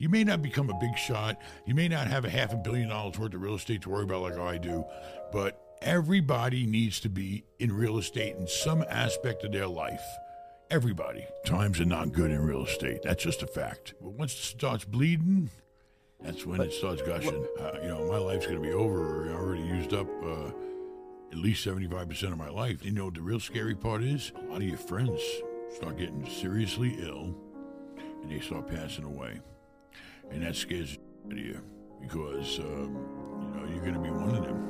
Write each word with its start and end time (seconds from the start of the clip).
You 0.00 0.08
may 0.08 0.22
not 0.22 0.42
become 0.42 0.70
a 0.70 0.78
big 0.78 0.96
shot. 0.96 1.40
You 1.66 1.74
may 1.74 1.88
not 1.88 2.06
have 2.06 2.24
a 2.24 2.30
half 2.30 2.52
a 2.52 2.56
billion 2.56 2.88
dollars 2.88 3.18
worth 3.18 3.34
of 3.34 3.42
real 3.42 3.56
estate 3.56 3.82
to 3.82 3.90
worry 3.90 4.04
about 4.04 4.22
like 4.22 4.38
I 4.38 4.56
do, 4.56 4.84
but 5.32 5.60
everybody 5.82 6.66
needs 6.66 7.00
to 7.00 7.08
be 7.08 7.42
in 7.58 7.72
real 7.72 7.98
estate 7.98 8.36
in 8.36 8.46
some 8.46 8.84
aspect 8.88 9.42
of 9.42 9.50
their 9.50 9.66
life. 9.66 10.04
Everybody. 10.70 11.26
Times 11.44 11.80
are 11.80 11.84
not 11.84 12.12
good 12.12 12.30
in 12.30 12.40
real 12.46 12.64
estate. 12.64 13.00
That's 13.02 13.24
just 13.24 13.42
a 13.42 13.48
fact. 13.48 13.94
But 14.00 14.10
once 14.10 14.34
it 14.34 14.42
starts 14.42 14.84
bleeding, 14.84 15.50
that's 16.20 16.46
when 16.46 16.60
it 16.60 16.72
starts 16.72 17.02
gushing. 17.02 17.44
Uh, 17.58 17.72
you 17.82 17.88
know, 17.88 18.06
my 18.08 18.18
life's 18.18 18.46
going 18.46 18.62
to 18.62 18.68
be 18.68 18.74
over. 18.74 19.30
I 19.30 19.32
already 19.32 19.62
used 19.62 19.94
up 19.94 20.06
uh, 20.22 20.52
at 21.32 21.38
least 21.38 21.66
75% 21.66 22.30
of 22.30 22.38
my 22.38 22.50
life. 22.50 22.84
You 22.84 22.92
know 22.92 23.06
what 23.06 23.14
the 23.14 23.22
real 23.22 23.40
scary 23.40 23.74
part 23.74 24.04
is? 24.04 24.30
A 24.36 24.44
lot 24.44 24.58
of 24.58 24.62
your 24.62 24.78
friends 24.78 25.20
start 25.74 25.98
getting 25.98 26.24
seriously 26.30 26.96
ill 27.00 27.34
and 28.22 28.30
they 28.30 28.38
start 28.38 28.68
passing 28.68 29.04
away 29.04 29.40
and 30.30 30.42
that 30.42 30.56
scares 30.56 30.98
the 31.28 31.34
out 31.34 31.38
of 31.38 31.38
you 31.38 31.60
because 32.00 32.58
um, 32.58 32.96
you 33.40 33.60
know 33.60 33.66
you're 33.68 33.80
going 33.80 33.94
to 33.94 34.00
be 34.00 34.10
one 34.10 34.34
of 34.34 34.44
them. 34.44 34.68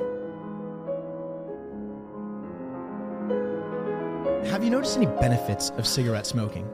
Have 4.50 4.64
you 4.64 4.70
noticed 4.70 4.96
any 4.96 5.06
benefits 5.06 5.70
of 5.70 5.86
cigarette 5.86 6.26
smoking? 6.26 6.68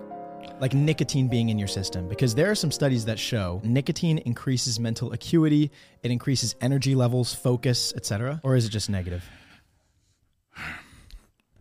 Like 0.61 0.75
nicotine 0.75 1.29
being 1.29 1.49
in 1.49 1.59
your 1.59 1.69
system? 1.69 2.09
Because 2.09 2.35
there 2.35 2.51
are 2.51 2.55
some 2.55 2.71
studies 2.71 3.05
that 3.07 3.19
show 3.19 3.61
nicotine 3.65 4.19
increases 4.19 4.79
mental 4.79 5.13
acuity, 5.13 5.71
it 6.03 6.11
increases 6.11 6.55
energy 6.61 6.95
levels, 6.95 7.35
focus, 7.35 7.93
etc. 7.97 8.41
Or 8.45 8.55
is 8.55 8.67
it 8.67 8.71
just 8.71 8.89
negative? 8.89 9.29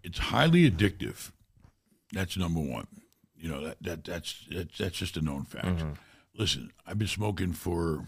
It's 0.04 0.20
highly 0.20 0.70
addictive. 0.70 1.32
That's 2.12 2.38
number 2.38 2.60
one. 2.60 2.88
You 3.38 3.50
know 3.50 3.66
that, 3.66 3.78
that 3.82 4.04
that's 4.04 4.46
that's, 4.50 4.78
that's 4.78 4.98
just 4.98 5.18
a 5.18 5.22
known 5.22 5.46
fact. 5.46 5.82
Listen, 6.36 6.72
I've 6.86 6.98
been 6.98 7.08
smoking 7.08 7.54
for 7.54 8.06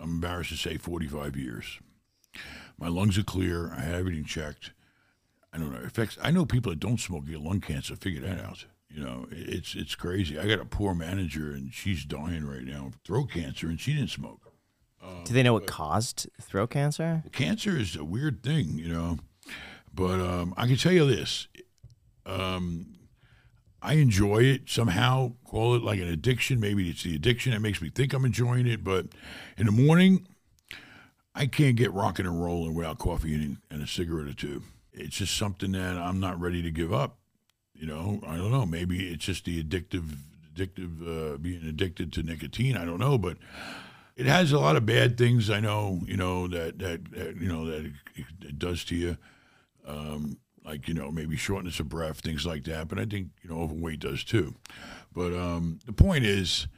I'm 0.00 0.10
embarrassed 0.10 0.50
to 0.50 0.56
say 0.56 0.76
45 0.76 1.36
years. 1.36 1.78
My 2.78 2.88
lungs 2.88 3.18
are 3.18 3.22
clear. 3.22 3.72
I 3.76 3.80
have 3.80 3.94
everything 3.94 4.24
checked. 4.24 4.72
I 5.52 5.58
don't 5.58 5.72
know. 5.72 5.80
It 5.80 5.86
affects. 5.86 6.16
I 6.22 6.30
know 6.30 6.46
people 6.46 6.70
that 6.70 6.80
don't 6.80 7.00
smoke 7.00 7.26
get 7.26 7.40
lung 7.40 7.60
cancer. 7.60 7.96
Figure 7.96 8.20
that 8.22 8.40
out. 8.40 8.64
You 8.88 9.04
know, 9.04 9.26
it's 9.30 9.74
it's 9.74 9.94
crazy. 9.94 10.38
I 10.38 10.46
got 10.48 10.60
a 10.60 10.64
poor 10.64 10.94
manager 10.94 11.52
and 11.52 11.72
she's 11.72 12.04
dying 12.04 12.44
right 12.46 12.64
now 12.64 12.86
of 12.86 12.94
throat 13.04 13.30
cancer, 13.32 13.68
and 13.68 13.78
she 13.78 13.94
didn't 13.94 14.10
smoke. 14.10 14.40
Do 15.24 15.32
they 15.32 15.42
know 15.42 15.54
what 15.54 15.66
caused 15.66 16.28
throat 16.40 16.70
cancer? 16.70 17.22
Cancer 17.32 17.76
is 17.76 17.96
a 17.96 18.04
weird 18.04 18.42
thing, 18.42 18.78
you 18.78 18.88
know. 18.88 19.18
But 19.92 20.20
um, 20.20 20.54
I 20.56 20.66
can 20.66 20.76
tell 20.76 20.92
you 20.92 21.06
this: 21.06 21.48
um, 22.26 22.94
I 23.82 23.94
enjoy 23.94 24.38
it 24.38 24.62
somehow. 24.68 25.32
Call 25.44 25.74
it 25.74 25.82
like 25.82 26.00
an 26.00 26.08
addiction. 26.08 26.60
Maybe 26.60 26.88
it's 26.90 27.02
the 27.02 27.14
addiction 27.14 27.52
that 27.52 27.60
makes 27.60 27.80
me 27.80 27.90
think 27.90 28.12
I'm 28.12 28.24
enjoying 28.24 28.66
it. 28.66 28.84
But 28.84 29.06
in 29.56 29.66
the 29.66 29.72
morning, 29.72 30.26
I 31.34 31.46
can't 31.46 31.76
get 31.76 31.92
rocking 31.92 32.26
and 32.26 32.42
rolling 32.42 32.74
without 32.74 32.98
coffee 32.98 33.34
and, 33.34 33.56
and 33.70 33.82
a 33.82 33.86
cigarette 33.86 34.28
or 34.28 34.34
two. 34.34 34.62
It's 34.92 35.16
just 35.16 35.36
something 35.36 35.72
that 35.72 35.96
I'm 35.96 36.20
not 36.20 36.40
ready 36.40 36.62
to 36.62 36.70
give 36.70 36.92
up. 36.92 37.16
You 37.74 37.86
know, 37.86 38.20
I 38.26 38.36
don't 38.36 38.50
know. 38.50 38.66
Maybe 38.66 39.08
it's 39.10 39.24
just 39.24 39.46
the 39.46 39.62
addictive, 39.62 40.16
addictive, 40.54 41.34
uh, 41.34 41.38
being 41.38 41.66
addicted 41.66 42.12
to 42.14 42.22
nicotine. 42.22 42.76
I 42.76 42.84
don't 42.84 42.98
know, 42.98 43.16
but 43.16 43.38
it 44.16 44.26
has 44.26 44.52
a 44.52 44.58
lot 44.58 44.76
of 44.76 44.84
bad 44.84 45.16
things. 45.16 45.48
I 45.48 45.60
know, 45.60 46.00
you 46.04 46.18
know 46.18 46.46
that 46.48 46.78
that, 46.80 47.10
that 47.12 47.36
you 47.40 47.48
know 47.48 47.64
that 47.64 47.86
it, 47.86 48.26
it 48.42 48.58
does 48.58 48.84
to 48.86 48.96
you, 48.96 49.16
um, 49.86 50.36
like 50.70 50.88
you 50.88 50.94
know 50.94 51.10
maybe 51.10 51.36
shortness 51.36 51.80
of 51.80 51.88
breath, 51.88 52.20
things 52.20 52.46
like 52.46 52.64
that. 52.64 52.88
But 52.88 52.98
I 52.98 53.04
think 53.04 53.28
you 53.42 53.50
know 53.50 53.60
overweight 53.60 54.00
does 54.00 54.24
too. 54.24 54.54
But 55.12 55.34
um, 55.34 55.80
the 55.86 55.92
point 55.92 56.24
is, 56.24 56.68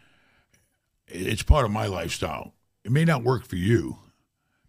it's 1.06 1.42
part 1.42 1.64
of 1.64 1.70
my 1.70 1.86
lifestyle. 1.86 2.54
It 2.84 2.90
may 2.90 3.04
not 3.04 3.22
work 3.22 3.46
for 3.46 3.56
you, 3.56 3.98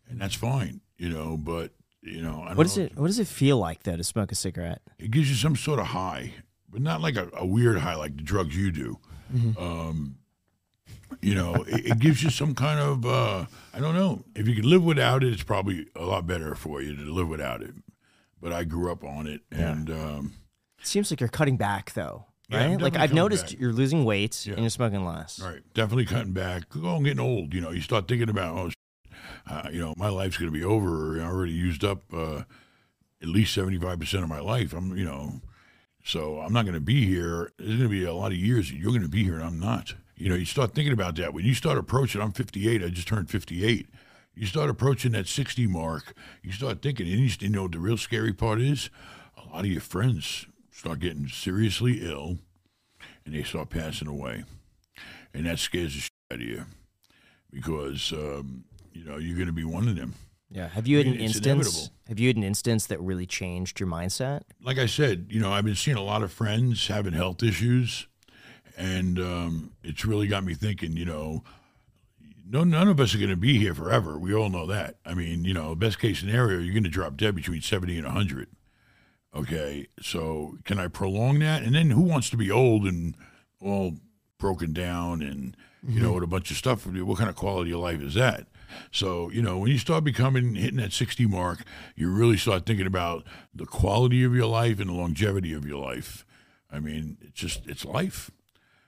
and 0.09 0.19
that's 0.19 0.35
fine, 0.35 0.81
you 0.97 1.09
know. 1.09 1.37
But 1.37 1.71
you 2.01 2.21
know, 2.21 2.41
I 2.43 2.49
don't 2.49 2.57
What 2.57 2.63
does 2.63 2.77
know. 2.77 2.83
it 2.85 2.97
What 2.97 3.07
does 3.07 3.19
it 3.19 3.27
feel 3.27 3.57
like 3.57 3.83
though 3.83 3.95
to 3.97 4.03
smoke 4.03 4.31
a 4.31 4.35
cigarette? 4.35 4.81
It 4.99 5.11
gives 5.11 5.29
you 5.29 5.35
some 5.35 5.55
sort 5.55 5.79
of 5.79 5.87
high, 5.87 6.33
but 6.69 6.81
not 6.81 7.01
like 7.01 7.15
a, 7.15 7.29
a 7.33 7.45
weird 7.45 7.79
high 7.79 7.95
like 7.95 8.17
the 8.17 8.23
drugs 8.23 8.55
you 8.55 8.71
do. 8.71 8.99
Um, 9.57 10.17
you 11.21 11.33
know, 11.35 11.55
it, 11.67 11.85
it 11.91 11.99
gives 11.99 12.21
you 12.23 12.29
some 12.29 12.53
kind 12.53 12.79
of 12.79 13.05
uh, 13.05 13.45
I 13.73 13.79
don't 13.79 13.95
know. 13.95 14.23
If 14.35 14.47
you 14.47 14.55
can 14.55 14.69
live 14.69 14.83
without 14.83 15.23
it, 15.23 15.31
it's 15.33 15.43
probably 15.43 15.87
a 15.95 16.03
lot 16.03 16.27
better 16.27 16.53
for 16.55 16.81
you 16.81 16.95
to 16.95 17.01
live 17.13 17.29
without 17.29 17.61
it. 17.63 17.73
But 18.43 18.51
I 18.51 18.65
grew 18.65 18.91
up 18.91 19.05
on 19.05 19.25
it, 19.25 19.39
and 19.51 19.89
um, 19.89 20.33
It 20.81 20.85
seems 20.85 21.09
like 21.09 21.21
you're 21.21 21.29
cutting 21.29 21.55
back 21.55 21.93
though, 21.93 22.25
right? 22.51 22.63
I'm 22.63 22.77
like 22.79 22.97
I've 22.97 23.13
noticed 23.13 23.47
back. 23.51 23.59
you're 23.59 23.71
losing 23.71 24.03
weight 24.03 24.45
Yeah. 24.45 24.55
and 24.55 24.63
you're 24.63 24.69
smoking 24.69 25.05
less. 25.05 25.39
Right. 25.39 25.61
definitely 25.73 26.05
cutting 26.05 26.33
back. 26.33 26.63
Oh, 26.75 26.97
I'm 26.97 27.03
getting 27.03 27.21
old. 27.21 27.53
You 27.53 27.61
know, 27.61 27.71
you 27.71 27.79
start 27.79 28.09
thinking 28.09 28.27
about 28.29 28.57
oh, 28.57 28.69
uh, 29.49 29.69
you 29.71 29.79
know, 29.79 29.93
my 29.95 30.09
life's 30.09 30.35
going 30.37 30.51
to 30.51 30.57
be 30.57 30.65
over. 30.65 31.21
I 31.21 31.23
already 31.25 31.53
used 31.53 31.85
up 31.85 32.01
uh, 32.13 32.43
at 33.21 33.29
least 33.29 33.53
seventy 33.53 33.79
five 33.79 33.97
percent 33.99 34.23
of 34.23 34.29
my 34.29 34.41
life. 34.41 34.73
I'm, 34.73 34.97
you 34.97 35.05
know, 35.05 35.39
so 36.03 36.39
I'm 36.41 36.51
not 36.51 36.63
going 36.65 36.73
to 36.75 36.81
be 36.81 37.05
here. 37.05 37.49
There's 37.57 37.77
going 37.77 37.83
to 37.83 37.87
be 37.89 38.03
a 38.03 38.13
lot 38.13 38.33
of 38.33 38.37
years 38.37 38.69
that 38.69 38.75
you're 38.75 38.91
going 38.91 39.03
to 39.03 39.07
be 39.07 39.23
here, 39.23 39.35
and 39.35 39.43
I'm 39.45 39.59
not. 39.59 39.93
You 40.17 40.27
know, 40.29 40.35
you 40.35 40.45
start 40.45 40.75
thinking 40.75 40.93
about 40.93 41.15
that 41.15 41.33
when 41.33 41.45
you 41.45 41.53
start 41.53 41.77
approaching. 41.77 42.21
I'm 42.21 42.33
58. 42.33 42.83
I 42.83 42.89
just 42.89 43.07
turned 43.07 43.29
58. 43.29 43.87
You 44.35 44.45
start 44.47 44.69
approaching 44.69 45.11
that 45.11 45.27
60 45.27 45.67
mark. 45.67 46.15
You 46.41 46.51
start 46.51 46.81
thinking, 46.81 47.07
and 47.07 47.19
you, 47.19 47.29
you 47.39 47.49
know, 47.49 47.63
what 47.63 47.71
the 47.71 47.79
real 47.79 47.97
scary 47.97 48.33
part 48.33 48.59
is, 48.59 48.89
a 49.37 49.47
lot 49.49 49.59
of 49.59 49.67
your 49.71 49.81
friends 49.81 50.47
start 50.71 50.99
getting 50.99 51.27
seriously 51.27 51.99
ill, 52.01 52.39
and 53.25 53.35
they 53.35 53.43
start 53.43 53.69
passing 53.69 54.07
away, 54.07 54.43
and 55.33 55.45
that 55.45 55.59
scares 55.59 55.93
the 55.93 55.99
shit 56.01 56.11
out 56.31 56.39
of 56.39 56.45
you 56.47 56.65
because 57.51 58.11
um, 58.11 58.63
you 58.91 59.03
know 59.05 59.17
you're 59.17 59.35
going 59.35 59.47
to 59.47 59.53
be 59.53 59.63
one 59.63 59.87
of 59.87 59.95
them. 59.95 60.15
Yeah. 60.49 60.67
Have 60.69 60.87
you 60.87 60.97
had 60.97 61.07
I 61.07 61.09
an 61.11 61.15
mean, 61.17 61.25
it's 61.25 61.35
instance? 61.37 61.45
inevitable. 61.67 61.93
Have 62.07 62.19
you 62.19 62.27
had 62.27 62.37
an 62.37 62.43
instance 62.43 62.85
that 62.87 62.99
really 63.01 63.25
changed 63.25 63.79
your 63.79 63.89
mindset? 63.89 64.41
like 64.63 64.77
I 64.77 64.85
said, 64.85 65.27
you 65.29 65.39
know, 65.39 65.51
I've 65.51 65.65
been 65.65 65.75
seeing 65.75 65.97
a 65.97 66.03
lot 66.03 66.21
of 66.23 66.31
friends 66.31 66.87
having 66.87 67.13
health 67.13 67.41
issues, 67.43 68.07
and 68.77 69.19
um, 69.19 69.71
it's 69.83 70.05
really 70.05 70.27
got 70.27 70.43
me 70.43 70.53
thinking. 70.55 70.97
You 70.97 71.05
know, 71.05 71.43
no, 72.53 72.63
none 72.63 72.87
of 72.87 72.99
us 72.99 73.15
are 73.15 73.17
going 73.17 73.31
to 73.31 73.35
be 73.35 73.57
here 73.57 73.73
forever. 73.73 74.19
We 74.19 74.31
all 74.31 74.49
know 74.49 74.67
that. 74.67 74.97
I 75.03 75.15
mean, 75.15 75.43
you 75.43 75.55
know, 75.55 75.73
best 75.73 75.99
case 75.99 76.19
scenario, 76.19 76.59
you're 76.59 76.73
going 76.73 76.83
to 76.83 76.89
drop 76.89 77.17
dead 77.17 77.33
between 77.33 77.61
seventy 77.61 77.97
and 77.97 78.05
hundred. 78.05 78.47
Okay, 79.35 79.87
so 79.99 80.59
can 80.63 80.77
I 80.77 80.87
prolong 80.87 81.39
that? 81.39 81.63
And 81.63 81.73
then 81.73 81.89
who 81.89 82.01
wants 82.01 82.29
to 82.29 82.37
be 82.37 82.51
old 82.51 82.85
and 82.85 83.17
all 83.59 83.95
broken 84.37 84.71
down 84.71 85.23
and 85.23 85.57
you 85.87 85.99
know 85.99 86.07
mm-hmm. 86.07 86.15
with 86.15 86.23
a 86.23 86.27
bunch 86.27 86.51
of 86.51 86.57
stuff? 86.57 86.85
What 86.85 87.17
kind 87.17 87.29
of 87.29 87.35
quality 87.35 87.71
of 87.71 87.79
life 87.79 88.01
is 88.01 88.13
that? 88.13 88.45
So 88.91 89.31
you 89.31 89.41
know 89.41 89.57
when 89.57 89.71
you 89.71 89.79
start 89.79 90.03
becoming 90.03 90.53
hitting 90.53 90.77
that 90.77 90.93
sixty 90.93 91.25
mark, 91.25 91.63
you 91.95 92.11
really 92.11 92.37
start 92.37 92.67
thinking 92.67 92.85
about 92.85 93.25
the 93.51 93.65
quality 93.65 94.23
of 94.23 94.35
your 94.35 94.47
life 94.47 94.79
and 94.79 94.89
the 94.89 94.93
longevity 94.93 95.53
of 95.53 95.65
your 95.65 95.83
life. 95.83 96.23
I 96.71 96.79
mean, 96.79 97.17
it's 97.19 97.39
just 97.39 97.65
it's 97.65 97.83
life. 97.83 98.29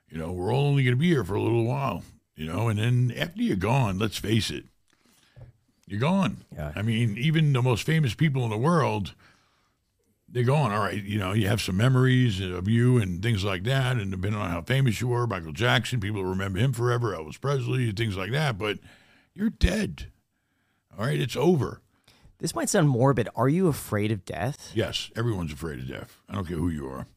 You 0.08 0.20
know, 0.20 0.32
we're 0.32 0.54
all 0.54 0.68
only 0.68 0.84
going 0.84 0.96
to 0.96 1.02
be 1.02 1.10
here 1.10 1.24
for 1.24 1.34
a 1.34 1.42
little 1.42 1.66
while. 1.66 2.04
You 2.36 2.48
know, 2.48 2.68
and 2.68 2.80
then 2.80 3.14
after 3.18 3.42
you're 3.42 3.56
gone, 3.56 3.98
let's 3.98 4.18
face 4.18 4.50
it, 4.50 4.66
you're 5.88 6.00
gone. 6.00 6.38
Yeah. 6.54 6.74
I 6.76 6.82
mean, 6.82 7.18
even 7.18 7.54
the 7.54 7.62
most 7.62 7.84
famous 7.84 8.14
people 8.14 8.44
in 8.44 8.50
the 8.50 8.58
world 8.58 9.14
they're 10.36 10.44
gone. 10.44 10.74
all 10.74 10.80
right, 10.80 11.02
you 11.02 11.18
know, 11.18 11.32
you 11.32 11.48
have 11.48 11.62
some 11.62 11.78
memories 11.78 12.42
of 12.42 12.68
you 12.68 12.98
and 12.98 13.24
things 13.24 13.46
like 13.46 13.64
that. 13.64 13.96
And 13.96 14.12
depending 14.12 14.40
on 14.40 14.52
how 14.52 14.62
famous 14.62 15.00
you 15.00 15.08
were, 15.08 15.26
Michael 15.26 15.54
Jackson, 15.54 16.02
people 16.02 16.26
remember 16.26 16.60
him 16.60 16.74
forever, 16.74 17.16
Elvis 17.16 17.40
Presley, 17.40 17.90
things 17.94 18.18
like 18.18 18.32
that. 18.32 18.58
But 18.58 18.80
you're 19.34 19.50
dead. 19.50 20.08
All 20.98 21.06
right, 21.06 21.20
it's 21.20 21.38
over. 21.38 21.82
This 22.40 22.54
might 22.54 22.68
sound 22.68 22.90
morbid. 22.90 23.30
Are 23.34 23.48
you 23.48 23.68
afraid 23.68 24.12
of 24.12 24.26
death? 24.26 24.72
Yes, 24.76 25.10
everyone's 25.16 25.54
afraid 25.54 25.80
of 25.80 25.88
death. 25.88 26.18
I 26.30 26.36
don't 26.36 26.46
care 26.46 26.58
who 26.58 26.70
you 26.70 26.86
are. 26.88 27.08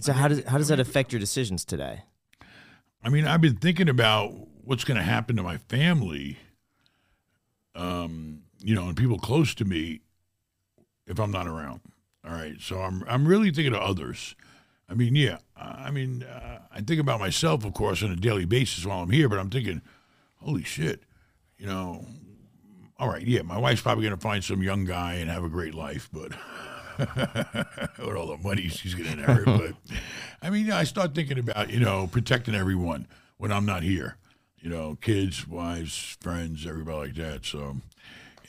So 0.00 0.12
how 0.12 0.26
does 0.26 0.44
how 0.44 0.58
does 0.58 0.68
that 0.68 0.80
affect 0.80 1.12
your 1.12 1.20
decisions 1.20 1.64
today? 1.64 2.02
I 3.04 3.08
mean, 3.08 3.24
I've 3.24 3.40
been 3.40 3.56
thinking 3.56 3.88
about 3.88 4.34
what's 4.64 4.84
going 4.84 4.96
to 4.96 5.04
happen 5.04 5.36
to 5.36 5.42
my 5.42 5.56
family, 5.56 6.38
um, 7.74 8.42
you 8.60 8.74
know, 8.74 8.88
and 8.88 8.96
people 8.96 9.18
close 9.18 9.54
to 9.56 9.64
me 9.64 10.00
if 11.06 11.18
I'm 11.18 11.30
not 11.30 11.46
around. 11.46 11.80
All 12.26 12.32
right, 12.32 12.56
so 12.58 12.80
I'm 12.80 13.04
I'm 13.06 13.26
really 13.26 13.50
thinking 13.50 13.74
of 13.74 13.80
others. 13.80 14.34
I 14.88 14.94
mean, 14.94 15.14
yeah, 15.14 15.38
I 15.56 15.90
mean, 15.90 16.22
uh, 16.22 16.60
I 16.72 16.80
think 16.80 17.00
about 17.00 17.20
myself, 17.20 17.64
of 17.64 17.74
course, 17.74 18.02
on 18.02 18.10
a 18.10 18.16
daily 18.16 18.44
basis 18.44 18.84
while 18.84 19.02
I'm 19.02 19.10
here, 19.10 19.28
but 19.28 19.38
I'm 19.38 19.50
thinking, 19.50 19.82
holy 20.36 20.64
shit, 20.64 21.02
you 21.58 21.66
know. 21.66 22.06
All 22.96 23.08
right, 23.08 23.26
yeah, 23.26 23.42
my 23.42 23.58
wife's 23.58 23.82
probably 23.82 24.04
going 24.04 24.14
to 24.14 24.20
find 24.20 24.42
some 24.42 24.62
young 24.62 24.84
guy 24.84 25.14
and 25.14 25.28
have 25.28 25.42
a 25.42 25.48
great 25.48 25.74
life, 25.74 26.08
but 26.12 26.30
with 27.98 28.16
all 28.16 28.28
the 28.28 28.38
money 28.42 28.68
she's 28.68 28.94
going 28.94 29.06
to 29.06 29.12
inherit. 29.18 29.44
but 29.46 29.74
I 30.42 30.50
mean, 30.50 30.70
I 30.70 30.84
start 30.84 31.14
thinking 31.14 31.38
about 31.38 31.70
you 31.70 31.80
know 31.80 32.06
protecting 32.06 32.54
everyone 32.54 33.06
when 33.36 33.52
I'm 33.52 33.66
not 33.66 33.82
here. 33.82 34.16
You 34.64 34.70
know, 34.70 34.96
kids, 35.02 35.46
wives, 35.46 36.16
friends, 36.20 36.66
everybody 36.66 37.08
like 37.08 37.16
that. 37.16 37.44
So 37.44 37.76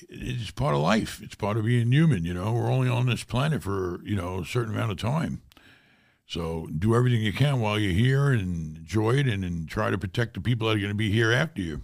it's 0.07 0.49
part 0.51 0.73
of 0.73 0.79
life. 0.79 1.21
It's 1.21 1.35
part 1.35 1.57
of 1.57 1.65
being 1.65 1.91
human. 1.91 2.23
You 2.23 2.33
know, 2.33 2.53
we're 2.53 2.71
only 2.71 2.87
on 2.87 3.07
this 3.07 3.25
planet 3.25 3.61
for 3.61 3.99
you 4.05 4.15
know 4.15 4.39
a 4.39 4.45
certain 4.45 4.73
amount 4.73 4.91
of 4.91 4.97
time. 4.97 5.41
So 6.25 6.67
do 6.67 6.95
everything 6.95 7.21
you 7.21 7.33
can 7.33 7.59
while 7.59 7.77
you're 7.77 7.91
here 7.91 8.29
and 8.31 8.77
enjoy 8.77 9.17
it, 9.17 9.27
and, 9.27 9.43
and 9.43 9.67
try 9.67 9.89
to 9.89 9.97
protect 9.97 10.35
the 10.35 10.41
people 10.41 10.67
that 10.67 10.77
are 10.77 10.79
going 10.79 10.89
to 10.89 10.95
be 10.95 11.11
here 11.11 11.33
after 11.33 11.61
you. 11.61 11.81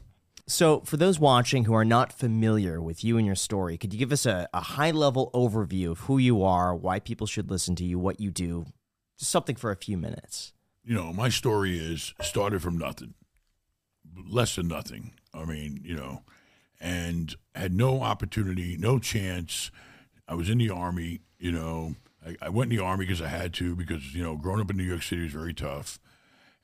So, 0.48 0.81
for 0.81 0.98
those 0.98 1.19
watching 1.19 1.66
who 1.66 1.74
are 1.74 1.86
not 1.86 2.12
familiar 2.12 2.81
with 2.81 3.04
you 3.04 3.18
and 3.18 3.25
your 3.25 3.36
story, 3.36 3.78
could 3.78 3.94
you 3.94 4.00
give 4.00 4.12
us 4.12 4.25
a, 4.25 4.48
a 4.54 4.62
high 4.62 4.92
level 4.92 5.30
overview 5.33 5.92
of 5.92 6.00
who 6.00 6.18
you 6.18 6.42
are, 6.44 6.75
why 6.75 7.00
people 7.00 7.28
should 7.28 7.51
listen 7.51 7.75
to 7.75 7.86
you, 7.86 8.00
what 8.00 8.19
you 8.19 8.31
do? 8.31 8.66
Just 9.19 9.31
something 9.31 9.56
for 9.56 9.72
a 9.72 9.75
few 9.75 9.98
minutes. 9.98 10.54
You 10.83 10.95
know, 10.95 11.13
my 11.13 11.30
story 11.30 11.78
is 11.78 12.13
started 12.22 12.62
from 12.62 12.78
nothing, 12.78 13.13
less 14.27 14.56
than 14.56 14.68
nothing. 14.68 15.13
I 15.33 15.45
mean, 15.45 15.81
you 15.83 15.95
know, 15.95 16.23
and 16.79 17.35
had 17.56 17.73
no 17.73 18.01
opportunity, 18.01 18.77
no 18.77 19.00
chance. 19.00 19.71
I 20.27 20.35
was 20.35 20.50
in 20.50 20.57
the 20.57 20.69
army, 20.69 21.21
you 21.39 21.51
know. 21.51 21.95
I, 22.25 22.35
I 22.41 22.50
went 22.50 22.71
in 22.71 22.77
the 22.77 22.83
army 22.83 23.06
because 23.06 23.21
I 23.21 23.27
had 23.27 23.53
to, 23.56 23.75
because, 23.75 24.13
you 24.13 24.23
know, 24.23 24.35
growing 24.35 24.62
up 24.62 24.69
in 24.69 24.77
New 24.77 24.83
York 24.83 25.03
City 25.03 25.23
was 25.23 25.33
very 25.33 25.53
tough. 25.53 26.00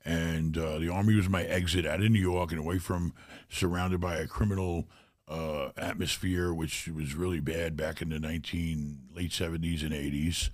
And 0.05 0.57
uh, 0.57 0.79
the 0.79 0.89
army 0.89 1.15
was 1.15 1.27
my 1.27 1.43
exit 1.43 1.85
out 1.85 2.01
of 2.01 2.09
New 2.09 2.19
York 2.19 2.51
and 2.51 2.59
away 2.59 2.77
from 2.77 3.13
surrounded 3.49 3.99
by 3.99 4.15
a 4.15 4.27
criminal 4.27 4.87
uh, 5.27 5.69
atmosphere, 5.75 6.53
which 6.53 6.87
was 6.87 7.15
really 7.15 7.39
bad 7.39 7.75
back 7.75 8.01
in 8.01 8.09
the 8.09 8.19
19 8.19 8.99
late 9.13 9.31
70s 9.31 9.81
and 9.81 9.91
80s. 9.91 10.49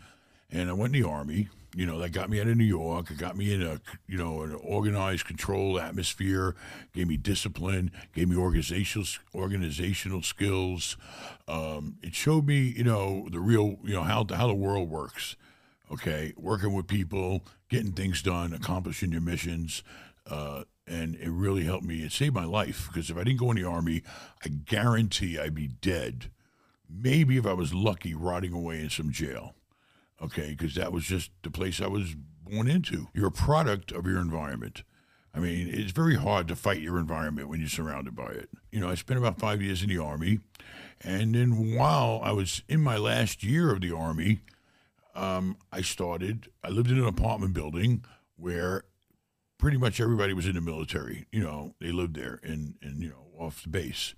And 0.49 0.69
I 0.69 0.73
went 0.73 0.95
in 0.95 1.01
the 1.01 1.07
army. 1.07 1.49
You 1.75 1.87
know, 1.87 1.97
that 1.99 2.11
got 2.11 2.29
me 2.29 2.39
out 2.39 2.47
of 2.47 2.57
New 2.57 2.63
York. 2.63 3.09
It 3.09 3.17
got 3.17 3.35
me 3.35 3.53
in 3.53 3.61
a, 3.63 3.81
you 4.07 4.17
know, 4.17 4.43
an 4.43 4.53
organized, 4.61 5.25
controlled 5.25 5.79
atmosphere. 5.79 6.55
Gave 6.93 7.07
me 7.07 7.17
discipline. 7.17 7.91
Gave 8.13 8.29
me 8.29 8.35
organizational 8.35 9.07
organizational 9.33 10.21
skills. 10.21 10.97
Um, 11.47 11.97
it 12.03 12.13
showed 12.13 12.45
me, 12.45 12.73
you 12.77 12.83
know, 12.83 13.27
the 13.31 13.39
real, 13.39 13.77
you 13.83 13.93
know, 13.93 14.03
how 14.03 14.25
how 14.29 14.47
the 14.47 14.53
world 14.53 14.89
works. 14.89 15.35
Okay, 15.91 16.33
working 16.37 16.73
with 16.73 16.87
people, 16.87 17.43
getting 17.69 17.91
things 17.91 18.21
done, 18.21 18.53
accomplishing 18.53 19.11
your 19.11 19.21
missions. 19.21 19.83
Uh, 20.29 20.63
and 20.87 21.15
it 21.15 21.29
really 21.29 21.63
helped 21.63 21.85
me. 21.85 22.03
It 22.03 22.11
saved 22.11 22.35
my 22.35 22.45
life 22.45 22.87
because 22.87 23.09
if 23.09 23.17
I 23.17 23.23
didn't 23.23 23.39
go 23.39 23.51
in 23.51 23.57
the 23.57 23.67
army, 23.67 24.03
I 24.43 24.49
guarantee 24.49 25.39
I'd 25.39 25.55
be 25.55 25.67
dead. 25.67 26.29
Maybe 26.89 27.37
if 27.37 27.45
I 27.45 27.53
was 27.53 27.73
lucky, 27.73 28.13
rotting 28.13 28.53
away 28.53 28.79
in 28.79 28.89
some 28.89 29.11
jail. 29.11 29.55
Okay, 30.23 30.55
because 30.57 30.75
that 30.75 30.93
was 30.93 31.03
just 31.03 31.31
the 31.41 31.51
place 31.51 31.81
I 31.81 31.87
was 31.87 32.15
born 32.43 32.69
into. 32.69 33.07
You're 33.13 33.27
a 33.27 33.31
product 33.31 33.91
of 33.91 34.05
your 34.07 34.19
environment. 34.19 34.83
I 35.35 35.39
mean, 35.39 35.67
it's 35.69 35.91
very 35.91 36.15
hard 36.15 36.47
to 36.47 36.55
fight 36.55 36.79
your 36.79 36.99
environment 36.99 37.49
when 37.49 37.59
you're 37.59 37.67
surrounded 37.67 38.15
by 38.15 38.27
it. 38.27 38.49
You 38.71 38.79
know, 38.79 38.89
I 38.89 38.95
spent 38.95 39.17
about 39.17 39.39
five 39.39 39.61
years 39.61 39.81
in 39.81 39.89
the 39.89 39.97
army, 39.97 40.39
and 41.01 41.33
then 41.33 41.75
while 41.75 42.21
I 42.23 42.31
was 42.31 42.61
in 42.69 42.81
my 42.81 42.97
last 42.97 43.43
year 43.43 43.71
of 43.71 43.81
the 43.81 43.95
army, 43.95 44.39
um, 45.15 45.57
I 45.71 45.81
started. 45.81 46.49
I 46.63 46.69
lived 46.69 46.91
in 46.91 46.99
an 46.99 47.07
apartment 47.07 47.53
building 47.53 48.05
where 48.37 48.83
pretty 49.57 49.77
much 49.77 49.99
everybody 49.99 50.33
was 50.33 50.45
in 50.45 50.55
the 50.55 50.61
military. 50.61 51.25
You 51.31 51.41
know, 51.41 51.73
they 51.81 51.91
lived 51.91 52.15
there 52.15 52.39
and 52.43 52.75
and 52.81 53.01
you 53.01 53.09
know 53.09 53.27
off 53.37 53.63
the 53.63 53.69
base. 53.69 54.13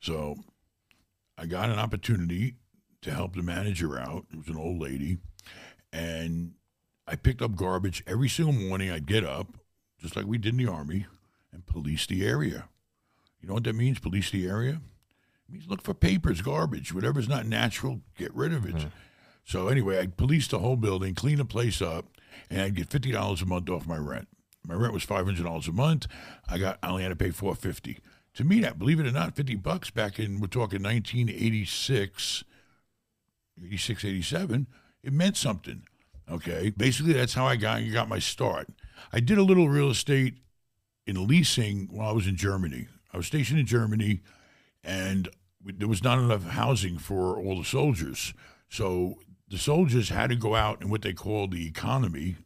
So 0.00 0.36
I 1.36 1.46
got 1.46 1.70
an 1.70 1.78
opportunity 1.78 2.56
to 3.02 3.12
help 3.12 3.36
the 3.36 3.42
manager 3.42 3.98
out. 3.98 4.26
It 4.32 4.38
was 4.38 4.48
an 4.48 4.56
old 4.56 4.80
lady, 4.80 5.18
and 5.92 6.52
I 7.06 7.16
picked 7.16 7.42
up 7.42 7.56
garbage 7.56 8.02
every 8.06 8.28
single 8.28 8.54
morning. 8.54 8.90
I'd 8.90 9.06
get 9.06 9.24
up, 9.24 9.56
just 9.98 10.16
like 10.16 10.26
we 10.26 10.38
did 10.38 10.58
in 10.58 10.64
the 10.64 10.70
army, 10.70 11.06
and 11.52 11.66
police 11.66 12.06
the 12.06 12.26
area. 12.26 12.68
You 13.40 13.48
know 13.48 13.54
what 13.54 13.64
that 13.64 13.74
means? 13.74 13.98
Police 13.98 14.30
the 14.30 14.46
area. 14.46 14.80
It 15.48 15.52
means 15.52 15.66
look 15.68 15.82
for 15.82 15.94
papers, 15.94 16.42
garbage, 16.42 16.92
whatever's 16.92 17.28
not 17.28 17.46
natural, 17.46 18.00
get 18.16 18.34
rid 18.34 18.52
of 18.52 18.66
it. 18.66 18.82
Hmm. 18.82 18.88
So 19.44 19.68
anyway, 19.68 19.98
I'd 19.98 20.16
police 20.18 20.46
the 20.48 20.58
whole 20.58 20.76
building, 20.76 21.14
clean 21.14 21.38
the 21.38 21.44
place 21.44 21.80
up, 21.80 22.06
and 22.50 22.60
I'd 22.60 22.74
get 22.74 22.90
fifty 22.90 23.10
dollars 23.10 23.40
a 23.40 23.46
month 23.46 23.70
off 23.70 23.86
my 23.86 23.96
rent. 23.96 24.28
My 24.66 24.74
rent 24.74 24.92
was 24.92 25.04
five 25.04 25.24
hundred 25.24 25.44
dollars 25.44 25.68
a 25.68 25.72
month. 25.72 26.06
I 26.48 26.58
got 26.58 26.78
I 26.82 26.90
only 26.90 27.02
had 27.02 27.08
to 27.08 27.16
pay 27.16 27.30
four 27.30 27.54
fifty. 27.54 27.98
To 28.34 28.44
me, 28.44 28.60
that 28.60 28.78
believe 28.78 29.00
it 29.00 29.06
or 29.06 29.10
not, 29.10 29.34
fifty 29.34 29.54
bucks 29.54 29.88
back 29.90 30.18
in 30.18 30.40
we're 30.40 30.48
talking 30.48 30.82
1986, 30.82 32.44
86, 33.64 34.04
87, 34.04 34.66
it 35.02 35.12
meant 35.12 35.36
something. 35.36 35.82
Okay, 36.30 36.70
basically 36.76 37.14
that's 37.14 37.34
how 37.34 37.46
I 37.46 37.56
got 37.56 37.80
got 37.92 38.08
my 38.08 38.18
start. 38.18 38.68
I 39.12 39.20
did 39.20 39.38
a 39.38 39.42
little 39.42 39.68
real 39.68 39.90
estate 39.90 40.34
in 41.06 41.26
leasing 41.26 41.88
while 41.90 42.10
I 42.10 42.12
was 42.12 42.26
in 42.26 42.36
Germany. 42.36 42.86
I 43.12 43.16
was 43.16 43.26
stationed 43.26 43.58
in 43.58 43.66
Germany, 43.66 44.20
and 44.84 45.28
there 45.64 45.88
was 45.88 46.04
not 46.04 46.18
enough 46.18 46.44
housing 46.44 46.98
for 46.98 47.38
all 47.38 47.56
the 47.56 47.64
soldiers. 47.64 48.34
So 48.68 49.18
the 49.48 49.58
soldiers 49.58 50.10
had 50.10 50.30
to 50.30 50.36
go 50.36 50.54
out 50.54 50.82
in 50.82 50.90
what 50.90 51.02
they 51.02 51.14
called 51.14 51.52
the 51.52 51.66
economy, 51.66 52.36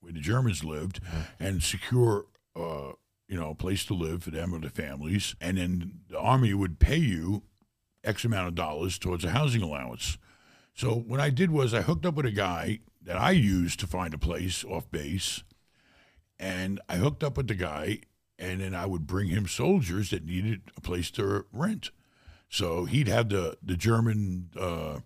where 0.00 0.12
the 0.12 0.20
Germans 0.20 0.62
lived, 0.62 1.00
and 1.38 1.62
secure, 1.62 2.26
uh, 2.54 2.92
you 3.28 3.36
know, 3.36 3.50
a 3.50 3.54
place 3.54 3.86
to 3.86 3.94
live 3.94 4.22
for 4.22 4.30
them 4.30 4.54
or 4.54 4.60
their 4.60 4.70
families. 4.70 5.34
And 5.40 5.56
then 5.56 6.00
the 6.10 6.18
army 6.18 6.52
would 6.52 6.78
pay 6.78 6.98
you 6.98 7.44
X 8.04 8.24
amount 8.24 8.48
of 8.48 8.54
dollars 8.54 8.98
towards 8.98 9.24
a 9.24 9.30
housing 9.30 9.62
allowance. 9.62 10.18
So 10.74 10.94
what 10.94 11.20
I 11.20 11.30
did 11.30 11.50
was 11.50 11.74
I 11.74 11.82
hooked 11.82 12.06
up 12.06 12.14
with 12.14 12.26
a 12.26 12.30
guy 12.30 12.80
that 13.02 13.16
I 13.16 13.32
used 13.32 13.80
to 13.80 13.86
find 13.86 14.14
a 14.14 14.18
place 14.18 14.64
off 14.64 14.90
base, 14.90 15.42
and 16.38 16.80
I 16.88 16.96
hooked 16.96 17.22
up 17.22 17.36
with 17.36 17.48
the 17.48 17.54
guy, 17.54 18.00
and 18.38 18.60
then 18.60 18.74
I 18.74 18.86
would 18.86 19.06
bring 19.06 19.28
him 19.28 19.46
soldiers 19.46 20.10
that 20.10 20.24
needed 20.24 20.62
a 20.76 20.80
place 20.80 21.10
to 21.12 21.44
rent. 21.52 21.90
So 22.48 22.84
he'd 22.84 23.08
have 23.08 23.28
the 23.28 23.56
the 23.62 23.76
German 23.76 24.50
uh, 24.58 25.00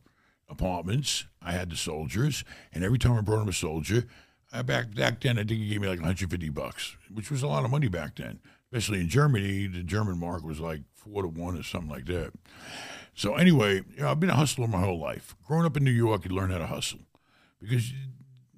apartments. 0.49 1.27
I 1.43 1.53
had 1.53 1.71
the 1.71 1.77
soldiers, 1.77 2.45
and 2.73 2.85
every 2.85 2.99
time 2.99 3.19
I 3.19 3.21
brought 3.21 3.43
him 3.43 3.49
a 3.49 3.53
soldier, 3.53 4.07
I 4.53 4.63
back 4.63 4.95
back 4.95 5.21
then 5.21 5.39
I 5.39 5.45
think 5.45 5.61
he 5.61 5.69
gave 5.69 5.81
me 5.81 5.89
like 5.89 5.99
150 5.99 6.49
bucks, 6.51 6.97
which 7.13 7.31
was 7.31 7.43
a 7.43 7.49
lot 7.49 7.65
of 7.65 7.71
money 7.71 7.89
back 7.89 8.17
then. 8.17 8.41
Especially 8.73 9.01
in 9.01 9.09
Germany, 9.09 9.67
the 9.67 9.83
German 9.83 10.19
mark 10.19 10.43
was 10.43 10.61
like 10.61 10.83
four 10.95 11.23
to 11.23 11.29
one 11.29 11.57
or 11.59 11.63
something 11.63 11.91
like 11.91 12.07
that. 12.07 12.33
So 13.15 13.35
anyway, 13.37 13.77
you 13.95 14.01
know, 14.03 14.11
I've 14.11 14.21
been 14.21 14.31
a 14.31 14.35
hustler 14.35 14.67
my 14.67 14.81
whole 14.81 14.99
life. 14.99 15.37
Growing 15.47 15.65
up 15.65 15.77
in 15.77 15.85
New 15.85 15.91
York, 15.91 16.25
you 16.25 16.31
learn 16.35 16.51
how 16.51 16.59
to 16.59 16.67
hustle 16.67 17.01
because, 17.61 17.93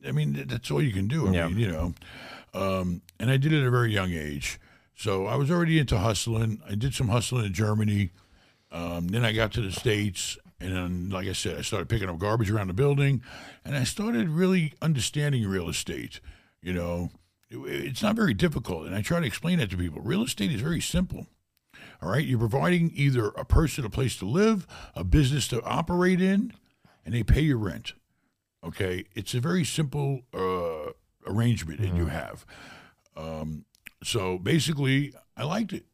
I 0.07 0.13
mean, 0.13 0.45
that's 0.49 0.71
all 0.71 0.83
you 0.83 0.93
can 0.93 1.09
do. 1.09 1.29
I 1.29 1.33
Yeah. 1.33 1.49
mean, 1.49 1.59
you 1.59 1.69
know, 1.69 1.95
um, 2.55 3.03
and 3.21 3.31
I 3.31 3.37
did 3.37 3.53
it 3.53 3.61
at 3.61 3.67
a 3.67 3.71
very 3.71 3.93
young 3.93 4.13
age. 4.13 4.59
So 4.95 5.27
I 5.27 5.37
was 5.37 5.51
already 5.51 5.79
into 5.79 5.99
hustling. 5.99 6.63
I 6.69 6.75
did 6.75 6.95
some 6.95 7.09
hustling 7.09 7.45
in 7.45 7.53
Germany. 7.53 8.11
Um, 8.73 9.09
then 9.09 9.25
I 9.25 9.33
got 9.33 9.53
to 9.53 9.61
the 9.61 9.71
states, 9.73 10.39
and 10.59 10.75
then, 10.75 11.11
like 11.11 11.29
I 11.29 11.33
said, 11.33 11.59
I 11.59 11.63
started 11.63 11.89
picking 11.89 12.09
up 12.09 12.19
garbage 12.19 12.51
around 12.51 12.69
the 12.69 12.73
building, 12.75 13.23
and 13.65 13.77
I 13.77 13.85
started 13.85 14.29
really 14.31 14.73
understanding 14.81 15.47
real 15.47 15.69
estate. 15.69 16.21
You 16.63 16.73
know, 16.73 17.11
it- 17.51 17.59
it's 17.59 18.03
not 18.03 18.17
very 18.17 18.35
difficult, 18.35 18.87
and 18.87 18.95
I 18.95 19.03
try 19.03 19.21
to 19.21 19.27
explain 19.27 19.59
that 19.59 19.71
to 19.71 19.77
people. 19.77 20.01
Real 20.01 20.23
estate 20.23 20.51
is 20.51 20.63
very 20.63 20.81
simple. 20.81 21.27
All 22.03 22.11
right, 22.11 22.25
you're 22.25 22.39
providing 22.39 22.93
either 22.95 23.29
a 23.29 23.45
person 23.45 23.85
a 23.85 23.91
place 23.91 24.17
to 24.17 24.27
live, 24.27 24.67
a 24.95 25.05
business 25.05 25.49
to 25.49 25.63
operate 25.63 26.21
in, 26.21 26.53
and 27.05 27.15
they 27.15 27.23
pay 27.23 27.41
your 27.41 27.59
rent. 27.59 27.95
Okay, 28.65 29.05
it's 29.15 29.35
a 29.35 29.41
very 29.41 29.65
simple 29.65 30.23
uh, 30.35 30.93
arrangement 31.27 31.81
that 31.81 31.95
you 31.95 32.07
have. 32.07 32.45
Um, 33.17 33.65
so 34.03 34.39
basically, 34.39 35.15
I 35.37 35.45
liked 35.45 35.73
it. 35.73 35.85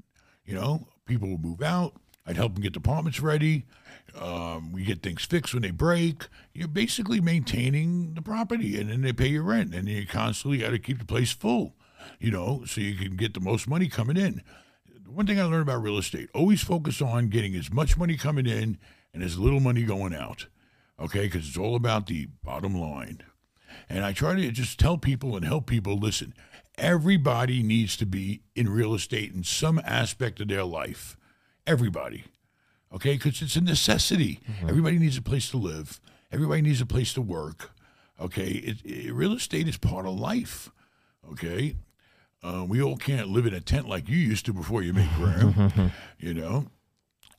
You 0.45 0.55
know, 0.55 0.89
people 1.07 1.29
would 1.29 1.45
move 1.45 1.63
out, 1.63 1.95
I'd 2.27 2.37
help 2.37 2.55
them 2.55 2.63
get 2.63 2.73
departments 2.73 3.21
ready. 3.21 3.65
Um, 4.19 4.73
we 4.73 4.85
get 4.85 5.03
things 5.03 5.25
fixed 5.25 5.55
when 5.55 5.63
they 5.63 5.71
break. 5.71 6.29
You're 6.53 6.69
basically 6.69 7.21
maintaining 7.21 8.15
the 8.15 8.23
property, 8.23 8.81
and 8.81 8.91
then 8.91 9.03
they 9.03 9.13
pay 9.13 9.29
your 9.29 9.43
rent, 9.43 9.75
and 9.75 9.89
you 9.89 10.07
constantly 10.07 10.59
got 10.59 10.71
to 10.71 10.79
keep 10.79 10.99
the 10.99 11.05
place 11.05 11.33
full, 11.33 11.75
you 12.21 12.31
know, 12.31 12.65
so 12.67 12.81
you 12.81 12.95
can 12.95 13.17
get 13.17 13.35
the 13.35 13.41
most 13.41 13.67
money 13.67 13.89
coming 13.89 14.17
in. 14.17 14.43
One 15.15 15.27
thing 15.27 15.41
I 15.41 15.45
learned 15.45 15.63
about 15.63 15.83
real 15.83 15.99
estate: 15.99 16.29
always 16.35 16.63
focus 16.63 17.03
on 17.03 17.29
getting 17.29 17.55
as 17.55 17.73
much 17.73 17.97
money 17.97 18.17
coming 18.17 18.47
in 18.47 18.79
and 19.13 19.23
as 19.23 19.39
little 19.39 19.61
money 19.61 19.83
going 19.83 20.15
out. 20.15 20.47
Okay, 21.01 21.23
because 21.23 21.49
it's 21.49 21.59
all 21.59 21.75
about 21.75 22.07
the 22.07 22.29
bottom 22.43 22.75
line. 22.75 23.23
And 23.89 24.05
I 24.05 24.13
try 24.13 24.35
to 24.35 24.51
just 24.51 24.79
tell 24.79 24.99
people 24.99 25.37
and 25.37 25.45
help 25.45 25.67
people 25.67 25.97
listen. 25.97 26.35
Everybody 26.79 27.63
needs 27.63 27.97
to 27.97 28.07
be 28.07 28.43
in 28.55 28.69
real 28.69 28.95
estate 28.95 29.33
in 29.33 29.45
some 29.45 29.81
aspect 29.85 30.41
of 30.41 30.49
their 30.49 30.65
life. 30.65 31.17
Everybody 31.67 32.25
okay? 32.95 33.15
Because 33.15 33.43
it's 33.43 33.57
a 33.57 33.61
necessity. 33.61 34.41
Mm-hmm. 34.51 34.69
Everybody 34.69 34.99
needs 34.99 35.17
a 35.17 35.23
place 35.23 35.51
to 35.51 35.57
live. 35.57 36.01
Everybody 36.31 36.63
needs 36.63 36.81
a 36.81 36.87
place 36.87 37.13
to 37.15 37.23
work. 37.23 37.71
Okay, 38.21 38.51
it, 38.51 38.85
it, 38.85 39.13
real 39.13 39.33
estate 39.33 39.67
is 39.67 39.77
part 39.77 40.07
of 40.07 40.19
life. 40.19 40.71
Okay, 41.31 41.77
uh, 42.43 42.65
we 42.67 42.83
all 42.83 42.97
can't 42.97 43.29
live 43.29 43.47
in 43.47 43.55
a 43.55 43.61
tent 43.61 43.89
like 43.89 44.09
you 44.09 44.17
used 44.17 44.47
to 44.47 44.53
before 44.53 44.83
you 44.83 44.93
make 44.93 45.11
rent. 45.19 45.73
you 46.19 46.35
know, 46.35 46.67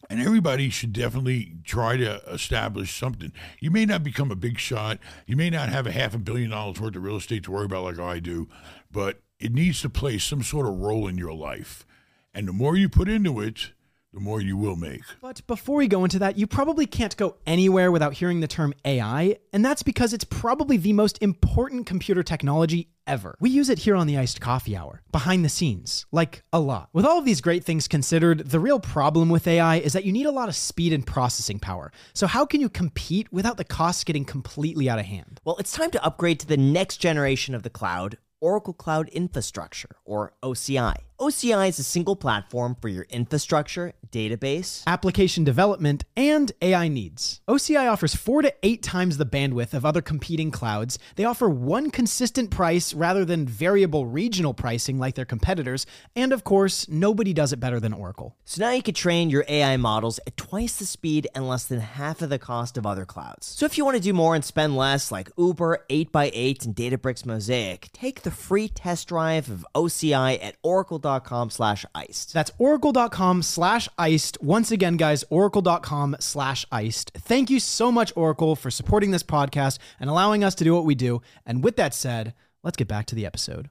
and 0.09 0.21
everybody 0.21 0.69
should 0.69 0.93
definitely 0.93 1.53
try 1.63 1.97
to 1.97 2.21
establish 2.29 2.97
something. 2.97 3.31
You 3.59 3.71
may 3.71 3.85
not 3.85 4.03
become 4.03 4.31
a 4.31 4.35
big 4.35 4.59
shot. 4.59 4.99
You 5.25 5.35
may 5.35 5.49
not 5.49 5.69
have 5.69 5.87
a 5.87 5.91
half 5.91 6.13
a 6.13 6.19
billion 6.19 6.51
dollars 6.51 6.79
worth 6.79 6.95
of 6.95 7.03
real 7.03 7.17
estate 7.17 7.43
to 7.43 7.51
worry 7.51 7.65
about 7.65 7.83
like 7.83 7.99
I 7.99 8.19
do, 8.19 8.47
but 8.91 9.21
it 9.39 9.53
needs 9.53 9.81
to 9.81 9.89
play 9.89 10.17
some 10.17 10.43
sort 10.43 10.67
of 10.67 10.79
role 10.79 11.07
in 11.07 11.17
your 11.17 11.33
life. 11.33 11.85
And 12.33 12.47
the 12.47 12.53
more 12.53 12.75
you 12.75 12.89
put 12.89 13.09
into 13.09 13.39
it, 13.41 13.71
the 14.13 14.19
more 14.19 14.39
you 14.39 14.55
will 14.55 14.75
make. 14.75 15.01
But 15.21 15.45
before 15.47 15.77
we 15.77 15.87
go 15.87 16.03
into 16.03 16.19
that, 16.19 16.37
you 16.37 16.45
probably 16.45 16.85
can't 16.85 17.17
go 17.17 17.37
anywhere 17.47 17.91
without 17.91 18.13
hearing 18.13 18.39
the 18.39 18.47
term 18.47 18.73
AI, 18.85 19.37
and 19.51 19.65
that's 19.65 19.83
because 19.83 20.13
it's 20.13 20.23
probably 20.23 20.77
the 20.77 20.93
most 20.93 21.17
important 21.21 21.87
computer 21.87 22.21
technology 22.21 22.89
ever. 23.07 23.35
We 23.39 23.49
use 23.49 23.69
it 23.69 23.79
here 23.79 23.95
on 23.95 24.05
the 24.07 24.17
Iced 24.17 24.39
Coffee 24.39 24.77
Hour, 24.77 25.01
behind 25.11 25.43
the 25.43 25.49
scenes, 25.49 26.05
like 26.11 26.43
a 26.53 26.59
lot. 26.59 26.89
With 26.93 27.05
all 27.05 27.17
of 27.17 27.25
these 27.25 27.41
great 27.41 27.63
things 27.63 27.87
considered, 27.87 28.49
the 28.49 28.59
real 28.59 28.79
problem 28.79 29.29
with 29.29 29.47
AI 29.47 29.77
is 29.77 29.93
that 29.93 30.05
you 30.05 30.11
need 30.11 30.27
a 30.27 30.31
lot 30.31 30.47
of 30.47 30.55
speed 30.55 30.93
and 30.93 31.05
processing 31.05 31.59
power. 31.59 31.91
So, 32.13 32.27
how 32.27 32.45
can 32.45 32.61
you 32.61 32.69
compete 32.69 33.33
without 33.33 33.57
the 33.57 33.63
costs 33.63 34.03
getting 34.03 34.25
completely 34.25 34.89
out 34.89 34.99
of 34.99 35.05
hand? 35.05 35.41
Well, 35.43 35.57
it's 35.57 35.71
time 35.71 35.91
to 35.91 36.03
upgrade 36.05 36.39
to 36.41 36.47
the 36.47 36.57
next 36.57 36.97
generation 36.97 37.55
of 37.55 37.63
the 37.63 37.69
cloud 37.69 38.17
Oracle 38.43 38.73
Cloud 38.73 39.07
Infrastructure, 39.07 39.95
or 40.03 40.33
OCI. 40.43 40.95
OCI 41.19 41.69
is 41.69 41.77
a 41.77 41.83
single 41.83 42.15
platform 42.15 42.75
for 42.81 42.87
your 42.87 43.05
infrastructure, 43.09 43.93
database, 44.11 44.83
application 44.87 45.43
development, 45.43 46.03
and 46.17 46.51
AI 46.61 46.87
needs. 46.87 47.39
OCI 47.47 47.89
offers 47.89 48.15
four 48.15 48.41
to 48.41 48.53
eight 48.63 48.81
times 48.81 49.17
the 49.17 49.25
bandwidth 49.25 49.73
of 49.75 49.85
other 49.85 50.01
competing 50.01 50.49
clouds. 50.49 50.97
They 51.15 51.23
offer 51.23 51.47
one 51.47 51.91
consistent 51.91 52.49
price 52.49 52.95
rather 52.95 53.25
than 53.25 53.47
variable 53.47 54.07
regional 54.07 54.55
pricing 54.55 54.97
like 54.97 55.13
their 55.13 55.23
competitors. 55.23 55.85
And 56.15 56.33
of 56.33 56.43
course, 56.43 56.89
nobody 56.89 57.31
does 57.31 57.53
it 57.53 57.59
better 57.59 57.79
than 57.79 57.93
Oracle. 57.93 58.35
So 58.43 58.63
now 58.63 58.71
you 58.71 58.81
can 58.83 58.95
train 58.95 59.29
your 59.29 59.45
AI 59.47 59.77
models 59.77 60.19
at 60.25 60.35
twice 60.35 60.77
the 60.77 60.85
speed 60.85 61.27
and 61.35 61.47
less 61.47 61.65
than 61.65 61.79
half 61.79 62.23
of 62.23 62.29
the 62.31 62.39
cost 62.39 62.75
of 62.75 62.87
other 62.87 63.05
clouds. 63.05 63.47
So 63.47 63.65
if 63.65 63.77
you 63.77 63.85
want 63.85 63.97
to 63.97 64.03
do 64.03 64.13
more 64.13 64.33
and 64.33 64.43
spend 64.43 64.75
less, 64.75 65.11
like 65.11 65.29
Uber, 65.37 65.85
8x8, 65.89 66.65
and 66.65 66.75
Databricks 66.75 67.25
Mosaic, 67.25 67.89
take 67.93 68.23
the 68.23 68.31
free 68.31 68.67
test 68.67 69.07
drive 69.07 69.49
of 69.49 69.65
OCI 69.75 70.43
at 70.43 70.55
oracle.com 70.63 71.12
oracle.com 71.13 71.49
slash 71.49 71.85
iced. 71.93 72.33
That's 72.33 72.51
oracle.com 72.57 73.43
slash 73.43 73.89
iced. 73.97 74.41
Once 74.41 74.71
again, 74.71 74.97
guys, 74.97 75.23
oracle.com 75.29 76.15
slash 76.19 76.65
iced. 76.71 77.11
Thank 77.15 77.49
you 77.49 77.59
so 77.59 77.91
much, 77.91 78.13
Oracle, 78.15 78.55
for 78.55 78.71
supporting 78.71 79.11
this 79.11 79.23
podcast 79.23 79.79
and 79.99 80.09
allowing 80.09 80.43
us 80.43 80.55
to 80.55 80.63
do 80.63 80.73
what 80.73 80.85
we 80.85 80.95
do. 80.95 81.21
And 81.45 81.63
with 81.63 81.75
that 81.77 81.93
said, 81.93 82.33
let's 82.63 82.77
get 82.77 82.87
back 82.87 83.05
to 83.07 83.15
the 83.15 83.25
episode. 83.25 83.69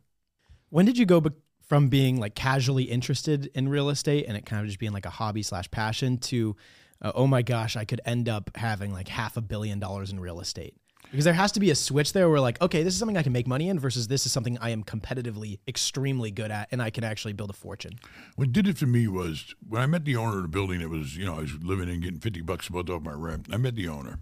When 0.71 0.87
did 0.87 0.99
you 0.99 1.07
go 1.07 1.23
from 1.67 1.89
being 1.89 2.19
like 2.21 2.35
casually 2.35 2.85
interested 2.85 3.51
in 3.55 3.69
real 3.69 3.89
estate 3.89 4.27
and 4.29 4.37
it 4.37 4.47
kind 4.47 4.61
of 4.61 4.67
just 4.67 4.79
being 4.79 4.93
like 4.93 5.07
a 5.07 5.11
hobby 5.11 5.43
slash 5.43 5.71
passion 5.71 6.19
to, 6.19 6.57
uh, 7.01 7.13
oh 7.15 7.27
my 7.27 7.43
gosh, 7.43 7.77
I 7.77 7.85
could 7.85 8.01
end 8.05 8.29
up 8.29 8.51
having 8.57 8.93
like 8.93 9.09
half 9.09 9.37
a 9.37 9.41
billion 9.41 9.79
dollars 9.79 10.11
in 10.11 10.21
real 10.21 10.41
estate? 10.41 10.75
Because 11.13 11.27
there 11.27 11.35
has 11.35 11.53
to 11.53 11.61
be 11.61 11.71
a 11.71 11.75
switch 11.75 12.15
there 12.15 12.31
where 12.31 12.41
like, 12.41 12.59
okay, 12.63 12.83
this 12.83 12.95
is 12.95 12.99
something 12.99 13.19
I 13.19 13.23
can 13.23 13.35
make 13.35 13.47
money 13.47 13.69
in 13.69 13.79
versus 13.79 14.09
this 14.09 14.25
is 14.25 14.33
something 14.33 14.57
I 14.63 14.71
am 14.71 14.83
competitively 14.83 15.59
extremely 15.69 16.31
good 16.31 16.51
at 16.51 16.69
and 16.73 16.81
I 16.81 16.89
can 16.89 17.05
actually 17.05 17.35
build 17.35 17.51
a 17.51 17.53
fortune. 17.53 17.99
What 18.37 18.51
did 18.51 18.67
it 18.67 18.79
for 18.79 18.87
me 18.87 19.07
was 19.09 19.55
when 19.69 19.83
I 19.83 19.87
met 19.87 20.07
the 20.07 20.17
owner 20.17 20.39
of 20.39 20.43
the 20.43 20.49
building 20.49 20.81
that 20.81 20.89
was, 20.89 21.15
you 21.15 21.27
know, 21.27 21.37
I 21.37 21.41
was 21.41 21.53
living 21.63 21.91
in 21.91 22.01
getting 22.01 22.19
50 22.19 22.41
bucks 22.41 22.71
a 22.71 22.73
month 22.73 22.89
off 22.89 23.03
my 23.03 23.13
rent. 23.13 23.47
I 23.53 23.59
met 23.59 23.77
the 23.77 23.89
owner. 23.89 24.21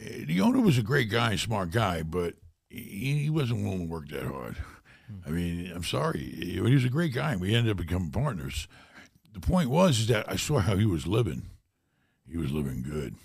Eh, 0.00 0.24
the 0.24 0.40
owner 0.40 0.60
was 0.60 0.78
a 0.78 0.82
great 0.82 1.10
guy, 1.10 1.36
smart 1.36 1.72
guy, 1.72 2.02
but 2.02 2.36
he, 2.70 3.18
he 3.24 3.30
wasn't 3.30 3.62
willing 3.62 3.86
to 3.86 3.92
work 3.92 4.08
that 4.08 4.24
hard. 4.24 4.56
Hmm. 4.56 5.18
I 5.26 5.30
mean, 5.30 5.72
I'm 5.74 5.84
sorry. 5.84 6.20
He 6.20 6.58
was 6.58 6.86
a 6.86 6.88
great 6.88 7.12
guy. 7.12 7.32
and 7.32 7.40
We 7.40 7.54
ended 7.54 7.72
up 7.72 7.76
becoming 7.76 8.10
partners. 8.10 8.66
The 9.34 9.40
point 9.40 9.68
was 9.68 10.00
is 10.00 10.06
that 10.06 10.24
I 10.26 10.36
saw 10.36 10.60
how 10.60 10.76
he 10.76 10.86
was 10.86 11.06
living. 11.06 11.50
He 12.26 12.38
was 12.38 12.50
living 12.50 12.82
good. 12.82 13.16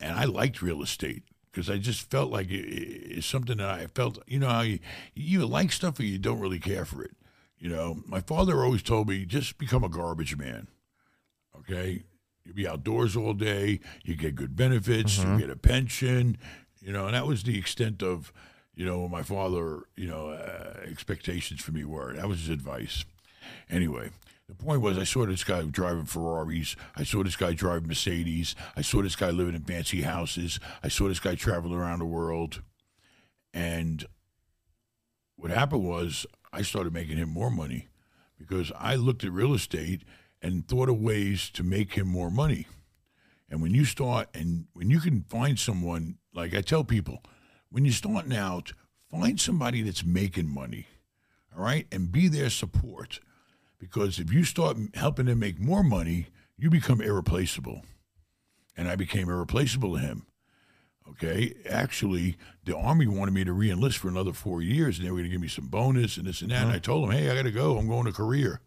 And 0.00 0.18
I 0.18 0.24
liked 0.24 0.60
real 0.60 0.82
estate 0.82 1.22
because 1.56 1.70
I 1.70 1.78
just 1.78 2.10
felt 2.10 2.30
like 2.30 2.50
it, 2.50 2.66
it's 2.66 3.26
something 3.26 3.56
that 3.56 3.70
I 3.70 3.86
felt. 3.86 4.18
You 4.26 4.40
know 4.40 4.48
how 4.48 4.60
you 4.60 4.78
you 5.14 5.46
like 5.46 5.72
stuff 5.72 5.98
or 5.98 6.02
you 6.02 6.18
don't 6.18 6.38
really 6.38 6.58
care 6.58 6.84
for 6.84 7.02
it. 7.02 7.12
You 7.58 7.70
know, 7.70 8.02
my 8.04 8.20
father 8.20 8.62
always 8.62 8.82
told 8.82 9.08
me 9.08 9.24
just 9.24 9.56
become 9.56 9.82
a 9.82 9.88
garbage 9.88 10.36
man. 10.36 10.68
Okay, 11.60 12.02
you 12.44 12.52
be 12.52 12.68
outdoors 12.68 13.16
all 13.16 13.32
day. 13.32 13.80
You 14.04 14.16
get 14.16 14.34
good 14.34 14.54
benefits. 14.54 15.18
Mm-hmm. 15.18 15.32
You 15.32 15.40
get 15.40 15.50
a 15.50 15.56
pension. 15.56 16.36
You 16.82 16.92
know, 16.92 17.06
and 17.06 17.14
that 17.14 17.26
was 17.26 17.42
the 17.42 17.58
extent 17.58 18.02
of 18.02 18.34
you 18.74 18.84
know 18.84 19.08
my 19.08 19.22
father 19.22 19.84
you 19.96 20.08
know 20.08 20.28
uh, 20.28 20.80
expectations 20.86 21.62
for 21.62 21.72
me 21.72 21.84
were. 21.84 22.12
That 22.12 22.28
was 22.28 22.40
his 22.40 22.50
advice. 22.50 23.06
Anyway, 23.70 24.10
the 24.48 24.54
point 24.54 24.80
was, 24.80 24.96
I 24.96 25.04
saw 25.04 25.26
this 25.26 25.42
guy 25.42 25.62
driving 25.62 26.04
Ferraris. 26.04 26.76
I 26.94 27.02
saw 27.02 27.24
this 27.24 27.36
guy 27.36 27.52
driving 27.52 27.88
Mercedes. 27.88 28.54
I 28.76 28.82
saw 28.82 29.02
this 29.02 29.16
guy 29.16 29.30
living 29.30 29.56
in 29.56 29.62
fancy 29.62 30.02
houses. 30.02 30.60
I 30.84 30.88
saw 30.88 31.08
this 31.08 31.18
guy 31.18 31.34
traveling 31.34 31.74
around 31.74 31.98
the 31.98 32.06
world. 32.06 32.62
And 33.52 34.04
what 35.34 35.50
happened 35.50 35.84
was, 35.84 36.26
I 36.52 36.62
started 36.62 36.92
making 36.92 37.16
him 37.16 37.28
more 37.28 37.50
money 37.50 37.88
because 38.38 38.70
I 38.78 38.94
looked 38.94 39.24
at 39.24 39.32
real 39.32 39.52
estate 39.52 40.02
and 40.40 40.66
thought 40.66 40.88
of 40.88 41.00
ways 41.00 41.50
to 41.50 41.64
make 41.64 41.94
him 41.94 42.06
more 42.06 42.30
money. 42.30 42.66
And 43.50 43.60
when 43.60 43.74
you 43.74 43.84
start, 43.84 44.28
and 44.32 44.66
when 44.74 44.90
you 44.90 45.00
can 45.00 45.22
find 45.28 45.58
someone, 45.58 46.18
like 46.32 46.54
I 46.54 46.60
tell 46.60 46.84
people, 46.84 47.22
when 47.68 47.84
you're 47.84 47.92
starting 47.92 48.34
out, 48.34 48.72
find 49.10 49.40
somebody 49.40 49.82
that's 49.82 50.04
making 50.04 50.48
money, 50.48 50.86
all 51.54 51.64
right, 51.64 51.86
and 51.90 52.12
be 52.12 52.28
their 52.28 52.50
support 52.50 53.20
because 53.78 54.18
if 54.18 54.32
you 54.32 54.44
start 54.44 54.76
helping 54.94 55.26
him 55.26 55.38
make 55.38 55.58
more 55.58 55.82
money, 55.82 56.28
you 56.56 56.70
become 56.70 57.00
irreplaceable. 57.00 57.82
And 58.76 58.88
I 58.88 58.96
became 58.96 59.28
irreplaceable 59.28 59.94
to 59.94 60.00
him. 60.00 60.26
Okay. 61.08 61.54
Actually, 61.68 62.36
the 62.64 62.76
Army 62.76 63.06
wanted 63.06 63.32
me 63.32 63.44
to 63.44 63.52
re 63.52 63.70
enlist 63.70 63.98
for 63.98 64.08
another 64.08 64.32
four 64.32 64.60
years 64.60 64.98
and 64.98 65.06
they 65.06 65.10
were 65.10 65.18
going 65.18 65.30
to 65.30 65.30
give 65.30 65.40
me 65.40 65.48
some 65.48 65.68
bonus 65.68 66.16
and 66.16 66.26
this 66.26 66.42
and 66.42 66.50
that. 66.50 66.62
And 66.62 66.72
I 66.72 66.76
uh-huh. 66.76 66.80
told 66.80 67.04
him, 67.04 67.16
hey, 67.16 67.30
I 67.30 67.34
got 67.36 67.42
to 67.42 67.52
go. 67.52 67.78
I'm 67.78 67.86
going 67.86 68.06
to 68.06 68.12
career. 68.12 68.60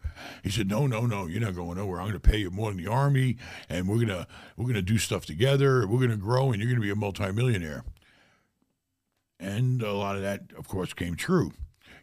He 0.43 0.49
said, 0.49 0.69
no, 0.69 0.87
no, 0.87 1.05
no, 1.05 1.27
you're 1.27 1.41
not 1.41 1.55
going 1.55 1.77
nowhere. 1.77 1.99
I'm 1.99 2.07
going 2.07 2.19
to 2.19 2.29
pay 2.29 2.37
you 2.37 2.49
more 2.49 2.71
than 2.71 2.81
the 2.81 2.89
Army 2.89 3.37
and 3.67 3.87
we're 3.87 3.97
going 3.97 4.07
to 4.07 4.27
we're 4.55 4.65
going 4.65 4.75
to 4.75 4.81
do 4.81 4.97
stuff 4.97 5.25
together. 5.25 5.85
We're 5.85 5.97
going 5.97 6.11
to 6.11 6.17
grow 6.17 6.51
and 6.51 6.61
you're 6.61 6.71
going 6.71 6.81
to 6.81 6.85
be 6.85 6.91
a 6.91 6.95
multimillionaire. 6.95 7.83
And 9.39 9.81
a 9.81 9.93
lot 9.93 10.15
of 10.15 10.21
that, 10.21 10.51
of 10.57 10.67
course, 10.67 10.93
came 10.93 11.15
true 11.15 11.51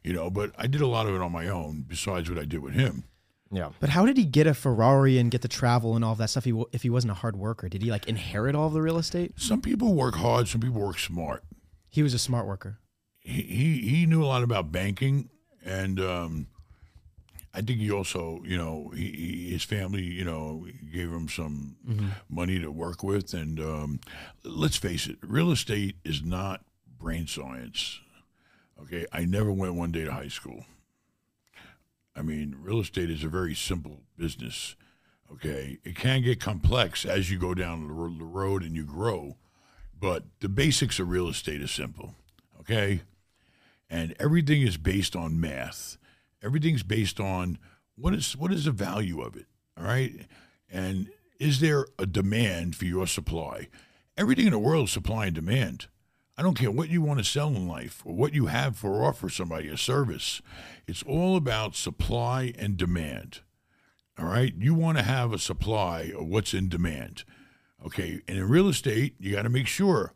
you 0.06 0.12
know, 0.12 0.30
but 0.30 0.52
I 0.56 0.68
did 0.68 0.80
a 0.80 0.86
lot 0.86 1.06
of 1.06 1.14
it 1.14 1.20
on 1.20 1.32
my 1.32 1.48
own 1.48 1.84
besides 1.86 2.30
what 2.30 2.38
I 2.38 2.44
did 2.44 2.60
with 2.60 2.74
him. 2.74 3.04
Yeah. 3.50 3.70
But 3.80 3.90
how 3.90 4.06
did 4.06 4.16
he 4.16 4.24
get 4.24 4.46
a 4.46 4.54
Ferrari 4.54 5.18
and 5.18 5.30
get 5.30 5.42
to 5.42 5.48
travel 5.48 5.96
and 5.96 6.04
all 6.04 6.12
of 6.12 6.18
that 6.18 6.30
stuff 6.30 6.46
if 6.46 6.82
he 6.82 6.90
wasn't 6.90 7.10
a 7.10 7.14
hard 7.14 7.36
worker? 7.36 7.68
Did 7.68 7.82
he 7.82 7.90
like 7.90 8.06
inherit 8.06 8.54
all 8.54 8.68
of 8.68 8.72
the 8.72 8.82
real 8.82 8.98
estate? 8.98 9.32
Some 9.36 9.60
people 9.60 9.94
work 9.94 10.14
hard, 10.14 10.46
some 10.46 10.60
people 10.60 10.80
work 10.80 10.98
smart. 10.98 11.42
He 11.88 12.02
was 12.04 12.14
a 12.14 12.18
smart 12.18 12.46
worker. 12.46 12.78
He 13.18 13.42
he, 13.42 13.88
he 13.88 14.06
knew 14.06 14.22
a 14.22 14.26
lot 14.26 14.44
about 14.44 14.70
banking 14.70 15.28
and 15.64 15.98
um, 15.98 16.46
I 17.52 17.62
think 17.62 17.80
he 17.80 17.90
also, 17.90 18.42
you 18.44 18.56
know, 18.56 18.92
he, 18.94 19.10
he, 19.10 19.50
his 19.50 19.64
family, 19.64 20.04
you 20.04 20.24
know, 20.24 20.66
gave 20.92 21.10
him 21.10 21.28
some 21.28 21.76
mm-hmm. 21.88 22.08
money 22.28 22.60
to 22.60 22.70
work 22.70 23.02
with. 23.02 23.34
And 23.34 23.58
um, 23.58 24.00
let's 24.44 24.76
face 24.76 25.08
it, 25.08 25.16
real 25.22 25.50
estate 25.50 25.96
is 26.04 26.22
not 26.22 26.64
brain 26.96 27.26
science. 27.26 28.00
Okay, 28.82 29.06
I 29.12 29.24
never 29.24 29.52
went 29.52 29.74
one 29.74 29.92
day 29.92 30.04
to 30.04 30.12
high 30.12 30.28
school. 30.28 30.66
I 32.14 32.22
mean, 32.22 32.56
real 32.60 32.80
estate 32.80 33.10
is 33.10 33.24
a 33.24 33.28
very 33.28 33.54
simple 33.54 34.02
business. 34.16 34.76
Okay, 35.32 35.78
it 35.84 35.96
can 35.96 36.22
get 36.22 36.40
complex 36.40 37.04
as 37.04 37.30
you 37.30 37.38
go 37.38 37.52
down 37.52 37.86
the 37.86 38.24
road 38.24 38.62
and 38.62 38.76
you 38.76 38.84
grow, 38.84 39.36
but 39.98 40.24
the 40.40 40.48
basics 40.48 40.98
of 41.00 41.08
real 41.08 41.28
estate 41.28 41.60
is 41.60 41.70
simple. 41.70 42.14
Okay, 42.60 43.02
and 43.90 44.14
everything 44.20 44.62
is 44.62 44.76
based 44.76 45.16
on 45.16 45.40
math. 45.40 45.98
Everything's 46.42 46.82
based 46.82 47.18
on 47.18 47.58
what 47.96 48.14
is 48.14 48.36
what 48.36 48.52
is 48.52 48.64
the 48.64 48.70
value 48.70 49.20
of 49.20 49.36
it. 49.36 49.46
All 49.76 49.84
right, 49.84 50.26
And 50.70 51.08
is 51.38 51.60
there 51.60 51.86
a 51.98 52.06
demand 52.06 52.76
for 52.76 52.86
your 52.86 53.06
supply? 53.06 53.68
Everything 54.16 54.46
in 54.46 54.52
the 54.52 54.58
world 54.58 54.84
is 54.84 54.92
supply 54.92 55.26
and 55.26 55.34
demand. 55.34 55.88
I 56.38 56.42
don't 56.42 56.58
care 56.58 56.70
what 56.70 56.90
you 56.90 57.00
want 57.00 57.18
to 57.18 57.24
sell 57.24 57.48
in 57.48 57.66
life 57.66 58.02
or 58.04 58.14
what 58.14 58.34
you 58.34 58.46
have 58.46 58.76
for 58.76 59.02
offer 59.02 59.30
somebody 59.30 59.68
a 59.68 59.78
service. 59.78 60.42
It's 60.86 61.02
all 61.02 61.36
about 61.36 61.74
supply 61.74 62.52
and 62.58 62.76
demand. 62.76 63.40
All 64.18 64.26
right, 64.26 64.52
you 64.58 64.74
want 64.74 64.98
to 64.98 65.04
have 65.04 65.32
a 65.32 65.38
supply 65.38 66.12
of 66.16 66.26
what's 66.26 66.52
in 66.52 66.68
demand. 66.68 67.24
Okay, 67.84 68.20
and 68.28 68.36
in 68.36 68.48
real 68.48 68.68
estate, 68.68 69.14
you 69.18 69.32
got 69.32 69.42
to 69.42 69.48
make 69.48 69.66
sure 69.66 70.12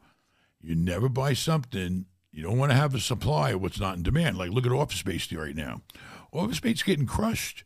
you 0.61 0.75
never 0.75 1.09
buy 1.09 1.33
something. 1.33 2.05
You 2.31 2.43
don't 2.43 2.59
want 2.59 2.71
to 2.71 2.77
have 2.77 2.95
a 2.95 3.01
supply 3.01 3.51
of 3.51 3.63
what's 3.63 3.81
not 3.81 3.97
in 3.97 4.03
demand. 4.03 4.37
Like 4.37 4.51
look 4.51 4.67
at 4.67 4.73
office 4.73 4.99
space 4.99 5.33
right 5.33 5.57
now. 5.57 5.81
Office 6.33 6.59
space 6.59 6.83
getting 6.83 7.07
crushed. 7.07 7.65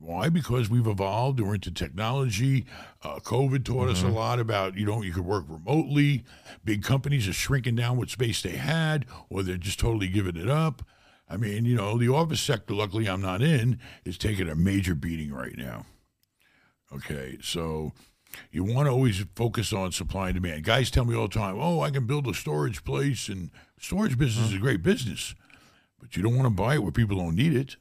Why? 0.00 0.30
Because 0.30 0.70
we've 0.70 0.86
evolved. 0.86 1.40
We're 1.40 1.54
into 1.54 1.70
technology. 1.70 2.64
Uh, 3.02 3.18
COVID 3.18 3.64
taught 3.64 3.90
us 3.90 4.02
a 4.02 4.08
lot 4.08 4.40
about 4.40 4.76
you 4.76 4.86
know 4.86 5.02
you 5.02 5.12
could 5.12 5.26
work 5.26 5.44
remotely. 5.46 6.24
Big 6.64 6.82
companies 6.82 7.28
are 7.28 7.34
shrinking 7.34 7.76
down 7.76 7.98
what 7.98 8.08
space 8.08 8.40
they 8.40 8.56
had, 8.56 9.04
or 9.28 9.42
they're 9.42 9.58
just 9.58 9.78
totally 9.78 10.08
giving 10.08 10.36
it 10.36 10.48
up. 10.48 10.82
I 11.28 11.36
mean, 11.36 11.64
you 11.66 11.76
know, 11.76 11.98
the 11.98 12.08
office 12.08 12.40
sector, 12.40 12.74
luckily 12.74 13.08
I'm 13.08 13.20
not 13.20 13.42
in, 13.42 13.78
is 14.04 14.18
taking 14.18 14.48
a 14.48 14.54
major 14.56 14.94
beating 14.94 15.32
right 15.32 15.56
now. 15.56 15.86
Okay, 16.92 17.38
so 17.42 17.92
you 18.50 18.64
want 18.64 18.86
to 18.86 18.92
always 18.92 19.24
focus 19.36 19.72
on 19.72 19.92
supply 19.92 20.30
and 20.30 20.34
demand. 20.34 20.64
Guys 20.64 20.90
tell 20.90 21.04
me 21.04 21.14
all 21.14 21.28
the 21.28 21.38
time, 21.38 21.56
"Oh, 21.60 21.80
I 21.82 21.90
can 21.90 22.06
build 22.06 22.26
a 22.26 22.32
storage 22.32 22.84
place," 22.84 23.28
and 23.28 23.50
storage 23.78 24.16
business 24.16 24.48
is 24.48 24.56
a 24.56 24.58
great 24.58 24.82
business, 24.82 25.34
but 26.00 26.16
you 26.16 26.22
don't 26.22 26.36
want 26.36 26.46
to 26.46 26.62
buy 26.62 26.74
it 26.74 26.82
where 26.82 26.90
people 26.90 27.18
don't 27.18 27.36
need 27.36 27.54
it. 27.54 27.76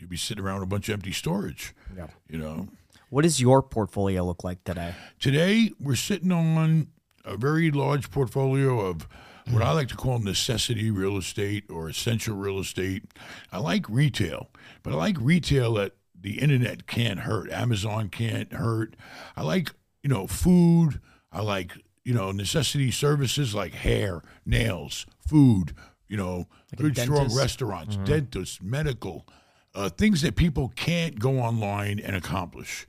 You'll 0.00 0.10
be 0.10 0.16
sitting 0.16 0.42
around 0.42 0.56
with 0.56 0.64
a 0.64 0.66
bunch 0.66 0.88
of 0.88 0.94
empty 0.94 1.12
storage. 1.12 1.74
Yeah. 1.96 2.06
You 2.28 2.38
know, 2.38 2.68
What 3.10 3.22
does 3.22 3.40
your 3.40 3.62
portfolio 3.62 4.24
look 4.24 4.42
like 4.44 4.64
today? 4.64 4.94
today 5.18 5.72
we're 5.78 5.94
sitting 5.96 6.32
on 6.32 6.88
a 7.24 7.36
very 7.36 7.70
large 7.70 8.10
portfolio 8.10 8.80
of 8.80 9.06
what 9.50 9.62
I 9.62 9.72
like 9.72 9.88
to 9.88 9.96
call 9.96 10.18
necessity 10.20 10.90
real 10.90 11.16
estate 11.16 11.64
or 11.68 11.88
essential 11.88 12.36
real 12.36 12.58
estate. 12.60 13.04
I 13.52 13.58
like 13.58 13.84
retail, 13.88 14.48
but 14.82 14.92
I 14.92 14.96
like 14.96 15.16
retail 15.20 15.74
that 15.74 15.92
the 16.18 16.38
internet 16.38 16.86
can't 16.86 17.20
hurt. 17.20 17.50
Amazon 17.50 18.08
can't 18.08 18.52
hurt. 18.52 18.94
I 19.36 19.42
like, 19.42 19.72
you 20.02 20.08
know, 20.08 20.26
food. 20.26 21.00
I 21.32 21.42
like, 21.42 21.72
you 22.04 22.14
know, 22.14 22.30
necessity 22.32 22.90
services 22.90 23.54
like 23.54 23.74
hair, 23.74 24.22
nails, 24.46 25.06
food, 25.18 25.74
you 26.08 26.16
know, 26.16 26.46
Like 26.72 26.80
a 26.80 26.82
good, 26.82 26.98
strong 26.98 27.34
restaurants, 27.34 27.96
mm-hmm. 27.96 28.04
dentists, 28.04 28.60
medical, 28.62 29.26
uh, 29.74 29.88
things 29.88 30.22
that 30.22 30.36
people 30.36 30.72
can't 30.74 31.18
go 31.18 31.38
online 31.38 31.98
and 31.98 32.16
accomplish. 32.16 32.86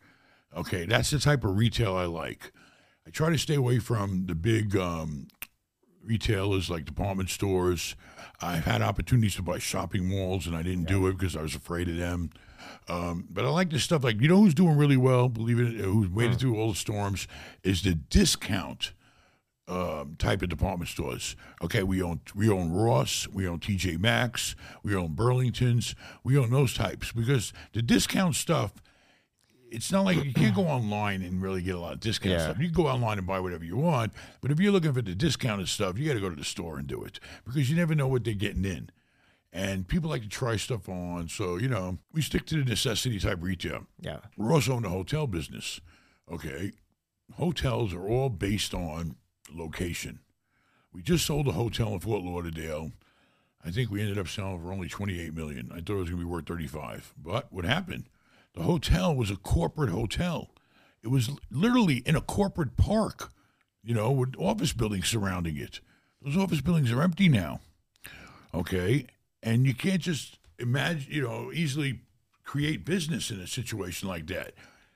Okay, 0.56 0.86
that's 0.86 1.12
the 1.12 1.20
type 1.20 1.44
of 1.44 1.58
retail 1.58 1.96
I 1.96 2.06
like. 2.06 2.52
I 3.06 3.10
try 3.10 3.30
to 3.30 3.38
stay 3.38 3.56
away 3.56 3.80
from 3.80 4.26
the 4.26 4.36
big 4.36 4.76
um, 4.76 5.28
retailers 6.04 6.70
like 6.70 6.86
department 6.86 7.30
stores. 7.30 7.96
I've 8.42 8.66
had 8.66 8.82
opportunities 8.82 9.36
to 9.36 9.44
buy 9.44 9.60
shopping 9.60 10.08
malls, 10.08 10.48
and 10.48 10.56
I 10.56 10.64
didn't 10.64 10.86
do 10.86 11.08
it 11.08 11.18
because 11.18 11.36
I 11.36 11.42
was 11.42 11.56
afraid 11.56 11.88
of 11.88 11.98
them. 11.98 12.32
Um, 12.88 13.28
but 13.30 13.46
I 13.46 13.50
like 13.50 13.70
this 13.70 13.84
stuff. 13.84 14.04
Like 14.04 14.20
you 14.20 14.28
know, 14.28 14.38
who's 14.38 14.54
doing 14.54 14.78
really 14.78 14.98
well? 14.98 15.30
Believe 15.30 15.60
it, 15.60 15.80
who's 15.80 16.10
waded 16.10 16.40
through 16.40 16.60
all 16.60 16.70
the 16.70 16.76
storms 16.76 17.28
is 17.64 17.84
the 17.84 17.96
discount 17.96 18.94
um, 19.72 20.16
type 20.20 20.42
of 20.42 20.50
department 20.50 20.90
stores. 20.90 21.36
Okay, 21.64 21.82
we 21.84 22.02
own 22.02 22.20
we 22.36 22.50
own 22.50 22.72
Ross, 22.72 23.28
we 23.32 23.48
own 23.48 23.60
TJ 23.60 24.00
Maxx, 24.00 24.56
we 24.84 24.94
own 24.96 25.14
Burlington's, 25.14 25.96
we 26.24 26.38
own 26.38 26.50
those 26.50 26.74
types 26.74 27.12
because 27.12 27.54
the 27.74 27.82
discount 27.82 28.36
stuff. 28.36 28.74
It's 29.74 29.90
not 29.90 30.04
like 30.04 30.22
you 30.26 30.34
can't 30.34 30.54
go 30.54 30.68
online 30.68 31.22
and 31.22 31.42
really 31.42 31.62
get 31.62 31.76
a 31.76 31.80
lot 31.80 31.94
of 31.94 32.02
discount 32.02 32.34
Yeah. 32.34 32.40
stuff. 32.44 32.58
You 32.60 32.66
can 32.66 32.74
go 32.74 32.88
online 32.88 33.18
and 33.20 33.26
buy 33.26 33.40
whatever 33.40 33.64
you 33.64 33.78
want, 33.78 34.12
but 34.42 34.52
if 34.52 34.60
you're 34.60 34.74
looking 34.74 34.92
for 34.92 35.02
the 35.02 35.16
discounted 35.16 35.70
stuff, 35.70 35.98
you 35.98 36.06
got 36.10 36.16
to 36.16 36.20
go 36.20 36.30
to 36.30 36.36
the 36.36 36.44
store 36.44 36.78
and 36.78 36.86
do 36.88 37.02
it 37.06 37.22
because 37.46 37.70
you 37.70 37.78
never 37.78 37.96
know 37.96 38.10
what 38.10 38.26
they're 38.26 38.34
getting 38.34 38.66
in. 38.66 38.90
And 39.54 39.88
people 39.88 40.10
like 40.10 40.24
to 40.24 40.28
try 40.30 40.58
stuff 40.58 40.90
on, 40.90 41.30
so 41.30 41.56
you 41.56 41.70
know 41.70 42.00
we 42.12 42.22
stick 42.22 42.46
to 42.48 42.56
the 42.62 42.70
necessity 42.70 43.18
type 43.18 43.38
retail. 43.42 43.88
Yeah. 44.02 44.20
We're 44.36 44.52
also 44.52 44.76
in 44.76 44.84
the 44.84 44.90
hotel 44.90 45.26
business. 45.26 45.80
Okay. 46.30 46.74
Hotels 47.38 47.94
are 47.94 48.10
all 48.10 48.28
based 48.30 48.74
on 48.74 49.16
location. 49.54 50.20
We 50.94 51.02
just 51.02 51.26
sold 51.26 51.48
a 51.48 51.54
hotel 51.54 51.94
in 51.94 52.00
Fort 52.00 52.24
Lauderdale. 52.24 52.92
I 53.64 53.72
think 53.72 53.92
we 53.92 54.02
ended 54.02 54.18
up 54.18 54.28
selling 54.28 54.62
for 54.62 54.72
only 54.72 54.90
28 54.90 55.34
million. 55.34 55.72
I 55.72 55.76
thought 55.76 55.94
it 55.94 56.00
was 56.00 56.10
going 56.10 56.22
to 56.22 56.26
be 56.26 56.32
worth 56.32 56.48
35. 56.48 57.14
But 57.18 57.52
what 57.52 57.66
happened? 57.66 58.06
The 58.56 58.64
hotel 58.64 59.16
was 59.16 59.32
a 59.32 59.36
corporate 59.36 59.90
hotel. 59.90 60.50
It 61.04 61.08
was 61.08 61.30
literally 61.50 61.98
in 61.98 62.16
a 62.16 62.22
corporate 62.22 62.76
park, 62.76 63.32
you 63.84 63.94
know, 63.94 64.12
with 64.12 64.36
office 64.38 64.74
buildings 64.74 65.08
surrounding 65.08 65.58
it. 65.58 65.80
Those 66.22 66.38
office 66.38 66.62
buildings 66.62 66.92
are 66.92 67.02
empty 67.02 67.30
now. 67.30 67.62
Okay. 68.54 69.08
And 69.42 69.66
you 69.66 69.74
can't 69.74 70.02
just 70.02 70.38
imagine, 70.60 71.12
you 71.12 71.22
know, 71.24 71.52
easily 71.54 72.02
create 72.44 72.86
business 72.86 73.32
in 73.32 73.40
a 73.40 73.48
situation 73.48 74.08
like 74.08 74.28
that. 74.28 74.54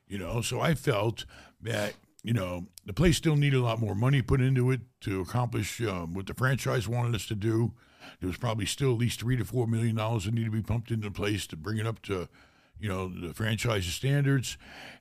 You 0.08 0.20
know, 0.20 0.42
so 0.42 0.60
I 0.62 0.76
felt 0.76 1.26
that, 1.62 1.94
you 2.26 2.34
know, 2.34 2.66
the 2.88 2.92
place 2.94 3.18
still 3.18 3.36
needed 3.36 3.58
a 3.58 3.64
lot 3.64 3.80
more 3.80 3.94
money 3.94 4.20
put 4.24 4.42
into 4.42 4.72
it 4.72 4.82
to 5.02 5.22
accomplish 5.22 5.80
um, 5.82 6.16
what 6.16 6.26
the 6.26 6.34
franchise 6.34 6.88
wanted 6.88 7.14
us 7.14 7.28
to 7.28 7.36
do. 7.36 7.74
There 8.20 8.28
was 8.28 8.38
probably 8.38 8.66
still 8.66 8.94
at 8.94 8.98
least 8.98 9.20
three 9.20 9.38
to 9.38 9.46
four 9.46 9.68
million 9.68 9.96
dollars 9.96 10.26
that 10.26 10.34
needed 10.34 10.46
to 10.46 10.58
be 10.58 10.64
pumped 10.64 10.90
into 10.90 11.08
the 11.08 11.14
place 11.14 11.46
to 11.48 11.56
bring 11.56 11.78
it 11.78 11.86
up 11.86 12.02
to, 12.04 12.28
you 12.80 12.90
know, 12.90 13.08
the 13.10 13.32
franchise 13.36 13.86
standards. 13.86 14.58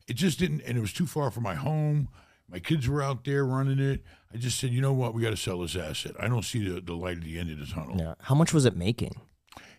It 0.06 0.16
just 0.16 0.38
didn't, 0.38 0.60
and 0.66 0.76
it 0.76 0.82
was 0.82 0.92
too 0.92 1.06
far 1.06 1.30
from 1.30 1.44
my 1.44 1.54
home. 1.54 2.08
My 2.46 2.58
kids 2.58 2.86
were 2.90 3.02
out 3.02 3.24
there 3.24 3.46
running 3.46 3.78
it. 3.78 4.02
I 4.32 4.36
just 4.36 4.60
said, 4.60 4.70
you 4.70 4.82
know 4.82 4.92
what, 4.92 5.14
we 5.14 5.22
got 5.22 5.30
to 5.30 5.36
sell 5.38 5.60
this 5.60 5.76
asset. 5.76 6.12
I 6.20 6.28
don't 6.28 6.44
see 6.44 6.68
the, 6.68 6.82
the 6.82 6.92
light 6.92 7.16
at 7.16 7.24
the 7.24 7.38
end 7.38 7.50
of 7.50 7.58
the 7.58 7.64
tunnel. 7.64 7.96
Yeah. 7.98 8.14
How 8.20 8.34
much 8.34 8.52
was 8.52 8.66
it 8.66 8.76
making? 8.76 9.18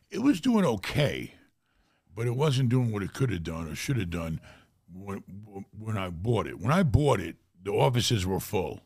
It 0.10 0.24
was 0.24 0.42
doing 0.42 0.66
okay, 0.66 1.36
but 2.16 2.26
it 2.26 2.36
wasn't 2.36 2.70
doing 2.70 2.92
what 2.92 3.04
it 3.04 3.14
could 3.14 3.30
have 3.30 3.44
done 3.44 3.72
or 3.72 3.76
should 3.76 3.98
have 3.98 4.10
done 4.10 4.42
when, 4.94 5.24
when 5.78 5.98
I 5.98 6.10
bought 6.10 6.48
it. 6.48 6.60
When 6.60 6.72
I 6.72 6.84
bought 6.84 7.20
it, 7.20 7.38
the 7.64 7.72
offices 7.72 8.26
were 8.26 8.40
full, 8.40 8.82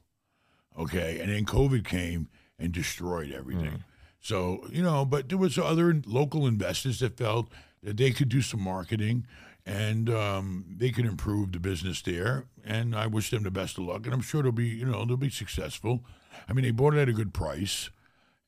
okay, 0.77 1.19
and 1.19 1.31
then 1.31 1.45
COVID 1.45 1.85
came 1.85 2.29
and 2.57 2.71
destroyed 2.71 3.31
everything. 3.31 3.83
So 4.21 4.67
you 4.71 4.83
know, 4.83 5.05
but 5.05 5.29
there 5.29 5.37
was 5.37 5.57
other 5.57 6.01
local 6.05 6.47
investors 6.47 6.99
that 6.99 7.17
felt 7.17 7.49
that 7.83 7.97
they 7.97 8.11
could 8.11 8.29
do 8.29 8.41
some 8.41 8.61
marketing 8.61 9.25
and 9.65 10.09
um, 10.09 10.65
they 10.77 10.89
could 10.89 11.05
improve 11.05 11.51
the 11.51 11.59
business 11.59 12.01
there. 12.01 12.45
And 12.65 12.95
I 12.95 13.07
wish 13.07 13.29
them 13.29 13.43
the 13.43 13.51
best 13.51 13.77
of 13.77 13.85
luck. 13.85 14.05
And 14.05 14.13
I'm 14.13 14.21
sure 14.21 14.41
they'll 14.41 14.51
be, 14.51 14.67
you 14.67 14.85
know, 14.85 15.05
they'll 15.05 15.17
be 15.17 15.29
successful. 15.29 16.03
I 16.47 16.53
mean, 16.53 16.65
they 16.65 16.71
bought 16.71 16.95
it 16.95 16.99
at 16.99 17.09
a 17.09 17.13
good 17.13 17.33
price, 17.33 17.89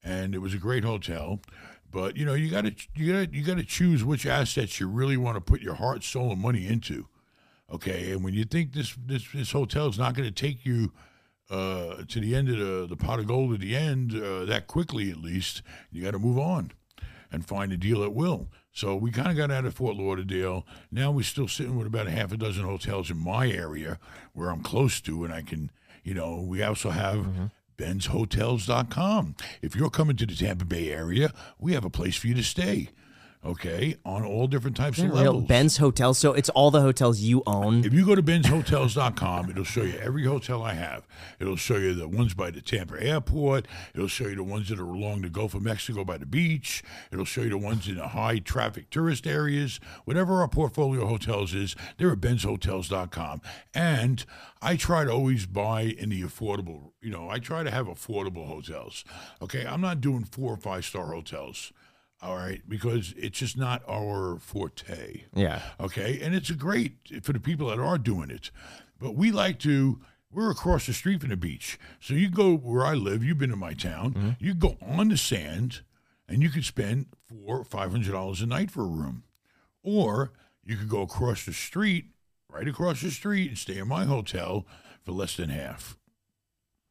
and 0.04 0.34
it 0.34 0.40
was 0.40 0.54
a 0.54 0.58
great 0.58 0.84
hotel. 0.84 1.40
But 1.92 2.16
you 2.16 2.26
know, 2.26 2.34
you 2.34 2.50
got 2.50 2.66
to 2.66 2.74
you 2.96 3.14
got 3.14 3.34
you 3.34 3.44
got 3.44 3.58
to 3.58 3.64
choose 3.64 4.04
which 4.04 4.26
assets 4.26 4.80
you 4.80 4.88
really 4.88 5.18
want 5.18 5.36
to 5.36 5.42
put 5.42 5.62
your 5.62 5.76
heart, 5.76 6.04
soul, 6.04 6.32
and 6.32 6.42
money 6.42 6.66
into. 6.66 7.08
Okay, 7.72 8.12
and 8.12 8.24
when 8.24 8.34
you 8.34 8.44
think 8.44 8.74
this 8.74 8.96
this 9.06 9.32
this 9.34 9.52
hotel 9.52 9.88
is 9.88 9.98
not 9.98 10.14
going 10.14 10.28
to 10.28 10.34
take 10.34 10.66
you 10.66 10.92
uh, 11.50 12.04
to 12.08 12.20
the 12.20 12.36
end 12.36 12.50
of 12.50 12.58
the 12.58 12.88
the 12.88 12.98
pot 12.98 13.20
of 13.20 13.28
gold 13.28 13.54
at 13.54 13.62
the 13.62 13.76
end 13.76 14.14
uh, 14.14 14.46
that 14.46 14.68
quickly, 14.68 15.10
at 15.10 15.18
least 15.18 15.62
you 15.92 16.04
got 16.04 16.12
to 16.12 16.20
move 16.20 16.38
on 16.38 16.72
and 17.32 17.46
find 17.46 17.72
a 17.72 17.78
deal 17.78 18.04
at 18.04 18.14
will. 18.14 18.50
So 18.74 18.96
we 18.96 19.12
kind 19.12 19.30
of 19.30 19.38
got 19.38 19.52
out 19.52 19.66
of 19.66 19.74
Fort 19.74 19.96
Lauderdale. 19.96 20.66
Now 20.92 21.12
we're 21.12 21.24
still 21.24 21.48
sitting 21.48 21.78
with 21.78 21.88
about 21.88 22.08
a 22.08 22.12
half 22.12 22.32
a 22.32 22.38
dozen 22.38 22.66
hotels 22.66 23.10
in 23.10 23.18
my 23.18 23.50
area 23.50 24.00
where 24.34 24.50
I'm 24.50 24.64
close 24.64 25.00
to, 25.02 25.24
and 25.24 25.34
I 25.34 25.42
can, 25.42 25.72
you 26.04 26.14
know, 26.14 26.42
we 26.42 26.62
also 26.64 26.90
have. 26.90 27.26
Ben'sHotels.com. 27.78 29.36
If 29.64 29.76
you're 29.76 29.90
coming 29.90 30.16
to 30.18 30.26
the 30.28 30.36
Tampa 30.36 30.66
Bay 30.66 30.92
area, 30.92 31.34
we 31.58 31.74
have 31.74 31.84
a 31.84 31.90
place 31.90 32.16
for 32.16 32.28
you 32.28 32.36
to 32.36 32.44
stay. 32.44 32.90
Okay, 33.44 33.96
on 34.06 34.24
all 34.24 34.46
different 34.46 34.78
types 34.78 35.00
of 35.00 35.06
Real 35.06 35.16
levels. 35.16 35.46
Ben's 35.46 35.78
Hotel. 35.78 36.14
So 36.14 36.34
it's 36.34 36.50
all 36.50 36.70
the 36.70 36.82
hotels 36.82 37.22
you 37.22 37.42
own. 37.48 37.84
If 37.84 37.92
you 37.92 38.06
go 38.06 38.14
to 38.14 38.22
benshotels.com, 38.22 39.50
it'll 39.50 39.64
show 39.64 39.82
you 39.82 39.98
every 39.98 40.26
hotel 40.26 40.62
I 40.62 40.74
have. 40.74 41.08
It'll 41.40 41.56
show 41.56 41.78
you 41.78 41.96
the 41.96 42.08
ones 42.08 42.36
by 42.36 42.52
the 42.52 42.62
Tampa 42.62 43.02
airport. 43.02 43.68
It'll 43.96 44.08
show 44.08 44.28
you 44.28 44.36
the 44.36 44.44
ones 44.44 44.70
that 44.70 44.80
are 44.80 44.84
along 44.84 45.24
the 45.24 45.30
Gulf 45.30 45.56
of 45.56 45.64
Mexico 45.64 46.06
by 46.06 46.20
the 46.20 46.28
beach. 46.28 46.84
It'll 47.12 47.26
show 47.26 47.42
you 47.42 47.50
the 47.50 47.58
ones 47.58 47.88
in 47.88 47.96
the 47.96 48.10
high 48.10 48.38
traffic 48.38 48.92
tourist 48.92 49.26
areas. 49.26 49.80
Whatever 50.06 50.42
our 50.42 50.48
portfolio 50.48 51.08
hotels 51.08 51.56
is, 51.56 51.76
they're 51.98 52.12
at 52.12 52.20
benshotels.com. 52.22 53.42
And 53.74 54.24
I 54.62 54.76
try 54.76 55.04
to 55.04 55.12
always 55.12 55.48
buy 55.48 55.82
in 55.82 56.10
the 56.10 56.22
affordable, 56.22 56.92
you 57.02 57.10
know, 57.10 57.28
I 57.28 57.40
try 57.40 57.64
to 57.64 57.72
have 57.72 57.88
affordable 57.88 58.48
hotels. 58.48 59.04
Okay, 59.42 59.66
I'm 59.66 59.82
not 59.82 60.00
doing 60.00 60.26
four 60.26 60.54
or 60.54 60.58
five 60.58 60.86
star 60.86 61.08
hotels. 61.08 61.74
All 62.22 62.36
right, 62.36 62.62
because 62.68 63.16
it's 63.18 63.40
just 63.40 63.58
not 63.58 63.82
our 63.90 64.38
forte. 64.38 65.24
Yeah. 65.34 65.62
Okay, 65.80 66.20
and 66.22 66.36
it's 66.36 66.52
a 66.52 66.56
great 66.56 67.24
for 67.24 67.34
the 67.34 67.40
people 67.40 67.68
that 67.70 67.80
are 67.80 67.98
doing 67.98 68.30
it. 68.30 68.52
But 69.00 69.16
we 69.16 69.32
like 69.32 69.58
to. 69.60 70.00
We're 70.34 70.52
across 70.52 70.86
the 70.86 70.94
street 70.94 71.20
from 71.20 71.32
the 71.32 71.36
beach, 71.36 71.78
so 72.00 72.14
you 72.14 72.30
go 72.30 72.56
where 72.56 72.86
I 72.86 72.94
live. 72.94 73.22
You've 73.22 73.40
been 73.40 73.50
to 73.50 73.58
my 73.58 73.74
town. 73.74 74.14
Mm-hmm. 74.14 74.30
You 74.40 74.54
go 74.54 74.78
on 74.82 75.10
the 75.10 75.18
sand, 75.18 75.82
and 76.30 76.42
you 76.42 76.50
could 76.50 76.64
spend 76.64 77.08
four, 77.28 77.66
five 77.66 77.92
hundred 77.92 78.12
dollars 78.14 78.40
a 78.42 78.46
night 78.46 78.72
for 78.72 78.84
a 78.84 78.88
room, 78.88 79.24
or 79.84 80.32
you 80.64 80.78
could 80.78 80.88
go 80.90 81.02
across 81.02 81.44
the 81.46 81.54
street 81.54 82.06
right 82.48 82.68
across 82.68 83.02
the 83.02 83.12
street 83.12 83.50
and 83.50 83.58
stay 83.58 83.78
in 83.78 83.88
my 83.88 84.06
hotel 84.06 84.66
for 85.04 85.12
less 85.12 85.36
than 85.36 85.50
half, 85.50 85.98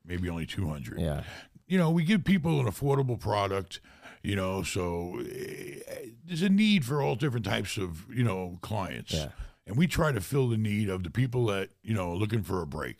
maybe 0.05 0.29
only 0.29 0.45
two 0.45 0.69
hundred. 0.69 1.01
Yeah. 1.01 1.23
You 1.67 1.79
know, 1.79 1.91
we 1.91 2.03
give 2.03 2.25
people 2.25 2.59
an 2.59 2.67
affordable 2.67 3.19
product. 3.19 3.81
You 4.23 4.37
know, 4.37 4.63
so 4.63 5.19
eh, 5.21 5.81
there's 6.27 6.43
a 6.43 6.49
need 6.51 6.85
for 6.85 7.01
all 7.03 7.15
different 7.17 7.47
types 7.47 7.77
of 7.79 8.05
you 8.15 8.23
know 8.23 8.59
clients, 8.61 9.13
Yeah. 9.15 9.29
and 9.67 9.77
we 9.77 9.87
try 9.87 10.13
to 10.13 10.21
fill 10.21 10.49
the 10.49 10.59
need 10.59 10.89
of 10.91 11.05
the 11.05 11.11
people 11.11 11.47
that 11.47 11.71
you 11.83 11.95
know 11.95 12.13
are 12.13 12.17
looking 12.17 12.43
for 12.43 12.61
a 12.61 12.67
break. 12.67 12.97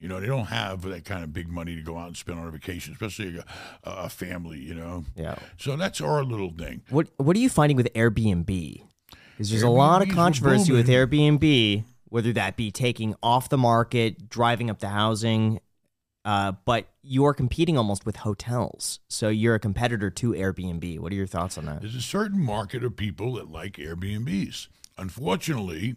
You 0.00 0.06
know, 0.08 0.20
they 0.20 0.26
don't 0.26 0.46
have 0.46 0.82
that 0.82 1.04
kind 1.04 1.24
of 1.24 1.32
big 1.32 1.48
money 1.48 1.74
to 1.74 1.82
go 1.82 1.96
out 1.98 2.06
and 2.06 2.16
spend 2.16 2.38
on 2.38 2.46
a 2.46 2.50
vacation, 2.52 2.92
especially 2.92 3.38
a, 3.38 3.44
a 3.82 4.08
family. 4.08 4.58
You 4.60 4.74
know, 4.74 5.04
Yeah. 5.16 5.36
so 5.56 5.74
that's 5.76 6.00
our 6.00 6.22
little 6.22 6.52
thing. 6.52 6.82
What 6.90 7.08
What 7.16 7.34
are 7.34 7.40
you 7.40 7.48
finding 7.48 7.76
with 7.76 7.92
Airbnb? 7.94 8.82
Because 9.32 9.50
there's 9.50 9.62
a 9.62 9.70
lot 9.70 10.02
of 10.02 10.08
controversy 10.10 10.72
with. 10.72 10.86
Airbnb, 10.88 11.84
whether 12.10 12.32
that 12.34 12.56
be 12.56 12.70
taking 12.70 13.14
off 13.22 13.48
the 13.48 13.58
market, 13.58 14.28
driving 14.28 14.68
up 14.68 14.80
the 14.80 14.88
housing, 14.88 15.60
uh, 16.28 16.52
but 16.66 16.88
you're 17.02 17.32
competing 17.32 17.78
almost 17.78 18.04
with 18.04 18.16
hotels, 18.16 19.00
so 19.08 19.30
you're 19.30 19.54
a 19.54 19.58
competitor 19.58 20.10
to 20.10 20.32
Airbnb. 20.32 20.98
What 20.98 21.10
are 21.10 21.14
your 21.14 21.26
thoughts 21.26 21.56
on 21.56 21.64
that? 21.64 21.80
There's 21.80 21.94
a 21.94 22.02
certain 22.02 22.38
market 22.38 22.84
of 22.84 22.96
people 22.96 23.32
that 23.36 23.50
like 23.50 23.78
Airbnbs. 23.78 24.68
Unfortunately, 24.98 25.94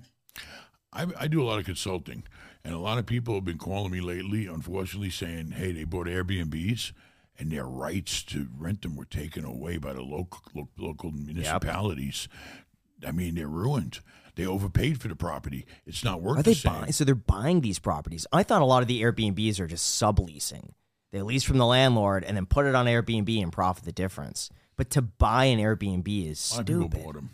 I, 0.94 1.08
I 1.20 1.28
do 1.28 1.42
a 1.42 1.44
lot 1.44 1.60
of 1.60 1.66
consulting, 1.66 2.24
and 2.64 2.74
a 2.74 2.80
lot 2.80 2.98
of 2.98 3.06
people 3.06 3.36
have 3.36 3.44
been 3.44 3.58
calling 3.58 3.92
me 3.92 4.00
lately, 4.00 4.46
unfortunately, 4.46 5.10
saying, 5.10 5.52
hey, 5.52 5.74
they 5.74 5.84
bought 5.84 6.08
Airbnbs 6.08 6.94
and 7.38 7.52
their 7.52 7.66
rights 7.66 8.24
to 8.24 8.48
rent 8.58 8.84
them 8.84 8.96
were 8.96 9.04
taken 9.04 9.44
away 9.44 9.76
by 9.76 9.92
the 9.92 10.02
local, 10.02 10.40
lo- 10.56 10.70
local 10.78 11.12
municipalities. 11.12 12.30
I 13.06 13.12
mean, 13.12 13.36
they're 13.36 13.48
ruined. 13.48 14.00
They 14.36 14.46
overpaid 14.46 15.02
for 15.02 15.08
the 15.08 15.16
property. 15.16 15.66
It's 15.86 16.04
not 16.04 16.22
worth 16.22 16.40
Are 16.40 16.44
the 16.44 16.54
they 16.54 16.60
buying? 16.64 16.92
So 16.92 17.04
they're 17.04 17.16
buying 17.16 17.62
these 17.62 17.80
properties. 17.80 18.26
I 18.32 18.44
thought 18.44 18.62
a 18.62 18.66
lot 18.66 18.82
of 18.82 18.88
the 18.88 19.02
Airbnbs 19.02 19.60
are 19.60 19.68
just 19.68 20.02
subleasing. 20.02 20.72
They 21.12 21.22
lease 21.22 21.44
from 21.44 21.58
the 21.58 21.66
landlord 21.66 22.24
and 22.24 22.38
then 22.38 22.46
put 22.46 22.66
it 22.66 22.74
on 22.76 22.86
Airbnb 22.86 23.42
and 23.44 23.52
profit 23.52 23.84
the 23.84 23.92
difference. 23.92 24.50
But 24.78 24.90
to 24.92 25.02
buy 25.02 25.46
an 25.46 25.60
Airbnb 25.60 26.08
is 26.32 26.52
A 26.52 26.56
lot 26.56 26.62
of 26.62 26.66
stupid. 26.68 26.92
people 26.92 27.04
bought 27.04 27.16
them. 27.16 27.30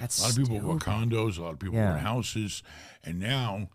That's 0.00 0.18
A 0.18 0.22
lot 0.22 0.30
of 0.30 0.36
people 0.38 0.60
bought 0.60 0.80
condos. 0.80 1.38
A 1.38 1.42
lot 1.42 1.52
of 1.52 1.58
people 1.58 1.76
Yeah. 1.76 1.92
bought 1.92 2.00
houses, 2.00 2.62
and 3.04 3.18
now, 3.20 3.68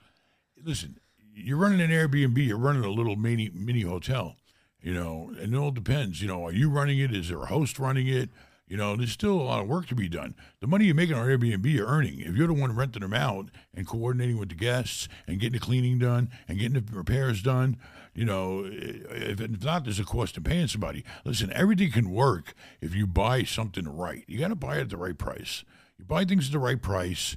listen, 0.63 0.97
you're 1.35 1.57
running 1.57 1.81
an 1.81 1.91
Airbnb. 1.91 2.37
You're 2.47 2.57
running 2.57 2.83
a 2.83 2.89
little 2.89 3.15
mini 3.15 3.49
mini 3.53 3.81
hotel, 3.81 4.37
you 4.81 4.93
know, 4.93 5.33
and 5.39 5.53
it 5.53 5.57
all 5.57 5.71
depends. 5.71 6.21
You 6.21 6.27
know, 6.29 6.45
are 6.47 6.51
you 6.53 6.69
running 6.69 6.97
it? 6.97 7.13
Is 7.13 7.29
there 7.29 7.43
a 7.43 7.47
host 7.47 7.77
running 7.77 8.07
it? 8.07 8.29
You 8.67 8.77
know, 8.77 8.95
there's 8.95 9.11
still 9.11 9.33
a 9.33 9.43
lot 9.43 9.61
of 9.61 9.67
work 9.67 9.87
to 9.87 9.95
be 9.95 10.07
done. 10.07 10.35
The 10.61 10.67
money 10.67 10.85
you're 10.85 10.95
making 10.95 11.15
on 11.15 11.27
Airbnb, 11.27 11.65
you're 11.65 11.87
earning. 11.87 12.21
If 12.21 12.35
you're 12.35 12.47
the 12.47 12.53
one 12.53 12.75
renting 12.75 13.01
them 13.01 13.13
out 13.13 13.49
and 13.75 13.85
coordinating 13.85 14.37
with 14.37 14.49
the 14.49 14.55
guests 14.55 15.09
and 15.27 15.39
getting 15.39 15.59
the 15.59 15.65
cleaning 15.65 15.99
done 15.99 16.29
and 16.47 16.57
getting 16.57 16.81
the 16.81 16.95
repairs 16.95 17.41
done, 17.41 17.77
you 18.15 18.25
know, 18.25 18.63
if, 18.65 19.41
if 19.41 19.63
not, 19.63 19.83
there's 19.83 19.99
a 19.99 20.05
cost 20.05 20.37
in 20.37 20.43
paying 20.43 20.67
somebody. 20.67 21.03
Listen, 21.25 21.51
everything 21.53 21.91
can 21.91 22.11
work 22.11 22.53
if 22.79 22.95
you 22.95 23.05
buy 23.05 23.43
something 23.43 23.85
right. 23.85 24.23
You 24.27 24.39
got 24.39 24.47
to 24.47 24.55
buy 24.55 24.77
it 24.77 24.81
at 24.81 24.89
the 24.89 24.97
right 24.97 25.17
price. 25.17 25.63
You 25.97 26.05
buy 26.05 26.23
things 26.23 26.47
at 26.47 26.53
the 26.53 26.59
right 26.59 26.81
price, 26.81 27.35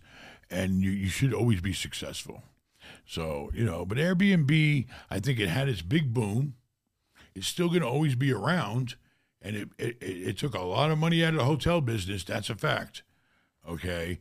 and 0.51 0.81
you, 0.81 0.91
you 0.91 1.09
should 1.09 1.35
always 1.35 1.61
be 1.61 1.73
successful. 1.73 2.45
So, 3.05 3.51
you 3.53 3.65
know, 3.65 3.85
but 3.85 3.99
Airbnb, 3.99 4.87
I 5.11 5.21
think 5.21 5.41
it 5.41 5.49
had 5.49 5.69
its 5.69 5.83
big 5.83 6.15
boom. 6.15 6.55
It's 7.35 7.47
still 7.47 7.69
going 7.69 7.83
to 7.83 7.89
always 7.89 8.15
be 8.15 8.33
around, 8.33 8.97
and 9.47 9.57
it, 9.57 9.69
it 9.79 9.97
it 10.01 10.39
took 10.39 10.55
a 10.55 10.63
lot 10.63 10.91
of 10.91 10.99
money 10.99 11.25
out 11.25 11.35
of 11.35 11.39
the 11.39 11.45
hotel 11.45 11.81
business. 11.81 12.25
That's 12.25 12.51
a 12.51 12.55
fact. 12.55 13.03
Okay, 13.69 14.19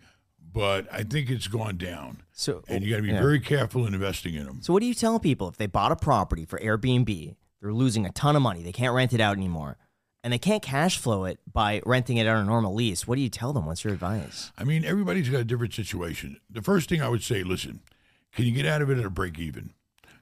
but 0.53 0.87
I 0.91 1.03
think 1.03 1.29
it's 1.29 1.47
gone 1.47 1.77
down, 1.77 2.23
So 2.31 2.63
and 2.67 2.83
you 2.83 2.91
got 2.91 2.97
to 2.97 3.01
be 3.03 3.09
yeah. 3.09 3.21
very 3.21 3.39
careful 3.39 3.85
in 3.85 3.93
investing 3.93 4.35
in 4.35 4.45
them. 4.45 4.59
So 4.61 4.73
what 4.73 4.79
do 4.79 4.85
you 4.85 4.93
tell 4.93 5.19
people 5.19 5.47
if 5.47 5.57
they 5.57 5.67
bought 5.67 5.91
a 5.91 5.95
property 5.95 6.45
for 6.45 6.57
Airbnb, 6.59 7.35
they're 7.61 7.73
losing 7.73 8.05
a 8.05 8.11
ton 8.11 8.35
of 8.35 8.41
money, 8.41 8.63
they 8.63 8.71
can't 8.71 8.93
rent 8.93 9.13
it 9.13 9.19
out 9.21 9.35
anymore, 9.35 9.77
and 10.23 10.33
they 10.33 10.37
can't 10.39 10.63
cash 10.63 10.97
flow 10.97 11.25
it 11.25 11.39
by 11.51 11.81
renting 11.85 12.17
it 12.17 12.25
on 12.27 12.37
a 12.37 12.43
normal 12.45 12.73
lease? 12.73 13.07
What 13.07 13.15
do 13.15 13.21
you 13.21 13.29
tell 13.29 13.53
them? 13.53 13.65
What's 13.65 13.83
your 13.83 13.93
advice? 13.93 14.51
I 14.57 14.63
mean, 14.63 14.83
everybody's 14.85 15.29
got 15.29 15.41
a 15.41 15.45
different 15.45 15.73
situation. 15.73 16.39
The 16.49 16.61
first 16.63 16.89
thing 16.89 17.01
I 17.01 17.09
would 17.09 17.23
say, 17.23 17.43
listen, 17.43 17.81
can 18.33 18.45
you 18.45 18.51
get 18.51 18.65
out 18.65 18.81
of 18.81 18.89
it 18.89 18.97
at 18.97 19.05
a 19.05 19.09
break 19.09 19.37
even? 19.37 19.73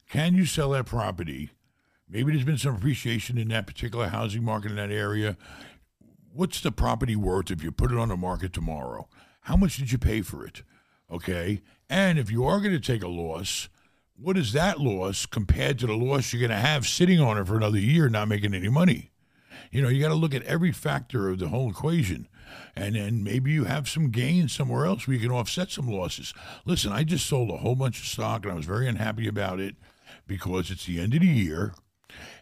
Can 0.10 0.36
you 0.36 0.46
sell 0.46 0.72
that 0.72 0.86
property? 0.86 1.52
Maybe 2.14 2.32
there's 2.32 2.46
been 2.46 2.60
some 2.60 2.76
appreciation 2.76 3.40
in 3.40 3.48
that 3.48 3.66
particular 3.66 4.08
housing 4.08 4.44
market 4.44 4.70
in 4.70 4.78
that 4.78 4.92
area. 4.92 5.36
What's 6.32 6.62
the 6.62 6.72
property 6.72 7.16
worth 7.16 7.50
if 7.50 7.64
you 7.64 7.72
put 7.72 7.92
it 7.92 7.98
on 7.98 8.10
the 8.10 8.16
market 8.16 8.54
tomorrow? 8.54 9.10
How 9.42 9.56
much 9.56 9.78
did 9.78 9.92
you 9.92 9.98
pay 9.98 10.22
for 10.22 10.46
it? 10.46 10.62
Okay. 11.12 11.64
And 11.90 12.20
if 12.20 12.30
you 12.30 12.46
are 12.46 12.60
going 12.60 12.72
to 12.74 12.80
take 12.80 13.02
a 13.02 13.08
loss, 13.08 13.68
what 14.16 14.38
is 14.38 14.54
that 14.54 14.80
loss 14.80 15.26
compared 15.26 15.80
to 15.80 15.88
the 15.88 15.98
loss 15.98 16.32
you're 16.32 16.40
going 16.40 16.52
to 16.52 16.56
have 16.56 16.86
sitting 16.86 17.20
on 17.20 17.40
it 17.40 17.48
for 17.48 17.58
another 17.58 17.80
year, 17.80 18.08
not 18.10 18.28
making 18.28 18.54
any 18.54 18.70
money? 18.70 19.10
You 19.72 19.82
know, 19.82 19.90
you 19.90 20.00
got 20.00 20.10
to 20.10 20.14
look 20.14 20.36
at 20.36 20.44
every 20.44 20.72
factor 20.72 21.30
of 21.30 21.40
the 21.40 21.48
whole 21.48 21.72
equation. 21.72 22.28
And 22.76 22.94
then 22.94 23.24
maybe 23.24 23.50
you 23.50 23.64
have 23.64 23.90
some 23.90 24.12
gains 24.12 24.54
somewhere 24.54 24.86
else 24.86 25.08
where 25.08 25.16
you 25.16 25.28
can 25.28 25.36
offset 25.36 25.72
some 25.72 25.88
losses. 25.88 26.32
Listen, 26.64 26.92
I 26.92 27.06
just 27.06 27.26
sold 27.26 27.50
a 27.50 27.58
whole 27.58 27.76
bunch 27.76 28.00
of 28.00 28.06
stock 28.06 28.44
and 28.44 28.52
I 28.52 28.56
was 28.56 28.68
very 28.68 28.88
unhappy 28.88 29.28
about 29.28 29.60
it 29.60 29.78
because 30.28 30.70
it's 30.70 30.86
the 30.86 31.00
end 31.00 31.16
of 31.16 31.22
the 31.22 31.28
year. 31.28 31.74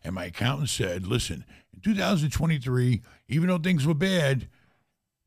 And 0.04 0.16
my 0.16 0.26
accountant 0.26 0.70
said, 0.70 1.06
listen, 1.06 1.46
in 1.74 1.80
2023, 1.82 3.02
even 3.28 3.48
though 3.48 3.58
things 3.58 3.86
were 3.86 3.94
bad, 3.94 4.48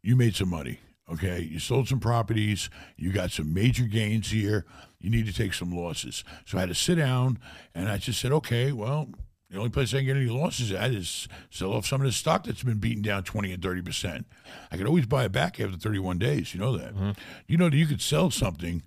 you 0.03 0.17
made 0.17 0.37
some 0.37 0.51
money. 0.51 0.81
Okay. 1.11 1.43
You 1.43 1.59
sold 1.59 1.89
some 1.89 2.01
properties. 2.01 2.71
You 2.97 3.13
got 3.13 3.31
some 3.31 3.53
major 3.53 3.85
gains 3.85 4.31
here. 4.31 4.65
You 4.99 5.11
need 5.11 5.27
to 5.27 5.33
take 5.33 5.53
some 5.53 5.71
losses. 5.71 6.25
So 6.47 6.57
I 6.57 6.61
had 6.61 6.71
to 6.71 6.75
sit 6.75 6.95
down 6.95 7.39
and 7.75 7.89
I 7.89 7.99
just 7.99 8.21
said, 8.21 8.33
okay, 8.33 8.73
well, 8.73 9.09
the 9.51 9.59
only 9.59 9.71
place 9.71 9.93
I 9.95 9.99
can 9.99 10.07
get 10.07 10.17
any 10.17 10.27
losses 10.27 10.73
at 10.73 10.91
is 10.91 11.29
sell 11.51 11.75
off 11.75 11.87
some 11.87 12.01
of 12.01 12.07
the 12.07 12.13
stock 12.13 12.45
that's 12.45 12.63
been 12.63 12.79
beaten 12.79 13.03
down 13.03 13.23
20 13.23 13.53
and 13.53 13.63
30%. 13.63 14.25
I 14.73 14.77
could 14.77 14.87
always 14.87 15.07
buy 15.07 15.27
it 15.27 15.33
back 15.33 15.61
after 15.61 15.77
31 15.77 16.19
days. 16.19 16.55
You 16.55 16.61
know 16.61 16.77
that. 16.77 16.95
Mm-hmm. 16.95 17.11
You 17.47 17.59
know 17.59 17.69
that 17.69 17.77
you 17.77 17.87
could 17.87 18.01
sell 18.01 18.31
something, 18.31 18.83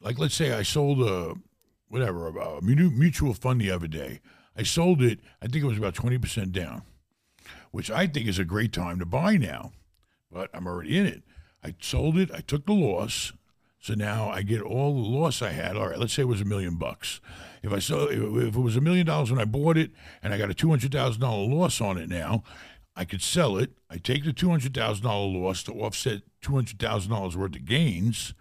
like 0.00 0.18
let's 0.18 0.34
say 0.34 0.52
I 0.52 0.62
sold 0.62 1.02
a, 1.02 1.34
whatever, 1.88 2.28
a 2.28 2.62
mutual 2.62 3.34
fund 3.34 3.60
the 3.60 3.70
other 3.70 3.88
day. 3.88 4.20
I 4.56 4.62
sold 4.62 5.02
it, 5.02 5.20
I 5.40 5.46
think 5.46 5.64
it 5.64 5.68
was 5.68 5.78
about 5.78 5.94
20% 5.94 6.52
down, 6.52 6.82
which 7.70 7.90
I 7.90 8.06
think 8.06 8.26
is 8.26 8.38
a 8.38 8.44
great 8.44 8.72
time 8.72 8.98
to 8.98 9.06
buy 9.06 9.36
now 9.36 9.72
but 10.30 10.50
I'm 10.54 10.66
already 10.66 10.96
in 10.96 11.06
it. 11.06 11.22
I 11.62 11.74
sold 11.80 12.16
it. 12.18 12.30
I 12.32 12.40
took 12.40 12.66
the 12.66 12.72
loss. 12.72 13.32
So 13.80 13.94
now 13.94 14.28
I 14.28 14.42
get 14.42 14.60
all 14.60 14.94
the 14.94 15.08
loss 15.08 15.40
I 15.42 15.50
had. 15.50 15.76
All 15.76 15.88
right, 15.88 15.98
let's 15.98 16.12
say 16.12 16.22
it 16.22 16.26
was 16.28 16.40
a 16.40 16.46
million 16.46 16.76
bucks. 16.76 17.20
If 17.62 17.72
I 17.72 17.78
sold, 17.78 18.10
if 18.10 18.54
it 18.54 18.60
was 18.60 18.76
a 18.76 18.80
million 18.80 19.06
dollars 19.06 19.30
when 19.30 19.40
I 19.40 19.44
bought 19.44 19.76
it, 19.76 19.90
and 20.22 20.34
I 20.34 20.38
got 20.38 20.50
a 20.50 20.54
two 20.54 20.68
hundred 20.68 20.92
thousand 20.92 21.20
dollar 21.20 21.46
loss 21.46 21.80
on 21.80 21.96
it 21.96 22.08
now, 22.08 22.42
I 22.94 23.04
could 23.04 23.22
sell 23.22 23.56
it. 23.56 23.72
I 23.88 23.96
take 23.96 24.24
the 24.24 24.32
two 24.32 24.50
hundred 24.50 24.74
thousand 24.74 25.04
dollar 25.04 25.26
loss 25.26 25.62
to 25.64 25.72
offset 25.72 26.22
two 26.42 26.54
hundred 26.54 26.78
thousand 26.78 27.10
dollars 27.10 27.36
worth 27.36 27.56
of 27.56 27.64
gains, 27.64 28.34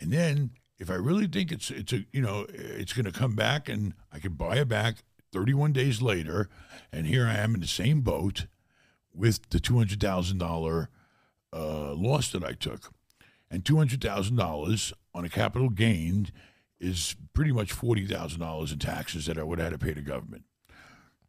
and 0.00 0.12
then 0.12 0.50
if 0.78 0.90
I 0.90 0.94
really 0.94 1.28
think 1.28 1.52
it's 1.52 1.70
it's 1.70 1.92
a 1.92 2.04
you 2.12 2.20
know 2.20 2.46
it's 2.48 2.92
going 2.92 3.06
to 3.06 3.12
come 3.12 3.36
back, 3.36 3.68
and 3.68 3.94
I 4.12 4.18
could 4.18 4.36
buy 4.36 4.56
it 4.56 4.68
back 4.68 4.96
thirty 5.34 5.52
one 5.52 5.72
days 5.72 6.00
later, 6.00 6.48
and 6.92 7.06
here 7.06 7.26
I 7.26 7.34
am 7.34 7.54
in 7.54 7.60
the 7.60 7.66
same 7.66 8.00
boat 8.00 8.46
with 9.12 9.50
the 9.50 9.60
two 9.60 9.76
hundred 9.76 10.00
thousand 10.00 10.38
dollar 10.38 10.88
uh, 11.52 11.92
loss 11.92 12.30
that 12.32 12.44
I 12.44 12.52
took. 12.52 12.92
And 13.50 13.64
two 13.64 13.76
hundred 13.76 14.00
thousand 14.00 14.36
dollars 14.36 14.92
on 15.12 15.24
a 15.24 15.28
capital 15.28 15.68
gain 15.68 16.30
is 16.80 17.16
pretty 17.34 17.52
much 17.52 17.72
forty 17.72 18.06
thousand 18.06 18.40
dollars 18.40 18.72
in 18.72 18.78
taxes 18.78 19.26
that 19.26 19.36
I 19.36 19.42
would 19.42 19.58
have 19.58 19.72
had 19.72 19.80
to 19.80 19.84
pay 19.84 19.92
the 19.92 20.00
government. 20.00 20.44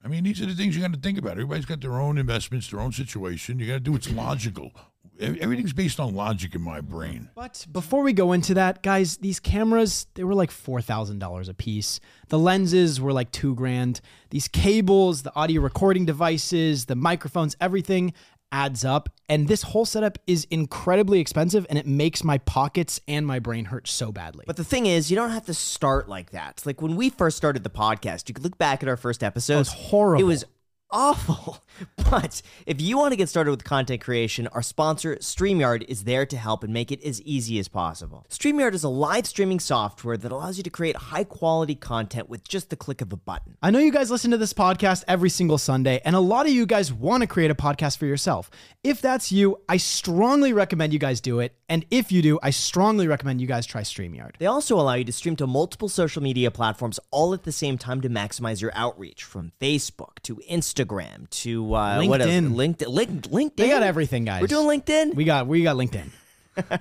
I 0.04 0.08
mean, 0.08 0.24
these 0.24 0.39
are 0.39 0.46
the 0.46 0.54
things 0.54 0.76
you 0.76 0.84
got 0.84 0.94
to 0.94 1.00
think 1.00 1.18
about. 1.18 1.32
Everybody's 1.32 1.65
got 1.65 1.82
their 1.82 2.00
own 2.00 2.20
investments, 2.20 2.70
their 2.70 2.80
own 2.80 2.91
situation. 2.91 3.58
You 3.58 3.65
got 3.65 3.74
to 3.74 3.80
do 3.80 3.91
what's 3.91 4.12
logical. 4.12 4.72
Ev- 5.19 5.38
Everything's 5.38 5.73
based 5.73 5.99
on 5.99 6.13
logic 6.15 6.56
in 6.56 6.62
my 6.62 6.82
brain. 6.82 7.30
But 7.36 7.65
before 7.71 8.04
we 8.04 8.13
go 8.13 8.34
into 8.34 8.54
that, 8.56 8.84
guys, 8.84 9.17
these 9.17 9.39
cameras, 9.39 10.08
they 10.15 10.23
were 10.23 10.36
like 10.36 10.51
$4,000 10.51 11.49
a 11.49 11.54
piece. 11.54 11.99
The 12.30 12.39
lenses 12.39 12.99
were 12.99 13.13
like 13.13 13.32
2 13.32 13.56
grand. 13.56 14.01
These 14.30 14.47
cables, 14.47 15.23
the 15.23 15.34
audio 15.36 15.62
recording 15.62 16.06
devices, 16.06 16.86
the 16.86 16.95
microphones, 16.95 17.56
everything 17.62 18.13
adds 18.51 18.86
up. 18.86 19.10
And 19.28 19.47
this 19.47 19.63
whole 19.63 19.86
setup 19.86 20.17
is 20.28 20.47
incredibly 20.49 21.19
expensive 21.19 21.65
and 21.69 21.78
it 21.80 21.86
makes 21.88 22.23
my 22.23 22.38
pockets 22.39 23.01
and 23.08 23.25
my 23.25 23.39
brain 23.39 23.65
hurt 23.65 23.88
so 23.88 24.12
badly. 24.12 24.45
But 24.47 24.56
the 24.56 24.63
thing 24.63 24.86
is, 24.86 25.10
you 25.10 25.15
don't 25.15 25.32
have 25.32 25.45
to 25.47 25.54
start 25.54 26.08
like 26.08 26.32
that. 26.32 26.62
Like 26.65 26.82
when 26.82 26.95
we 26.95 27.10
first 27.10 27.38
started 27.38 27.63
the 27.63 27.69
podcast, 27.69 28.30
you 28.30 28.34
could 28.34 28.43
look 28.43 28.58
back 28.58 28.84
at 28.84 28.89
our 28.89 28.97
first 28.97 29.23
episode. 29.23 29.56
It 29.56 29.58
was 29.58 29.73
horrible. 29.73 30.21
It 30.21 30.25
was 30.28 30.45
awful. 30.91 31.60
But 32.10 32.43
if 32.67 32.80
you 32.80 32.98
want 32.98 33.13
to 33.13 33.17
get 33.17 33.30
started 33.30 33.50
with 33.50 33.63
content 33.63 34.00
creation, 34.00 34.48
our 34.48 34.62
sponsor, 34.62 35.15
StreamYard, 35.17 35.84
is 35.89 36.04
there 36.04 36.26
to 36.28 36.38
help 36.38 36.63
and 36.63 36.71
make 36.71 36.91
it 36.91 37.04
as 37.04 37.19
easy 37.24 37.58
as 37.58 37.67
possible. 37.67 38.26
StreamYard 38.30 38.74
is 38.74 38.84
a 38.84 38.89
live 38.89 39.26
streaming 39.26 39.60
software 39.60 40.15
that 40.15 40.32
allows 40.32 40.56
you 40.56 40.63
to 40.63 40.69
create 40.69 40.95
high 40.95 41.24
quality 41.24 41.74
content 41.74 42.30
with 42.30 42.48
just 42.48 42.69
the 42.69 42.76
click 42.76 43.02
of 43.02 43.12
a 43.12 43.17
button. 43.17 43.58
I 43.62 43.71
know 43.71 43.80
you 43.80 43.91
guys 43.91 44.12
listen 44.12 44.30
to 44.32 44.38
this 44.38 44.54
podcast 44.54 45.04
every 45.08 45.32
single 45.32 45.58
Sunday, 45.58 46.00
and 46.06 46.15
a 46.15 46.19
lot 46.19 46.45
of 46.45 46.54
you 46.54 46.67
guys 46.67 46.93
want 46.93 47.21
to 47.21 47.28
create 47.28 47.50
a 47.50 47.56
podcast 47.56 47.98
for 47.98 48.06
yourself. 48.06 48.52
If 48.84 49.02
that's 49.02 49.32
you, 49.32 49.60
I 49.67 49.78
strongly 49.78 50.54
recommend 50.54 50.93
you 50.93 51.00
guys 51.00 51.19
do 51.19 51.39
it. 51.39 51.56
And 51.67 51.86
if 51.89 52.12
you 52.12 52.21
do, 52.21 52.39
I 52.43 52.52
strongly 52.52 53.08
recommend 53.08 53.41
you 53.41 53.48
guys 53.48 53.65
try 53.65 53.82
StreamYard. 53.82 54.38
They 54.38 54.45
also 54.45 54.80
allow 54.80 54.93
you 54.93 55.04
to 55.06 55.12
stream 55.12 55.36
to 55.38 55.48
multiple 55.48 55.89
social 55.89 56.21
media 56.21 56.52
platforms 56.52 57.00
all 57.10 57.34
at 57.34 57.43
the 57.43 57.52
same 57.52 57.80
time 57.80 58.00
to 58.02 58.10
maximize 58.10 58.62
your 58.62 58.71
outreach 58.76 59.24
from 59.24 59.52
Facebook 59.60 60.19
to 60.21 60.36
Instagram 60.50 60.85
to 61.32 61.74
uh, 61.74 62.04
what 62.04 62.21
else? 62.21 62.30
LinkedIn. 62.30 62.54
LinkedIn. 62.54 62.88
Link, 62.88 63.21
LinkedIn. 63.24 63.56
They 63.56 63.69
got 63.69 63.84
everything, 63.84 64.26
guys. 64.26 64.41
We're 64.41 64.48
doing 64.48 64.82
LinkedIn. 64.82 65.15
We 65.15 65.24
got 65.26 65.48
we 65.48 65.63
got 65.63 65.76
LinkedIn. 65.76 66.10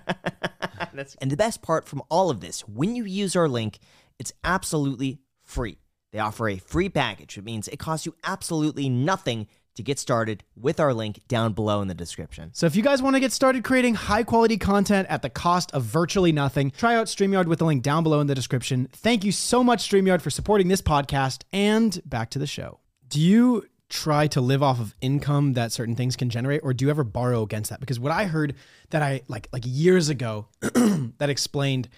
And 1.21 1.31
the 1.31 1.37
best 1.37 1.62
part 1.62 1.87
from 1.87 2.03
all 2.09 2.31
of 2.31 2.40
this, 2.40 2.61
when 2.69 2.95
you 2.95 3.05
use 3.05 3.35
our 3.35 3.49
link, 3.49 3.79
it's 4.19 4.33
absolutely 4.45 5.19
free. 5.43 5.79
They 6.12 6.21
offer 6.21 6.49
a 6.49 6.57
free 6.57 6.88
package. 6.88 7.37
It 7.37 7.45
means 7.45 7.67
it 7.69 7.79
costs 7.79 8.07
you 8.07 8.14
absolutely 8.23 8.88
nothing 8.88 9.49
to 9.75 9.83
get 9.83 9.99
started 9.99 10.45
with 10.57 10.79
our 10.79 10.95
link 10.95 11.21
down 11.27 11.53
below 11.53 11.83
in 11.83 11.88
the 11.88 11.95
description. 11.95 12.51
So 12.55 12.67
if 12.67 12.77
you 12.77 12.83
guys 12.83 13.03
want 13.03 13.17
to 13.17 13.21
get 13.21 13.33
started 13.33 13.64
creating 13.64 13.97
high 13.97 14.23
quality 14.23 14.57
content 14.57 15.09
at 15.11 15.23
the 15.23 15.31
cost 15.31 15.73
of 15.73 15.83
virtually 15.83 16.31
nothing, 16.31 16.71
try 16.71 16.95
out 16.95 17.09
StreamYard 17.09 17.47
with 17.47 17.59
the 17.59 17.64
link 17.64 17.83
down 17.83 18.05
below 18.05 18.21
in 18.21 18.29
the 18.29 18.35
description. 18.37 18.88
Thank 18.93 19.25
you 19.25 19.33
so 19.33 19.64
much, 19.64 19.88
StreamYard, 19.88 20.23
for 20.23 20.31
supporting 20.31 20.69
this 20.69 20.81
podcast. 20.81 21.43
And 21.53 22.01
back 22.05 22.31
to 22.31 22.38
the 22.38 22.47
show. 22.47 22.79
Do 23.09 23.21
you 23.21 23.64
try 23.95 24.27
to 24.27 24.41
live 24.41 24.61
off 24.61 24.81
of 24.81 24.95
income 25.01 25.53
that 25.53 25.71
certain 25.71 25.95
things 25.95 26.17
can 26.17 26.29
generate, 26.29 26.61
or 26.65 26.75
do 26.75 26.85
you 26.85 26.91
ever 26.91 27.05
borrow 27.05 27.43
against 27.43 27.71
that? 27.71 27.79
Because 27.79 28.01
what 28.01 28.11
I 28.11 28.25
heard 28.25 28.55
that 28.91 29.03
I 29.03 29.23
like 29.29 29.49
like 29.53 29.63
years 29.65 30.09
ago 30.09 30.49
that 30.61 31.31
explained 31.31 31.89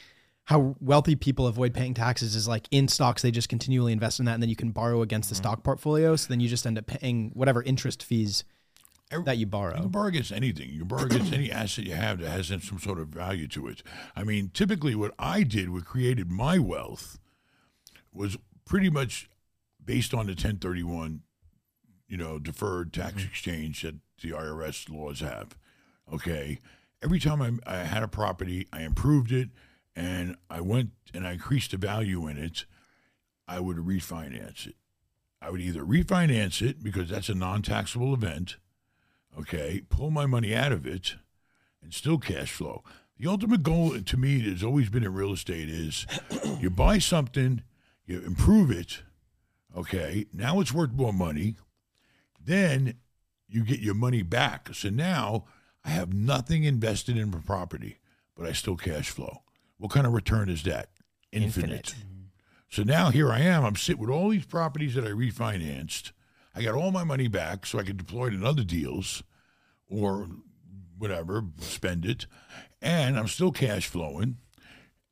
how 0.45 0.77
wealthy 0.79 1.17
people 1.17 1.47
avoid 1.47 1.73
paying 1.73 1.95
taxes 1.95 2.37
is 2.37 2.47
like 2.47 2.69
in 2.71 2.87
stocks 2.87 3.23
they 3.23 3.31
just 3.31 3.49
continually 3.49 3.93
invest 3.93 4.21
in 4.21 4.27
that 4.27 4.35
and 4.35 4.43
then 4.43 4.51
you 4.51 4.55
can 4.55 4.71
borrow 4.71 5.03
against 5.03 5.29
the 5.29 5.35
mm-hmm. 5.35 5.43
stock 5.43 5.65
portfolio 5.65 6.15
so 6.15 6.29
then 6.29 6.39
you 6.39 6.49
just 6.49 6.67
end 6.67 6.79
up 6.79 6.87
paying 6.87 7.31
whatever 7.35 7.65
interest 7.65 8.05
fees 8.05 8.45
that 9.25 9.39
you 9.39 9.47
borrow 9.47 9.75
You 9.77 9.83
can 9.83 9.91
borrow 9.91 10.09
against 10.09 10.33
anything. 10.33 10.71
You 10.71 10.81
can 10.81 10.89
borrow 10.89 11.05
against 11.05 11.33
any 11.33 11.51
asset 11.63 11.85
you 11.85 11.95
have 11.95 12.19
that 12.21 12.29
has 12.29 12.49
some 12.49 12.79
sort 12.79 12.99
of 12.99 13.09
value 13.09 13.49
to 13.49 13.69
it. 13.69 13.83
I 14.15 14.25
mean, 14.25 14.51
typically, 14.53 14.95
what 14.95 15.15
I 15.19 15.43
did, 15.43 15.71
what 15.71 15.85
created 15.85 16.31
my 16.31 16.59
wealth, 16.59 17.19
was 18.13 18.37
pretty 18.65 18.91
much 18.91 19.29
based 19.85 20.13
on 20.13 20.27
the 20.27 20.33
1031, 20.33 21.23
you 22.09 22.17
know, 22.17 22.39
deferred 22.39 22.93
tax 22.93 23.17
mm-hmm. 23.17 23.29
exchange 23.29 23.83
that 23.83 23.97
the 24.23 24.31
IRS 24.31 24.89
laws 24.91 25.21
have. 25.21 25.57
Okay, 26.13 26.59
every 27.03 27.19
time 27.19 27.43
I, 27.43 27.53
I 27.67 27.79
had 27.79 28.03
a 28.03 28.09
property, 28.09 28.67
I 28.73 28.83
improved 28.83 29.33
it, 29.33 29.51
and 29.95 30.37
I 30.49 30.61
went 30.61 30.91
and 31.13 31.27
I 31.27 31.33
increased 31.33 31.73
the 31.73 31.77
value 31.77 32.27
in 32.29 32.39
it. 32.39 32.65
I 33.49 33.61
would 33.61 33.77
refinance 33.77 34.67
it. 34.67 34.77
I 35.41 35.51
would 35.51 35.61
either 35.61 35.83
refinance 35.83 36.63
it 36.63 36.83
because 36.83 37.09
that's 37.11 37.29
a 37.29 37.35
non-taxable 37.35 38.15
event 38.15 38.57
okay, 39.39 39.83
pull 39.89 40.11
my 40.11 40.27
money 40.27 40.55
out 40.55 40.73
of 40.73 40.87
it 40.87 41.17
and 41.83 41.93
still 41.93 42.19
cash 42.19 42.53
flow. 42.53 42.83
The 43.19 43.29
ultimate 43.29 43.63
goal 43.63 43.99
to 44.01 44.17
me 44.17 44.41
has 44.51 44.63
always 44.63 44.89
been 44.89 45.05
in 45.05 45.15
real 45.15 45.33
estate 45.33 45.69
is 45.69 46.07
you 46.61 46.71
buy 46.71 46.99
something, 46.99 47.63
you 48.05 48.21
improve 48.21 48.71
it, 48.71 49.03
okay, 49.77 50.27
now 50.33 50.61
it's 50.61 50.73
worth 50.73 50.93
more 50.93 51.13
money, 51.13 51.57
then 52.47 52.95
you 53.49 53.65
get 53.65 53.81
your 53.81 53.95
money 53.95 54.23
back. 54.23 54.71
So 54.75 54.89
now 54.89 55.45
I 55.85 55.91
have 55.91 56.13
nothing 56.13 56.65
invested 56.65 57.17
in 57.17 57.31
property, 57.31 57.99
but 58.35 58.47
I 58.47 58.53
still 58.53 58.77
cash 58.77 59.11
flow. 59.11 59.43
What 59.79 59.93
kind 59.93 60.07
of 60.07 60.13
return 60.13 60.49
is 60.49 60.63
that? 60.65 60.89
Infinite. 61.33 61.95
So 62.69 62.83
now 62.83 63.11
here 63.11 63.31
I 63.31 63.41
am. 63.41 63.65
I'm 63.65 63.77
sitting 63.77 64.01
with 64.01 64.11
all 64.11 64.31
these 64.31 64.47
properties 64.47 64.95
that 64.95 65.05
I 65.05 65.11
refinanced. 65.11 66.13
I 66.55 66.63
got 66.63 66.75
all 66.75 66.91
my 66.91 67.05
money 67.05 67.29
back 67.29 67.67
so 67.67 67.79
I 67.79 67.85
could 67.85 67.99
deploy 67.99 68.29
it 68.29 68.35
in 68.35 68.45
other 68.45 68.65
deals 68.65 69.23
or 69.89 70.29
whatever, 70.99 71.45
spend 71.59 72.05
it. 72.07 72.27
And 72.81 73.19
I'm 73.19 73.29
still 73.29 73.53
cash 73.53 73.87
flowing. 73.87 74.39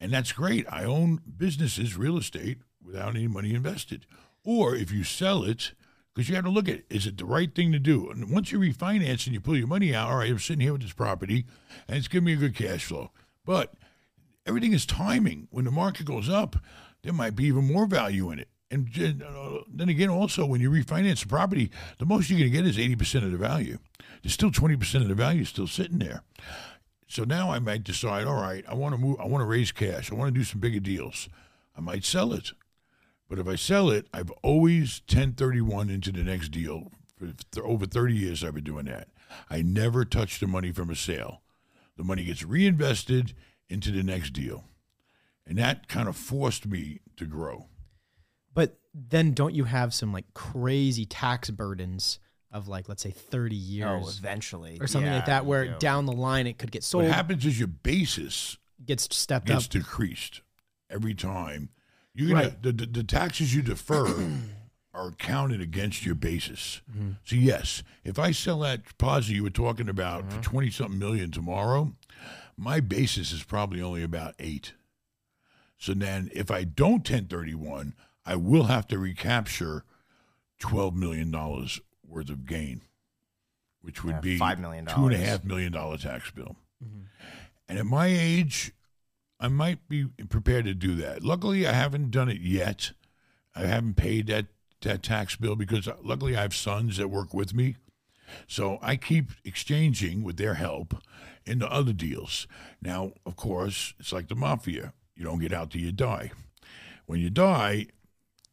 And 0.00 0.12
that's 0.12 0.32
great. 0.32 0.66
I 0.70 0.84
own 0.84 1.20
businesses, 1.36 1.96
real 1.96 2.16
estate, 2.16 2.58
without 2.82 3.14
any 3.14 3.28
money 3.28 3.54
invested. 3.54 4.06
Or 4.44 4.74
if 4.74 4.90
you 4.90 5.04
sell 5.04 5.44
it, 5.44 5.72
because 6.14 6.28
you 6.28 6.34
got 6.34 6.44
to 6.44 6.50
look 6.50 6.68
at 6.68 6.82
is 6.90 7.06
it 7.06 7.18
the 7.18 7.24
right 7.24 7.52
thing 7.54 7.72
to 7.72 7.78
do? 7.78 8.08
And 8.10 8.30
once 8.30 8.52
you 8.52 8.58
refinance 8.58 9.26
and 9.26 9.34
you 9.34 9.40
pull 9.40 9.56
your 9.56 9.66
money 9.66 9.94
out, 9.94 10.10
all 10.10 10.18
right, 10.18 10.30
I'm 10.30 10.38
sitting 10.38 10.60
here 10.60 10.72
with 10.72 10.82
this 10.82 10.92
property 10.92 11.44
and 11.88 11.96
it's 11.96 12.08
giving 12.08 12.26
me 12.26 12.34
a 12.34 12.36
good 12.36 12.54
cash 12.54 12.84
flow. 12.84 13.10
But 13.44 13.74
everything 14.46 14.72
is 14.72 14.86
timing. 14.86 15.48
When 15.50 15.64
the 15.64 15.70
market 15.70 16.06
goes 16.06 16.28
up, 16.28 16.56
there 17.02 17.12
might 17.12 17.36
be 17.36 17.44
even 17.44 17.70
more 17.70 17.86
value 17.86 18.30
in 18.30 18.38
it. 18.38 18.48
And 18.70 18.88
uh, 19.22 19.58
then 19.72 19.88
again, 19.88 20.08
also, 20.08 20.46
when 20.46 20.60
you 20.60 20.70
refinance 20.70 21.22
the 21.22 21.28
property, 21.28 21.70
the 21.98 22.06
most 22.06 22.28
you're 22.28 22.38
going 22.38 22.50
to 22.50 22.56
get 22.56 22.66
is 22.66 22.76
80% 22.76 23.24
of 23.24 23.30
the 23.30 23.38
value. 23.38 23.78
There's 24.22 24.32
still 24.32 24.50
20% 24.50 25.02
of 25.02 25.08
the 25.08 25.14
value 25.14 25.44
still 25.44 25.66
sitting 25.66 25.98
there. 25.98 26.22
So 27.06 27.24
now 27.24 27.52
I 27.52 27.58
might 27.58 27.84
decide, 27.84 28.26
all 28.26 28.40
right, 28.40 28.64
I 28.66 28.74
want 28.74 28.94
to 28.94 29.00
move, 29.00 29.20
I 29.20 29.26
want 29.26 29.42
to 29.42 29.46
raise 29.46 29.70
cash. 29.70 30.10
I 30.10 30.14
want 30.14 30.34
to 30.34 30.38
do 30.38 30.44
some 30.44 30.60
bigger 30.60 30.80
deals. 30.80 31.28
I 31.76 31.80
might 31.80 32.04
sell 32.04 32.32
it. 32.32 32.52
But 33.28 33.38
if 33.38 33.48
I 33.48 33.56
sell 33.56 33.90
it, 33.90 34.06
I've 34.12 34.30
always 34.42 35.00
1031 35.08 35.90
into 35.90 36.12
the 36.12 36.22
next 36.24 36.50
deal. 36.50 36.90
For 37.18 37.26
th- 37.26 37.64
over 37.64 37.86
30 37.86 38.14
years, 38.14 38.44
I've 38.44 38.54
been 38.54 38.64
doing 38.64 38.84
that. 38.86 39.08
I 39.50 39.62
never 39.62 40.04
touch 40.04 40.40
the 40.40 40.46
money 40.46 40.70
from 40.72 40.90
a 40.90 40.94
sale. 40.96 41.42
The 41.96 42.04
money 42.04 42.24
gets 42.24 42.42
reinvested 42.42 43.34
into 43.68 43.90
the 43.90 44.02
next 44.02 44.30
deal. 44.32 44.64
And 45.46 45.58
that 45.58 45.88
kind 45.88 46.08
of 46.08 46.16
forced 46.16 46.66
me 46.66 47.00
to 47.16 47.24
grow. 47.26 47.66
But 48.52 48.78
then 48.94 49.32
don't 49.32 49.54
you 49.54 49.64
have 49.64 49.92
some 49.94 50.12
like 50.12 50.32
crazy 50.34 51.04
tax 51.06 51.50
burdens 51.50 52.18
of 52.52 52.68
like 52.68 52.88
let's 52.88 53.02
say 53.02 53.10
30 53.10 53.56
years 53.56 53.88
Oh, 53.90 53.98
years 54.00 54.18
eventually. 54.18 54.78
or 54.80 54.86
something 54.86 55.10
like 55.12 55.26
that 55.26 55.44
where 55.44 55.66
do. 55.66 55.78
down 55.78 56.06
the 56.06 56.12
line 56.12 56.46
it 56.46 56.56
could 56.58 56.70
get 56.70 56.84
sold 56.84 57.04
What 57.04 57.12
happens 57.12 57.44
is 57.44 57.58
your 57.58 57.66
basis 57.68 58.58
gets 58.84 59.08
stepped 59.16 59.46
gets 59.48 59.64
up. 59.66 59.70
decreased 59.72 60.42
every 60.88 61.14
time. 61.14 61.70
You're 62.14 62.34
Right. 62.36 62.62
the, 62.62 62.72
the 62.72 62.86
the 62.86 63.04
taxes 63.04 63.54
you 63.54 63.62
defer 63.62 64.06
are 64.94 65.10
counted 65.12 65.60
against 65.60 66.06
your 66.06 66.14
basis. 66.14 66.80
Mm-hmm. 66.90 67.10
So 67.24 67.36
yes, 67.36 67.82
if 68.04 68.18
I 68.18 68.30
sell 68.30 68.60
that 68.60 68.96
posit 68.98 69.34
you 69.34 69.42
were 69.42 69.50
talking 69.50 69.88
about 69.88 70.22
Mm-hmm. 70.24 70.36
for 70.36 70.42
twenty 70.42 70.70
something 70.70 70.98
million 70.98 71.30
tomorrow, 71.32 71.92
my 72.56 72.78
basis 72.80 73.32
is 73.32 73.42
probably 73.42 73.82
only 73.82 74.02
about 74.02 74.34
eight. 74.38 74.72
So 75.76 75.92
then, 75.92 76.30
if 76.32 76.50
I 76.50 76.62
don't 76.64 76.98
1031, 77.08 77.94
I 78.24 78.36
will 78.36 78.64
have 78.64 78.86
to 78.88 78.98
recapture 78.98 79.84
twelve 80.60 80.94
million 80.94 81.30
dollars 81.32 81.80
worth 82.06 82.30
of 82.30 82.46
gain, 82.46 82.82
which 83.82 84.04
would 84.04 84.14
Yeah, 84.14 84.20
be 84.20 84.38
$5 84.38 84.60
million. 84.60 84.86
two 84.86 85.06
and 85.06 85.14
a 85.14 85.18
half 85.18 85.42
million 85.44 85.72
dollar 85.72 85.96
tax 85.98 86.30
bill. 86.30 86.54
And 87.68 87.78
at 87.78 87.86
my 87.86 88.06
age, 88.06 88.72
I 89.44 89.48
might 89.48 89.86
be 89.90 90.06
prepared 90.06 90.64
to 90.64 90.72
do 90.72 90.94
that. 90.94 91.22
Luckily, 91.22 91.66
I 91.66 91.72
haven't 91.72 92.10
done 92.10 92.30
it 92.30 92.40
yet. 92.40 92.92
I 93.54 93.66
haven't 93.66 93.96
paid 93.96 94.28
that, 94.28 94.46
that 94.80 95.02
tax 95.02 95.36
bill 95.36 95.54
because 95.54 95.86
uh, 95.86 95.96
luckily 96.02 96.34
I 96.34 96.40
have 96.40 96.54
sons 96.54 96.96
that 96.96 97.08
work 97.08 97.34
with 97.34 97.52
me. 97.52 97.76
So 98.46 98.78
I 98.80 98.96
keep 98.96 99.32
exchanging 99.44 100.22
with 100.22 100.38
their 100.38 100.54
help 100.54 100.94
into 101.44 101.70
other 101.70 101.92
deals. 101.92 102.46
Now, 102.80 103.12
of 103.26 103.36
course, 103.36 103.92
it's 104.00 104.14
like 104.14 104.28
the 104.28 104.34
mafia. 104.34 104.94
You 105.14 105.24
don't 105.24 105.40
get 105.40 105.52
out 105.52 105.72
till 105.72 105.82
you 105.82 105.92
die. 105.92 106.32
When 107.04 107.20
you 107.20 107.28
die, 107.28 107.88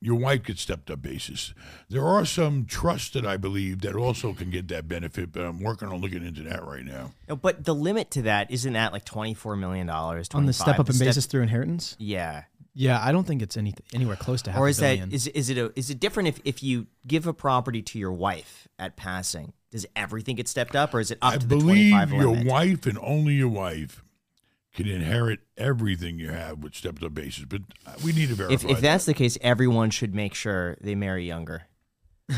your 0.02 0.16
wife 0.16 0.44
gets 0.44 0.62
stepped 0.62 0.90
up 0.90 1.02
basis. 1.02 1.54
There 1.88 2.06
are 2.06 2.26
some 2.26 2.66
trusts 2.66 3.12
that 3.12 3.26
I 3.26 3.38
believe 3.38 3.82
that 3.82 3.96
also 3.96 4.34
can 4.34 4.50
get 4.50 4.68
that 4.70 4.88
benefit, 4.88 5.32
but 5.32 5.44
I'm 5.44 5.62
working 5.62 5.88
on 5.90 6.02
looking 6.02 6.26
into 6.26 6.42
that 6.44 6.66
right 6.66 6.84
now. 6.84 7.12
No, 7.30 7.36
but 7.36 7.64
the 7.64 7.76
limit 7.76 8.10
to 8.12 8.24
that 8.24 8.50
isn't 8.50 8.74
that 8.74 8.94
like 8.94 9.06
$24 9.06 9.58
million? 9.60 9.88
on 9.90 10.46
the 10.46 10.54
step 10.54 10.80
up 10.80 10.90
in 10.90 10.98
basis 10.98 11.28
through 11.28 11.44
inheritance? 11.44 11.96
Yeah. 12.00 12.44
Yeah, 12.74 13.00
I 13.04 13.12
don't 13.12 13.28
think 13.28 13.42
it's 13.42 13.58
any 13.58 13.74
anywhere 13.94 14.16
close 14.16 14.42
to 14.44 14.52
half 14.52 14.60
or 14.60 14.70
is 14.70 14.78
that 14.78 14.94
billion. 14.94 15.12
is 15.12 15.28
is 15.28 15.50
it 15.50 15.58
a, 15.58 15.78
is 15.78 15.90
it 15.90 16.00
different 16.00 16.30
if 16.30 16.40
if 16.46 16.64
you 16.64 16.88
give 17.06 17.28
a 17.28 17.34
property 17.34 17.82
to 17.82 18.00
your 18.00 18.14
wife 18.14 18.70
at 18.80 18.96
passing? 18.96 19.52
Does 19.72 19.86
everything 19.94 20.38
get 20.38 20.48
stepped 20.48 20.74
up, 20.76 20.94
or 20.94 21.02
is 21.02 21.12
it 21.12 21.18
up 21.22 21.34
I 21.34 21.38
to 21.38 21.46
the 21.46 21.58
believe 21.58 22.12
your 22.12 22.28
limit? 22.30 22.48
wife 22.48 22.86
and 22.86 22.98
only 23.02 23.34
your 23.34 23.50
wife 23.50 24.04
can 24.74 24.88
inherit 24.88 25.40
everything 25.58 26.18
you 26.20 26.30
have 26.30 26.60
with 26.60 26.74
stepped 26.76 27.04
up 27.04 27.14
basis, 27.14 27.46
but 27.46 27.62
we 28.04 28.14
need 28.14 28.30
to 28.30 28.36
verify. 28.36 28.54
if 28.54 28.64
if 28.64 28.70
that. 28.78 28.82
that's 28.82 29.06
the 29.06 29.14
case, 29.14 29.38
everyone 29.42 29.90
should 29.90 30.16
make 30.16 30.34
sure 30.34 30.78
they 30.82 30.96
marry 30.96 31.26
younger. 31.26 31.64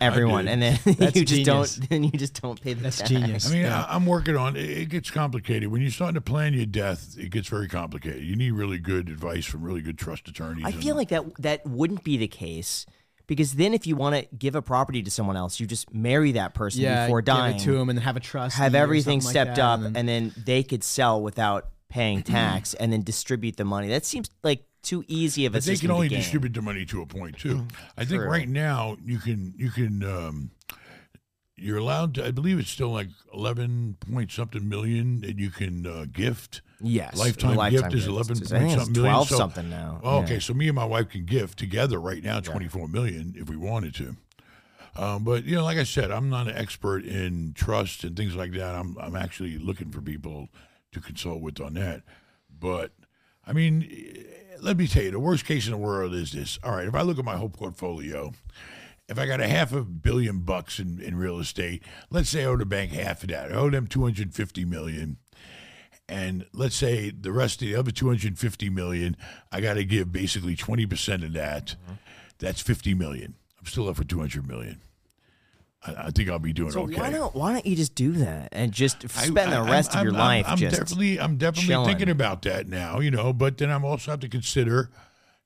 Everyone, 0.00 0.48
and 0.48 0.60
then 0.60 0.78
That's 0.84 1.16
you 1.16 1.24
just 1.24 1.44
genius. 1.44 1.76
don't. 1.76 1.88
Then 1.88 2.04
you 2.04 2.10
just 2.10 2.40
don't 2.42 2.60
pay 2.60 2.72
the 2.74 2.82
That's 2.82 2.98
tax. 2.98 3.10
genius. 3.10 3.48
I 3.48 3.52
mean, 3.52 3.62
Yeah. 3.62 3.84
I, 3.84 3.94
I'm 3.94 4.06
working 4.06 4.36
on 4.36 4.56
it. 4.56 4.64
It 4.68 4.88
gets 4.88 5.10
complicated. 5.10 5.68
When 5.70 5.82
you're 5.82 5.90
starting 5.90 6.14
to 6.16 6.20
plan 6.20 6.52
your 6.52 6.66
death, 6.66 7.14
it 7.18 7.30
gets 7.30 7.48
very 7.48 7.68
complicated. 7.68 8.22
You 8.24 8.34
need 8.36 8.52
really 8.52 8.78
good 8.78 9.08
advice 9.08 9.44
from 9.46 9.62
really 9.62 9.82
good 9.82 9.96
trust 9.98 10.26
attorneys. 10.28 10.64
I 10.64 10.72
feel 10.72 10.96
like 10.96 11.08
that 11.10 11.24
that 11.40 11.64
wouldn't 11.66 12.02
be 12.04 12.16
the 12.16 12.26
case 12.28 12.86
Because 13.26 13.54
then, 13.54 13.72
if 13.72 13.86
you 13.86 13.96
want 13.96 14.14
to 14.16 14.36
give 14.36 14.54
a 14.54 14.62
property 14.62 15.02
to 15.02 15.10
someone 15.10 15.36
else, 15.36 15.58
you 15.58 15.66
just 15.66 15.92
marry 15.94 16.32
that 16.32 16.52
person 16.54 16.82
yeah, 16.82 17.06
before 17.06 17.22
dying, 17.22 17.54
give 17.54 17.62
it 17.62 17.64
to 17.64 17.76
him 17.76 17.88
and 17.88 17.98
have 17.98 18.16
a 18.16 18.20
trust. 18.20 18.56
have 18.56 18.74
everything 18.74 19.20
something 19.20 19.42
like 19.42 19.46
stepped 19.54 19.58
up, 19.58 19.80
and 19.80 19.96
and 19.96 20.08
then- 20.08 20.32
then, 20.34 20.44
they 20.44 20.62
could 20.62 20.84
sell 20.84 21.22
without 21.22 21.68
paying 21.88 22.22
tax, 22.22 22.74
and 22.74 22.92
then 22.92 23.02
distribute 23.02 23.56
the 23.56 23.64
money. 23.64 23.88
That 23.88 24.04
seems 24.04 24.28
like 24.42 24.64
too 24.82 25.04
easy 25.08 25.46
of 25.46 25.54
a 25.54 25.58
But 25.58 25.64
they 25.64 25.76
can 25.76 25.90
only 25.90 26.08
distribute 26.08 26.52
the 26.52 26.62
money 26.62 26.84
to 26.86 27.02
a 27.02 27.06
point 27.06 27.38
too. 27.38 27.56
Mm, 27.56 27.70
I 27.96 28.04
think 28.04 28.22
right 28.22 28.48
now 28.48 28.96
you 29.04 29.18
can 29.18 29.54
you 29.56 29.70
can 29.70 30.04
um, 30.04 30.50
you're 31.56 31.78
allowed 31.78 32.14
to. 32.14 32.26
I 32.26 32.30
believe 32.30 32.58
it's 32.58 32.70
still 32.70 32.90
like 32.90 33.08
eleven 33.32 33.96
point 34.10 34.30
something 34.32 34.68
million 34.68 35.20
that 35.20 35.38
you 35.38 35.50
can 35.50 35.86
uh, 35.86 36.06
gift. 36.12 36.62
Yes, 36.80 37.16
lifetime, 37.16 37.56
the 37.56 37.70
gift 37.70 37.94
is 37.94 38.06
eleven 38.06 38.36
point 38.36 38.48
think 38.48 38.64
it's 38.64 38.74
something 38.74 38.92
million. 38.94 39.12
twelve 39.14 39.28
So- 39.28 39.36
something 39.36 39.70
now. 39.70 40.00
Oh, 40.02 40.18
Yeah. 40.18 40.24
okay, 40.24 40.38
so 40.40 40.52
me 40.54 40.66
and 40.68 40.74
my 40.76 40.84
wife 40.84 41.08
can 41.10 41.24
gift 41.24 41.58
together 41.58 42.00
right 42.00 42.22
now 42.22 42.40
twenty 42.40 42.68
four 42.68 42.88
million 42.88 43.34
if 43.36 43.48
we 43.48 43.56
wanted 43.56 43.94
to. 43.96 44.16
Um, 44.96 45.24
but 45.24 45.44
you 45.44 45.56
know, 45.56 45.64
like 45.64 45.78
I 45.78 45.84
said, 45.84 46.10
I'm 46.10 46.28
not 46.30 46.46
an 46.48 46.56
expert 46.56 47.04
in 47.04 47.52
trust 47.54 48.04
and 48.04 48.16
things 48.16 48.36
like 48.36 48.52
that. 48.52 48.74
I'm 48.74 48.96
I'm 48.98 49.16
actually 49.16 49.58
looking 49.58 49.90
for 49.90 50.00
people 50.00 50.48
to 50.92 51.00
consult 51.00 51.40
with 51.40 51.60
on 51.60 51.74
that. 51.74 52.02
But 52.50 52.92
I 53.46 53.52
mean, 53.52 53.88
let 54.60 54.76
me 54.76 54.86
tell 54.86 55.02
you, 55.02 55.10
the 55.10 55.18
worst 55.20 55.44
case 55.44 55.66
in 55.66 55.72
the 55.72 55.78
world 55.78 56.14
is 56.14 56.32
this. 56.32 56.58
All 56.62 56.72
right, 56.76 56.86
if 56.86 56.94
I 56.94 57.02
look 57.02 57.18
at 57.18 57.24
my 57.24 57.36
whole 57.36 57.48
portfolio, 57.48 58.32
if 59.08 59.18
I 59.18 59.26
got 59.26 59.40
a 59.40 59.46
half 59.48 59.72
a 59.72 59.82
billion 59.82 60.40
bucks 60.40 60.78
in, 60.78 61.00
in 61.00 61.16
real 61.16 61.38
estate, 61.38 61.82
let's 62.10 62.30
say 62.30 62.42
I 62.42 62.46
owe 62.46 62.56
the 62.56 62.64
bank 62.66 62.92
half 62.92 63.22
of 63.22 63.28
that. 63.30 63.52
I 63.52 63.54
owe 63.56 63.70
them 63.70 63.86
250 63.86 64.64
million. 64.64 65.18
And 66.08 66.44
let's 66.52 66.76
say 66.76 67.10
the 67.10 67.32
rest 67.32 67.62
of 67.62 67.68
the 67.68 67.76
other 67.76 67.90
250 67.90 68.68
million, 68.70 69.16
I 69.50 69.60
got 69.60 69.74
to 69.74 69.84
give 69.84 70.12
basically 70.12 70.54
20% 70.56 71.24
of 71.24 71.32
that. 71.32 71.76
Mm-hmm. 71.82 71.92
That's 72.38 72.60
50 72.60 72.94
million. 72.94 73.34
I'm 73.58 73.66
still 73.66 73.88
up 73.88 73.96
for 73.96 74.04
200 74.04 74.46
million. 74.46 74.80
I, 75.86 76.06
I 76.06 76.10
think 76.10 76.28
I'll 76.28 76.38
be 76.38 76.52
doing 76.52 76.72
So 76.72 76.82
okay. 76.82 77.00
why 77.00 77.10
don't 77.10 77.34
why 77.34 77.52
don't 77.54 77.64
you 77.64 77.76
just 77.76 77.94
do 77.94 78.12
that 78.12 78.48
and 78.52 78.72
just 78.72 79.04
I- 79.16 79.24
spend 79.26 79.52
the 79.52 79.62
rest 79.62 79.94
I'm- 79.96 80.06
of 80.06 80.12
your 80.12 80.20
I'm- 80.20 80.28
life 80.28 80.44
I'm, 80.48 80.58
just 80.58 80.76
definitely, 80.78 81.18
I'm 81.20 81.36
definitely 81.38 81.68
chilling. 81.68 81.86
thinking 81.88 82.08
about 82.10 82.42
that 82.42 82.68
now, 82.68 83.00
you 83.00 83.10
know. 83.10 83.32
But 83.32 83.56
then 83.58 83.70
I'm 83.70 83.84
also 83.84 84.10
have 84.10 84.20
to 84.20 84.28
consider, 84.28 84.90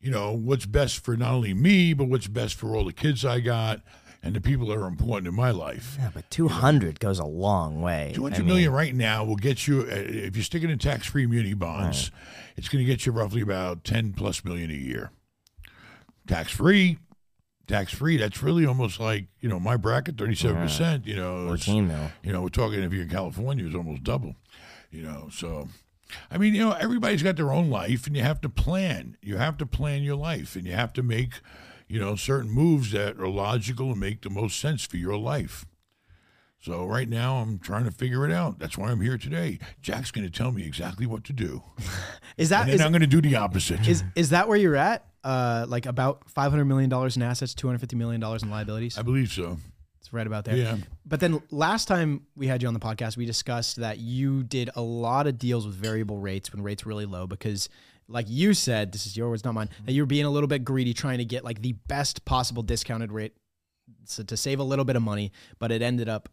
you 0.01 0.11
know, 0.11 0.33
what's 0.33 0.67
best 0.67 1.05
for 1.05 1.17
not 1.17 1.33
only 1.33 1.55
me, 1.55 1.93
but 1.93 2.09
what's 2.09 2.29
best 2.29 2.55
for 2.55 2.75
all 2.75 2.85
the 2.85 2.93
kids 2.93 3.25
I 3.25 3.41
got 3.41 3.83
and 4.23 4.35
the 4.35 4.41
people 4.41 4.67
that 4.67 4.77
are 4.77 4.87
important 4.87 5.29
in 5.29 5.35
my 5.35 5.51
life. 5.51 5.97
Yeah, 5.99 6.11
but 6.13 6.31
two 6.31 6.49
hundred 6.49 7.01
goes 7.01 7.19
a 7.19 7.25
long 7.25 7.81
way. 7.81 8.13
Two 8.15 8.27
I 8.27 8.31
mean, 8.31 8.47
million 8.47 8.73
right 8.73 8.95
now 8.95 9.25
will 9.25 9.37
get 9.37 9.67
you, 9.67 9.83
uh, 9.83 9.95
if 9.95 10.37
you 10.37 10.43
stick 10.43 10.63
it 10.63 10.71
in 10.71 10.79
tax-free 10.79 11.27
muni 11.27 11.55
bonds, 11.55 12.11
it's 12.57 12.69
going 12.69 12.85
to 12.85 12.91
get 12.91 13.07
you 13.07 13.13
roughly 13.13 13.41
about 13.41 13.85
ten 13.85 14.13
plus 14.13 14.45
million 14.45 14.71
a 14.71 14.75
year. 14.75 15.11
Tax-free, 16.27 16.99
tax-free. 17.67 18.17
That's 18.19 18.43
really 18.43 18.67
almost 18.67 19.01
like 19.01 19.27
you 19.41 19.49
know 19.49 19.59
my 19.61 19.77
bracket, 19.77 20.19
thirty-seven 20.19 20.63
percent. 20.63 21.07
You 21.07 21.17
know, 21.17 21.47
Fourteen 21.47 21.89
mil. 21.89 22.11
you 22.23 22.33
know, 22.33 22.43
we're 22.43 22.49
talking 22.49 22.83
if 22.83 22.93
you're 22.93 23.03
in 23.05 23.09
California, 23.09 23.67
it's 23.67 23.75
almost 23.75 24.03
double. 24.05 24.35
You 24.91 25.03
know, 25.03 25.29
so 25.33 25.69
I 26.31 26.39
mean, 26.39 26.55
you 26.55 26.61
know, 26.61 26.73
everybody's 26.73 27.23
got 27.23 27.37
their 27.37 27.53
own 27.53 27.71
life, 27.71 28.07
and 28.07 28.17
you 28.17 28.23
have 28.23 28.41
to 28.43 28.49
plan. 28.49 29.17
You 29.23 29.37
have 29.37 29.57
to 29.59 29.67
plan 29.67 30.03
your 30.03 30.17
life, 30.17 30.57
and 30.57 30.67
you 30.67 30.73
have 30.73 30.93
to 30.95 31.03
make, 31.03 31.41
you 31.87 32.01
know, 32.01 32.17
certain 32.17 32.51
moves 32.51 32.93
that 32.93 33.19
are 33.19 33.29
logical 33.29 33.91
and 33.91 34.01
make 34.01 34.23
the 34.23 34.31
most 34.31 34.59
sense 34.59 34.85
for 34.85 34.97
your 34.97 35.17
life. 35.17 35.67
So 36.61 36.85
right 36.87 37.09
now, 37.09 37.37
I'm 37.37 37.59
trying 37.59 37.85
to 37.85 37.91
figure 37.91 38.25
it 38.25 38.33
out. 38.33 38.59
That's 38.59 38.77
why 38.77 38.91
I'm 38.91 39.01
here 39.01 39.17
today. 39.17 39.61
Jack's 39.81 40.11
going 40.11 40.27
to 40.27 40.33
tell 40.33 40.51
me 40.51 40.67
exactly 40.67 41.07
what 41.07 41.25
to 41.25 41.33
do, 41.33 41.63
is 42.37 42.49
that 42.49 42.63
and 42.63 42.71
is, 42.71 42.81
I'm 42.81 42.91
going 42.91 43.01
to 43.01 43.07
do 43.07 43.21
the 43.21 43.37
opposite. 43.37 43.87
is 43.87 44.03
is 44.17 44.31
that 44.31 44.49
where 44.49 44.57
you're 44.57 44.77
at? 44.77 45.05
Uh, 45.23 45.67
like 45.69 45.87
about 45.87 46.29
five 46.31 46.51
hundred 46.51 46.65
million 46.65 46.91
dollars 46.91 47.17
in 47.17 47.23
assets, 47.23 47.55
two 47.55 47.67
hundred 47.69 47.81
fifty 47.81 47.97
million 47.97 48.21
dollars 48.21 48.43
in 48.43 48.51
liabilities. 48.51 48.99
I 48.99 49.03
believe 49.03 49.31
so. 49.31 49.59
It's 50.09 50.13
right 50.15 50.27
about 50.27 50.47
there. 50.47 50.57
Yeah. 50.57 50.79
But 51.05 51.21
then 51.21 51.43
last 51.51 51.87
time 51.87 52.23
we 52.35 52.47
had 52.47 52.63
you 52.63 52.69
on 52.69 52.73
the 52.73 52.81
podcast, 52.81 53.19
we 53.19 53.27
discussed 53.27 53.77
that 53.77 53.99
you 53.99 54.43
did 54.43 54.71
a 54.75 54.81
lot 54.81 55.27
of 55.27 55.39
deals 55.39 55.67
with 55.67 55.75
variable 55.75 56.19
rates 56.19 56.51
when 56.51 56.63
rates 56.63 56.83
were 56.83 56.89
really 56.89 57.05
low 57.05 57.27
because, 57.27 57.69
like 58.09 58.25
you 58.27 58.55
said, 58.55 58.93
this 58.93 59.07
is 59.07 59.19
your 59.19 59.29
words, 59.29 59.45
not 59.45 59.53
mine, 59.53 59.69
that 59.85 59.93
you 59.93 60.01
were 60.01 60.07
being 60.07 60.25
a 60.25 60.31
little 60.31 60.47
bit 60.47 60.65
greedy 60.65 60.95
trying 60.95 61.19
to 61.19 61.27
get 61.27 61.45
like 61.45 61.61
the 61.61 61.75
best 61.89 62.25
possible 62.25 62.63
discounted 62.63 63.13
rate 63.13 63.35
so 64.07 64.23
to 64.23 64.35
save 64.35 64.61
a 64.61 64.65
little 64.65 64.87
bit 64.87 64.97
of 64.97 65.03
money. 65.03 65.31
But 65.59 65.73
it 65.73 65.83
ended 65.83 66.09
up 66.09 66.31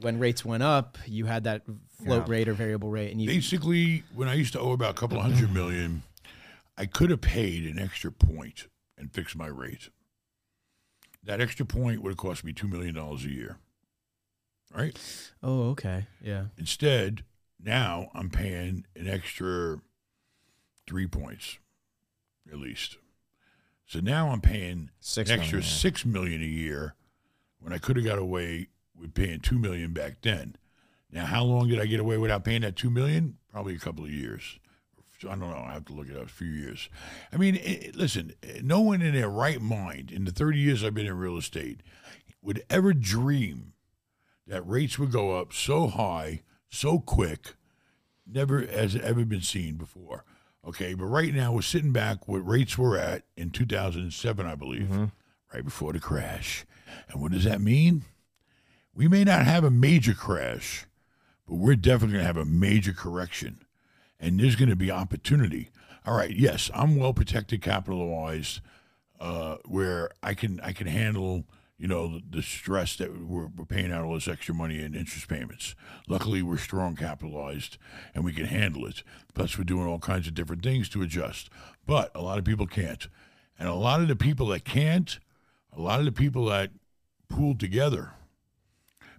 when 0.00 0.20
rates 0.20 0.44
went 0.44 0.62
up, 0.62 0.96
you 1.04 1.26
had 1.26 1.42
that 1.42 1.62
float 2.04 2.28
rate 2.28 2.46
or 2.46 2.54
variable 2.54 2.88
rate, 2.88 3.10
and 3.10 3.20
you 3.20 3.26
Basically, 3.26 4.04
when 4.14 4.28
I 4.28 4.34
used 4.34 4.52
to 4.52 4.60
owe 4.60 4.70
about 4.70 4.90
a 4.90 4.94
couple 4.94 5.16
of 5.16 5.24
hundred 5.24 5.52
million, 5.52 6.04
I 6.78 6.86
could 6.86 7.10
have 7.10 7.20
paid 7.20 7.64
an 7.64 7.80
extra 7.80 8.12
point 8.12 8.68
and 8.96 9.12
fixed 9.12 9.34
my 9.34 9.48
rate. 9.48 9.88
That 11.24 11.40
extra 11.40 11.64
point 11.64 12.02
would 12.02 12.10
have 12.10 12.16
cost 12.16 12.44
me 12.44 12.52
$2 12.52 12.68
million 12.70 12.96
a 12.96 13.16
year. 13.16 13.58
Right? 14.74 14.98
oh 15.42 15.70
okay 15.70 16.06
yeah 16.22 16.44
Instead, 16.56 17.24
now 17.62 18.08
I'm 18.14 18.30
paying 18.30 18.86
an 18.96 19.06
extra 19.06 19.80
three 20.86 21.06
points, 21.06 21.58
at 22.50 22.58
least. 22.58 22.96
So 23.86 24.00
now 24.00 24.30
I'm 24.30 24.40
paying 24.40 24.88
Six 25.00 25.28
an 25.30 25.38
extra 25.38 25.58
million, 25.58 25.70
six 25.70 26.06
million 26.06 26.40
a 26.42 26.46
year 26.46 26.94
when 27.60 27.74
I 27.74 27.78
could 27.78 27.96
have 27.96 28.06
got 28.06 28.18
away 28.18 28.68
with 28.98 29.12
paying 29.12 29.40
two 29.40 29.58
million 29.58 29.92
back 29.92 30.22
then. 30.22 30.56
Now, 31.10 31.26
how 31.26 31.44
long 31.44 31.68
did 31.68 31.78
I 31.78 31.84
get 31.84 32.00
away 32.00 32.16
without 32.16 32.42
paying 32.44 32.62
that 32.62 32.74
two 32.74 32.88
million? 32.88 33.36
Probably 33.50 33.74
a 33.74 33.78
couple 33.78 34.04
of 34.04 34.10
years. 34.10 34.58
I 35.24 35.30
don't 35.30 35.50
know. 35.50 35.64
I 35.66 35.72
have 35.72 35.84
to 35.86 35.92
look 35.92 36.08
it 36.08 36.16
up. 36.16 36.26
A 36.26 36.28
few 36.28 36.48
years. 36.48 36.88
I 37.32 37.36
mean, 37.36 37.56
it, 37.56 37.96
listen. 37.96 38.32
No 38.62 38.80
one 38.80 39.02
in 39.02 39.14
their 39.14 39.28
right 39.28 39.60
mind, 39.60 40.10
in 40.10 40.24
the 40.24 40.30
30 40.30 40.58
years 40.58 40.84
I've 40.84 40.94
been 40.94 41.06
in 41.06 41.16
real 41.16 41.36
estate, 41.36 41.80
would 42.42 42.64
ever 42.68 42.92
dream 42.92 43.72
that 44.46 44.66
rates 44.66 44.98
would 44.98 45.12
go 45.12 45.38
up 45.38 45.52
so 45.52 45.86
high, 45.86 46.42
so 46.68 46.98
quick, 46.98 47.54
never 48.26 48.66
has 48.66 48.96
ever 48.96 49.24
been 49.24 49.42
seen 49.42 49.76
before. 49.76 50.24
Okay, 50.66 50.94
but 50.94 51.06
right 51.06 51.34
now 51.34 51.52
we're 51.52 51.62
sitting 51.62 51.92
back 51.92 52.28
what 52.28 52.46
rates 52.46 52.78
were 52.78 52.96
at 52.96 53.24
in 53.36 53.50
2007, 53.50 54.46
I 54.46 54.54
believe, 54.54 54.82
mm-hmm. 54.82 55.04
right 55.52 55.64
before 55.64 55.92
the 55.92 56.00
crash. 56.00 56.64
And 57.08 57.20
what 57.20 57.32
does 57.32 57.44
that 57.44 57.60
mean? 57.60 58.04
We 58.94 59.08
may 59.08 59.24
not 59.24 59.44
have 59.44 59.64
a 59.64 59.70
major 59.70 60.14
crash, 60.14 60.86
but 61.48 61.56
we're 61.56 61.76
definitely 61.76 62.14
going 62.14 62.22
to 62.22 62.26
have 62.26 62.36
a 62.36 62.44
major 62.44 62.92
correction. 62.92 63.64
And 64.22 64.38
there's 64.38 64.56
going 64.56 64.70
to 64.70 64.76
be 64.76 64.90
opportunity. 64.90 65.70
All 66.06 66.16
right, 66.16 66.30
yes, 66.30 66.70
I'm 66.72 66.96
well 66.96 67.12
protected 67.12 67.60
capital 67.60 68.08
wise, 68.08 68.60
uh, 69.20 69.56
where 69.66 70.10
I 70.22 70.34
can 70.34 70.60
I 70.60 70.72
can 70.72 70.86
handle 70.86 71.44
you 71.76 71.88
know 71.88 72.06
the, 72.06 72.22
the 72.36 72.42
stress 72.42 72.94
that 72.96 73.26
we're, 73.26 73.48
we're 73.48 73.64
paying 73.64 73.90
out 73.92 74.04
all 74.04 74.14
this 74.14 74.28
extra 74.28 74.54
money 74.54 74.80
in 74.80 74.94
interest 74.94 75.26
payments. 75.26 75.74
Luckily, 76.08 76.40
we're 76.40 76.56
strong 76.56 76.94
capitalized 76.94 77.78
and 78.14 78.24
we 78.24 78.32
can 78.32 78.44
handle 78.44 78.86
it. 78.86 79.02
Plus, 79.34 79.58
we're 79.58 79.64
doing 79.64 79.86
all 79.86 79.98
kinds 79.98 80.28
of 80.28 80.34
different 80.34 80.62
things 80.62 80.88
to 80.90 81.02
adjust. 81.02 81.50
But 81.84 82.12
a 82.14 82.22
lot 82.22 82.38
of 82.38 82.44
people 82.44 82.68
can't, 82.68 83.08
and 83.58 83.68
a 83.68 83.74
lot 83.74 84.00
of 84.00 84.06
the 84.06 84.14
people 84.14 84.46
that 84.48 84.64
can't, 84.64 85.18
a 85.76 85.80
lot 85.80 85.98
of 85.98 86.04
the 86.04 86.12
people 86.12 86.44
that 86.46 86.70
pool 87.28 87.56
together, 87.56 88.12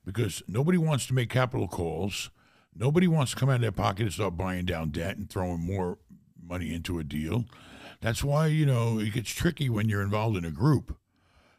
because 0.06 0.42
nobody 0.48 0.78
wants 0.78 1.06
to 1.08 1.14
make 1.14 1.30
capital 1.30 1.68
calls. 1.68 2.30
Nobody 2.76 3.08
wants 3.08 3.32
to 3.32 3.38
come 3.38 3.50
out 3.50 3.56
of 3.56 3.62
their 3.62 3.72
pocket 3.72 4.04
and 4.04 4.14
start 4.14 4.38
buying 4.38 4.66
down 4.66 4.90
debt 4.90 5.18
and 5.18 5.30
throwing 5.30 5.60
more 5.60 5.98
money 6.42 6.74
into 6.74 7.00
a 7.00 7.04
deal. 7.04 7.46
That's 8.02 8.24
why, 8.24 8.48
you 8.48 8.66
know, 8.66 9.00
it 9.00 9.14
gets 9.14 9.30
tricky 9.30 9.70
when 9.70 9.88
you're 9.88 10.02
involved 10.02 10.38
in 10.38 10.46
a 10.46 10.52
group. 10.52 10.98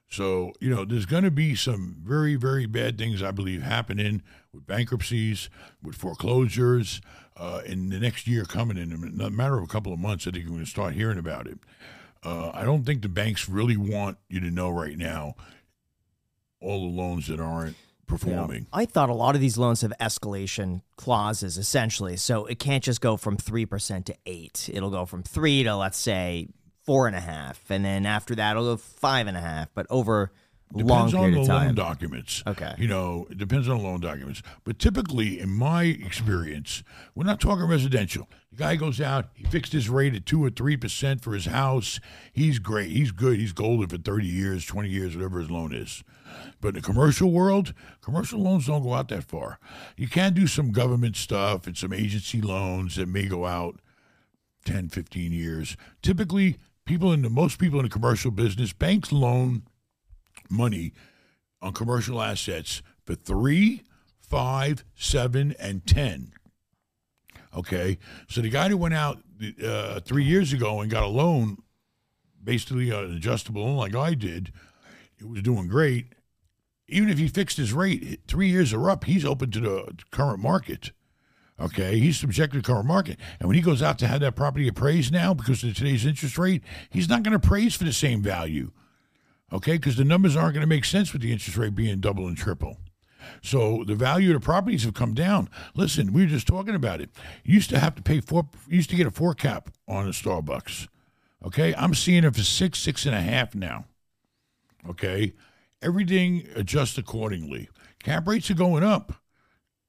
So, 0.09 0.53
you 0.61 0.71
know, 0.71 0.85
there's 0.85 1.07
going 1.07 1.25
to 1.25 1.31
be 1.31 1.55
some 1.55 1.97
very, 2.05 2.37
very 2.37 2.67
bad 2.67 2.99
things, 2.99 3.23
I 3.23 3.31
believe, 3.31 3.63
happening 3.63 4.23
with 4.53 4.67
bankruptcies, 4.67 5.49
with 5.83 5.97
foreclosures 5.97 7.01
uh, 7.37 7.63
in 7.65 7.89
the 7.89 7.99
next 7.99 8.27
year 8.27 8.45
coming 8.45 8.77
in 8.77 8.93
a 9.21 9.31
matter 9.31 9.57
of 9.57 9.65
a 9.65 9.69
couple 9.69 9.93
of 9.93 9.99
months. 9.99 10.27
I 10.27 10.31
think 10.31 10.45
we're 10.45 10.53
going 10.53 10.65
to 10.65 10.71
start 10.71 10.95
hearing 10.95 11.19
about 11.19 11.47
it. 11.47 11.59
Uh, 12.23 12.51
I 12.55 12.65
don't 12.65 12.85
think 12.85 13.03
the 13.03 13.09
banks 13.09 13.49
really 13.49 13.77
want 13.77 14.19
you 14.29 14.41
to 14.41 14.51
know 14.51 14.71
right 14.71 14.97
now 14.97 15.35
all 16.61 16.81
the 16.81 16.97
loans 16.97 17.27
that 17.29 17.41
aren't 17.41 17.77
performing. 18.07 18.67
I 18.73 18.85
thought 18.85 19.11
a 19.11 19.15
lot 19.15 19.35
of 19.35 19.41
these 19.41 19.59
loans 19.59 19.81
have 19.83 19.93
escalation 20.01 20.83
clauses 20.97 21.59
essentially, 21.59 22.17
so 22.17 22.47
it 22.47 22.59
can't 22.59 22.83
just 22.83 23.01
go 23.01 23.17
from 23.17 23.37
three 23.37 23.67
percent 23.67 24.07
to 24.07 24.17
eight. 24.27 24.71
It'll 24.73 24.91
go 24.91 25.07
from 25.07 25.23
three 25.23 25.63
to 25.65 25.77
let's 25.77 25.99
say 25.99 26.49
four 26.85 27.07
and 27.07 27.17
a 27.17 27.21
half, 27.21 27.71
and 27.71 27.85
then 27.85 28.07
after 28.07 28.35
that 28.35 28.53
it'll 28.53 28.75
go 28.75 28.77
five 28.77 29.27
and 29.27 29.37
a 29.37 29.41
half. 29.41 29.69
But 29.75 29.87
over 29.91 30.33
a 30.75 30.79
long 30.79 31.11
Depends 31.11 31.15
on 31.15 31.31
the 31.33 31.41
of 31.41 31.49
loan 31.49 31.75
documents. 31.75 32.43
Okay. 32.47 32.75
You 32.79 32.89
know, 32.89 33.27
it 33.31 33.39
depends 33.39 33.69
on 33.69 33.79
the 33.79 33.85
loan 33.85 34.01
documents. 34.01 34.43
But 34.65 34.79
typically, 34.79 35.39
in 35.39 35.51
my 35.51 35.85
experience, 35.85 36.83
we're 37.15 37.25
not 37.25 37.41
talking 37.41 37.67
residential. 37.67 38.29
The 38.51 38.57
guy 38.57 38.77
goes 38.77 39.01
out, 39.01 39.29
he 39.35 39.45
fixed 39.45 39.73
his 39.73 39.89
rate 39.89 40.15
at 40.15 40.27
two 40.27 40.43
or 40.43 40.51
three 40.51 40.77
percent 40.77 41.23
for 41.23 41.33
his 41.33 41.47
house. 41.47 42.01
He's 42.33 42.59
great. 42.59 42.91
He's 42.91 43.13
good. 43.13 43.39
He's 43.39 43.53
golden 43.53 43.89
for 43.89 43.99
thirty 43.99 44.27
years, 44.27 44.65
twenty 44.65 44.89
years, 44.89 45.15
whatever 45.15 45.39
his 45.39 45.51
loan 45.51 45.73
is. 45.75 46.03
But 46.61 46.69
in 46.69 46.75
the 46.75 46.81
commercial 46.81 47.31
world, 47.31 47.75
commercial 48.01 48.41
loans 48.41 48.67
don't 48.67 48.83
go 48.83 48.95
out 48.95 49.09
that 49.09 49.25
far. 49.25 49.59
You 49.97 50.09
can 50.09 50.33
do 50.33 50.47
some 50.47 50.73
government 50.73 51.17
stuff 51.17 51.67
and 51.67 51.77
some 51.77 51.93
agency 51.93 52.41
loans 52.41 52.97
that 52.97 53.09
may 53.09 53.27
go 53.27 53.47
out 53.47 53.81
10, 54.65 54.89
15 54.89 55.33
years. 55.33 55.77
Typically, 56.03 56.57
people 56.85 57.13
in 57.13 57.23
the 57.23 57.31
most 57.31 57.59
people 57.59 57.79
in 57.79 57.85
the 57.85 57.91
commercial 57.91 58.31
business, 58.31 58.73
banks 58.73 59.13
loan 59.13 59.63
money 60.51 60.93
on 61.61 61.73
commercial 61.73 62.21
assets 62.21 62.83
for 63.05 63.15
three, 63.15 63.83
five, 64.21 64.85
seven, 64.95 65.55
and 65.59 65.87
ten. 65.87 66.33
Okay, 67.57 67.99
so 68.29 68.41
the 68.41 68.51
guy 68.51 68.69
who 68.69 68.77
went 68.77 68.95
out 68.95 69.23
uh, 69.65 70.01
three 70.01 70.25
years 70.25 70.53
ago 70.53 70.81
and 70.81 70.91
got 70.91 71.05
a 71.05 71.09
loan, 71.09 71.59
basically 72.43 72.91
an 72.91 73.17
adjustable 73.17 73.65
loan 73.65 73.77
like 73.77 73.95
I 73.95 74.15
did, 74.15 74.53
it 75.19 75.29
was 75.29 75.43
doing 75.43 75.69
great. 75.69 76.15
Even 76.89 77.09
if 77.09 77.19
he 77.19 77.29
fixed 77.29 77.57
his 77.57 77.73
rate, 77.73 78.21
three 78.29 78.49
years 78.49 78.73
are 78.73 78.91
up. 78.91 79.05
He's 79.05 79.25
open 79.25 79.51
to 79.53 79.61
the 79.61 79.99
current 80.11 80.41
market. 80.41 80.93
Okay, 81.59 82.01
he's 82.01 82.19
subjected 82.19 82.65
to 82.65 82.73
current 82.73 82.87
market, 82.87 83.17
and 83.39 83.47
when 83.47 83.55
he 83.55 83.63
goes 83.63 83.81
out 83.81 83.97
to 84.01 84.09
have 84.09 84.21
that 84.21 84.35
property 84.35 84.67
appraised 84.67 85.13
now 85.13 85.33
because 85.33 85.63
of 85.63 85.77
today's 85.77 86.05
interest 86.05 86.37
rate, 86.37 86.65
he's 86.91 87.09
not 87.09 87.23
going 87.23 87.31
to 87.31 87.37
appraise 87.37 87.77
for 87.77 87.85
the 87.85 87.93
same 87.93 88.23
value. 88.23 88.73
Okay, 89.53 89.75
because 89.75 89.97
the 89.97 90.05
numbers 90.05 90.35
aren't 90.35 90.55
going 90.55 90.63
to 90.63 90.67
make 90.67 90.85
sense 90.85 91.13
with 91.13 91.23
the 91.23 91.31
interest 91.31 91.57
rate 91.57 91.77
being 91.77 92.01
double 92.01 92.27
and 92.27 92.37
triple. 92.37 92.79
So 93.41 93.85
the 93.87 93.95
value 93.95 94.35
of 94.35 94.41
the 94.41 94.45
properties 94.45 94.83
have 94.83 94.95
come 94.95 95.15
down. 95.15 95.49
Listen, 95.77 96.13
we 96.13 96.23
were 96.23 96.29
just 96.29 96.49
talking 96.49 96.75
about 96.75 97.01
it. 97.01 97.11
You 97.45 97.55
used 97.55 97.71
to 97.71 97.79
have 97.79 97.95
to 97.95 98.03
pay 98.03 98.21
four. 98.21 98.49
Used 98.69 98.91
to 98.91 98.97
get 98.97 99.07
a 99.07 99.13
four 99.13 99.33
cap 99.33 99.71
on 99.87 100.07
a 100.07 100.11
Starbucks. 100.11 100.89
Okay, 101.47 101.73
I'm 101.77 101.95
seeing 101.95 102.25
it 102.25 102.35
for 102.35 102.43
six, 102.43 102.81
six 102.81 103.07
and 103.07 103.15
a 103.15 103.21
half 103.21 103.55
now. 103.55 103.85
Okay, 104.89 105.35
everything 105.85 106.49
adjusts 106.55 106.99
accordingly. 106.99 107.69
Cap 108.03 108.27
rates 108.27 108.51
are 108.51 108.55
going 108.55 108.83
up. 108.83 109.15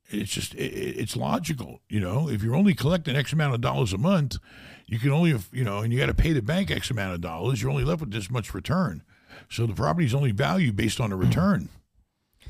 It's 0.10 0.32
just 0.32 0.54
it, 0.54 0.58
it's 0.58 1.16
logical 1.16 1.82
you 1.90 2.00
know? 2.00 2.30
If 2.30 2.44
you're 2.44 2.56
only 2.56 2.76
collecting 2.76 3.16
x 3.16 3.34
amount 3.34 3.56
of 3.56 3.62
dollars 3.62 3.94
a 3.94 3.98
month 3.98 4.38
you 4.86 5.00
can 5.00 5.12
only 5.12 5.36
you 5.52 5.64
know 5.64 5.80
and 5.80 5.92
you 5.92 6.00
got 6.00 6.06
to 6.08 6.14
pay 6.14 6.32
the 6.32 6.42
bank 6.42 6.70
x 6.70 6.92
amount 6.92 7.16
of 7.16 7.22
dollars 7.22 7.62
you're 7.62 7.72
only 7.72 7.84
left 7.84 8.02
with 8.02 8.12
this 8.12 8.30
much 8.30 8.54
return. 8.54 9.04
So 9.50 9.66
the 9.66 9.74
property's 9.74 10.14
only 10.14 10.32
value 10.32 10.72
based 10.72 11.00
on 11.00 11.12
a 11.12 11.16
return. 11.16 11.70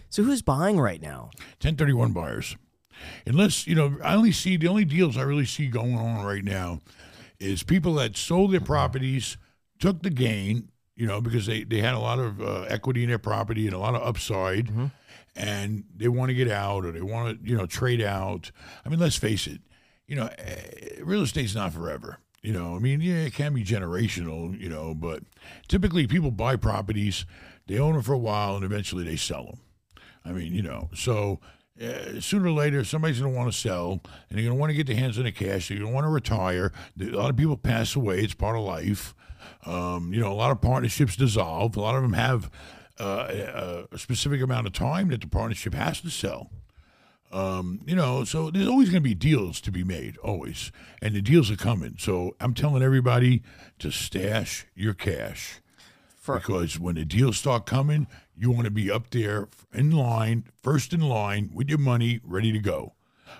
So 0.09 0.23
who's 0.23 0.41
buying 0.41 0.79
right 0.79 1.01
now? 1.01 1.31
1031 1.61 2.11
buyers. 2.11 2.57
Unless 3.25 3.67
you 3.67 3.75
know 3.75 3.97
i 4.03 4.15
only 4.15 4.31
see 4.31 4.57
the 4.57 4.67
only 4.67 4.85
deals 4.85 5.17
i 5.17 5.21
really 5.21 5.45
see 5.45 5.67
going 5.67 5.97
on 5.97 6.25
right 6.25 6.43
now 6.43 6.81
is 7.39 7.63
people 7.63 7.93
that 7.95 8.15
sold 8.15 8.51
their 8.51 8.61
properties 8.61 9.37
took 9.79 10.01
the 10.01 10.09
gain 10.09 10.69
you 10.95 11.05
know 11.05 11.21
because 11.21 11.45
they, 11.45 11.63
they 11.63 11.79
had 11.79 11.93
a 11.93 11.99
lot 11.99 12.19
of 12.19 12.41
uh, 12.41 12.61
equity 12.69 13.03
in 13.03 13.09
their 13.09 13.19
property 13.19 13.65
and 13.65 13.75
a 13.75 13.79
lot 13.79 13.95
of 13.95 14.01
upside 14.01 14.67
mm-hmm 14.67 14.85
and 15.35 15.83
they 15.95 16.07
want 16.07 16.29
to 16.29 16.35
get 16.35 16.49
out 16.49 16.85
or 16.85 16.91
they 16.91 17.01
want 17.01 17.43
to, 17.43 17.49
you 17.49 17.57
know, 17.57 17.65
trade 17.65 18.01
out. 18.01 18.51
I 18.85 18.89
mean, 18.89 18.99
let's 18.99 19.17
face 19.17 19.47
it, 19.47 19.61
you 20.07 20.15
know, 20.15 20.29
eh, 20.37 21.01
real 21.03 21.21
estate's 21.21 21.55
not 21.55 21.73
forever. 21.73 22.19
You 22.41 22.53
know, 22.53 22.75
I 22.75 22.79
mean, 22.79 23.01
yeah, 23.01 23.23
it 23.23 23.33
can 23.33 23.53
be 23.53 23.63
generational, 23.63 24.59
you 24.59 24.69
know, 24.69 24.93
but 24.93 25.23
typically 25.67 26.05
people 26.05 26.29
buy 26.29 26.55
properties, 26.55 27.25
they 27.65 27.79
own 27.79 27.93
them 27.93 28.03
for 28.03 28.13
a 28.13 28.19
while, 28.19 28.55
and 28.55 28.63
eventually 28.63 29.03
they 29.03 29.15
sell 29.15 29.45
them. 29.45 29.59
I 30.23 30.31
mean, 30.31 30.53
you 30.53 30.61
know, 30.61 30.89
so 30.93 31.39
uh, 31.81 32.19
sooner 32.21 32.47
or 32.47 32.51
later 32.51 32.83
somebody's 32.83 33.19
going 33.19 33.33
to 33.33 33.37
want 33.37 33.51
to 33.51 33.57
sell, 33.57 34.01
and 34.29 34.39
you're 34.39 34.47
going 34.47 34.57
to 34.57 34.59
want 34.59 34.69
to 34.69 34.75
get 34.75 34.87
their 34.87 34.95
hands 34.95 35.17
on 35.17 35.25
the 35.25 35.31
cash. 35.31 35.69
You're 35.69 35.79
going 35.79 35.91
to 35.91 35.95
want 35.95 36.05
to 36.05 36.09
retire. 36.11 36.71
A 36.99 37.05
lot 37.05 37.29
of 37.29 37.37
people 37.37 37.57
pass 37.57 37.95
away; 37.95 38.19
it's 38.19 38.33
part 38.33 38.55
of 38.57 38.63
life. 38.63 39.13
Um, 39.65 40.13
you 40.13 40.19
know, 40.19 40.31
a 40.31 40.33
lot 40.33 40.51
of 40.51 40.61
partnerships 40.61 41.15
dissolve. 41.15 41.75
A 41.75 41.81
lot 41.81 41.95
of 41.95 42.01
them 42.01 42.13
have 42.13 42.49
uh, 42.99 43.83
a 43.91 43.97
specific 43.97 44.41
amount 44.41 44.67
of 44.67 44.73
time 44.73 45.09
that 45.09 45.21
the 45.21 45.27
partnership 45.27 45.73
has 45.73 46.01
to 46.01 46.09
sell. 46.09 46.49
Um, 47.31 47.81
you 47.85 47.95
know, 47.95 48.23
so 48.23 48.49
there's 48.49 48.67
always 48.67 48.89
going 48.89 49.03
to 49.03 49.09
be 49.09 49.15
deals 49.15 49.59
to 49.61 49.71
be 49.71 49.83
made, 49.83 50.17
always, 50.19 50.71
and 51.01 51.13
the 51.15 51.21
deals 51.21 51.51
are 51.51 51.57
coming. 51.57 51.95
So 51.99 52.35
I'm 52.39 52.53
telling 52.53 52.81
everybody 52.81 53.43
to 53.79 53.91
stash 53.91 54.65
your 54.73 54.93
cash 54.93 55.59
For- 56.15 56.35
because 56.35 56.79
when 56.79 56.95
the 56.95 57.03
deals 57.03 57.37
start 57.37 57.65
coming, 57.65 58.07
you 58.37 58.51
want 58.51 58.65
to 58.65 58.71
be 58.71 58.91
up 58.91 59.09
there 59.11 59.47
in 59.73 59.91
line, 59.91 60.45
first 60.61 60.93
in 60.93 61.01
line 61.01 61.51
with 61.53 61.69
your 61.69 61.77
money, 61.77 62.19
ready 62.23 62.51
to 62.51 62.59
go. 62.59 62.93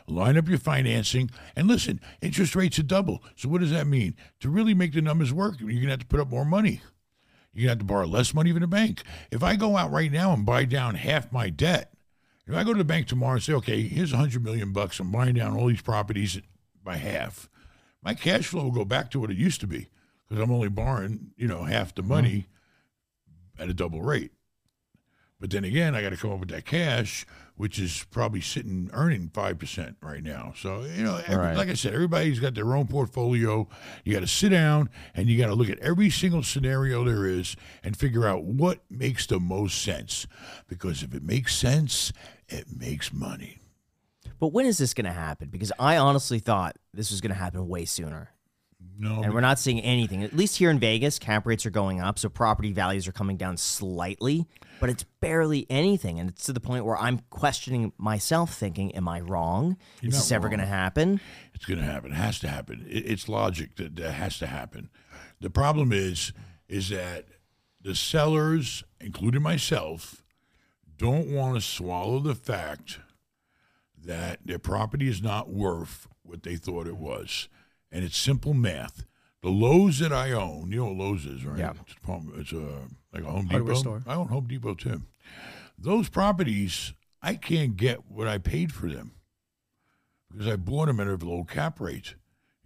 Line 0.08 0.38
up 0.38 0.48
your 0.48 0.58
financing, 0.58 1.30
and 1.56 1.68
listen, 1.68 2.00
interest 2.22 2.56
rates 2.56 2.80
are 2.80 2.84
double. 2.84 3.24
So 3.36 3.50
what 3.50 3.62
does 3.62 3.72
that 3.72 3.88
mean? 3.88 4.16
To 4.42 4.50
really 4.50 4.74
make 4.74 4.94
the 4.94 5.02
numbers 5.02 5.34
work, 5.34 5.60
you're 5.60 5.70
going 5.70 5.84
to 5.84 5.90
have 5.90 6.00
to 6.00 6.06
put 6.06 6.20
up 6.20 6.30
more 6.30 6.46
money. 6.46 6.82
You're 7.54 7.68
going 7.68 7.78
to 7.78 7.80
have 7.80 7.80
to 7.80 7.86
borrow 7.86 8.08
less 8.08 8.34
money 8.34 8.52
from 8.52 8.62
the 8.62 8.68
bank. 8.68 9.04
If 9.32 9.44
I 9.44 9.56
go 9.56 9.78
out 9.78 9.92
right 9.92 10.12
now 10.12 10.34
and 10.34 10.46
buy 10.46 10.66
down 10.66 10.96
half 10.96 11.32
my 11.32 11.50
debt, 11.50 11.94
if 12.48 12.54
I 12.54 12.64
go 12.64 12.74
to 12.74 12.78
the 12.78 12.84
bank 12.84 13.08
tomorrow 13.08 13.36
and 13.36 13.44
say, 13.44 13.54
okay, 13.54 13.82
here's 13.82 14.14
a 14.14 14.18
hundred 14.18 14.44
million 14.44 14.72
bucks, 14.74 15.00
I'm 15.00 15.12
buying 15.12 15.36
down 15.36 15.58
all 15.58 15.68
these 15.68 15.82
properties 15.82 16.40
by 16.84 16.98
half, 16.98 17.50
my 18.04 18.14
cash 18.14 18.46
flow 18.46 18.64
will 18.64 18.72
go 18.72 18.86
back 18.86 19.10
to 19.12 19.20
what 19.20 19.32
it 19.32 19.38
used 19.38 19.62
to 19.62 19.68
be 19.68 19.88
because 20.28 20.44
I'm 20.44 20.52
only 20.52 20.70
borrowing, 20.70 21.32
you 21.38 21.48
know, 21.48 21.64
half 21.64 21.96
the 21.96 22.04
money 22.04 22.48
mm-hmm. 23.58 23.64
at 23.64 23.70
a 23.70 23.74
double 23.74 24.02
rate. 24.02 24.32
But 25.40 25.52
then 25.52 25.64
again, 25.64 25.96
I 25.96 26.02
got 26.02 26.10
to 26.10 26.18
come 26.18 26.32
up 26.32 26.40
with 26.40 26.50
that 26.50 26.66
cash 26.66 27.26
which 27.58 27.80
is 27.80 28.06
probably 28.12 28.42
sitting 28.42 28.90
earning 28.94 29.30
5% 29.30 29.96
right 30.02 30.22
now. 30.22 30.54
So, 30.58 30.84
you 30.84 31.04
know, 31.04 31.22
every, 31.26 31.46
right. 31.46 31.58
like 31.58 31.70
I 31.70 31.74
said, 31.74 31.94
everybody's 31.94 32.40
got 32.40 32.54
their 32.54 32.76
own 32.76 32.88
portfolio. 32.88 33.68
You 34.04 34.14
got 34.14 34.20
to 34.22 34.28
sit 34.28 34.50
down 34.50 34.90
and 35.14 35.30
you 35.30 35.38
got 35.38 35.48
to 35.48 35.56
look 35.56 35.70
at 35.70 35.80
every 35.80 36.10
single 36.10 36.44
scenario 36.44 37.04
there 37.06 37.26
is 37.26 37.56
and 37.84 37.96
figure 37.96 38.28
out 38.28 38.44
what 38.44 38.80
makes 38.90 39.26
the 39.26 39.40
most 39.40 39.82
sense. 39.82 40.28
Because 40.68 41.02
if 41.02 41.14
it 41.14 41.24
makes 41.24 41.56
sense, 41.56 42.12
it 42.50 42.66
makes 42.76 43.14
money. 43.14 43.60
But 44.38 44.48
when 44.48 44.66
is 44.66 44.78
this 44.78 44.94
going 44.94 45.06
to 45.06 45.12
happen? 45.12 45.48
Because 45.48 45.72
I 45.80 45.96
honestly 45.96 46.40
thought 46.40 46.76
this 46.94 47.10
was 47.10 47.22
going 47.22 47.32
to 47.32 47.40
happen 47.40 47.70
way 47.70 47.86
sooner. 47.86 48.32
No. 48.98 49.22
And 49.22 49.34
we're 49.34 49.42
not 49.42 49.60
seeing 49.60 49.82
anything. 49.82 50.24
At 50.24 50.36
least 50.36 50.58
here 50.58 50.70
in 50.70 50.80
Vegas, 50.80 51.20
cap 51.20 51.46
rates 51.46 51.66
are 51.66 51.72
going 51.72 52.00
up, 52.00 52.18
so 52.18 52.30
property 52.30 52.72
values 52.72 53.08
are 53.08 53.12
coming 53.12 53.38
down 53.38 53.58
slightly, 53.58 54.48
but 54.80 54.90
it's 54.90 55.04
barely 55.04 55.66
anything. 55.70 56.20
And 56.20 56.30
it's 56.30 56.46
to 56.46 56.54
the 56.54 56.60
point 56.60 56.86
where 56.86 56.98
I'm 56.98 57.20
questioning 57.30 57.92
myself, 57.98 58.54
thinking, 58.54 58.96
am 58.96 59.08
I 59.08 59.20
wrong? 59.20 59.78
You're 60.02 60.10
Is 60.10 60.18
this 60.18 60.32
ever 60.32 60.48
going 60.48 60.60
to 60.60 60.66
happen? 60.66 61.20
It's 61.54 61.66
going 61.66 61.80
to 61.80 61.86
happen. 61.86 62.12
It 62.12 62.16
has 62.16 62.40
to 62.40 62.48
happen. 62.48 62.86
It's 62.88 63.28
logic 63.28 63.76
that 63.76 63.96
that 63.98 64.12
has 64.12 64.40
to 64.40 64.48
happen. 64.48 64.90
The 65.42 65.50
problem 65.50 65.92
is, 65.92 66.32
is 66.70 66.90
that 66.90 67.26
the 67.82 67.96
sellers, 67.96 68.84
including 69.02 69.42
myself, 69.42 70.24
don't 70.98 71.28
want 71.28 71.56
to 71.56 71.62
swallow 71.62 72.20
the 72.20 72.36
fact 72.36 73.00
that 74.06 74.40
their 74.46 74.60
property 74.60 75.10
is 75.10 75.22
not 75.22 75.50
worth 75.50 76.08
what 76.24 76.44
they 76.44 76.56
thought 76.56 76.88
it 76.88 76.98
was 76.98 77.50
and 77.96 78.04
it's 78.04 78.18
simple 78.18 78.54
math. 78.54 79.06
The 79.42 79.50
Lowe's 79.50 80.00
that 80.00 80.12
I 80.12 80.34
own, 80.34 80.70
you 80.70 80.80
know 80.80 80.86
what 80.88 80.98
Lowe's 80.98 81.26
is, 81.26 81.46
right? 81.46 81.58
Yeah. 81.58 81.74
It's, 82.38 82.52
a, 82.52 82.68
like 83.14 83.24
a 83.24 83.32
Home 83.32 83.48
Depot. 83.48 83.74
Store. 83.76 84.04
I 84.06 84.16
own 84.16 84.28
Home 84.28 84.48
Depot 84.48 84.74
too. 84.74 85.02
Those 85.78 86.10
properties, 86.10 86.94
I 87.22 87.36
can't 87.36 87.78
get 87.78 88.12
what 88.12 88.28
I 88.28 88.38
paid 88.38 88.74
for 88.74 88.90
them 88.90 89.14
because 90.30 90.48
I 90.48 90.58
bought 90.58 90.88
them 90.88 91.00
at 91.00 91.08
a 91.08 91.16
low 91.16 91.46
cap 91.46 91.80
rate. 91.80 92.16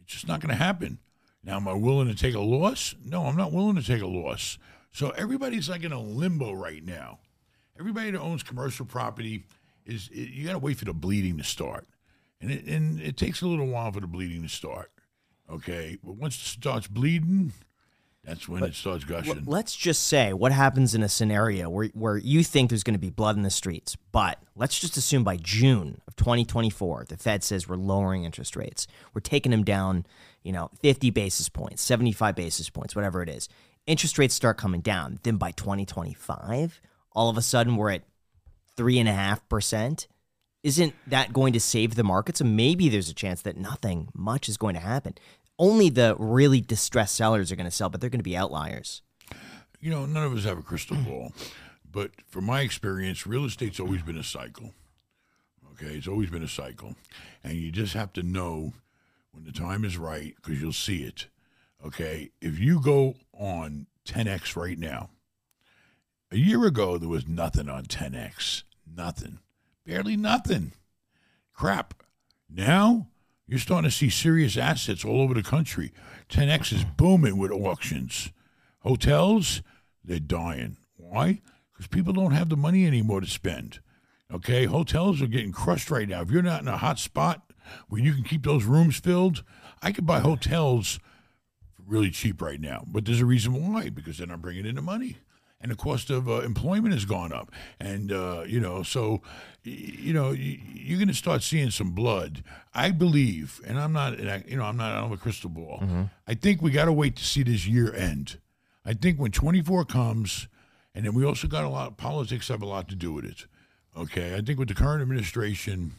It's 0.01 0.13
just 0.13 0.27
not 0.27 0.39
going 0.39 0.49
to 0.49 0.55
happen. 0.55 0.97
Now, 1.43 1.57
am 1.57 1.67
I 1.67 1.73
willing 1.73 2.07
to 2.07 2.15
take 2.15 2.33
a 2.33 2.39
loss? 2.39 2.95
No, 3.05 3.25
I'm 3.25 3.37
not 3.37 3.53
willing 3.53 3.75
to 3.75 3.83
take 3.83 4.01
a 4.01 4.07
loss. 4.07 4.57
So 4.91 5.11
everybody's 5.11 5.69
like 5.69 5.83
in 5.83 5.91
a 5.91 6.01
limbo 6.01 6.53
right 6.53 6.83
now. 6.83 7.19
Everybody 7.79 8.11
that 8.11 8.19
owns 8.19 8.41
commercial 8.41 8.87
property 8.87 9.45
is 9.85 10.09
you 10.09 10.45
got 10.45 10.53
to 10.53 10.59
wait 10.59 10.77
for 10.77 10.85
the 10.85 10.93
bleeding 10.93 11.37
to 11.37 11.43
start, 11.43 11.87
and 12.41 12.51
it, 12.51 12.65
and 12.65 12.99
it 12.99 13.15
takes 13.15 13.41
a 13.41 13.47
little 13.47 13.67
while 13.67 13.91
for 13.91 13.99
the 13.99 14.07
bleeding 14.07 14.41
to 14.41 14.49
start. 14.49 14.91
Okay, 15.51 15.97
but 16.03 16.15
once 16.15 16.35
it 16.35 16.45
starts 16.45 16.87
bleeding, 16.87 17.53
that's 18.23 18.47
when 18.47 18.59
but 18.59 18.69
it 18.69 18.75
starts 18.75 19.03
gushing. 19.03 19.43
Let's 19.45 19.75
just 19.75 20.07
say 20.07 20.33
what 20.33 20.51
happens 20.51 20.93
in 20.93 21.01
a 21.01 21.09
scenario 21.09 21.69
where, 21.69 21.87
where 21.93 22.17
you 22.17 22.43
think 22.43 22.69
there's 22.69 22.83
going 22.83 22.93
to 22.93 22.99
be 22.99 23.09
blood 23.09 23.35
in 23.35 23.41
the 23.41 23.49
streets, 23.49 23.97
but 24.11 24.39
let's 24.55 24.79
just 24.79 24.97
assume 24.97 25.23
by 25.23 25.37
June 25.37 26.01
of 26.07 26.15
2024, 26.15 27.05
the 27.09 27.17
Fed 27.17 27.43
says 27.43 27.67
we're 27.67 27.77
lowering 27.77 28.25
interest 28.25 28.55
rates. 28.55 28.85
We're 29.13 29.21
taking 29.21 29.51
them 29.51 29.63
down, 29.63 30.05
you 30.43 30.51
know, 30.51 30.69
50 30.81 31.09
basis 31.09 31.49
points, 31.49 31.81
75 31.81 32.35
basis 32.35 32.69
points, 32.69 32.95
whatever 32.95 33.23
it 33.23 33.29
is. 33.29 33.49
Interest 33.87 34.19
rates 34.19 34.35
start 34.35 34.57
coming 34.57 34.81
down. 34.81 35.19
Then 35.23 35.37
by 35.37 35.51
2025, 35.51 36.81
all 37.13 37.29
of 37.29 37.37
a 37.37 37.41
sudden 37.41 37.75
we're 37.75 37.91
at 37.91 38.03
3.5% 38.77 40.07
isn't 40.61 40.93
that 41.07 41.31
going 41.31 41.53
to 41.53 41.59
save 41.59 41.95
the 41.95 42.03
market? 42.03 42.37
So 42.37 42.43
maybe 42.43 42.89
there's 42.89 43.09
a 43.09 43.13
chance 43.13 43.41
that 43.43 43.55
nothing 43.55 44.09
much 44.13 44.49
is 44.49 44.57
going 44.57 44.75
to 44.75 44.81
happen 44.81 45.15
only 45.59 45.89
the 45.89 46.15
really 46.17 46.61
distressed 46.61 47.15
sellers 47.15 47.51
are 47.51 47.55
going 47.55 47.65
to 47.65 47.71
sell, 47.71 47.89
but 47.89 48.01
they're 48.01 48.09
going 48.09 48.19
to 48.19 48.23
be 48.23 48.37
outliers. 48.37 49.01
You 49.79 49.91
know, 49.91 50.05
none 50.05 50.23
of 50.23 50.35
us 50.35 50.45
have 50.45 50.57
a 50.57 50.63
crystal 50.63 50.97
hmm. 50.97 51.03
ball, 51.03 51.33
but 51.89 52.11
from 52.27 52.45
my 52.45 52.61
experience, 52.61 53.27
real 53.27 53.45
estate's 53.45 53.79
always 53.79 54.01
been 54.01 54.17
a 54.17 54.23
cycle. 54.23 54.73
Okay, 55.73 55.95
it's 55.95 56.07
always 56.07 56.29
been 56.29 56.43
a 56.43 56.47
cycle, 56.47 56.95
and 57.43 57.53
you 57.53 57.71
just 57.71 57.93
have 57.93 58.11
to 58.13 58.23
know 58.23 58.73
when 59.31 59.45
the 59.45 59.51
time 59.51 59.85
is 59.85 59.97
right 59.97 60.35
because 60.35 60.61
you'll 60.61 60.73
see 60.73 61.03
it. 61.03 61.27
Okay, 61.85 62.31
if 62.41 62.59
you 62.59 62.81
go 62.81 63.15
on 63.33 63.87
Ten-X 64.03 64.57
right 64.57 64.77
now, 64.77 65.09
a 66.31 66.37
year 66.37 66.65
ago 66.65 66.97
there 66.97 67.07
was 67.07 67.27
nothing 67.27 67.69
on 67.69 67.85
Ten-X, 67.85 68.63
nothing, 68.93 69.39
barely 69.85 70.17
nothing, 70.17 70.73
crap. 71.53 71.93
Now 72.49 73.07
you're 73.49 73.59
starting 73.59 73.89
to 73.89 73.95
see 73.95 74.09
serious 74.09 74.57
assets 74.57 75.03
all 75.03 75.21
over 75.21 75.33
the 75.33 75.43
country. 75.43 75.91
Ten-X 76.29 76.71
is 76.71 76.83
mm-hmm. 76.83 76.95
booming 76.95 77.37
with 77.37 77.51
auctions. 77.51 78.31
Hotels, 78.79 79.61
they're 80.03 80.19
dying. 80.19 80.77
Why? 80.95 81.41
because 81.79 81.87
people 81.87 82.11
don't 82.11 82.33
have 82.33 82.49
the 82.49 82.57
money 82.57 82.85
anymore 82.85 83.21
to 83.21 83.27
spend. 83.27 83.79
Okay, 84.33 84.65
hotels 84.65 85.21
are 85.21 85.27
getting 85.27 85.53
crushed 85.53 85.89
right 85.89 86.09
now. 86.09 86.19
If 86.19 86.29
you're 86.29 86.41
not 86.41 86.61
in 86.61 86.67
a 86.67 86.75
hot 86.75 86.99
spot 86.99 87.53
where 87.87 88.01
you 88.01 88.13
can 88.13 88.25
keep 88.25 88.43
those 88.43 88.65
rooms 88.65 88.99
filled, 88.99 89.45
I 89.81 89.93
could 89.93 90.05
buy 90.05 90.19
hotels 90.19 90.99
really 91.87 92.11
cheap 92.11 92.41
right 92.41 92.59
now. 92.59 92.83
But 92.85 93.05
there's 93.05 93.21
a 93.21 93.25
reason 93.25 93.71
why 93.71 93.89
because 93.89 94.17
they're 94.17 94.27
not 94.27 94.41
bringing 94.41 94.65
in 94.65 94.75
the 94.75 94.81
money 94.81 95.19
and 95.61 95.71
the 95.71 95.75
cost 95.75 96.09
of 96.09 96.29
uh, 96.29 96.39
employment 96.39 96.93
has 96.93 97.05
gone 97.05 97.33
up. 97.33 97.51
And 97.79 98.11
uh, 98.11 98.43
you 98.47 98.59
know, 98.59 98.83
so 98.83 99.21
you 99.63 100.13
know, 100.13 100.31
you're 100.31 100.97
going 100.97 101.09
to 101.09 101.13
start 101.13 101.43
seeing 101.43 101.71
some 101.71 101.91
blood. 101.91 102.43
I 102.73 102.91
believe, 102.91 103.59
and 103.65 103.79
I'm 103.79 103.93
not, 103.93 104.17
you 104.19 104.57
know, 104.57 104.63
I'm 104.63 104.77
not, 104.77 104.91
I 104.91 104.95
don't 104.95 105.09
have 105.09 105.19
a 105.19 105.21
crystal 105.21 105.49
ball. 105.49 105.79
Mm-hmm. 105.81 106.03
I 106.27 106.33
think 106.33 106.61
we 106.61 106.71
got 106.71 106.85
to 106.85 106.93
wait 106.93 107.15
to 107.17 107.25
see 107.25 107.43
this 107.43 107.67
year 107.67 107.93
end. 107.93 108.37
I 108.85 108.93
think 108.93 109.19
when 109.19 109.31
24 109.31 109.85
comes, 109.85 110.47
and 110.95 111.05
then 111.05 111.13
we 111.13 111.25
also 111.25 111.47
got 111.47 111.63
a 111.63 111.69
lot. 111.69 111.97
Politics 111.97 112.47
have 112.47 112.61
a 112.61 112.65
lot 112.65 112.87
to 112.89 112.95
do 112.95 113.11
with 113.13 113.25
it. 113.25 113.45
Okay, 113.97 114.35
I 114.35 114.41
think 114.41 114.59
with 114.59 114.69
the 114.69 114.75
current 114.75 115.01
administration 115.01 115.93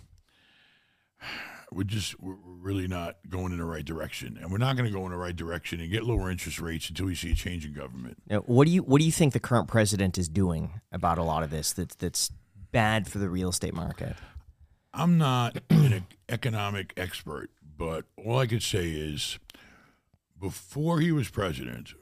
we're 1.72 1.84
just 1.84 2.20
we're 2.20 2.36
really 2.44 2.88
not 2.88 3.16
going 3.28 3.52
in 3.52 3.58
the 3.58 3.64
right 3.64 3.84
direction, 3.84 4.38
and 4.40 4.50
we're 4.50 4.58
not 4.58 4.76
going 4.76 4.90
to 4.90 4.92
go 4.96 5.04
in 5.04 5.12
the 5.12 5.16
right 5.16 5.34
direction 5.34 5.80
and 5.80 5.90
get 5.90 6.04
lower 6.04 6.30
interest 6.30 6.60
rates 6.60 6.88
until 6.88 7.06
we 7.06 7.14
see 7.14 7.32
a 7.32 7.34
change 7.34 7.64
in 7.64 7.72
government. 7.72 8.18
Now, 8.28 8.40
what 8.40 8.66
do 8.66 8.72
you 8.72 8.82
what 8.82 8.98
do 8.98 9.04
you 9.04 9.12
think 9.12 9.32
the 9.32 9.40
current 9.40 9.68
president 9.68 10.18
is 10.18 10.28
doing 10.28 10.80
about 10.92 11.18
a 11.18 11.22
lot 11.22 11.42
of 11.42 11.50
this 11.50 11.72
that's 11.72 11.94
that's 11.94 12.30
bad 12.72 13.08
for 13.08 13.18
the 13.18 13.28
real 13.28 13.48
estate 13.50 13.74
market? 13.74 14.16
I'm 14.92 15.18
not 15.18 15.58
an 15.70 16.06
economic 16.28 16.92
expert, 16.96 17.50
but 17.76 18.04
all 18.16 18.38
I 18.38 18.46
could 18.46 18.62
say 18.62 18.90
is 18.90 19.38
before 20.38 21.00
he 21.00 21.12
was 21.12 21.28
president, 21.28 21.94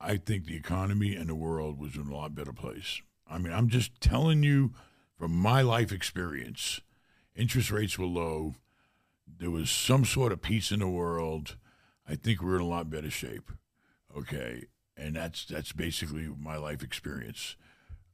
I 0.00 0.16
think 0.16 0.46
the 0.46 0.56
economy 0.56 1.14
and 1.14 1.28
the 1.28 1.34
world 1.34 1.78
was 1.78 1.96
in 1.96 2.08
a 2.08 2.14
lot 2.14 2.34
better 2.34 2.52
place. 2.52 3.02
I 3.28 3.38
mean, 3.38 3.52
I'm 3.52 3.68
just 3.68 4.00
telling 4.00 4.42
you 4.42 4.72
from 5.18 5.32
my 5.32 5.62
life 5.62 5.90
experience 5.90 6.80
interest 7.36 7.70
rates 7.70 7.98
were 7.98 8.06
low. 8.06 8.54
There 9.38 9.50
was 9.50 9.70
some 9.70 10.04
sort 10.04 10.32
of 10.32 10.42
peace 10.42 10.70
in 10.70 10.80
the 10.80 10.88
world. 10.88 11.56
I 12.08 12.14
think 12.14 12.40
we're 12.40 12.56
in 12.56 12.62
a 12.62 12.66
lot 12.66 12.90
better 12.90 13.10
shape. 13.10 13.50
Okay, 14.16 14.64
and 14.96 15.16
that's 15.16 15.44
that's 15.44 15.72
basically 15.72 16.28
my 16.38 16.56
life 16.56 16.82
experience. 16.82 17.56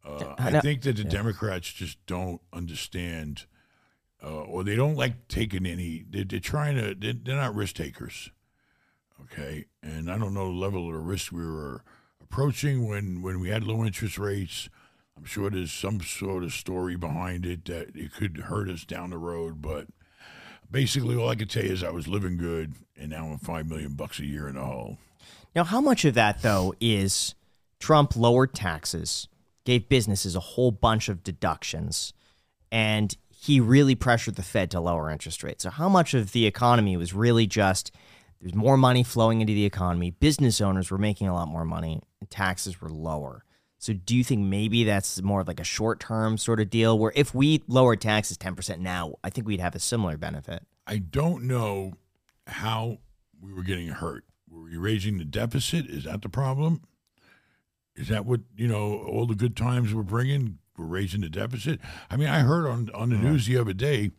Uh, 0.04 0.34
I 0.38 0.58
think 0.60 0.82
that 0.82 0.96
the 0.96 1.04
yeah. 1.04 1.10
Democrats 1.10 1.72
just 1.72 2.04
don't 2.06 2.40
understand, 2.52 3.46
uh, 4.22 4.42
or 4.42 4.64
they 4.64 4.74
don't 4.74 4.96
like 4.96 5.28
taking 5.28 5.64
any. 5.64 6.04
They're, 6.08 6.24
they're 6.24 6.40
trying 6.40 6.76
to. 6.76 6.94
They're, 6.94 7.12
they're, 7.12 7.36
not 7.36 7.54
risk 7.54 7.76
takers. 7.76 8.30
Okay, 9.22 9.66
and 9.82 10.10
I 10.10 10.18
don't 10.18 10.34
know 10.34 10.46
the 10.46 10.58
level 10.58 10.88
of 10.88 10.94
the 10.94 10.98
risk 10.98 11.30
we 11.30 11.46
were 11.46 11.84
approaching 12.20 12.88
when 12.88 13.22
when 13.22 13.38
we 13.38 13.50
had 13.50 13.62
low 13.62 13.84
interest 13.84 14.18
rates. 14.18 14.68
I'm 15.16 15.24
sure 15.24 15.50
there's 15.50 15.72
some 15.72 16.00
sort 16.00 16.42
of 16.42 16.52
story 16.52 16.96
behind 16.96 17.46
it 17.46 17.64
that 17.66 17.94
it 17.94 18.12
could 18.12 18.36
hurt 18.38 18.68
us 18.68 18.84
down 18.84 19.10
the 19.10 19.18
road, 19.18 19.62
but 19.62 19.86
basically 20.70 21.16
all 21.16 21.28
I 21.28 21.36
could 21.36 21.50
tell 21.50 21.64
you 21.64 21.72
is 21.72 21.84
I 21.84 21.90
was 21.90 22.08
living 22.08 22.36
good, 22.36 22.74
and 22.96 23.10
now 23.10 23.26
I'm 23.26 23.38
five 23.38 23.68
million 23.68 23.94
bucks 23.94 24.18
a 24.18 24.26
year 24.26 24.48
in 24.48 24.54
the 24.56 24.64
hole. 24.64 24.98
Now, 25.54 25.64
how 25.64 25.80
much 25.80 26.04
of 26.04 26.14
that 26.14 26.42
though 26.42 26.74
is 26.80 27.34
Trump 27.78 28.16
lowered 28.16 28.54
taxes, 28.54 29.28
gave 29.64 29.88
businesses 29.88 30.34
a 30.34 30.40
whole 30.40 30.70
bunch 30.70 31.08
of 31.08 31.22
deductions, 31.22 32.12
and 32.70 33.16
he 33.28 33.60
really 33.60 33.94
pressured 33.94 34.36
the 34.36 34.42
Fed 34.42 34.70
to 34.70 34.80
lower 34.80 35.10
interest 35.10 35.42
rates. 35.42 35.64
So, 35.64 35.70
how 35.70 35.88
much 35.88 36.14
of 36.14 36.32
the 36.32 36.46
economy 36.46 36.96
was 36.96 37.12
really 37.12 37.46
just 37.46 37.92
there's 38.40 38.54
more 38.54 38.76
money 38.76 39.02
flowing 39.02 39.40
into 39.40 39.52
the 39.52 39.64
economy, 39.64 40.10
business 40.10 40.60
owners 40.60 40.90
were 40.90 40.98
making 40.98 41.28
a 41.28 41.34
lot 41.34 41.48
more 41.48 41.64
money, 41.64 42.00
and 42.20 42.30
taxes 42.30 42.80
were 42.80 42.88
lower? 42.88 43.44
So 43.82 43.92
do 43.92 44.14
you 44.14 44.22
think 44.22 44.42
maybe 44.42 44.84
that's 44.84 45.20
more 45.22 45.40
of 45.40 45.48
like 45.48 45.58
a 45.58 45.64
short 45.64 45.98
term 45.98 46.38
sort 46.38 46.60
of 46.60 46.70
deal 46.70 46.96
where 46.96 47.12
if 47.16 47.34
we 47.34 47.64
lower 47.66 47.96
taxes 47.96 48.38
10% 48.38 48.78
now, 48.78 49.16
I 49.24 49.30
think 49.30 49.44
we'd 49.44 49.58
have 49.58 49.74
a 49.74 49.80
similar 49.80 50.16
benefit? 50.16 50.62
I 50.86 50.98
don't 50.98 51.48
know 51.48 51.94
how 52.46 52.98
we 53.40 53.52
were 53.52 53.64
getting 53.64 53.88
hurt. 53.88 54.22
Were 54.48 54.62
we 54.62 54.76
raising 54.76 55.18
the 55.18 55.24
deficit? 55.24 55.86
Is 55.86 56.04
that 56.04 56.22
the 56.22 56.28
problem? 56.28 56.82
Is 57.96 58.06
that 58.06 58.24
what, 58.24 58.42
you 58.56 58.68
know, 58.68 58.98
all 58.98 59.26
the 59.26 59.34
good 59.34 59.56
times 59.56 59.92
we're 59.92 60.04
bringing? 60.04 60.58
We're 60.78 60.84
raising 60.84 61.22
the 61.22 61.28
deficit? 61.28 61.80
I 62.08 62.16
mean, 62.16 62.28
I 62.28 62.38
heard 62.38 62.68
on, 62.68 62.88
on 62.94 63.10
the 63.10 63.16
news 63.16 63.46
the 63.46 63.58
other 63.58 63.72
day 63.72 64.12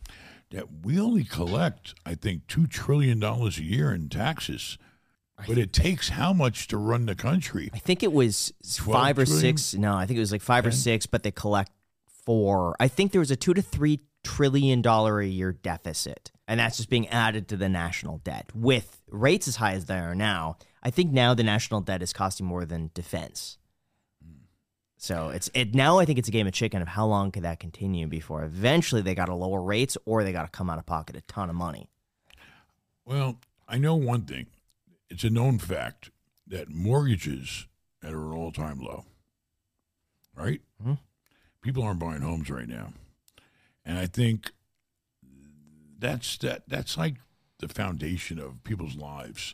that 0.52 0.84
we 0.84 1.00
only 1.00 1.24
collect, 1.24 1.96
I 2.06 2.16
think, 2.16 2.48
$2 2.48 2.70
trillion 2.70 3.24
a 3.24 3.50
year 3.50 3.94
in 3.94 4.10
taxes 4.10 4.78
but 5.48 5.58
it 5.58 5.74
takes 5.74 6.10
how 6.10 6.34
much 6.34 6.68
to 6.68 6.78
run 6.78 7.06
the 7.06 7.16
country? 7.16 7.70
I 7.74 7.80
think 7.80 8.04
it 8.04 8.14
was 8.14 8.54
five 8.64 9.18
or 9.18 9.26
trillion? 9.26 9.58
six. 9.58 9.74
No, 9.74 9.96
I 9.96 10.06
think 10.06 10.18
it 10.18 10.22
was 10.22 10.32
like 10.32 10.42
five 10.42 10.64
Ten? 10.64 10.70
or 10.70 10.76
six, 10.76 11.06
but 11.06 11.24
they 11.24 11.32
collect 11.32 11.72
four. 12.26 12.76
I 12.80 12.88
think 12.88 13.12
there 13.12 13.20
was 13.20 13.32
a 13.32 13.36
two 13.36 13.54
to 13.54 13.62
three 13.62 14.00
trillion 14.24 14.82
dollar 14.82 15.20
a 15.20 15.26
year 15.28 15.52
deficit, 15.52 16.32
and 16.48 16.60
that's 16.60 16.78
just 16.78 16.90
being 16.90 17.08
added 17.10 17.48
to 17.50 17.58
the 17.58 17.70
national 17.70 18.20
debt 18.20 18.50
with 18.54 19.02
rates 19.10 19.48
as 19.48 19.58
high 19.58 19.74
as 19.74 19.86
they 19.86 19.98
are 19.98 20.16
now. 20.16 20.58
I 20.82 20.90
think 20.90 21.12
now 21.12 21.34
the 21.34 21.44
national 21.44 21.82
debt 21.82 22.02
is 22.02 22.14
costing 22.14 22.46
more 22.46 22.66
than 22.66 22.92
defense. 22.94 23.58
So 24.98 25.30
it's 25.30 25.50
it 25.54 25.76
now. 25.76 26.00
I 26.00 26.06
think 26.06 26.18
it's 26.18 26.30
a 26.30 26.32
game 26.32 26.48
of 26.48 26.54
chicken 26.54 26.82
of 26.82 26.88
how 26.88 27.06
long 27.06 27.32
could 27.32 27.44
that 27.44 27.60
continue 27.60 28.08
before 28.08 28.44
eventually 28.44 29.02
they 29.02 29.16
got 29.16 29.26
to 29.26 29.36
lower 29.36 29.62
rates 29.62 29.98
or 30.06 30.24
they 30.24 30.32
got 30.32 30.44
to 30.44 30.58
come 30.58 30.70
out 30.70 30.78
of 30.78 30.86
pocket 30.86 31.18
a 31.18 31.22
ton 31.22 31.50
of 31.50 31.58
money. 31.58 31.90
Well, 33.04 33.40
I 33.68 33.80
know 33.80 33.96
one 33.96 34.22
thing 34.22 34.48
it's 35.14 35.24
a 35.24 35.30
known 35.30 35.60
fact 35.60 36.10
that 36.48 36.70
mortgages 36.70 37.68
are 38.04 38.08
at 38.08 38.16
an 38.16 38.32
all 38.32 38.52
time 38.52 38.80
low, 38.80 39.06
right? 40.36 40.60
Mm-hmm. 40.82 40.94
People 41.62 41.84
aren't 41.84 42.00
buying 42.00 42.22
homes 42.22 42.50
right 42.50 42.68
now. 42.68 42.94
And 43.86 44.00
I 44.00 44.08
think 44.08 44.52
that's 46.00 46.36
that 46.40 46.64
that's 46.68 46.98
like 46.98 47.16
the 47.60 47.68
foundation 47.68 48.40
of 48.40 48.64
people's 48.64 48.96
lives. 48.96 49.54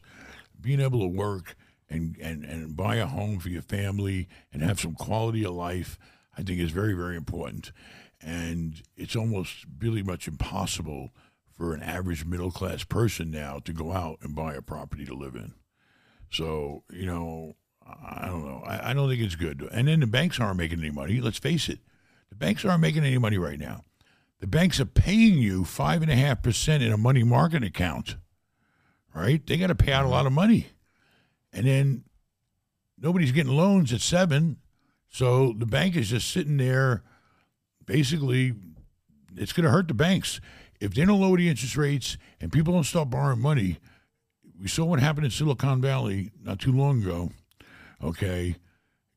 Being 0.59 0.79
able 0.79 1.01
to 1.01 1.07
work 1.07 1.57
and, 1.89 2.15
and, 2.21 2.45
and 2.45 2.77
buy 2.77 2.95
a 2.95 3.05
home 3.05 3.39
for 3.39 3.49
your 3.49 3.61
family 3.61 4.29
and 4.53 4.61
have 4.61 4.79
some 4.79 4.93
quality 4.93 5.43
of 5.45 5.53
life, 5.53 5.99
I 6.37 6.41
think 6.41 6.59
is 6.59 6.71
very, 6.71 6.93
very 6.93 7.17
important. 7.17 7.73
And 8.21 8.81
it's 8.95 9.15
almost 9.15 9.65
really 9.79 10.03
much 10.03 10.27
impossible 10.27 11.11
for 11.59 11.73
an 11.73 11.83
average 11.83 12.23
middle 12.23 12.51
class 12.51 12.85
person 12.85 13.29
now 13.29 13.59
to 13.59 13.73
go 13.73 13.91
out 13.91 14.19
and 14.21 14.33
buy 14.33 14.53
a 14.53 14.61
property 14.61 15.03
to 15.03 15.13
live 15.13 15.35
in. 15.35 15.53
So, 16.31 16.83
you 16.89 17.05
know, 17.05 17.57
I 17.85 18.27
don't 18.27 18.45
know. 18.45 18.63
I, 18.65 18.91
I 18.91 18.93
don't 18.93 19.09
think 19.09 19.21
it's 19.21 19.35
good. 19.35 19.67
And 19.69 19.89
then 19.89 19.99
the 19.99 20.07
banks 20.07 20.39
aren't 20.39 20.57
making 20.57 20.79
any 20.79 20.89
money. 20.89 21.19
Let's 21.19 21.37
face 21.37 21.67
it. 21.67 21.79
The 22.29 22.37
banks 22.37 22.63
aren't 22.63 22.79
making 22.79 23.03
any 23.03 23.17
money 23.17 23.37
right 23.37 23.59
now. 23.59 23.83
The 24.39 24.47
banks 24.47 24.79
are 24.79 24.85
paying 24.85 25.39
you 25.39 25.65
five 25.65 26.01
and 26.01 26.09
a 26.09 26.15
half 26.15 26.41
percent 26.41 26.81
in 26.81 26.93
a 26.93 26.97
money 26.97 27.23
market 27.23 27.61
account. 27.61 28.15
Right? 29.13 29.45
They 29.45 29.57
got 29.57 29.67
to 29.67 29.75
pay 29.75 29.91
out 29.91 30.03
a 30.03 30.03
mm-hmm. 30.05 30.13
lot 30.13 30.27
of 30.27 30.31
money. 30.31 30.67
And 31.51 31.67
then 31.67 32.05
nobody's 32.97 33.33
getting 33.33 33.51
loans 33.51 33.91
at 33.91 33.99
seven. 33.99 34.59
So 35.09 35.53
the 35.57 35.65
bank 35.65 35.97
is 35.97 36.09
just 36.09 36.31
sitting 36.31 36.55
there 36.55 37.03
basically 37.85 38.53
it's 39.35 39.51
going 39.51 39.63
to 39.63 39.71
hurt 39.71 39.87
the 39.87 39.93
banks 39.93 40.39
if 40.79 40.93
they 40.93 41.05
don't 41.05 41.19
lower 41.19 41.37
the 41.37 41.49
interest 41.49 41.75
rates 41.77 42.17
and 42.39 42.51
people 42.51 42.73
don't 42.73 42.83
stop 42.83 43.09
borrowing 43.09 43.41
money, 43.41 43.77
we 44.59 44.67
saw 44.67 44.85
what 44.85 44.99
happened 44.99 45.25
in 45.25 45.31
Silicon 45.31 45.81
Valley 45.81 46.31
not 46.41 46.59
too 46.59 46.71
long 46.71 47.01
ago. 47.01 47.31
Okay, 48.01 48.55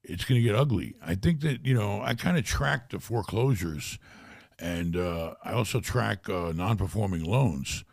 it's 0.02 0.24
going 0.24 0.40
to 0.40 0.46
get 0.46 0.56
ugly. 0.56 0.96
I 1.04 1.14
think 1.14 1.40
that 1.40 1.64
you 1.64 1.74
know 1.74 2.00
I 2.02 2.14
kind 2.14 2.36
of 2.36 2.44
track 2.44 2.90
the 2.90 2.98
foreclosures, 2.98 3.98
and 4.58 4.96
uh, 4.96 5.34
I 5.44 5.52
also 5.52 5.80
track 5.80 6.28
uh, 6.28 6.52
non-performing 6.54 7.24
loans, 7.24 7.84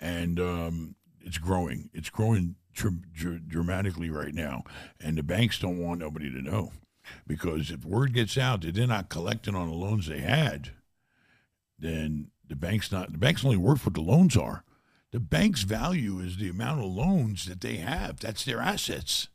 and 0.00 0.38
um, 0.38 0.94
it's 1.20 1.38
growing. 1.38 1.90
It's 1.92 2.10
growing 2.10 2.56
dr- 2.74 3.48
dramatically 3.48 4.10
right 4.10 4.34
now, 4.34 4.62
and 5.00 5.18
the 5.18 5.22
banks 5.22 5.58
don't 5.58 5.78
want 5.78 6.00
nobody 6.00 6.30
to 6.30 6.42
know 6.42 6.72
because 7.26 7.70
if 7.70 7.84
word 7.84 8.12
gets 8.12 8.36
out 8.36 8.62
that 8.62 8.74
they're 8.74 8.86
not 8.86 9.08
collecting 9.08 9.54
on 9.54 9.68
the 9.68 9.74
loans 9.74 10.06
they 10.06 10.20
had, 10.20 10.70
then 11.78 12.30
the 12.48 12.56
bank's 12.56 12.90
not 12.90 13.12
the 13.12 13.18
bank's 13.18 13.44
only 13.44 13.56
worth 13.56 13.84
what 13.84 13.94
the 13.94 14.00
loans 14.00 14.36
are. 14.36 14.64
The 15.10 15.20
bank's 15.20 15.62
value 15.62 16.18
is 16.18 16.36
the 16.36 16.50
amount 16.50 16.80
of 16.80 16.86
loans 16.86 17.46
that 17.46 17.60
they 17.60 17.76
have. 17.76 18.20
That's 18.20 18.44
their 18.44 18.60
assets. 18.60 19.28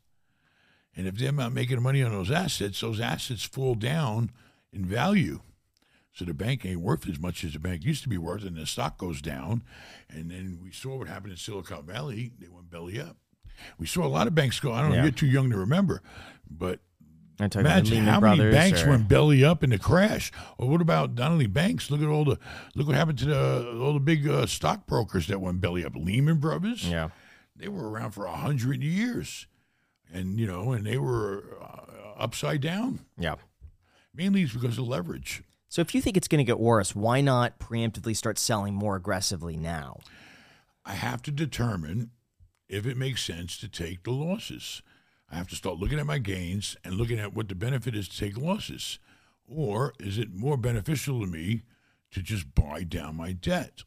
And 0.96 1.08
if 1.08 1.16
they're 1.16 1.32
not 1.32 1.52
making 1.52 1.82
money 1.82 2.02
on 2.02 2.12
those 2.12 2.30
assets, 2.30 2.80
those 2.80 3.00
assets 3.00 3.42
fall 3.42 3.74
down 3.74 4.30
in 4.72 4.84
value. 4.84 5.40
So 6.12 6.24
the 6.24 6.34
bank 6.34 6.64
ain't 6.64 6.80
worth 6.80 7.08
as 7.08 7.18
much 7.18 7.42
as 7.42 7.54
the 7.54 7.58
bank 7.58 7.84
used 7.84 8.04
to 8.04 8.08
be 8.08 8.18
worth, 8.18 8.44
and 8.44 8.56
the 8.56 8.66
stock 8.66 8.98
goes 8.98 9.20
down. 9.20 9.64
And 10.08 10.30
then 10.30 10.60
we 10.62 10.70
saw 10.70 10.96
what 10.96 11.08
happened 11.08 11.32
in 11.32 11.36
Silicon 11.36 11.84
Valley. 11.84 12.30
They 12.38 12.46
went 12.48 12.70
belly 12.70 13.00
up. 13.00 13.16
We 13.78 13.86
saw 13.86 14.04
a 14.04 14.08
lot 14.08 14.28
of 14.28 14.34
banks 14.34 14.60
go. 14.60 14.72
I 14.72 14.80
don't 14.80 14.90
know, 14.90 14.96
yeah. 14.96 15.02
you're 15.02 15.12
too 15.12 15.26
young 15.26 15.50
to 15.50 15.56
remember, 15.56 16.02
but 16.48 16.80
Imagine 17.40 18.04
how 18.04 18.20
many 18.20 18.50
banks 18.50 18.84
or... 18.84 18.90
went 18.90 19.08
belly 19.08 19.44
up 19.44 19.64
in 19.64 19.70
the 19.70 19.78
crash. 19.78 20.30
Or 20.56 20.68
what 20.68 20.80
about 20.80 21.18
only 21.18 21.46
banks? 21.46 21.90
Look 21.90 22.00
at 22.00 22.08
all 22.08 22.24
the 22.24 22.38
look 22.74 22.86
what 22.86 22.96
happened 22.96 23.18
to 23.20 23.24
the 23.26 23.78
all 23.80 23.92
the 23.94 24.00
big 24.00 24.28
uh, 24.28 24.46
stockbrokers 24.46 25.26
that 25.26 25.40
went 25.40 25.60
belly 25.60 25.84
up. 25.84 25.96
Lehman 25.96 26.38
Brothers. 26.38 26.88
Yeah, 26.88 27.08
they 27.56 27.68
were 27.68 27.90
around 27.90 28.12
for 28.12 28.26
a 28.26 28.36
hundred 28.36 28.82
years, 28.82 29.46
and 30.12 30.38
you 30.38 30.46
know, 30.46 30.72
and 30.72 30.86
they 30.86 30.98
were 30.98 31.58
uh, 31.60 32.20
upside 32.20 32.60
down. 32.60 33.00
Yeah. 33.18 33.36
Mainly 34.14 34.42
it's 34.42 34.52
because 34.52 34.78
of 34.78 34.86
leverage. 34.86 35.42
So 35.68 35.80
if 35.80 35.92
you 35.92 36.00
think 36.00 36.16
it's 36.16 36.28
going 36.28 36.38
to 36.38 36.44
get 36.44 36.60
worse, 36.60 36.94
why 36.94 37.20
not 37.20 37.58
preemptively 37.58 38.16
start 38.16 38.38
selling 38.38 38.74
more 38.74 38.94
aggressively 38.94 39.56
now? 39.56 39.98
I 40.84 40.92
have 40.92 41.20
to 41.22 41.32
determine 41.32 42.10
if 42.68 42.86
it 42.86 42.96
makes 42.96 43.24
sense 43.24 43.58
to 43.58 43.68
take 43.68 44.04
the 44.04 44.12
losses. 44.12 44.82
I 45.30 45.36
have 45.36 45.48
to 45.48 45.56
start 45.56 45.78
looking 45.78 45.98
at 45.98 46.06
my 46.06 46.18
gains 46.18 46.76
and 46.84 46.94
looking 46.94 47.18
at 47.18 47.34
what 47.34 47.48
the 47.48 47.54
benefit 47.54 47.94
is 47.94 48.08
to 48.08 48.18
take 48.18 48.36
losses. 48.36 48.98
Or 49.46 49.94
is 49.98 50.18
it 50.18 50.34
more 50.34 50.56
beneficial 50.56 51.20
to 51.20 51.26
me 51.26 51.62
to 52.12 52.22
just 52.22 52.54
buy 52.54 52.82
down 52.82 53.16
my 53.16 53.32
debt? 53.32 53.84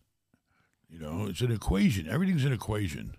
You 0.90 1.00
know, 1.00 1.26
it's 1.28 1.42
an 1.42 1.52
equation. 1.52 2.08
Everything's 2.08 2.46
an 2.46 2.54
equation. 2.54 3.16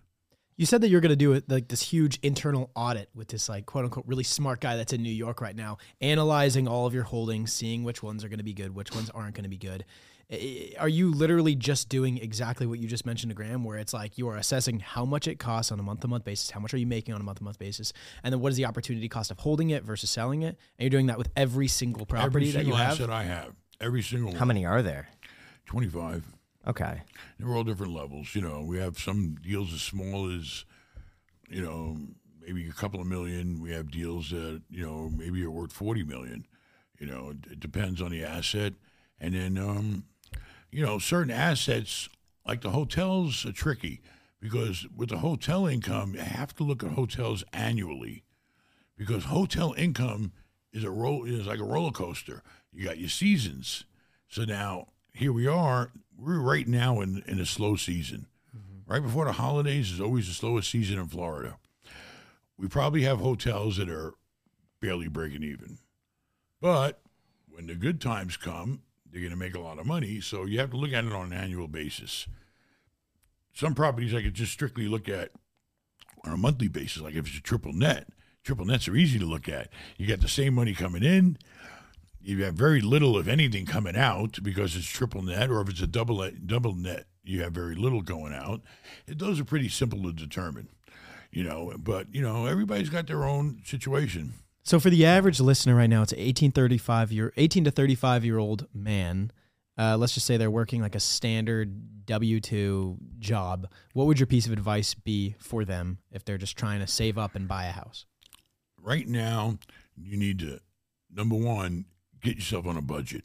You 0.57 0.67
said 0.67 0.81
that 0.81 0.89
you're 0.89 1.01
going 1.01 1.11
to 1.11 1.17
do 1.17 1.41
like 1.47 1.69
this 1.69 1.83
huge 1.83 2.19
internal 2.23 2.71
audit 2.75 3.11
with 3.15 3.29
this 3.29 3.49
like 3.49 3.65
quote 3.65 3.85
unquote 3.85 4.07
really 4.09 4.25
smart 4.25 4.61
guy 4.61 4.77
that's 4.77 4.93
in 4.93 5.03
New 5.03 5.13
York 5.13 5.41
right 5.41 5.55
now, 5.55 5.79
analyzing 6.01 6.67
all 6.67 6.85
of 6.87 6.95
your 6.95 7.05
holdings, 7.05 7.53
seeing 7.53 7.85
which 7.85 8.03
ones 8.03 8.25
are 8.25 8.29
going 8.29 8.39
to 8.39 8.45
be 8.45 8.55
good, 8.55 8.75
which 8.75 8.93
ones 8.93 9.09
aren't 9.11 9.37
going 9.37 9.45
to 9.45 9.49
be 9.49 9.57
good. 9.57 9.85
I- 10.31 10.75
Are 10.79 10.89
you 10.91 11.11
literally 11.13 11.55
just 11.55 11.89
doing 11.89 12.19
exactly 12.19 12.67
what 12.67 12.79
you 12.79 12.87
just 12.87 13.07
mentioned 13.07 13.31
to 13.31 13.35
Graham, 13.35 13.65
where 13.65 13.79
it's 13.79 13.95
like 13.95 14.19
you 14.19 14.29
are 14.29 14.37
assessing 14.37 14.81
how 14.81 15.05
much 15.07 15.27
it 15.27 15.39
costs 15.39 15.73
on 15.73 15.81
a 15.81 15.83
month 15.83 16.01
to 16.01 16.09
month 16.09 16.25
basis, 16.25 16.51
how 16.51 16.61
much 16.61 16.75
are 16.75 16.79
you 16.79 16.87
making 16.87 17.15
on 17.15 17.21
a 17.21 17.25
month 17.25 17.39
to 17.39 17.45
month 17.45 17.59
basis, 17.59 17.93
and 18.23 18.33
then 18.33 18.41
what 18.41 18.51
is 18.51 18.57
the 18.57 18.67
opportunity 18.67 19.09
cost 19.09 19.31
of 19.31 19.39
holding 19.39 19.71
it 19.71 19.85
versus 19.85 20.11
selling 20.11 20.43
it? 20.43 20.59
And 20.79 20.81
you're 20.85 20.91
doing 20.91 21.07
that 21.07 21.17
with 21.17 21.31
every 21.35 21.67
single 21.69 22.05
property 22.05 22.27
Every 22.27 22.51
that 22.53 22.59
you 22.67 22.73
single 22.73 22.77
have. 22.77 22.93
asset 22.93 23.11
I 23.11 23.23
have, 23.25 23.55
every 23.81 24.03
single 24.03 24.33
How 24.33 24.41
one, 24.41 24.49
many 24.49 24.67
are 24.67 24.83
there? 24.83 25.09
25. 25.67 26.25
Okay. 26.67 27.01
They're 27.39 27.55
all 27.55 27.65
different 27.65 27.95
levels. 27.95 28.35
You 28.35 28.43
know, 28.43 28.63
we 28.63 28.79
have 28.79 28.99
some 28.99 29.37
deals 29.43 29.73
as 29.73 29.81
small 29.81 30.31
as, 30.31 30.67
you 31.49 31.63
know, 31.63 31.97
maybe 32.43 32.69
a 32.69 32.73
couple 32.73 33.01
of 33.01 33.07
million. 33.07 33.63
We 33.63 33.71
have 33.73 33.91
deals 33.91 34.31
that, 34.31 34.61
you 34.69 34.85
know, 34.85 35.09
maybe 35.09 35.43
are 35.45 35.51
worth 35.51 35.73
40 35.73 36.05
million. 36.05 36.47
You 36.99 37.07
know, 37.07 37.31
it, 37.31 37.53
it 37.53 37.61
depends 37.61 38.03
on 38.03 38.11
the 38.11 38.23
asset. 38.25 38.75
And 39.21 39.35
then, 39.35 39.57
um, 39.57 40.05
you 40.71 40.85
know, 40.85 40.99
certain 40.99 41.31
assets, 41.31 42.09
like 42.47 42.61
the 42.61 42.71
hotels, 42.71 43.45
are 43.47 43.53
tricky 43.53 44.01
because 44.41 44.87
with 44.95 45.11
the 45.11 45.19
hotel 45.19 45.67
income, 45.67 46.15
you 46.15 46.21
have 46.21 46.55
to 46.57 46.65
look 46.65 46.83
at 46.83 46.93
hotels 46.93 47.45
annually 47.53 48.25
because 48.97 49.25
hotel 49.25 49.75
income 49.77 50.33
is 50.73 50.85
a 50.85 50.91
roll 50.91 51.25
is 51.25 51.47
like 51.47 51.61
a 51.61 51.65
roller 51.65 51.91
coaster. 51.91 52.43
You 52.73 52.85
got 52.85 52.99
your 52.99 53.09
seasons. 53.09 53.85
So 54.29 54.45
now 54.45 54.89
here 55.13 55.33
we 55.33 55.47
are. 55.47 55.93
We're 56.17 56.41
right 56.41 56.67
now 56.67 57.01
in 57.01 57.23
in 57.27 57.41
a 57.41 57.47
slow 57.47 57.77
season. 57.77 58.27
Mm-hmm. 58.57 58.93
Right 58.93 59.03
before 59.03 59.25
the 59.25 59.33
holidays 59.33 59.93
is 59.93 60.01
always 60.01 60.29
the 60.29 60.35
slowest 60.35 60.71
season 60.71 60.99
in 60.99 61.07
Florida. 61.07 61.57
We 62.59 62.69
probably 62.69 63.03
have 63.03 63.21
hotels 63.21 63.77
that 63.77 63.89
are 63.89 64.15
barely 64.81 65.09
breaking 65.09 65.45
even. 65.45 65.79
But 66.61 67.01
when 67.49 67.67
the 67.67 67.75
good 67.75 68.01
times 68.01 68.37
come, 68.37 68.83
they're 69.11 69.21
going 69.21 69.33
to 69.33 69.37
make 69.37 69.55
a 69.55 69.61
lot 69.61 69.79
of 69.79 69.87
money. 69.87 70.21
So 70.21 70.45
you 70.45 70.59
have 70.59 70.71
to 70.71 70.77
look 70.77 70.93
at 70.93 71.05
it 71.05 71.13
on 71.13 71.33
an 71.33 71.39
annual 71.39 71.69
basis. 71.69 72.27
Some 73.53 73.75
properties 73.75 74.15
I 74.15 74.23
could 74.23 74.35
just 74.35 74.53
strictly 74.53 74.87
look 74.87 75.09
at 75.09 75.31
on 76.25 76.33
a 76.33 76.37
monthly 76.37 76.69
basis, 76.69 77.03
like 77.03 77.15
if 77.15 77.27
it's 77.27 77.39
a 77.39 77.43
triple 77.43 77.73
net. 77.73 78.09
Triple 78.45 78.67
nets 78.67 78.89
are 78.89 78.97
easy 78.97 79.19
to 79.19 79.27
look 79.27 79.49
at. 79.49 79.69
You 79.97 80.07
got 80.07 80.21
the 80.21 80.29
same 80.29 80.55
money 80.55 80.73
coming 80.73 81.03
in. 81.03 81.39
You 82.21 82.45
have 82.45 82.55
very 82.55 82.81
little, 82.81 83.19
if 83.19 83.29
anything, 83.29 83.67
coming 83.67 83.97
out 83.97 84.43
because 84.43 84.75
it's 84.77 84.87
triple 84.87 85.23
net, 85.23 85.51
or 85.51 85.61
if 85.61 85.69
it's 85.69 85.83
a 85.83 85.87
double 85.87 86.29
double 86.47 86.75
net, 86.75 87.07
you 87.25 87.43
have 87.43 87.53
very 87.53 87.75
little 87.75 88.01
going 88.01 88.33
out. 88.33 88.63
It, 89.07 89.19
those 89.19 89.39
are 89.39 89.45
pretty 89.45 89.69
simple 89.69 90.03
to 90.03 90.13
determine, 90.13 90.69
you 91.31 91.45
know. 91.45 91.73
But 91.79 92.15
you 92.15 92.23
know, 92.23 92.47
everybody's 92.47 92.91
got 92.91 93.07
their 93.07 93.25
own 93.25 93.61
situation. 93.65 94.35
So 94.69 94.79
for 94.79 94.91
the 94.91 95.07
average 95.07 95.41
listener 95.41 95.75
right 95.75 95.89
now, 95.89 96.03
it's 96.03 96.13
an 96.13 96.19
18, 96.19 96.53
35 96.53 97.11
year, 97.11 97.33
18 97.39 97.65
to 97.65 97.71
35 97.71 98.25
year 98.25 98.37
old 98.39 98.67
man. 98.75 99.33
Uh, 99.79 99.97
let's 99.97 100.13
just 100.13 100.27
say 100.27 100.37
they're 100.37 100.51
working 100.51 100.83
like 100.83 100.95
a 100.95 101.01
standard 101.01 102.05
W 102.05 102.39
2 102.39 102.99
job. 103.19 103.69
What 103.95 104.07
would 104.07 104.21
your 104.21 104.27
piece 104.27 104.45
of 104.45 104.53
advice 104.53 104.93
be 104.93 105.37
for 105.39 105.65
them 105.65 105.99
if 106.13 106.23
they're 106.23 106.37
just 106.37 106.59
trying 106.59 106.81
to 106.81 106.87
save 106.87 107.17
up 107.17 107.35
and 107.35 107.49
buy 107.49 107.65
a 107.65 107.73
house? 107.73 108.05
right 108.83 109.09
now 109.09 109.59
you 109.97 110.17
need 110.17 110.39
to 110.39 110.61
number 111.13 111.35
one 111.35 111.85
get 112.23 112.37
yourself 112.37 112.67
on 112.67 112.77
a 112.77 112.83
budget 112.83 113.25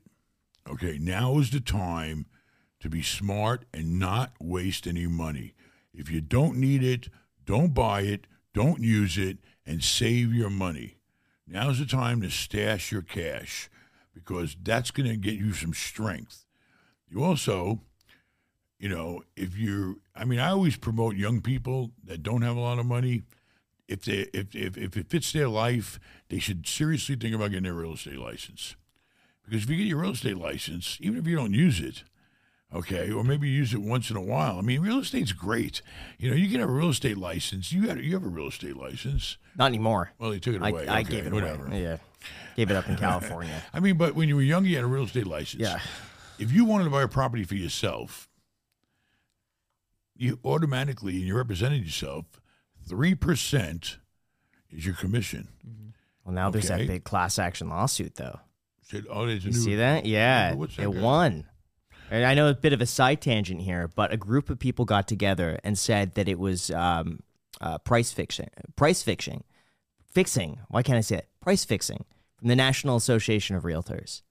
okay 0.68 0.98
now 1.00 1.38
is 1.38 1.52
the 1.52 1.60
time 1.60 2.26
to 2.80 2.90
be 2.90 3.02
smart 3.02 3.66
and 3.74 4.00
not 4.00 4.34
waste 4.42 4.88
any 4.88 5.08
money 5.08 5.54
if 5.94 6.10
you 6.10 6.20
don't 6.20 6.58
need 6.58 6.84
it 6.84 7.08
don't 7.46 7.74
buy 7.74 8.02
it 8.02 8.26
don't 8.54 8.82
use 8.82 9.18
it 9.18 9.38
and 9.66 9.84
save 9.84 10.34
your 10.34 10.50
money 10.50 10.98
now's 11.54 11.80
the 11.80 11.86
time 11.86 12.22
to 12.22 12.30
stash 12.30 12.92
your 12.92 13.02
cash 13.02 13.70
because 14.14 14.56
that's 14.62 14.92
going 14.92 15.10
to 15.10 15.16
get 15.16 15.36
you 15.36 15.54
some 15.54 15.74
strength 15.74 16.46
you 17.10 17.24
also 17.24 17.80
you 18.80 18.90
know 18.90 19.24
if 19.36 19.58
you're 19.58 19.96
i 20.16 20.26
mean 20.26 20.40
i 20.40 20.50
always 20.50 20.76
promote 20.76 21.16
young 21.16 21.42
people 21.42 21.92
that 22.04 22.22
don't 22.24 22.42
have 22.42 22.58
a 22.58 22.62
lot 22.62 22.80
of 22.80 22.86
money 22.86 23.24
if 23.88 24.06
they 24.06 24.28
if, 24.34 24.56
if 24.56 24.78
if 24.78 24.98
it 24.98 25.10
fits 25.10 25.32
their 25.32 25.48
life, 25.48 26.00
they 26.30 26.40
should 26.40 26.68
seriously 26.68 27.16
think 27.16 27.36
about 27.36 27.52
getting 27.52 27.64
their 27.64 27.74
real 27.74 27.94
estate 27.94 28.18
license. 28.18 28.76
Because 29.46 29.64
if 29.64 29.70
you 29.70 29.78
get 29.78 29.88
your 29.88 30.02
real 30.02 30.12
estate 30.12 30.38
license, 30.38 30.98
even 31.02 31.20
if 31.20 31.28
you 31.28 31.36
don't 31.36 31.54
use 31.54 31.80
it, 31.80 32.04
okay, 32.74 33.12
or 33.12 33.24
maybe 33.24 33.50
you 33.50 33.58
use 33.58 33.74
it 33.74 33.82
once 33.82 34.10
in 34.10 34.16
a 34.16 34.22
while. 34.22 34.58
I 34.58 34.62
mean, 34.62 34.82
real 34.82 35.00
estate's 35.00 35.34
great. 35.34 35.82
You 36.18 36.30
know, 36.30 36.36
you 36.36 36.48
get 36.48 36.62
a 36.62 36.68
real 36.68 36.90
estate 36.90 37.18
license. 37.18 37.72
You 37.72 37.86
got 37.86 38.02
you 38.02 38.14
have 38.14 38.24
a 38.24 38.30
real 38.30 38.48
estate 38.48 38.78
license. 38.78 39.38
Not 39.58 39.66
anymore. 39.68 40.12
Well, 40.18 40.32
he 40.32 40.40
took 40.40 40.56
it 40.56 40.62
I, 40.62 40.70
away. 40.70 40.88
I 40.88 41.02
Okay, 41.02 41.10
gave 41.12 41.28
it 41.28 41.34
whatever. 41.34 41.68
away. 41.68 41.84
Yeah. 41.84 41.98
Gave 42.56 42.72
it 42.72 42.76
up 42.78 42.88
in 42.90 42.96
California. 42.98 43.62
I 43.74 43.80
mean, 43.80 43.98
but 43.98 44.16
when 44.16 44.28
you 44.30 44.36
were 44.36 44.42
young, 44.42 44.66
you 44.66 44.76
had 44.76 44.84
a 44.84 44.88
real 44.88 45.04
estate 45.04 45.28
license. 45.28 45.62
Yeah. 45.62 45.80
If 46.40 46.52
you 46.52 46.66
wanted 46.66 46.86
to 46.86 46.90
buy 46.90 47.04
a 47.04 47.08
property 47.08 47.44
for 47.44 47.56
yourself, 47.56 48.28
you 50.16 50.40
automatically, 50.46 51.14
and 51.16 51.24
you 51.24 51.36
represented 51.36 51.84
yourself, 51.84 52.26
three 52.88 53.16
percent 53.16 53.98
is 54.72 54.86
your 54.86 54.96
commission. 54.96 55.48
Well, 56.24 56.34
now 56.34 56.50
there's 56.50 56.70
that 56.70 56.88
big 56.88 57.04
class 57.04 57.38
action 57.38 57.68
lawsuit, 57.70 58.16
though. 58.16 58.40
Said, 58.84 59.06
oh, 59.10 59.26
there's 59.26 59.44
a 59.44 59.48
You 59.50 59.54
new, 59.54 59.60
see 59.60 59.76
that? 59.76 60.06
Yeah, 60.06 60.56
that 60.56 60.70
it 60.80 60.92
guy? 60.94 61.02
won. 61.02 61.46
And 62.12 62.26
I 62.26 62.34
know 62.34 62.48
a 62.50 62.54
bit 62.54 62.74
of 62.74 62.82
a 62.82 62.86
side 62.86 63.22
tangent 63.22 63.62
here, 63.62 63.88
but 63.94 64.14
a 64.14 64.18
group 64.18 64.50
of 64.50 64.60
people 64.60 64.86
got 64.86 65.08
together 65.08 65.60
and 65.64 65.78
said 65.78 66.14
that 66.16 66.28
it 66.30 66.38
was 66.40 66.70
um, 66.72 67.22
uh, 67.62 67.78
price 67.80 68.12
fixing, 68.12 68.50
price 68.76 69.02
fixing, 69.04 69.44
fixing. 70.06 70.60
Why 70.70 70.84
can't 70.84 70.98
I 70.98 71.02
say 71.02 71.18
it? 71.18 71.28
Price 71.42 71.64
fixing 71.66 72.06
from 72.38 72.48
the 72.48 72.56
National 72.56 72.96
Association 72.96 73.56
of 73.56 73.64
Realtors. 73.64 74.22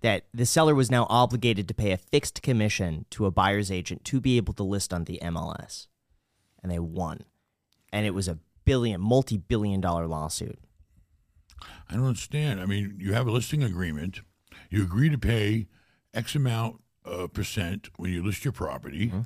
That 0.00 0.24
the 0.34 0.46
seller 0.46 0.74
was 0.74 0.90
now 0.90 1.06
obligated 1.08 1.68
to 1.68 1.74
pay 1.74 1.92
a 1.92 1.96
fixed 1.96 2.42
commission 2.42 3.06
to 3.10 3.26
a 3.26 3.30
buyer's 3.30 3.70
agent 3.70 4.04
to 4.06 4.20
be 4.20 4.36
able 4.36 4.52
to 4.54 4.64
list 4.64 4.92
on 4.92 5.04
the 5.04 5.20
MLS, 5.22 5.86
and 6.62 6.72
they 6.72 6.80
won, 6.80 7.22
and 7.92 8.04
it 8.04 8.12
was 8.12 8.26
a 8.26 8.38
billion, 8.64 9.00
multi-billion 9.00 9.80
dollar 9.80 10.08
lawsuit. 10.08 10.58
I 11.88 11.94
don't 11.94 12.06
understand. 12.06 12.60
I 12.60 12.66
mean, 12.66 12.96
you 12.98 13.12
have 13.12 13.28
a 13.28 13.30
listing 13.30 13.62
agreement. 13.62 14.22
You 14.70 14.82
agree 14.82 15.08
to 15.08 15.18
pay 15.18 15.68
X 16.12 16.34
amount 16.34 16.80
uh, 17.04 17.28
percent 17.28 17.88
when 17.96 18.10
you 18.12 18.24
list 18.24 18.44
your 18.44 18.52
property, 18.52 19.08
Mm-hmm. 19.08 19.20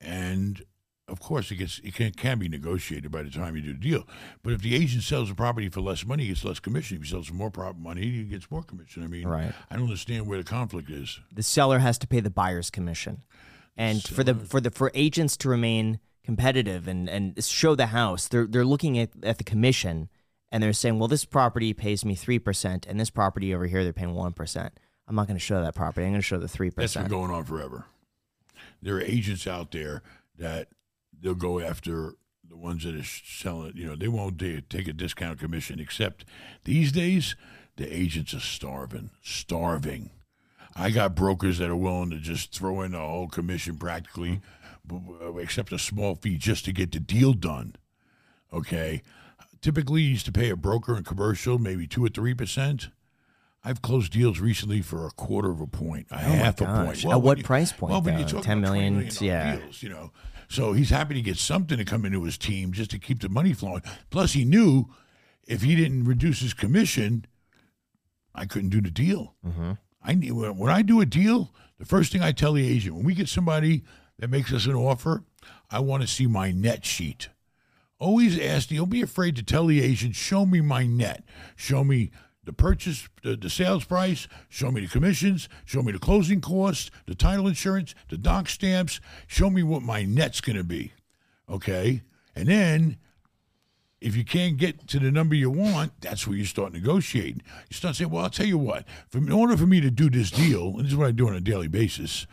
and 0.00 0.62
of 1.08 1.20
course, 1.20 1.50
it 1.50 1.56
gets 1.56 1.80
it 1.82 1.94
can, 1.94 2.12
can 2.12 2.38
be 2.38 2.48
negotiated 2.48 3.10
by 3.10 3.22
the 3.22 3.30
time 3.30 3.56
you 3.56 3.62
do 3.62 3.72
the 3.72 3.78
deal. 3.78 4.06
But 4.42 4.52
if 4.52 4.62
the 4.62 4.74
agent 4.74 5.02
sells 5.02 5.28
the 5.28 5.34
property 5.34 5.68
for 5.68 5.80
less 5.80 6.04
money, 6.04 6.24
he 6.24 6.28
gets 6.28 6.44
less 6.44 6.60
commission. 6.60 6.98
If 6.98 7.04
he 7.04 7.08
sells 7.10 7.26
for 7.28 7.34
more 7.34 7.50
prop 7.50 7.76
money, 7.76 8.02
he 8.02 8.24
gets 8.24 8.50
more 8.50 8.62
commission. 8.62 9.02
I 9.02 9.06
mean, 9.06 9.26
Right. 9.26 9.52
I 9.70 9.74
don't 9.74 9.84
understand 9.84 10.26
where 10.26 10.38
the 10.38 10.44
conflict 10.44 10.90
is. 10.90 11.18
the 11.32 11.42
seller 11.42 11.78
has 11.78 11.98
to 11.98 12.06
pay 12.06 12.20
the 12.20 12.30
buyer's 12.30 12.70
commission 12.70 13.22
and 13.76 14.02
for 14.02 14.22
the 14.24 14.34
for 14.34 14.60
the 14.60 14.70
for 14.70 14.90
agents 14.94 15.36
to 15.38 15.48
remain 15.48 16.00
competitive 16.24 16.86
and 16.88 17.08
and 17.08 17.42
show 17.42 17.74
the 17.74 17.86
house 17.86 18.28
they're 18.28 18.46
they're 18.46 18.64
looking 18.64 18.98
at, 18.98 19.08
at 19.22 19.38
the 19.38 19.44
commission 19.44 20.08
and 20.52 20.62
they're 20.62 20.72
saying 20.74 20.98
well 20.98 21.08
this 21.08 21.24
property 21.24 21.72
pays 21.72 22.04
me 22.04 22.14
3% 22.14 22.86
and 22.86 23.00
this 23.00 23.08
property 23.08 23.54
over 23.54 23.66
here 23.66 23.82
they're 23.82 23.92
paying 23.94 24.12
1% 24.14 24.70
i'm 25.06 25.14
not 25.16 25.26
going 25.26 25.36
to 25.38 25.40
show 25.44 25.62
that 25.62 25.74
property 25.74 26.04
i'm 26.04 26.12
going 26.12 26.20
to 26.20 26.26
show 26.26 26.36
the 26.38 26.46
3% 26.46 26.74
That's 26.74 26.94
been 26.96 27.06
going 27.08 27.30
on 27.30 27.44
forever. 27.44 27.86
There 28.82 28.96
are 28.96 29.00
agents 29.00 29.46
out 29.46 29.70
there 29.70 30.02
that 30.38 30.68
they'll 31.20 31.34
go 31.34 31.60
after 31.60 32.14
the 32.48 32.56
ones 32.56 32.84
that 32.84 32.94
are 32.94 33.02
selling. 33.04 33.72
You 33.76 33.86
know, 33.86 33.96
they 33.96 34.08
won't 34.08 34.38
take 34.38 34.88
a 34.88 34.92
discount 34.92 35.38
commission. 35.38 35.80
Except 35.80 36.24
these 36.64 36.92
days, 36.92 37.36
the 37.76 37.92
agents 37.94 38.34
are 38.34 38.40
starving, 38.40 39.10
starving. 39.22 40.10
I 40.74 40.90
got 40.90 41.14
brokers 41.16 41.58
that 41.58 41.70
are 41.70 41.76
willing 41.76 42.10
to 42.10 42.18
just 42.18 42.54
throw 42.54 42.82
in 42.82 42.94
a 42.94 42.98
whole 42.98 43.28
commission 43.28 43.76
practically, 43.78 44.40
except 45.38 45.72
a 45.72 45.78
small 45.78 46.14
fee 46.14 46.36
just 46.36 46.64
to 46.66 46.72
get 46.72 46.92
the 46.92 47.00
deal 47.00 47.32
done. 47.32 47.74
Okay. 48.52 49.02
Typically, 49.60 50.02
you 50.02 50.10
used 50.10 50.26
to 50.26 50.32
pay 50.32 50.50
a 50.50 50.56
broker 50.56 50.96
in 50.96 51.02
commercial 51.02 51.58
maybe 51.58 51.86
two 51.86 52.04
or 52.04 52.08
three 52.08 52.32
percent. 52.34 52.88
I've 53.64 53.82
closed 53.82 54.12
deals 54.12 54.38
recently 54.38 54.82
for 54.82 55.04
a 55.04 55.10
quarter 55.10 55.50
of 55.50 55.60
a 55.60 55.66
point, 55.66 56.06
a 56.12 56.14
oh 56.14 56.18
half 56.18 56.60
a 56.60 56.64
point. 56.64 57.04
At 57.04 57.20
what 57.20 57.38
you- 57.38 57.44
price 57.44 57.72
point, 57.72 57.90
Well, 57.90 58.02
when 58.02 58.18
you're 58.18 58.28
talking 58.28 58.42
10 58.44 58.58
about 58.58 58.70
$20 58.70 58.72
million, 58.72 58.94
million 58.94 59.14
yeah. 59.20 59.56
deals, 59.56 59.82
you 59.82 59.88
know. 59.88 60.12
So 60.48 60.72
he's 60.72 60.90
happy 60.90 61.14
to 61.14 61.22
get 61.22 61.36
something 61.36 61.76
to 61.76 61.84
come 61.84 62.04
into 62.04 62.24
his 62.24 62.38
team 62.38 62.72
just 62.72 62.90
to 62.90 62.98
keep 62.98 63.20
the 63.20 63.28
money 63.28 63.52
flowing. 63.52 63.82
Plus, 64.10 64.32
he 64.32 64.44
knew 64.44 64.86
if 65.46 65.62
he 65.62 65.76
didn't 65.76 66.04
reduce 66.04 66.40
his 66.40 66.54
commission, 66.54 67.26
I 68.34 68.46
couldn't 68.46 68.70
do 68.70 68.80
the 68.80 68.90
deal. 68.90 69.34
Mm-hmm. 69.46 69.72
I 70.02 70.14
need 70.14 70.32
when 70.32 70.56
when 70.56 70.72
I 70.72 70.82
do 70.82 71.00
a 71.00 71.06
deal, 71.06 71.52
the 71.78 71.84
first 71.84 72.12
thing 72.12 72.22
I 72.22 72.32
tell 72.32 72.54
the 72.54 72.66
agent 72.66 72.94
when 72.94 73.04
we 73.04 73.14
get 73.14 73.28
somebody 73.28 73.84
that 74.18 74.30
makes 74.30 74.52
us 74.52 74.66
an 74.66 74.74
offer, 74.74 75.24
I 75.70 75.80
want 75.80 76.02
to 76.02 76.08
see 76.08 76.26
my 76.26 76.50
net 76.50 76.84
sheet. 76.84 77.28
Always 77.98 78.38
ask. 78.38 78.68
Don't 78.68 78.88
be 78.88 79.02
afraid 79.02 79.36
to 79.36 79.42
tell 79.42 79.66
the 79.66 79.82
agent, 79.82 80.14
"Show 80.14 80.46
me 80.46 80.60
my 80.60 80.86
net. 80.86 81.24
Show 81.56 81.84
me 81.84 82.10
the 82.48 82.52
purchase, 82.54 83.10
the, 83.22 83.36
the 83.36 83.50
sales 83.50 83.84
price. 83.84 84.26
Show 84.48 84.72
me 84.72 84.80
the 84.80 84.88
commissions. 84.88 85.50
Show 85.66 85.82
me 85.82 85.92
the 85.92 85.98
closing 85.98 86.40
costs, 86.40 86.90
the 87.06 87.14
title 87.14 87.46
insurance, 87.46 87.94
the 88.08 88.16
doc 88.16 88.48
stamps. 88.48 89.00
Show 89.26 89.50
me 89.50 89.62
what 89.62 89.82
my 89.82 90.04
net's 90.04 90.40
going 90.40 90.56
to 90.56 90.64
be." 90.64 90.92
Okay, 91.46 92.02
and 92.34 92.48
then 92.48 92.96
if 94.00 94.16
you 94.16 94.24
can't 94.24 94.56
get 94.56 94.88
to 94.88 94.98
the 94.98 95.10
number 95.10 95.34
you 95.34 95.50
want, 95.50 96.00
that's 96.00 96.26
where 96.26 96.38
you 96.38 96.46
start 96.46 96.72
negotiating. 96.72 97.42
You 97.68 97.74
start 97.76 97.96
saying, 97.96 98.10
"Well, 98.10 98.24
I'll 98.24 98.30
tell 98.30 98.46
you 98.46 98.56
what. 98.56 98.84
For, 99.10 99.18
in 99.18 99.30
order 99.30 99.54
for 99.54 99.66
me 99.66 99.82
to 99.82 99.90
do 99.90 100.08
this 100.08 100.30
deal, 100.30 100.68
and 100.68 100.84
this 100.86 100.92
is 100.92 100.96
what 100.96 101.08
I 101.08 101.10
do 101.10 101.28
on 101.28 101.34
a 101.34 101.40
daily 101.40 101.68
basis, 101.68 102.26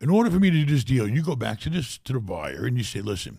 in 0.00 0.10
order 0.10 0.28
for 0.28 0.40
me 0.40 0.50
to 0.50 0.64
do 0.64 0.74
this 0.74 0.82
deal, 0.82 1.06
you 1.08 1.22
go 1.22 1.36
back 1.36 1.60
to 1.60 1.70
this 1.70 1.98
to 1.98 2.12
the 2.12 2.20
buyer 2.20 2.66
and 2.66 2.76
you 2.76 2.82
say, 2.82 3.00
"Listen, 3.00 3.38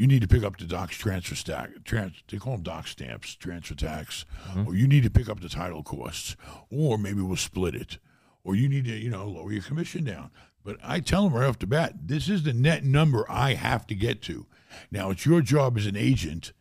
you 0.00 0.06
need 0.06 0.22
to 0.22 0.28
pick 0.28 0.42
up 0.42 0.56
the 0.56 0.64
docs 0.64 0.96
transfer 0.96 1.34
stack. 1.34 1.68
Trans, 1.84 2.14
they 2.26 2.38
call 2.38 2.54
them 2.54 2.62
doc 2.62 2.86
stamps, 2.86 3.34
transfer 3.34 3.74
tax, 3.74 4.24
or 4.66 4.74
you 4.74 4.88
need 4.88 5.02
to 5.02 5.10
pick 5.10 5.28
up 5.28 5.40
the 5.40 5.48
title 5.50 5.82
costs, 5.82 6.36
or 6.70 6.96
maybe 6.96 7.20
we'll 7.20 7.36
split 7.36 7.74
it, 7.74 7.98
or 8.42 8.56
you 8.56 8.66
need 8.66 8.86
to, 8.86 8.92
you 8.92 9.10
know, 9.10 9.26
lower 9.26 9.52
your 9.52 9.62
commission 9.62 10.04
down." 10.04 10.30
But 10.64 10.78
I 10.82 11.00
tell 11.00 11.24
them 11.24 11.34
right 11.34 11.46
off 11.46 11.58
the 11.58 11.66
bat, 11.66 12.08
this 12.08 12.30
is 12.30 12.44
the 12.44 12.54
net 12.54 12.82
number 12.82 13.30
I 13.30 13.52
have 13.52 13.86
to 13.88 13.94
get 13.94 14.22
to. 14.22 14.46
Now 14.90 15.10
it's 15.10 15.26
your 15.26 15.42
job 15.42 15.76
as 15.76 15.84
an 15.84 15.96
agent 15.96 16.54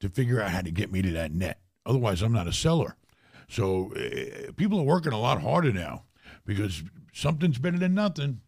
to 0.00 0.08
figure 0.08 0.40
out 0.40 0.50
how 0.50 0.62
to 0.62 0.72
get 0.72 0.90
me 0.90 1.00
to 1.00 1.12
that 1.12 1.32
net. 1.32 1.60
Otherwise, 1.86 2.22
I'm 2.22 2.32
not 2.32 2.48
a 2.48 2.52
seller. 2.52 2.96
So 3.48 3.92
uh, 3.94 4.50
people 4.56 4.80
are 4.80 4.84
working 4.84 5.12
a 5.12 5.20
lot 5.20 5.42
harder 5.42 5.72
now 5.72 6.06
because 6.44 6.82
something's 7.12 7.58
better 7.58 7.78
than 7.78 7.94
nothing. 7.94 8.40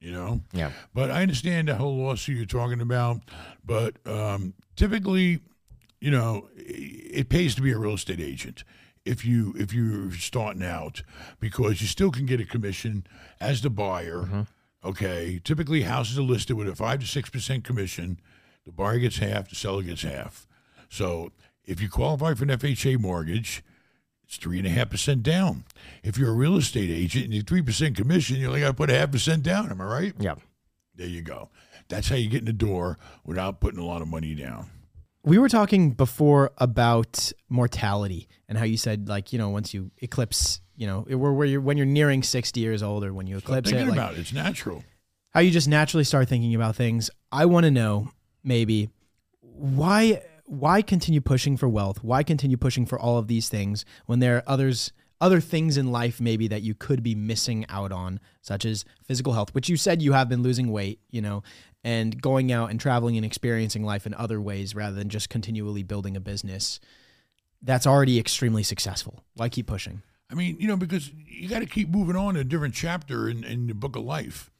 You 0.00 0.12
know. 0.12 0.40
Yeah. 0.52 0.72
But 0.94 1.10
I 1.10 1.22
understand 1.22 1.68
the 1.68 1.74
whole 1.74 1.96
lawsuit 1.96 2.36
you're 2.36 2.46
talking 2.46 2.80
about. 2.80 3.20
But 3.64 3.96
um, 4.06 4.54
typically, 4.76 5.40
you 6.00 6.10
know, 6.10 6.48
it 6.56 6.98
it 7.18 7.28
pays 7.28 7.54
to 7.56 7.62
be 7.62 7.72
a 7.72 7.78
real 7.78 7.94
estate 7.94 8.20
agent 8.20 8.64
if 9.04 9.24
you 9.24 9.54
if 9.58 9.72
you're 9.72 10.12
starting 10.12 10.62
out 10.62 11.02
because 11.40 11.80
you 11.80 11.86
still 11.86 12.10
can 12.10 12.26
get 12.26 12.40
a 12.40 12.44
commission 12.44 13.06
as 13.40 13.62
the 13.62 13.70
buyer. 13.70 14.46
Okay. 14.84 15.40
Typically, 15.42 15.82
houses 15.82 16.18
are 16.18 16.22
listed 16.22 16.56
with 16.56 16.68
a 16.68 16.76
five 16.76 17.00
to 17.00 17.06
six 17.06 17.28
percent 17.28 17.64
commission. 17.64 18.20
The 18.64 18.72
buyer 18.72 18.98
gets 18.98 19.18
half. 19.18 19.48
The 19.48 19.56
seller 19.56 19.82
gets 19.82 20.02
half. 20.02 20.46
So 20.88 21.32
if 21.64 21.80
you 21.80 21.88
qualify 21.88 22.34
for 22.34 22.44
an 22.44 22.50
FHA 22.50 22.98
mortgage, 22.98 23.62
it's 24.28 24.36
three 24.36 24.58
and 24.58 24.66
a 24.66 24.70
half 24.70 24.90
percent 24.90 25.22
down. 25.22 25.64
If 26.02 26.18
you're 26.18 26.28
a 26.28 26.34
real 26.34 26.56
estate 26.58 26.90
agent 26.90 27.24
and 27.24 27.34
you're 27.34 27.42
three 27.42 27.62
percent 27.62 27.96
commission, 27.96 28.36
you 28.36 28.48
only 28.48 28.60
got 28.60 28.68
to 28.68 28.74
put 28.74 28.90
a 28.90 28.98
half 28.98 29.10
percent 29.10 29.42
down. 29.42 29.70
Am 29.70 29.80
I 29.80 29.84
right? 29.84 30.12
Yeah. 30.18 30.34
There 30.94 31.06
you 31.06 31.22
go. 31.22 31.48
That's 31.88 32.10
how 32.10 32.16
you 32.16 32.28
get 32.28 32.40
in 32.40 32.44
the 32.44 32.52
door 32.52 32.98
without 33.24 33.60
putting 33.60 33.80
a 33.80 33.84
lot 33.86 34.02
of 34.02 34.08
money 34.08 34.34
down. 34.34 34.68
We 35.24 35.38
were 35.38 35.48
talking 35.48 35.92
before 35.92 36.52
about 36.58 37.32
mortality 37.48 38.28
and 38.48 38.58
how 38.58 38.64
you 38.64 38.76
said 38.76 39.08
like 39.08 39.32
you 39.32 39.38
know 39.38 39.48
once 39.48 39.72
you 39.72 39.90
eclipse 39.98 40.60
you 40.76 40.86
know 40.86 41.00
where 41.08 41.32
where 41.32 41.46
you're 41.46 41.60
when 41.60 41.76
you're 41.78 41.86
nearing 41.86 42.22
sixty 42.22 42.60
years 42.60 42.82
old 42.82 43.04
or 43.04 43.12
when 43.14 43.26
you 43.26 43.38
Stop 43.38 43.48
eclipse 43.48 43.70
it 43.70 43.72
thinking 43.72 43.88
like 43.88 43.96
about 43.98 44.14
it. 44.14 44.20
It's 44.20 44.32
natural. 44.32 44.84
how 45.30 45.40
you 45.40 45.50
just 45.50 45.68
naturally 45.68 46.04
start 46.04 46.28
thinking 46.28 46.54
about 46.54 46.76
things. 46.76 47.10
I 47.32 47.46
want 47.46 47.64
to 47.64 47.70
know 47.70 48.10
maybe 48.44 48.90
why 49.40 50.22
why 50.48 50.82
continue 50.82 51.20
pushing 51.20 51.56
for 51.56 51.68
wealth? 51.68 52.02
Why 52.02 52.22
continue 52.22 52.56
pushing 52.56 52.86
for 52.86 52.98
all 52.98 53.18
of 53.18 53.28
these 53.28 53.48
things 53.48 53.84
when 54.06 54.18
there 54.18 54.36
are 54.36 54.42
others 54.46 54.92
other 55.20 55.40
things 55.40 55.76
in 55.76 55.90
life 55.90 56.20
maybe 56.20 56.46
that 56.46 56.62
you 56.62 56.74
could 56.74 57.02
be 57.02 57.14
missing 57.14 57.66
out 57.68 57.90
on, 57.90 58.20
such 58.40 58.64
as 58.64 58.84
physical 59.04 59.32
health, 59.32 59.52
which 59.52 59.68
you 59.68 59.76
said 59.76 60.00
you 60.00 60.12
have 60.12 60.28
been 60.28 60.44
losing 60.44 60.70
weight, 60.70 61.00
you 61.10 61.20
know, 61.20 61.42
and 61.82 62.22
going 62.22 62.52
out 62.52 62.70
and 62.70 62.78
traveling 62.78 63.16
and 63.16 63.26
experiencing 63.26 63.82
life 63.82 64.06
in 64.06 64.14
other 64.14 64.40
ways 64.40 64.76
rather 64.76 64.94
than 64.94 65.08
just 65.08 65.28
continually 65.28 65.82
building 65.82 66.16
a 66.16 66.20
business 66.20 66.78
that's 67.62 67.86
already 67.86 68.18
extremely 68.18 68.62
successful. 68.62 69.24
Why 69.34 69.48
keep 69.48 69.66
pushing? 69.66 70.02
I 70.30 70.34
mean, 70.34 70.56
you 70.60 70.68
know, 70.68 70.76
because 70.76 71.10
you 71.26 71.48
got 71.48 71.60
to 71.60 71.66
keep 71.66 71.88
moving 71.88 72.16
on 72.16 72.34
to 72.34 72.40
a 72.40 72.44
different 72.44 72.74
chapter 72.74 73.28
in, 73.28 73.44
in 73.44 73.66
the 73.66 73.74
book 73.74 73.96
of 73.96 74.04
life. 74.04 74.50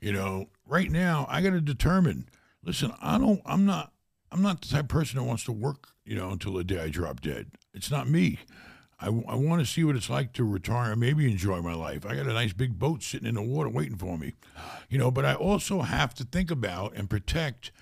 You 0.00 0.12
know, 0.12 0.46
right 0.66 0.90
now 0.90 1.26
I 1.28 1.40
got 1.40 1.50
to 1.50 1.60
determine. 1.60 2.28
Listen, 2.62 2.92
I 3.00 3.18
don't. 3.18 3.40
I'm 3.46 3.64
not. 3.64 3.92
I'm 4.36 4.42
not 4.42 4.60
the 4.60 4.68
type 4.68 4.84
of 4.84 4.88
person 4.88 5.18
that 5.18 5.24
wants 5.24 5.44
to 5.44 5.52
work. 5.52 5.88
You 6.04 6.14
know, 6.14 6.30
until 6.30 6.52
the 6.52 6.62
day 6.62 6.78
I 6.78 6.88
drop 6.88 7.20
dead. 7.20 7.52
It's 7.72 7.90
not 7.90 8.08
me. 8.08 8.38
I, 9.00 9.06
I 9.06 9.34
want 9.34 9.60
to 9.60 9.66
see 9.66 9.82
what 9.82 9.96
it's 9.96 10.10
like 10.10 10.34
to 10.34 10.44
retire 10.44 10.92
and 10.92 11.00
maybe 11.00 11.30
enjoy 11.30 11.60
my 11.62 11.74
life. 11.74 12.06
I 12.06 12.14
got 12.14 12.26
a 12.26 12.32
nice 12.32 12.52
big 12.52 12.78
boat 12.78 13.02
sitting 13.02 13.26
in 13.26 13.34
the 13.34 13.42
water 13.42 13.68
waiting 13.70 13.96
for 13.96 14.16
me. 14.16 14.34
You 14.88 14.98
know, 14.98 15.10
but 15.10 15.24
I 15.24 15.34
also 15.34 15.82
have 15.82 16.14
to 16.14 16.24
think 16.24 16.50
about 16.50 16.94
and 16.94 17.10
protect. 17.10 17.72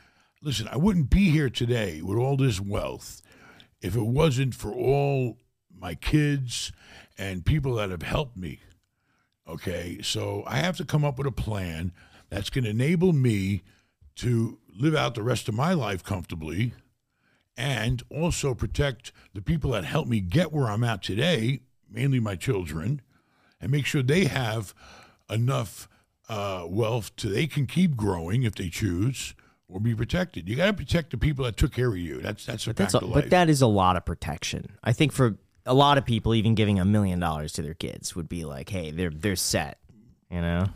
Listen, 0.41 0.69
I 0.71 0.77
wouldn't 0.77 1.11
be 1.11 1.31
here 1.31 1.51
today 1.51 2.01
with 2.03 2.19
all 2.19 2.37
this 2.37 2.61
wealth 2.61 3.21
if 3.83 3.95
it 3.95 4.07
wasn't 4.07 4.55
for 4.55 4.73
all 4.73 5.39
my 5.77 5.95
kids 5.95 6.73
and 7.19 7.45
people 7.45 7.75
that 7.75 7.91
have 7.91 8.03
helped 8.03 8.37
me. 8.37 8.61
Okay, 9.47 9.99
so 10.03 10.45
I 10.47 10.57
have 10.57 10.77
to 10.79 10.85
come 10.85 11.05
up 11.05 11.19
with 11.19 11.27
a 11.27 11.33
plan 11.33 11.93
that's 12.31 12.49
going 12.49 12.65
to 12.65 12.71
enable 12.71 13.13
me 13.13 13.63
to 14.17 14.59
live 14.77 14.95
out 14.95 15.15
the 15.15 15.23
rest 15.23 15.49
of 15.49 15.55
my 15.55 15.73
life 15.73 16.03
comfortably 16.03 16.73
and 17.57 18.03
also 18.11 18.55
protect 18.55 19.13
the 19.33 19.43
people 19.43 19.71
that 19.73 19.85
helped 19.85 20.09
me 20.09 20.21
get 20.21 20.53
where 20.53 20.69
I'm 20.69 20.85
at 20.85 21.03
today, 21.03 21.61
mainly 21.89 22.21
my 22.21 22.37
children, 22.37 23.01
and 23.61 23.71
make 23.71 23.87
sure 23.87 24.03
they 24.03 24.25
have 24.25 24.75
enough 25.31 25.89
uh, 26.29 26.65
wealth 26.69 27.15
to 27.17 27.29
they 27.29 27.47
can 27.47 27.67
keep 27.67 27.97
growing 27.97 28.43
if 28.43 28.55
they 28.55 28.69
choose 28.69 29.35
or 29.69 29.81
be 29.81 29.95
protected. 29.95 30.49
You 30.49 30.57
got 30.57 30.67
to 30.67 30.73
protect 30.73 31.11
the 31.11 31.19
people 31.19 31.45
that 31.45 31.57
took 31.57 31.73
care 31.73 31.89
of 31.89 31.97
you. 31.97 32.21
That's 32.21 32.47
that's 32.47 32.67
a 32.67 32.75
fact 32.75 32.95
a, 32.95 32.99
of 32.99 33.03
life. 33.05 33.15
but 33.15 33.31
that 33.31 33.49
is 33.49 33.63
a 33.63 33.67
lot 33.67 33.97
of 33.97 34.05
protection. 34.05 34.77
I 34.83 34.93
think 34.93 35.13
for 35.13 35.37
a 35.67 35.75
lot 35.75 35.99
of 35.99 36.05
people, 36.05 36.35
even 36.35 36.55
giving 36.55 36.79
a 36.79 36.85
million 36.85 37.21
dollars 37.21 37.53
to 37.55 37.63
their 37.63 37.75
kids 37.75 38.15
would 38.17 38.29
be 38.29 38.45
like, 38.45 38.69
hey, 38.69 38.91
they're 38.91 39.11
they're 39.11 39.37
set. 39.37 39.79
You 40.31 40.41
know. 40.41 40.67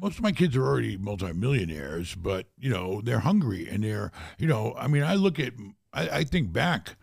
Most 0.00 0.18
of 0.18 0.22
my 0.22 0.32
kids 0.32 0.56
are 0.56 0.64
already 0.64 0.96
multimillionaires, 0.96 2.14
but 2.14 2.46
you 2.58 2.70
know 2.70 3.00
they're 3.02 3.20
hungry 3.20 3.68
and 3.68 3.84
they're 3.84 4.12
you 4.38 4.46
know 4.46 4.74
I 4.78 4.86
mean 4.86 5.02
I 5.02 5.14
look 5.14 5.38
at 5.38 5.52
I, 5.92 6.08
I 6.08 6.24
think 6.24 6.52
back, 6.52 6.96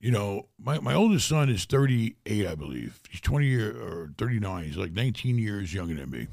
you 0.00 0.10
know 0.10 0.48
my 0.58 0.78
my 0.80 0.94
oldest 0.94 1.28
son 1.28 1.48
is 1.48 1.64
thirty 1.64 2.16
eight 2.26 2.46
I 2.46 2.54
believe. 2.54 3.00
He's 3.10 3.20
twenty 3.20 3.46
year 3.46 3.70
or 3.70 4.12
thirty 4.18 4.38
nine 4.38 4.64
he's 4.64 4.76
like 4.76 4.92
nineteen 4.92 5.38
years 5.38 5.74
younger 5.74 5.94
than 5.94 6.10
me. 6.10 6.28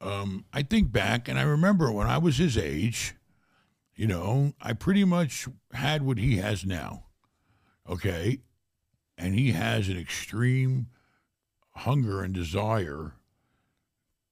Um, 0.00 0.44
I 0.52 0.62
think 0.62 0.92
back 0.92 1.28
and 1.28 1.38
I 1.38 1.42
remember 1.42 1.90
when 1.90 2.06
I 2.06 2.18
was 2.18 2.36
his 2.36 2.58
age, 2.58 3.14
you 3.94 4.06
know 4.06 4.52
I 4.60 4.72
pretty 4.72 5.04
much 5.04 5.48
had 5.72 6.02
what 6.02 6.18
he 6.18 6.36
has 6.36 6.64
now, 6.64 7.04
okay, 7.88 8.40
and 9.16 9.34
he 9.34 9.52
has 9.52 9.88
an 9.88 9.98
extreme 9.98 10.88
hunger 11.76 12.22
and 12.22 12.32
desire 12.34 13.14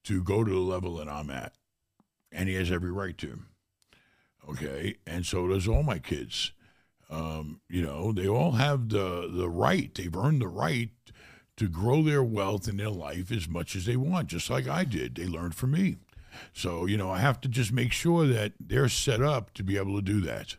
to 0.03 0.23
go 0.23 0.43
to 0.43 0.51
the 0.51 0.59
level 0.59 0.95
that 0.97 1.07
I'm 1.07 1.29
at. 1.29 1.53
And 2.31 2.49
he 2.49 2.55
has 2.55 2.71
every 2.71 2.91
right 2.91 3.17
to. 3.19 3.39
Okay. 4.49 4.95
And 5.05 5.25
so 5.25 5.47
does 5.47 5.67
all 5.67 5.83
my 5.83 5.99
kids. 5.99 6.51
Um, 7.09 7.61
you 7.69 7.81
know, 7.83 8.11
they 8.11 8.27
all 8.27 8.53
have 8.53 8.89
the 8.89 9.29
the 9.31 9.49
right. 9.49 9.93
They've 9.93 10.15
earned 10.15 10.41
the 10.41 10.47
right 10.47 10.89
to 11.57 11.67
grow 11.67 12.01
their 12.01 12.23
wealth 12.23 12.67
in 12.67 12.77
their 12.77 12.89
life 12.89 13.31
as 13.31 13.47
much 13.47 13.75
as 13.75 13.85
they 13.85 13.95
want, 13.95 14.27
just 14.27 14.49
like 14.49 14.67
I 14.67 14.83
did. 14.83 15.15
They 15.15 15.27
learned 15.27 15.55
from 15.55 15.71
me. 15.71 15.97
So, 16.51 16.87
you 16.87 16.97
know, 16.97 17.11
I 17.11 17.19
have 17.19 17.39
to 17.41 17.47
just 17.47 17.71
make 17.71 17.91
sure 17.91 18.25
that 18.25 18.53
they're 18.59 18.89
set 18.89 19.21
up 19.21 19.53
to 19.53 19.63
be 19.63 19.77
able 19.77 19.95
to 19.95 20.01
do 20.01 20.19
that. 20.21 20.55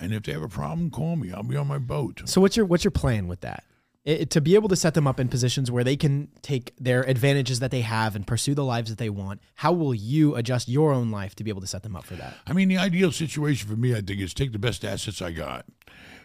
And 0.00 0.12
if 0.12 0.24
they 0.24 0.32
have 0.32 0.42
a 0.42 0.48
problem, 0.48 0.90
call 0.90 1.14
me. 1.14 1.32
I'll 1.32 1.44
be 1.44 1.56
on 1.56 1.68
my 1.68 1.78
boat. 1.78 2.22
So 2.24 2.40
what's 2.40 2.56
your 2.56 2.66
what's 2.66 2.82
your 2.82 2.90
plan 2.90 3.28
with 3.28 3.40
that? 3.42 3.64
It, 4.04 4.28
to 4.32 4.42
be 4.42 4.54
able 4.54 4.68
to 4.68 4.76
set 4.76 4.92
them 4.92 5.06
up 5.06 5.18
in 5.18 5.28
positions 5.28 5.70
where 5.70 5.82
they 5.82 5.96
can 5.96 6.28
take 6.42 6.74
their 6.78 7.02
advantages 7.04 7.60
that 7.60 7.70
they 7.70 7.80
have 7.80 8.14
and 8.14 8.26
pursue 8.26 8.54
the 8.54 8.64
lives 8.64 8.90
that 8.90 8.98
they 8.98 9.08
want. 9.08 9.40
How 9.54 9.72
will 9.72 9.94
you 9.94 10.34
adjust 10.34 10.68
your 10.68 10.92
own 10.92 11.10
life 11.10 11.34
to 11.36 11.44
be 11.44 11.50
able 11.50 11.62
to 11.62 11.66
set 11.66 11.82
them 11.82 11.96
up 11.96 12.04
for 12.04 12.14
that? 12.16 12.34
I 12.46 12.52
mean, 12.52 12.68
the 12.68 12.76
ideal 12.76 13.12
situation 13.12 13.66
for 13.66 13.76
me, 13.76 13.92
I 13.92 14.02
think, 14.02 14.20
is 14.20 14.34
take 14.34 14.52
the 14.52 14.58
best 14.58 14.84
assets 14.84 15.22
I 15.22 15.30
got, 15.32 15.64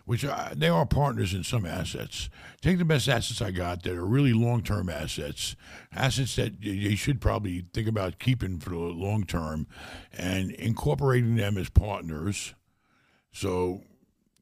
which 0.04 0.26
uh, 0.26 0.50
they 0.54 0.68
are 0.68 0.86
partners 0.86 1.34
in 1.34 1.46
some 1.46 1.66
assets. 1.66 2.30
Take 2.62 2.80
the 2.80 2.84
best 2.86 3.08
assets 3.08 3.42
I 3.42 3.52
got 3.52 3.84
that 3.84 3.94
are 3.94 4.06
really 4.06 4.34
long 4.34 4.62
term 4.62 4.90
assets, 4.90 5.56
assets 5.94 6.36
that 6.36 6.62
you 6.62 6.98
should 6.98 7.22
probably 7.22 7.64
think 7.74 7.88
about 7.88 8.20
keeping 8.20 8.60
for 8.60 8.72
the 8.72 8.76
long 8.76 9.24
term 9.24 9.68
and 10.12 10.52
incorporating 10.52 11.38
them 11.38 11.58
as 11.58 11.70
partners. 11.70 12.56
So 13.32 13.84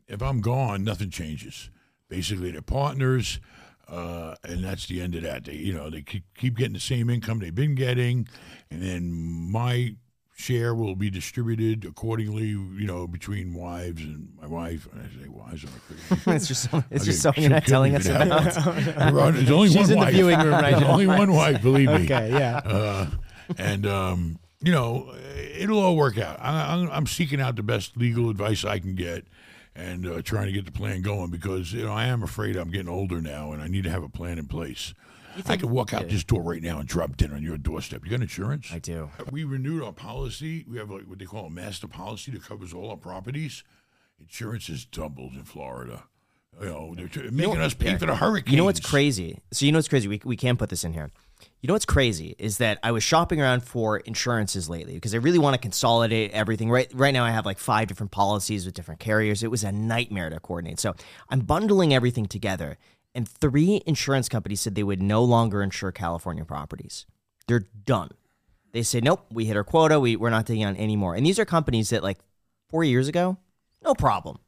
if 0.07 0.23
I'm 0.23 0.41
gone, 0.41 0.83
nothing 0.83 1.11
changes. 1.11 1.69
Basically, 2.09 2.51
they're 2.51 2.61
partners. 2.61 3.39
Uh, 3.87 4.35
and 4.43 4.63
that's 4.63 4.85
the 4.87 4.99
end 5.01 5.15
of 5.15 5.21
that. 5.23 5.45
They, 5.45 5.53
you 5.53 5.73
know, 5.73 5.89
they 5.89 6.01
keep, 6.01 6.23
keep 6.37 6.57
getting 6.57 6.73
the 6.73 6.79
same 6.79 7.09
income 7.09 7.39
they've 7.39 7.55
been 7.55 7.73
getting, 7.75 8.27
and 8.69 8.81
then 8.83 9.09
my 9.49 9.95
share 10.35 10.75
will 10.75 10.95
be 10.95 11.09
distributed 11.09 11.85
accordingly, 11.85 12.47
you 12.47 12.85
know, 12.85 13.07
between 13.07 13.53
wives 13.53 14.03
and 14.03 14.27
my 14.41 14.45
wife. 14.45 14.87
And 14.91 15.01
I 15.01 15.23
say 15.23 15.29
wives, 15.29 15.63
am 15.63 15.69
I 15.71 16.15
crazy? 16.15 16.31
it's 16.35 16.47
just 16.49 16.65
it's 16.65 16.73
Okay, 16.73 16.97
just 17.05 17.21
something 17.21 17.43
you're 17.43 17.49
not 17.49 17.65
telling 17.65 17.95
us 17.95 18.07
about. 18.07 19.33
There's 19.33 19.49
only 19.51 19.69
She's 19.69 19.75
one 19.75 19.83
in 19.85 19.89
the 19.91 19.95
wife. 19.97 20.13
viewing 20.13 20.39
room 20.39 20.51
right 20.51 20.79
now. 20.79 20.91
only 20.91 21.07
one 21.07 21.31
wife, 21.31 21.61
believe 21.61 21.87
me. 21.87 22.03
Okay, 22.03 22.29
yeah. 22.31 22.57
Uh, 22.65 23.07
and 23.57 23.87
um, 23.87 24.39
you 24.61 24.71
know, 24.73 25.15
it'll 25.57 25.79
all 25.79 25.95
work 25.95 26.17
out. 26.17 26.37
I, 26.41 26.73
I'm, 26.73 26.89
I'm 26.91 27.07
seeking 27.07 27.39
out 27.39 27.55
the 27.55 27.63
best 27.63 27.95
legal 27.95 28.29
advice 28.29 28.65
I 28.65 28.79
can 28.79 28.95
get, 28.95 29.25
and 29.77 30.07
uh, 30.07 30.21
trying 30.23 30.47
to 30.47 30.51
get 30.51 30.65
the 30.65 30.71
plan 30.71 31.01
going 31.01 31.29
because 31.29 31.71
you 31.71 31.85
know 31.85 31.93
I 31.93 32.07
am 32.07 32.23
afraid 32.23 32.55
I'm 32.55 32.71
getting 32.71 32.89
older 32.89 33.21
now, 33.21 33.51
and 33.51 33.61
I 33.61 33.67
need 33.67 33.83
to 33.83 33.91
have 33.91 34.03
a 34.03 34.09
plan 34.09 34.39
in 34.39 34.47
place. 34.47 34.93
I 35.45 35.55
could 35.55 35.69
walk 35.69 35.93
out 35.93 36.09
this 36.09 36.23
door 36.23 36.41
right 36.41 36.63
now 36.63 36.79
and 36.79 36.87
drop 36.89 37.15
dead 37.15 37.31
on 37.31 37.43
your 37.43 37.59
doorstep. 37.59 38.03
You 38.03 38.09
got 38.09 38.21
insurance? 38.21 38.71
I 38.73 38.79
do. 38.79 39.11
We 39.29 39.43
renewed 39.43 39.83
our 39.83 39.93
policy. 39.93 40.65
We 40.67 40.79
have 40.79 40.89
like 40.89 41.03
what 41.03 41.19
they 41.19 41.25
call 41.25 41.45
a 41.45 41.49
master 41.51 41.87
policy 41.87 42.31
that 42.31 42.43
covers 42.43 42.73
all 42.73 42.89
our 42.89 42.97
properties. 42.97 43.63
Insurance 44.19 44.65
has 44.65 44.83
doubled 44.83 45.33
in 45.33 45.43
Florida. 45.43 46.05
You 46.59 46.65
know, 46.67 46.95
they're 46.95 47.31
making 47.31 47.57
us 47.57 47.73
pay 47.73 47.95
for 47.97 48.05
the 48.05 48.15
hurricanes. 48.15 48.51
You 48.51 48.57
know 48.57 48.65
what's 48.65 48.79
crazy? 48.79 49.39
So 49.51 49.65
you 49.65 49.71
know 49.71 49.77
what's 49.77 49.87
crazy? 49.87 50.07
We, 50.07 50.21
we 50.23 50.35
can't 50.35 50.57
put 50.57 50.69
this 50.69 50.83
in 50.83 50.93
here. 50.93 51.11
You 51.61 51.67
know 51.67 51.73
what's 51.73 51.85
crazy 51.85 52.35
is 52.39 52.57
that 52.57 52.79
I 52.81 52.91
was 52.91 53.03
shopping 53.03 53.41
around 53.41 53.61
for 53.63 53.97
insurances 53.97 54.69
lately 54.69 54.95
because 54.95 55.13
I 55.13 55.17
really 55.17 55.37
want 55.37 55.53
to 55.53 55.59
consolidate 55.59 56.31
everything. 56.31 56.69
Right 56.69 56.89
right 56.93 57.13
now 57.13 57.25
I 57.25 57.31
have 57.31 57.45
like 57.45 57.59
five 57.59 57.87
different 57.87 58.11
policies 58.11 58.65
with 58.65 58.73
different 58.73 58.99
carriers. 58.99 59.43
It 59.43 59.51
was 59.51 59.63
a 59.63 59.71
nightmare 59.71 60.29
to 60.29 60.39
coordinate. 60.39 60.79
So 60.79 60.95
I'm 61.29 61.41
bundling 61.41 61.93
everything 61.93 62.25
together. 62.25 62.77
And 63.13 63.27
three 63.27 63.81
insurance 63.85 64.29
companies 64.29 64.61
said 64.61 64.75
they 64.75 64.83
would 64.83 65.01
no 65.01 65.23
longer 65.23 65.61
insure 65.61 65.91
California 65.91 66.45
properties. 66.45 67.05
They're 67.47 67.65
done. 67.85 68.11
They 68.73 68.83
say, 68.83 68.99
nope, 68.99 69.25
we 69.31 69.45
hit 69.45 69.57
our 69.57 69.63
quota. 69.63 69.99
We, 69.99 70.15
we're 70.15 70.29
not 70.29 70.45
taking 70.45 70.65
on 70.65 70.75
any 70.75 70.95
more. 70.95 71.15
And 71.15 71.25
these 71.25 71.39
are 71.39 71.45
companies 71.45 71.89
that 71.89 72.03
like 72.03 72.19
four 72.69 72.83
years 72.83 73.07
ago, 73.07 73.37
no 73.83 73.95
problem 73.95 74.39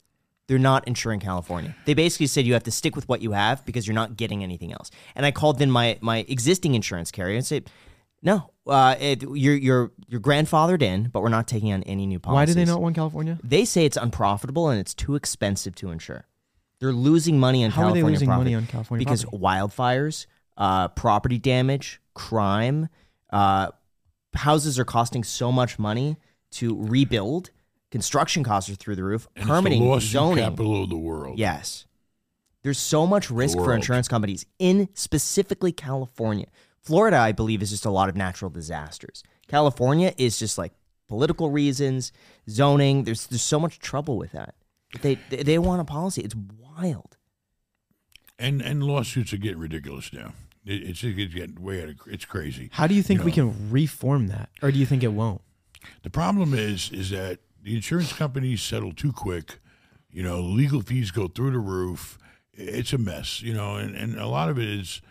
they're 0.49 0.57
not 0.57 0.87
insuring 0.87 1.19
California. 1.19 1.75
They 1.85 1.93
basically 1.93 2.25
said 2.25 2.43
you 2.47 2.53
have 2.53 2.63
to 2.63 2.71
stick 2.71 2.95
with 2.95 3.07
what 3.07 3.21
you 3.21 3.33
have 3.33 3.63
because 3.65 3.85
you're 3.85 3.93
not 3.93 4.17
getting 4.17 4.41
anything 4.41 4.73
else. 4.73 4.89
And 5.13 5.23
I 5.23 5.31
called 5.31 5.61
in 5.61 5.69
my 5.69 5.99
my 6.01 6.25
existing 6.27 6.73
insurance 6.73 7.11
carrier 7.11 7.35
and 7.37 7.45
said, 7.45 7.69
"No, 8.23 8.49
uh, 8.65 8.95
it, 8.99 9.21
you're 9.21 9.55
you're 9.55 9.91
you're 10.07 10.19
grandfathered 10.19 10.81
in, 10.81 11.09
but 11.09 11.21
we're 11.21 11.29
not 11.29 11.47
taking 11.47 11.71
on 11.71 11.83
any 11.83 12.07
new 12.07 12.19
policies." 12.19 12.35
Why 12.35 12.45
do 12.45 12.53
they 12.55 12.65
not 12.65 12.81
want 12.81 12.95
California? 12.95 13.37
They 13.43 13.63
say 13.63 13.85
it's 13.85 13.95
unprofitable 13.95 14.69
and 14.69 14.79
it's 14.79 14.95
too 14.95 15.13
expensive 15.13 15.75
to 15.75 15.91
insure. 15.91 16.25
They're 16.79 16.93
losing 16.93 17.37
money 17.39 17.63
on 17.63 17.69
How 17.69 17.83
are 17.83 17.85
they 17.93 17.99
California 17.99 18.15
losing 18.15 18.27
property 18.29 18.43
money 18.45 18.55
on 18.55 18.65
California 18.65 19.05
because 19.05 19.23
property? 19.25 19.43
wildfires, 19.43 20.25
uh, 20.57 20.87
property 20.87 21.37
damage, 21.37 22.01
crime, 22.15 22.89
uh, 23.29 23.69
houses 24.33 24.79
are 24.79 24.85
costing 24.85 25.23
so 25.23 25.51
much 25.51 25.77
money 25.77 26.17
to 26.53 26.75
rebuild. 26.75 27.51
Construction 27.91 28.43
costs 28.43 28.69
are 28.69 28.75
through 28.75 28.95
the 28.95 29.03
roof. 29.03 29.27
And 29.35 29.47
permitting, 29.47 29.81
it's 29.81 29.85
the 29.85 29.89
lawsuit 29.89 30.09
zoning. 30.11 30.43
capital 30.43 30.83
of 30.83 30.89
the 30.89 30.97
world. 30.97 31.39
Yes. 31.39 31.85
There's 32.61 32.77
so 32.77 33.07
much 33.07 33.31
risk 33.31 33.57
for 33.57 33.73
insurance 33.73 34.07
companies 34.07 34.45
in 34.59 34.89
specifically 34.93 35.71
California. 35.71 36.47
Florida, 36.81 37.17
I 37.17 37.31
believe, 37.31 37.61
is 37.61 37.69
just 37.71 37.85
a 37.85 37.89
lot 37.89 38.09
of 38.09 38.15
natural 38.15 38.51
disasters. 38.51 39.23
California 39.47 40.13
is 40.17 40.37
just 40.37 40.57
like 40.57 40.73
political 41.07 41.49
reasons, 41.49 42.11
zoning. 42.49 43.05
There's 43.05 43.27
there's 43.27 43.41
so 43.41 43.59
much 43.59 43.79
trouble 43.79 44.17
with 44.17 44.33
that. 44.33 44.55
But 44.91 45.01
they 45.01 45.15
they, 45.29 45.43
they 45.43 45.57
want 45.57 45.81
a 45.81 45.85
policy. 45.85 46.21
It's 46.21 46.35
wild. 46.35 47.17
and 48.37 48.61
and 48.61 48.83
lawsuits 48.83 49.33
are 49.33 49.37
getting 49.37 49.59
ridiculous 49.59 50.11
now. 50.13 50.33
It, 50.65 50.83
it's 50.83 51.03
it's 51.03 51.33
getting 51.33 51.61
way 51.61 51.81
out 51.81 51.89
of 51.89 51.95
it's 52.07 52.25
crazy. 52.25 52.69
How 52.73 52.87
do 52.87 52.93
you 52.93 53.01
think 53.03 53.21
You 53.21 53.25
we 53.25 53.31
can 53.31 53.71
reform 53.71 54.27
that, 54.27 54.49
or 54.61 54.71
do 54.71 54.77
you 54.77 54.85
think 54.85 55.01
it 55.03 55.13
won't? 55.13 55.41
The 56.03 56.09
problem 56.09 56.53
is 56.53 56.91
is 56.91 57.09
that 57.11 57.39
the 57.63 57.75
insurance 57.75 58.13
companies 58.13 58.61
settle 58.61 58.93
too 58.93 59.11
quick. 59.11 59.59
You 60.11 60.23
know, 60.23 60.39
legal 60.41 60.81
fees 60.81 61.11
go 61.11 61.27
through 61.27 61.51
the 61.51 61.59
roof. 61.59 62.17
It's 62.53 62.93
a 62.93 62.97
mess. 62.97 63.41
You 63.41 63.53
know, 63.53 63.75
and 63.75 63.95
and 63.95 64.17
a 64.17 64.27
lot 64.27 64.49
of 64.49 64.57
it 64.57 64.67
is. 64.67 65.01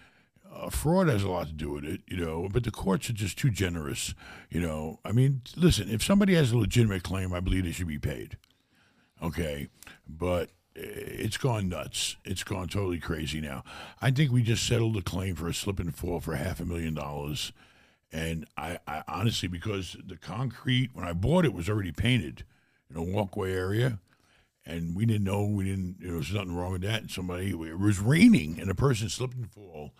Uh, 0.51 0.71
fraud 0.71 1.09
has 1.09 1.23
a 1.23 1.29
lot 1.29 1.47
to 1.47 1.53
do 1.53 1.71
with 1.71 1.85
it, 1.85 2.01
you 2.09 2.17
know, 2.17 2.49
but 2.51 2.65
the 2.65 2.71
courts 2.71 3.09
are 3.09 3.13
just 3.13 3.39
too 3.39 3.51
generous, 3.51 4.13
you 4.51 4.61
know. 4.61 4.99
I 5.05 5.13
mean, 5.13 5.43
listen, 5.57 5.89
if 5.89 6.03
somebody 6.03 6.35
has 6.35 6.51
a 6.51 6.59
legitimate 6.59 7.05
claim, 7.05 7.33
I 7.33 7.39
believe 7.39 7.65
they 7.65 7.71
should 7.71 7.87
be 7.87 7.99
paid. 7.99 8.39
Okay, 9.23 9.69
but 10.09 10.51
eh, 10.75 10.83
it's 10.85 11.37
gone 11.37 11.69
nuts. 11.69 12.17
It's 12.25 12.43
gone 12.43 12.67
totally 12.67 12.99
crazy 12.99 13.41
now. 13.41 13.63
I 14.01 14.11
think 14.11 14.33
we 14.33 14.43
just 14.43 14.67
settled 14.67 14.97
a 14.97 15.03
claim 15.03 15.35
for 15.37 15.49
a 15.49 15.55
slip 15.55 15.79
and 15.79 15.95
fall 15.95 16.19
for 16.19 16.35
half 16.35 16.61
a 16.61 16.65
million 16.65 16.95
dollars, 16.95 17.53
and 18.13 18.47
I, 18.57 18.79
I 18.87 19.03
honestly 19.07 19.49
because 19.49 19.97
the 20.05 20.17
concrete 20.17 20.91
when 20.95 21.07
I 21.07 21.13
bought 21.13 21.45
it 21.45 21.53
was 21.53 21.69
already 21.69 21.93
painted 21.93 22.45
in 22.91 22.97
a 22.97 23.03
walkway 23.03 23.53
area, 23.53 23.99
and 24.65 24.97
we 24.97 25.07
didn't 25.07 25.25
know 25.25 25.45
we 25.45 25.65
didn't. 25.65 25.97
You 26.01 26.09
know, 26.09 26.13
there's 26.15 26.33
nothing 26.33 26.57
wrong 26.57 26.73
with 26.73 26.83
that. 26.83 27.03
And 27.03 27.11
somebody 27.11 27.51
it 27.51 27.79
was 27.79 27.99
raining, 28.01 28.59
and 28.61 28.71
a 28.71 28.75
person 28.75 29.09
slipped 29.09 29.35
and 29.35 29.51
fall. 29.51 29.93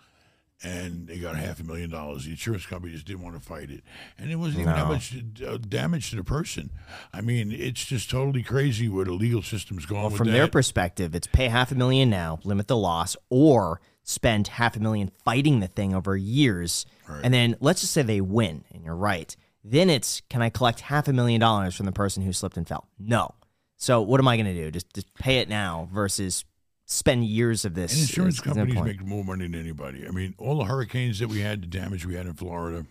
And 0.61 1.07
they 1.07 1.19
got 1.19 1.37
half 1.37 1.61
a 1.61 1.63
million 1.63 1.89
dollars. 1.89 2.25
The 2.25 2.31
insurance 2.31 2.65
company 2.65 2.91
just 2.91 3.05
didn't 3.05 3.23
want 3.23 3.35
to 3.35 3.41
fight 3.41 3.71
it, 3.71 3.81
and 4.17 4.29
it 4.29 4.35
wasn't 4.35 4.61
even 4.61 4.73
that 4.73 4.87
much 4.87 5.15
uh, 5.47 5.55
damage 5.57 6.09
to 6.09 6.17
the 6.17 6.23
person. 6.23 6.69
I 7.13 7.21
mean, 7.21 7.53
it's 7.53 7.85
just 7.85 8.09
totally 8.09 8.43
crazy 8.43 8.89
where 8.89 9.05
the 9.05 9.13
legal 9.13 9.41
system's 9.41 9.85
going. 9.85 10.01
Well, 10.01 10.09
from 10.09 10.27
that. 10.27 10.33
their 10.33 10.47
perspective, 10.49 11.15
it's 11.15 11.27
pay 11.27 11.47
half 11.47 11.71
a 11.71 11.75
million 11.75 12.09
now, 12.09 12.39
limit 12.43 12.67
the 12.67 12.75
loss, 12.75 13.15
or 13.29 13.79
spend 14.09 14.47
half 14.47 14.75
a 14.75 14.79
million 14.79 15.11
fighting 15.23 15.59
the 15.59 15.67
thing 15.67 15.93
over 15.93 16.17
years. 16.17 16.85
And 17.23 17.33
then 17.33 17.55
let's 17.59 17.81
just 17.81 17.93
say 17.93 18.01
they 18.01 18.21
win, 18.21 18.63
and 18.73 18.83
you're 18.83 18.95
right. 18.95 19.35
Then 19.63 19.89
it's 19.89 20.21
can 20.29 20.41
I 20.41 20.49
collect 20.49 20.81
half 20.81 21.07
a 21.07 21.13
million 21.13 21.39
dollars 21.39 21.75
from 21.75 21.85
the 21.85 21.91
person 21.91 22.23
who 22.23 22.33
slipped 22.33 22.57
and 22.57 22.67
fell? 22.67 22.87
No. 22.97 23.33
So 23.77 24.01
what 24.01 24.19
am 24.19 24.27
I 24.27 24.35
going 24.35 24.45
to 24.45 24.53
do? 24.53 24.71
Just 24.71 24.93
just 24.93 25.13
pay 25.15 25.39
it 25.39 25.49
now 25.49 25.89
versus 25.93 26.45
spend 26.85 27.25
years 27.25 27.65
of 27.65 27.75
this. 27.75 27.93
And 27.93 28.01
insurance 28.01 28.45
no 28.45 28.53
companies 28.53 28.75
point. 28.75 28.87
make 28.87 29.05
more 29.05 29.23
money 29.23 29.47
than 29.47 29.59
anybody. 29.59 30.07
I 30.07 30.11
mean, 30.11 30.35
all 30.37 30.57
the 30.57 30.65
hurricanes 30.65 31.19
that 31.19 31.29
we 31.29 31.41
had, 31.41 31.61
the 31.61 31.67
damage 31.67 32.05
we 32.05 32.15
had 32.15 32.25
in 32.25 32.33
Florida, 32.33 32.85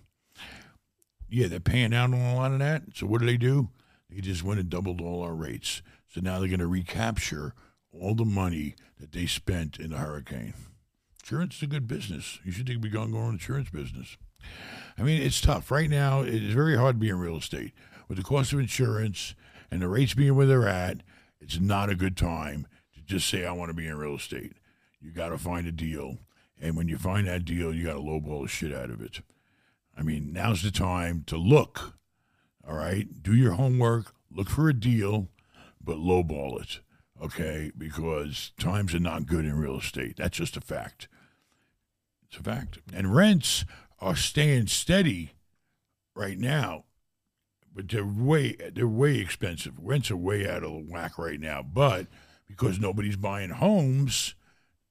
yeah, 1.29 1.49
they're 1.49 1.61
paying 1.61 1.95
out 1.95 2.13
on 2.13 2.15
a 2.15 2.35
lot 2.35 2.53
of 2.53 2.59
that. 2.61 2.83
So 2.95 3.07
what 3.07 3.21
do 3.21 3.27
they 3.27 3.37
do? 3.37 3.69
They 4.11 4.21
just 4.21 4.43
went 4.43 4.61
and 4.61 4.71
doubled 4.71 5.01
all 5.01 5.23
our 5.23 5.35
rates. 5.35 5.83
So 6.09 6.21
now 6.21 6.39
they're 6.39 6.49
going 6.49 6.61
to 6.61 6.67
recapture 6.67 7.55
all 7.93 8.15
the 8.15 8.25
money 8.25 8.75
that 8.99 9.13
they 9.13 9.27
spent 9.27 9.79
in 9.79 9.91
the 9.91 9.99
hurricane. 9.99 10.55
Insurance 11.29 11.57
is 11.57 11.63
a 11.65 11.67
good 11.67 11.87
business. 11.87 12.39
You 12.43 12.53
should 12.53 12.83
we 12.83 12.89
going 12.89 13.15
in 13.15 13.33
insurance 13.33 13.69
business. 13.69 14.17
I 14.97 15.03
mean, 15.03 15.21
it's 15.21 15.43
tough 15.43 15.71
right 15.71 15.91
now. 15.91 16.23
It 16.23 16.43
is 16.43 16.55
very 16.55 16.75
hard 16.75 16.95
to 16.95 16.99
be 17.01 17.11
in 17.11 17.19
real 17.19 17.37
estate 17.37 17.75
with 18.09 18.17
the 18.17 18.25
cost 18.25 18.55
of 18.55 18.61
insurance 18.61 19.35
and 19.71 19.83
the 19.83 19.89
rates 19.89 20.15
being 20.15 20.37
where 20.37 20.47
they're 20.47 20.67
at. 20.67 21.03
It's 21.39 21.61
not 21.61 21.91
a 21.91 21.95
good 21.95 22.17
time 22.17 22.67
to 22.95 23.03
just 23.03 23.29
say 23.29 23.45
I 23.45 23.53
want 23.53 23.69
to 23.69 23.75
be 23.75 23.87
in 23.87 23.99
real 23.99 24.15
estate. 24.15 24.55
You 25.03 25.11
got 25.11 25.29
to 25.29 25.37
find 25.37 25.67
a 25.67 25.71
deal, 25.71 26.17
and 26.59 26.79
when 26.79 26.89
you 26.89 26.97
find 26.97 27.29
that 27.29 27.45
deal, 27.45 27.75
you 27.75 27.85
got 27.85 27.93
to 27.93 27.99
lowball 27.99 28.45
the 28.45 28.49
shit 28.49 28.73
out 28.73 28.89
of 28.89 29.03
it. 29.03 29.21
I 29.99 30.01
mean, 30.01 30.33
now's 30.33 30.63
the 30.63 30.71
time 30.71 31.25
to 31.27 31.37
look. 31.37 31.99
All 32.67 32.75
right, 32.75 33.07
do 33.23 33.35
your 33.35 33.53
homework, 33.53 34.15
look 34.35 34.49
for 34.49 34.71
a 34.71 34.73
deal, 34.73 35.29
but 35.79 35.99
lowball 35.99 36.59
it. 36.63 36.81
Okay, 37.23 37.71
because 37.77 38.53
times 38.59 38.95
are 38.95 38.99
not 38.99 39.27
good 39.27 39.45
in 39.45 39.59
real 39.59 39.77
estate. 39.77 40.17
That's 40.17 40.39
just 40.39 40.57
a 40.57 40.63
fact. 40.63 41.07
It's 42.31 42.41
a 42.41 42.43
fact. 42.43 42.79
And 42.93 43.15
rents 43.15 43.65
are 44.01 44.17
staying 44.17 44.69
steady 44.69 45.33
right 46.15 46.39
now, 46.39 46.85
but 47.75 47.89
they're 47.89 48.05
way 48.05 48.57
they're 48.73 48.87
way 48.89 49.19
expensive. 49.19 49.75
Rents 49.81 50.11
are 50.11 50.17
way 50.17 50.49
out 50.49 50.65
of 50.65 50.89
whack 50.89 51.19
right 51.19 51.41
now. 51.41 51.63
But 51.63 52.07
because 52.47 52.79
nobody's 52.79 53.17
buying 53.17 53.51
homes, 53.51 54.35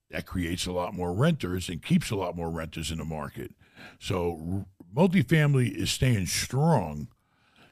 that 0.09 0.25
creates 0.25 0.65
a 0.65 0.71
lot 0.71 0.93
more 0.93 1.13
renters 1.13 1.69
and 1.69 1.81
keeps 1.81 2.11
a 2.11 2.15
lot 2.15 2.35
more 2.35 2.49
renters 2.49 2.91
in 2.91 2.97
the 2.97 3.05
market. 3.05 3.53
So 3.99 4.39
r- 4.51 4.65
multifamily 4.95 5.75
is 5.75 5.91
staying 5.91 6.27
strong, 6.27 7.09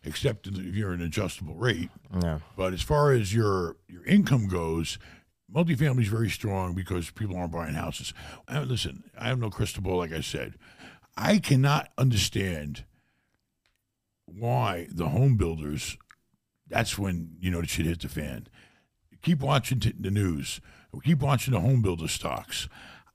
except 0.03 0.47
if 0.47 0.76
you're 0.76 0.93
an 0.93 1.01
adjustable 1.01 1.55
rate. 1.55 1.89
Yeah. 2.22 2.39
But 2.57 2.74
as 2.74 2.82
far 2.82 3.11
as 3.11 3.34
your 3.34 3.78
your 3.88 4.05
income 4.05 4.47
goes, 4.47 4.99
multifamily 5.54 6.02
is 6.02 6.08
very 6.08 6.30
strong 6.30 6.74
because 6.74 7.12
people 7.12 7.36
aren't 7.38 7.52
buying 7.52 7.74
houses. 7.76 8.14
Uh, 8.48 8.62
listen, 8.62 9.04
I 9.20 9.28
have 9.28 9.39
no 9.39 9.50
crystal 9.50 9.84
ball, 9.84 9.98
like 9.98 10.12
I 10.14 10.22
said. 10.22 10.56
I 11.18 11.38
cannot 11.38 11.89
understand 11.98 12.84
why 14.26 14.88
the 14.91 15.10
home 15.10 15.38
builders. 15.38 15.98
That's 16.68 16.98
when 16.98 17.38
you 17.39 17.52
know 17.52 17.62
the 17.62 17.68
shit 17.68 17.86
hit 17.86 18.02
the 18.02 18.10
fan. 18.10 18.48
Keep 19.22 19.39
watching 19.41 19.80
t- 19.80 19.93
the 20.00 20.12
news. 20.12 20.62
Keep 21.04 21.20
watching 21.20 21.54
the 21.54 21.60
home 21.60 21.82
builder 21.82 22.08
stocks. 22.08 22.68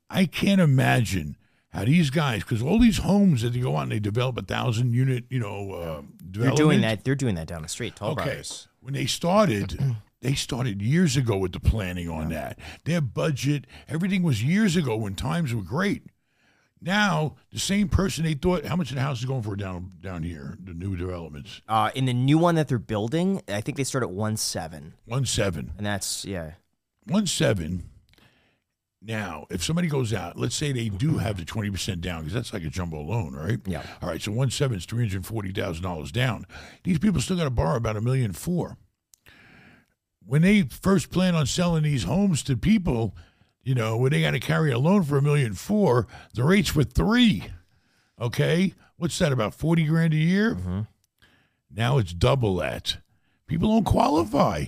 I 0.09 0.27
can't 0.27 0.61
imagine 0.61 1.37
how 1.73 1.85
these 1.85 2.11
guys, 2.11 2.43
because 2.43 2.63
all 2.63 2.79
these 2.79 2.99
homes 2.99 3.43
that 3.43 3.53
they 3.53 3.61
go 3.61 3.77
out 3.77 3.85
and 3.85 3.93
they 3.93 4.01
develop 4.01 4.37
a 4.37 4.43
thousand 4.43 4.93
unit, 4.93 5.25
you 5.31 5.39
know, 5.39 5.73
uh, 5.73 6.03
They're 6.23 6.51
doing 6.51 6.81
that. 6.81 7.05
They're 7.05 7.15
doing 7.15 7.37
that 7.37 7.47
down 7.47 7.63
the 7.63 7.69
street. 7.69 7.97
Toll 7.97 8.11
Okay. 8.13 8.25
Brothers. 8.25 8.69
When 8.81 8.95
they 8.95 9.07
started, 9.07 9.79
they 10.23 10.35
started 10.35 10.83
years 10.83 11.17
ago 11.17 11.37
with 11.39 11.53
the 11.53 11.61
planning 11.61 12.09
on 12.09 12.29
that. 12.31 12.59
Their 12.85 13.01
budget, 13.01 13.67
everything 13.89 14.23
was 14.23 14.43
years 14.43 14.77
ago 14.77 14.97
when 14.97 15.15
times 15.15 15.55
were 15.55 15.63
great. 15.63 16.03
Now 16.83 17.37
the 17.53 17.59
same 17.59 17.89
person 17.89 18.25
they 18.25 18.35
thought 18.35 18.65
how 18.65 18.77
much 18.77 18.91
the 18.91 19.01
house 19.01 19.19
is 19.19 19.27
going 19.27 19.43
for 19.43 19.55
down 19.57 19.93
down 20.01 20.23
here, 20.23 20.57
the 20.63 20.73
new 20.73 20.97
developments. 20.97 21.61
Uh, 21.69 21.91
in 21.95 22.07
the 22.07 22.15
new 22.15 22.39
one 22.39 22.55
that 22.55 22.69
they're 22.69 22.79
building, 22.79 23.43
I 23.49 23.61
think 23.61 23.77
they 23.77 23.85
start 23.85 24.03
at 24.03 24.11
one 24.11 24.37
seven, 24.39 24.95
One 25.05 25.27
seven. 25.27 25.73
and 25.77 25.87
that's 25.87 26.25
yeah. 26.25 26.53
One 27.07 27.27
seven. 27.27 27.85
Now, 29.03 29.47
if 29.49 29.65
somebody 29.65 29.89
goes 29.89 30.13
out, 30.13 30.37
let's 30.39 30.55
say 30.55 30.73
they 30.73 30.91
do 30.91 31.17
have 31.19 31.39
the 31.39 31.45
twenty 31.45 31.71
percent 31.71 32.01
down, 32.03 32.21
because 32.21 32.35
that's 32.35 32.53
like 32.53 32.65
a 32.65 32.69
jumbo 32.69 33.01
loan, 33.01 33.35
right? 33.35 33.59
Yeah. 33.67 33.83
All 34.03 34.09
right, 34.09 34.21
so 34.21 34.31
one 34.33 34.51
seven 34.51 34.77
is 34.77 34.85
three 34.85 35.05
hundred 35.07 35.25
forty 35.25 35.53
thousand 35.53 35.83
dollars 35.83 36.13
down. 36.13 36.47
These 36.85 36.99
people 36.99 37.21
still 37.21 37.37
got 37.37 37.45
to 37.45 37.51
borrow 37.51 37.77
about 37.77 37.97
a 37.97 38.01
million 38.03 38.33
four. 38.33 38.77
When 40.31 40.43
they 40.43 40.63
first 40.63 41.11
plan 41.11 41.35
on 41.35 41.47
selling 41.47 41.83
these 41.83 42.05
homes 42.05 42.45
to 42.45 42.57
people, 42.57 43.17
you 43.65 43.75
know, 43.75 43.97
when 43.97 44.13
they 44.13 44.21
got 44.21 44.31
to 44.31 44.39
carry 44.39 44.71
a 44.71 44.79
loan 44.79 45.03
for 45.03 45.19
a 45.19 45.23
million 45.23 45.55
four, 45.55 46.07
the 46.35 46.45
rates 46.45 46.73
were 46.73 46.85
three. 46.85 47.47
Okay, 48.21 48.75
what's 48.97 49.19
that 49.19 49.33
about 49.33 49.55
forty 49.55 49.83
grand 49.87 50.15
a 50.15 50.19
year? 50.19 50.55
Mm-hmm. 50.55 50.83
Now 51.75 51.99
it's 51.99 52.13
double 52.13 52.55
that. 52.59 52.99
People 53.49 53.71
don't 53.71 53.83
qualify. 53.83 54.67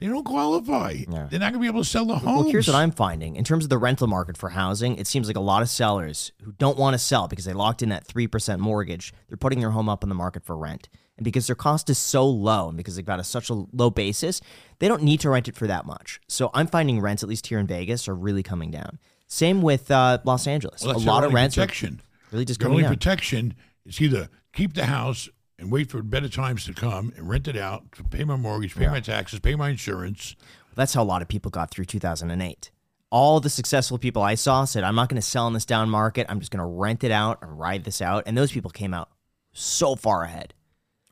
They 0.00 0.06
don't 0.06 0.24
qualify. 0.24 0.96
Yeah. 1.08 1.28
They're 1.30 1.40
not 1.40 1.52
going 1.52 1.54
to 1.54 1.60
be 1.60 1.66
able 1.66 1.82
to 1.82 1.88
sell 1.88 2.04
the 2.04 2.16
homes. 2.16 2.42
Well, 2.44 2.50
here's 2.50 2.66
what 2.66 2.76
I'm 2.76 2.90
finding. 2.90 3.36
In 3.36 3.44
terms 3.44 3.64
of 3.64 3.70
the 3.70 3.78
rental 3.78 4.06
market 4.06 4.36
for 4.36 4.50
housing, 4.50 4.96
it 4.96 5.06
seems 5.06 5.28
like 5.28 5.36
a 5.36 5.40
lot 5.40 5.62
of 5.62 5.70
sellers 5.70 6.32
who 6.42 6.52
don't 6.52 6.78
want 6.78 6.92
to 6.92 6.98
sell 6.98 7.26
because 7.26 7.46
they 7.46 7.52
locked 7.54 7.82
in 7.82 7.88
that 7.88 8.06
3% 8.06 8.58
mortgage, 8.58 9.14
they're 9.28 9.36
putting 9.36 9.60
their 9.60 9.70
home 9.70 9.88
up 9.88 10.02
on 10.02 10.08
the 10.10 10.14
market 10.14 10.44
for 10.44 10.56
rent. 10.56 10.90
And 11.20 11.24
because 11.26 11.46
their 11.46 11.54
cost 11.54 11.90
is 11.90 11.98
so 11.98 12.26
low 12.26 12.68
and 12.68 12.78
because 12.78 12.96
they've 12.96 13.04
got 13.04 13.20
a, 13.20 13.24
such 13.24 13.50
a 13.50 13.54
low 13.74 13.90
basis, 13.90 14.40
they 14.78 14.88
don't 14.88 15.02
need 15.02 15.20
to 15.20 15.28
rent 15.28 15.48
it 15.48 15.54
for 15.54 15.66
that 15.66 15.84
much. 15.84 16.18
So 16.28 16.48
I'm 16.54 16.66
finding 16.66 16.98
rents, 16.98 17.22
at 17.22 17.28
least 17.28 17.48
here 17.48 17.58
in 17.58 17.66
Vegas, 17.66 18.08
are 18.08 18.14
really 18.14 18.42
coming 18.42 18.70
down. 18.70 18.98
Same 19.26 19.60
with 19.60 19.90
uh, 19.90 20.18
Los 20.24 20.46
Angeles. 20.46 20.82
Well, 20.82 20.96
a 20.96 20.98
lot 20.98 21.22
of 21.22 21.34
rents 21.34 21.58
are 21.58 21.60
protection. 21.60 22.00
really 22.32 22.46
just 22.46 22.58
Their 22.58 22.68
coming 22.68 22.76
only 22.76 22.84
down. 22.84 22.94
protection 22.94 23.54
is 23.84 24.00
either 24.00 24.30
keep 24.54 24.72
the 24.72 24.86
house 24.86 25.28
and 25.58 25.70
wait 25.70 25.90
for 25.90 26.02
better 26.02 26.30
times 26.30 26.64
to 26.64 26.72
come 26.72 27.12
and 27.18 27.28
rent 27.28 27.46
it 27.46 27.56
out, 27.58 27.92
to 27.92 28.02
pay 28.04 28.24
my 28.24 28.36
mortgage, 28.36 28.74
pay 28.74 28.86
my 28.88 29.00
taxes, 29.00 29.40
pay 29.40 29.54
my 29.54 29.68
insurance. 29.68 30.36
That's 30.74 30.94
how 30.94 31.02
a 31.02 31.04
lot 31.04 31.20
of 31.20 31.28
people 31.28 31.50
got 31.50 31.70
through 31.70 31.84
2008. 31.84 32.70
All 33.10 33.40
the 33.40 33.50
successful 33.50 33.98
people 33.98 34.22
I 34.22 34.36
saw 34.36 34.64
said, 34.64 34.84
I'm 34.84 34.94
not 34.94 35.10
going 35.10 35.20
to 35.20 35.26
sell 35.26 35.46
in 35.48 35.52
this 35.52 35.66
down 35.66 35.90
market. 35.90 36.24
I'm 36.30 36.38
just 36.38 36.50
going 36.50 36.60
to 36.60 36.64
rent 36.64 37.04
it 37.04 37.10
out 37.10 37.42
and 37.42 37.58
ride 37.58 37.84
this 37.84 38.00
out. 38.00 38.22
And 38.24 38.38
those 38.38 38.52
people 38.52 38.70
came 38.70 38.94
out 38.94 39.10
so 39.52 39.96
far 39.96 40.22
ahead. 40.22 40.54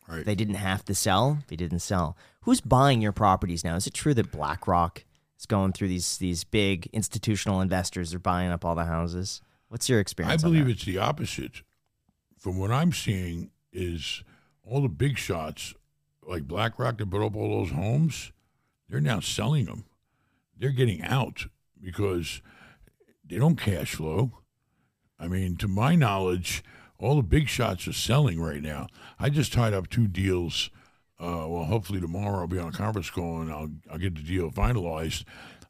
Right. 0.09 0.25
They 0.25 0.35
didn't 0.35 0.55
have 0.55 0.85
to 0.87 0.95
sell. 0.95 1.39
They 1.49 1.57
didn't 1.57 1.81
sell. 1.81 2.17
Who's 2.43 2.61
buying 2.61 3.03
your 3.03 3.13
properties 3.13 3.63
now? 3.63 3.77
Is 3.77 3.87
it 3.87 3.93
true 3.93 4.15
that 4.15 4.33
BlackRock 4.33 5.05
is 5.39 5.45
going 5.45 5.73
through 5.73 5.89
these 5.89 6.17
these 6.17 6.45
big 6.45 6.89
institutional 6.93 7.61
investors 7.61 8.15
are 8.15 8.19
buying 8.19 8.51
up 8.51 8.65
all 8.65 8.75
the 8.75 8.87
houses? 8.87 9.43
What's 9.69 9.89
your 9.89 9.99
I 9.99 10.01
experience? 10.01 10.43
on 10.45 10.51
believe 10.51 10.69
it's 10.69 10.85
the 10.85 10.99
opposite. 10.99 11.63
From 12.39 12.59
what 12.59 12.71
I'm 12.71 12.93
seeing 12.93 13.51
is 13.73 14.23
all 14.65 14.81
the 14.81 14.89
big 14.89 15.19
shots, 15.19 15.75
like 16.27 16.49
BlackRock 16.49 16.99
that 16.99 17.11
put 17.11 17.25
up 17.25 17.37
all 17.37 17.61
those 17.61 17.73
homes, 17.73 18.33
they're 18.89 19.01
now 19.01 19.21
selling 19.21 19.67
them. 19.67 19.85
They're 20.57 20.71
getting 20.71 21.03
out 21.03 21.47
because 21.81 22.41
they 23.25 23.37
don't 23.37 23.57
cash 23.57 23.95
flow. 23.95 24.33
I 25.19 25.29
mean, 25.29 25.57
to 25.57 25.69
my 25.69 25.95
knowledge, 25.95 26.63
all 26.99 27.17
the 27.17 27.23
big 27.23 27.49
shots 27.49 27.87
are 27.89 27.93
selling 27.93 28.41
right 28.41 28.63
now. 28.63 28.89
I 29.19 29.31
just 29.31 29.53
tied 29.53 29.75
up 29.75 29.89
two 29.89 30.09
deals. 30.09 30.71
Uh, 31.21 31.47
well, 31.49 31.65
hopefully 31.65 32.01
tomorrow 32.01 32.41
I'll 32.41 32.47
be 32.47 32.59
on 32.59 32.69
a 32.69 32.73
conference 32.73 33.11
call 33.11 33.41
and 33.41 33.51
I'll 33.51 33.71
I'll 33.91 33.99
get 33.99 34.15
the 34.15 34.23
deal 34.23 34.51
finalized. 34.51 35.25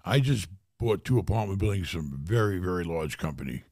I 0.05 0.21
just 0.21 0.49
bought 0.79 1.05
two 1.05 1.19
apartment 1.19 1.59
buildings 1.59 1.91
from 1.91 2.13
a 2.13 2.17
very 2.17 2.59
very 2.59 2.85
large 2.85 3.19
company 3.19 3.65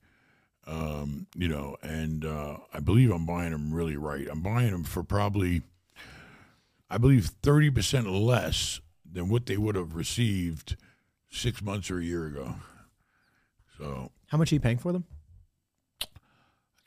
um, 0.67 1.27
you 1.37 1.49
know, 1.49 1.77
and 1.83 2.25
uh, 2.25 2.59
I 2.73 2.81
believe 2.81 3.11
I'm 3.11 3.27
buying 3.27 3.53
them 3.53 3.73
really 3.73 3.97
right. 3.97 4.27
I'm 4.31 4.43
buying 4.43 4.73
them 4.73 4.85
for 4.85 5.03
probably, 5.03 5.63
I 6.91 6.99
believe, 6.99 7.27
thirty 7.43 7.71
percent 7.71 8.09
less 8.11 8.81
than 9.11 9.29
what 9.29 9.47
they 9.47 9.57
would 9.57 9.77
have 9.77 9.95
received 9.95 10.77
six 11.31 11.63
months 11.63 11.91
or 11.91 11.99
a 11.99 12.05
year 12.05 12.27
ago. 12.27 12.57
So 13.79 14.11
How 14.29 14.39
much 14.39 14.51
are 14.51 14.57
you 14.57 14.61
paying 14.61 14.79
for 14.79 14.93
them? 14.93 15.05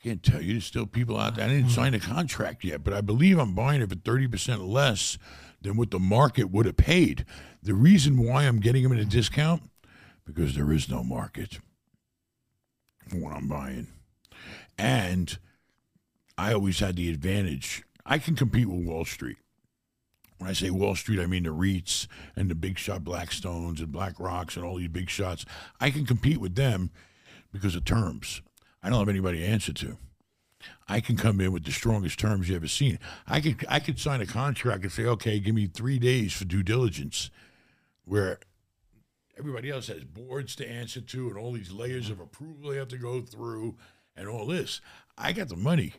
Can't 0.02 0.22
tell 0.22 0.40
you. 0.40 0.54
There's 0.54 0.64
still 0.64 0.86
people 0.86 1.18
out 1.18 1.36
there. 1.36 1.44
I 1.44 1.48
didn't 1.48 1.70
sign 1.70 1.92
a 1.92 2.00
contract 2.00 2.64
yet, 2.64 2.82
but 2.82 2.94
I 2.94 3.02
believe 3.02 3.38
I'm 3.38 3.54
buying 3.54 3.82
it 3.82 3.90
for 3.90 3.96
thirty 3.96 4.26
percent 4.26 4.62
less 4.62 5.18
than 5.60 5.76
what 5.76 5.90
the 5.90 5.98
market 5.98 6.50
would 6.50 6.64
have 6.64 6.78
paid. 6.78 7.26
The 7.62 7.74
reason 7.74 8.16
why 8.16 8.44
I'm 8.44 8.60
getting 8.60 8.82
them 8.82 8.92
at 8.92 8.98
a 8.98 9.04
discount 9.04 9.62
because 10.24 10.54
there 10.54 10.72
is 10.72 10.88
no 10.88 11.04
market 11.04 11.58
for 13.08 13.16
what 13.16 13.34
I'm 13.34 13.48
buying, 13.48 13.88
and 14.78 15.38
I 16.38 16.54
always 16.54 16.80
had 16.80 16.96
the 16.96 17.10
advantage. 17.10 17.82
I 18.06 18.16
can 18.16 18.36
compete 18.36 18.68
with 18.68 18.86
Wall 18.86 19.04
Street. 19.04 19.36
When 20.38 20.48
I 20.48 20.54
say 20.54 20.70
Wall 20.70 20.94
Street, 20.94 21.20
I 21.20 21.26
mean 21.26 21.42
the 21.42 21.50
REITs 21.50 22.06
and 22.34 22.48
the 22.48 22.54
big 22.54 22.78
shot 22.78 23.04
Blackstones 23.04 23.80
and 23.80 23.88
BlackRocks 23.88 24.56
and 24.56 24.64
all 24.64 24.76
these 24.76 24.88
big 24.88 25.10
shots. 25.10 25.44
I 25.78 25.90
can 25.90 26.06
compete 26.06 26.38
with 26.38 26.54
them 26.54 26.90
because 27.52 27.76
of 27.76 27.84
terms. 27.84 28.40
I 28.82 28.88
don't 28.88 28.98
have 28.98 29.08
anybody 29.08 29.38
to 29.38 29.46
answer 29.46 29.72
to. 29.74 29.98
I 30.88 31.00
can 31.00 31.16
come 31.16 31.40
in 31.40 31.52
with 31.52 31.64
the 31.64 31.72
strongest 31.72 32.18
terms 32.18 32.48
you 32.48 32.56
ever 32.56 32.68
seen. 32.68 32.98
I 33.26 33.40
could 33.40 33.64
I 33.68 33.80
could 33.80 33.98
sign 33.98 34.20
a 34.20 34.26
contract 34.26 34.82
and 34.82 34.92
say, 34.92 35.04
okay, 35.04 35.38
give 35.40 35.54
me 35.54 35.66
three 35.66 35.98
days 35.98 36.32
for 36.32 36.44
due 36.44 36.62
diligence, 36.62 37.30
where 38.04 38.38
everybody 39.38 39.70
else 39.70 39.86
has 39.86 40.04
boards 40.04 40.54
to 40.56 40.68
answer 40.68 41.00
to 41.00 41.28
and 41.28 41.38
all 41.38 41.52
these 41.52 41.72
layers 41.72 42.10
of 42.10 42.20
approval 42.20 42.70
they 42.70 42.76
have 42.76 42.88
to 42.88 42.98
go 42.98 43.22
through 43.22 43.76
and 44.16 44.28
all 44.28 44.46
this. 44.46 44.80
I 45.16 45.32
got 45.32 45.48
the 45.48 45.56
money, 45.56 45.94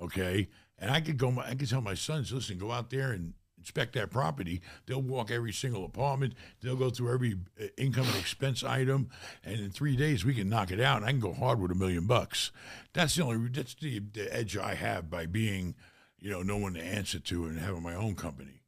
okay, 0.00 0.48
and 0.78 0.90
I 0.90 1.00
could 1.00 1.18
go. 1.18 1.34
I 1.44 1.54
could 1.54 1.68
tell 1.68 1.82
my 1.82 1.94
sons, 1.94 2.32
listen, 2.32 2.58
go 2.58 2.72
out 2.72 2.90
there 2.90 3.12
and 3.12 3.34
inspect 3.68 3.92
that 3.92 4.10
property. 4.10 4.62
They'll 4.86 5.02
walk 5.02 5.30
every 5.30 5.52
single 5.52 5.84
apartment. 5.84 6.32
They'll 6.62 6.74
go 6.74 6.88
through 6.88 7.12
every 7.12 7.36
uh, 7.60 7.66
income 7.76 8.06
and 8.06 8.16
expense 8.16 8.64
item, 8.64 9.10
and 9.44 9.60
in 9.60 9.70
three 9.70 9.94
days 9.94 10.24
we 10.24 10.34
can 10.34 10.48
knock 10.48 10.70
it 10.70 10.80
out. 10.80 11.02
I 11.02 11.10
can 11.10 11.20
go 11.20 11.34
hard 11.34 11.60
with 11.60 11.70
a 11.70 11.74
million 11.74 12.06
bucks. 12.06 12.50
That's 12.94 13.14
the 13.14 13.24
only. 13.24 13.48
That's 13.50 13.74
the, 13.74 13.98
the 13.98 14.34
edge 14.34 14.56
I 14.56 14.74
have 14.74 15.10
by 15.10 15.26
being, 15.26 15.74
you 16.18 16.30
know, 16.30 16.42
no 16.42 16.56
one 16.56 16.74
to 16.74 16.82
answer 16.82 17.18
to 17.18 17.44
and 17.44 17.58
having 17.58 17.82
my 17.82 17.94
own 17.94 18.14
company. 18.14 18.62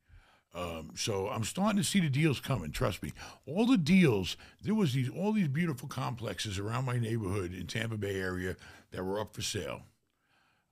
Um, 0.55 0.90
so 0.96 1.28
I'm 1.28 1.44
starting 1.44 1.78
to 1.78 1.84
see 1.84 2.01
the 2.01 2.11
deals 2.11 2.40
coming. 2.40 2.72
Trust 2.72 3.03
me. 3.03 3.12
All 3.46 3.64
the 3.64 3.78
deals. 3.78 4.36
There 4.62 4.74
was 4.74 4.92
these 4.92 5.09
all 5.09 5.32
these 5.32 5.48
beautiful 5.48 5.88
complexes 5.88 6.59
around 6.59 6.84
my 6.84 6.98
neighborhood 6.98 7.55
in 7.55 7.66
Tampa 7.66 7.96
Bay 7.96 8.20
area 8.20 8.57
that 8.90 9.03
were 9.03 9.18
up 9.18 9.34
for 9.34 9.42
sale. 9.42 9.82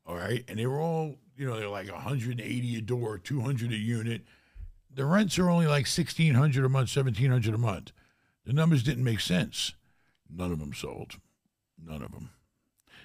All 0.04 0.16
right, 0.16 0.44
and 0.48 0.58
they 0.58 0.66
were 0.66 0.80
all 0.80 1.16
you 1.38 1.46
know 1.46 1.58
they're 1.58 1.68
like 1.68 1.90
180 1.90 2.76
a 2.76 2.80
door, 2.80 3.16
200 3.16 3.72
a 3.72 3.76
unit. 3.76 4.22
The 4.92 5.04
rents 5.04 5.38
are 5.38 5.48
only 5.48 5.66
like 5.66 5.86
1600 5.86 6.64
a 6.64 6.68
month, 6.68 6.94
1700 6.94 7.54
a 7.54 7.58
month. 7.58 7.92
The 8.44 8.52
numbers 8.52 8.82
didn't 8.82 9.04
make 9.04 9.20
sense. 9.20 9.74
None 10.28 10.50
of 10.50 10.58
them 10.58 10.74
sold. 10.74 11.16
None 11.82 12.02
of 12.02 12.10
them. 12.10 12.30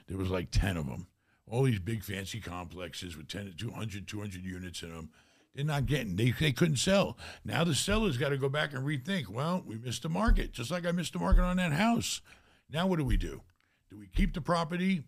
There 0.08 0.18
was 0.18 0.30
like 0.30 0.50
10 0.50 0.78
of 0.78 0.88
them. 0.88 1.08
All 1.48 1.64
these 1.64 1.80
big 1.80 2.04
fancy 2.04 2.40
complexes 2.40 3.16
with 3.16 3.28
10 3.28 3.46
to 3.46 3.52
200, 3.56 4.08
200 4.08 4.44
units 4.44 4.82
in 4.82 4.90
them. 4.90 5.10
They're 5.54 5.64
not 5.64 5.86
getting, 5.86 6.16
they, 6.16 6.32
they 6.32 6.52
couldn't 6.52 6.78
sell. 6.78 7.18
Now 7.46 7.64
the 7.64 7.76
sellers 7.76 8.18
got 8.18 8.30
to 8.30 8.38
go 8.38 8.50
back 8.50 8.74
and 8.74 8.84
rethink. 8.84 9.28
Well, 9.28 9.62
we 9.64 9.78
missed 9.78 10.02
the 10.02 10.10
market, 10.10 10.54
just 10.54 10.72
like 10.72 10.86
I 10.86 10.92
missed 10.92 11.14
the 11.14 11.20
market 11.20 11.44
on 11.44 11.58
that 11.58 11.74
house. 11.74 12.22
Now 12.72 12.88
what 12.88 12.98
do 12.98 13.06
we 13.06 13.18
do? 13.18 13.42
Do 13.92 14.00
we 14.00 14.08
keep 14.08 14.34
the 14.34 14.42
property 14.42 15.04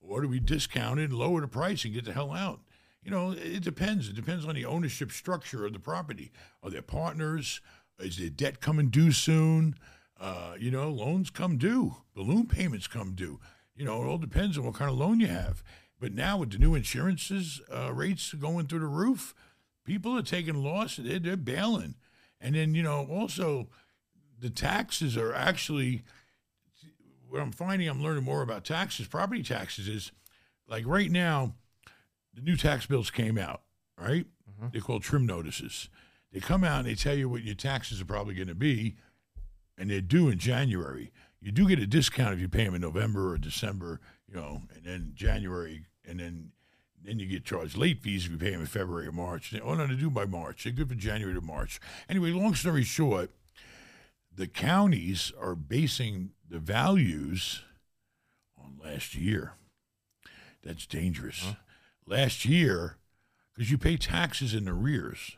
or 0.00 0.20
do 0.22 0.28
we 0.28 0.40
discount 0.40 1.00
it, 1.00 1.10
and 1.10 1.18
lower 1.18 1.40
the 1.40 1.48
price, 1.48 1.84
and 1.84 1.92
get 1.94 2.04
the 2.04 2.12
hell 2.12 2.32
out? 2.32 2.60
You 3.02 3.10
know, 3.10 3.30
it 3.32 3.62
depends. 3.62 4.08
It 4.08 4.16
depends 4.16 4.44
on 4.44 4.54
the 4.54 4.66
ownership 4.66 5.12
structure 5.12 5.64
of 5.64 5.72
the 5.72 5.78
property. 5.78 6.32
Are 6.62 6.70
there 6.70 6.82
partners? 6.82 7.60
Is 7.98 8.18
there 8.18 8.28
debt 8.28 8.60
coming 8.60 8.88
due 8.88 9.12
soon? 9.12 9.76
Uh, 10.20 10.54
you 10.58 10.70
know, 10.70 10.90
loans 10.90 11.30
come 11.30 11.58
due, 11.58 11.96
balloon 12.14 12.46
payments 12.46 12.88
come 12.88 13.14
due. 13.14 13.38
You 13.76 13.84
know, 13.84 14.02
it 14.02 14.06
all 14.06 14.18
depends 14.18 14.58
on 14.58 14.64
what 14.64 14.74
kind 14.74 14.90
of 14.90 14.98
loan 14.98 15.20
you 15.20 15.28
have. 15.28 15.62
But 16.00 16.12
now 16.12 16.38
with 16.38 16.50
the 16.50 16.58
new 16.58 16.74
insurances 16.74 17.60
uh, 17.72 17.92
rates 17.92 18.32
going 18.34 18.66
through 18.66 18.80
the 18.80 18.86
roof, 18.86 19.34
people 19.84 20.16
are 20.16 20.22
taking 20.22 20.62
loss. 20.62 20.96
They're, 20.96 21.20
they're 21.20 21.36
bailing. 21.36 21.94
And 22.40 22.54
then, 22.54 22.74
you 22.74 22.82
know, 22.82 23.06
also 23.08 23.68
the 24.40 24.50
taxes 24.50 25.16
are 25.16 25.34
actually 25.34 26.02
what 27.28 27.40
I'm 27.40 27.52
finding 27.52 27.88
I'm 27.88 28.02
learning 28.02 28.24
more 28.24 28.42
about 28.42 28.64
taxes, 28.64 29.06
property 29.06 29.42
taxes 29.42 29.88
is 29.88 30.12
like 30.66 30.86
right 30.86 31.10
now, 31.10 31.54
the 32.38 32.44
new 32.44 32.56
tax 32.56 32.86
bills 32.86 33.10
came 33.10 33.36
out, 33.36 33.62
right? 34.00 34.26
Mm-hmm. 34.48 34.68
They're 34.72 34.80
called 34.80 35.02
trim 35.02 35.26
notices. 35.26 35.88
They 36.32 36.40
come 36.40 36.62
out 36.62 36.80
and 36.80 36.88
they 36.88 36.94
tell 36.94 37.14
you 37.14 37.28
what 37.28 37.42
your 37.42 37.54
taxes 37.54 38.00
are 38.00 38.04
probably 38.04 38.34
going 38.34 38.48
to 38.48 38.54
be, 38.54 38.96
and 39.76 39.90
they're 39.90 40.00
due 40.00 40.28
in 40.28 40.38
January. 40.38 41.12
You 41.40 41.52
do 41.52 41.68
get 41.68 41.78
a 41.78 41.86
discount 41.86 42.34
if 42.34 42.40
you 42.40 42.48
pay 42.48 42.64
them 42.64 42.74
in 42.74 42.80
November 42.80 43.32
or 43.32 43.38
December, 43.38 44.00
you 44.28 44.36
know, 44.36 44.62
and 44.74 44.84
then 44.84 45.12
January, 45.14 45.86
and 46.06 46.20
then 46.20 46.52
then 47.00 47.20
you 47.20 47.26
get 47.26 47.44
charged 47.44 47.76
late 47.76 48.02
fees 48.02 48.24
if 48.24 48.32
you 48.32 48.38
pay 48.38 48.50
them 48.50 48.60
in 48.60 48.66
February 48.66 49.06
or 49.06 49.12
March. 49.12 49.54
Oh 49.62 49.74
no, 49.74 49.86
they're 49.86 49.96
due 49.96 50.10
by 50.10 50.26
March. 50.26 50.64
They're 50.64 50.72
good 50.72 50.88
for 50.88 50.96
January 50.96 51.34
to 51.34 51.40
March. 51.40 51.80
Anyway, 52.08 52.30
long 52.32 52.54
story 52.54 52.82
short, 52.82 53.30
the 54.34 54.48
counties 54.48 55.32
are 55.40 55.54
basing 55.54 56.30
the 56.48 56.58
values 56.58 57.62
on 58.60 58.78
last 58.82 59.14
year. 59.14 59.54
That's 60.62 60.86
dangerous. 60.86 61.44
Last 62.08 62.44
year, 62.44 62.96
because 63.54 63.70
you 63.70 63.78
pay 63.78 63.96
taxes 63.96 64.54
in 64.54 64.68
arrears. 64.68 65.36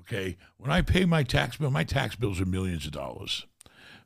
Okay. 0.00 0.36
When 0.56 0.70
I 0.70 0.82
pay 0.82 1.04
my 1.04 1.22
tax 1.22 1.56
bill, 1.56 1.70
my 1.70 1.84
tax 1.84 2.16
bills 2.16 2.40
are 2.40 2.46
millions 2.46 2.84
of 2.84 2.92
dollars. 2.92 3.46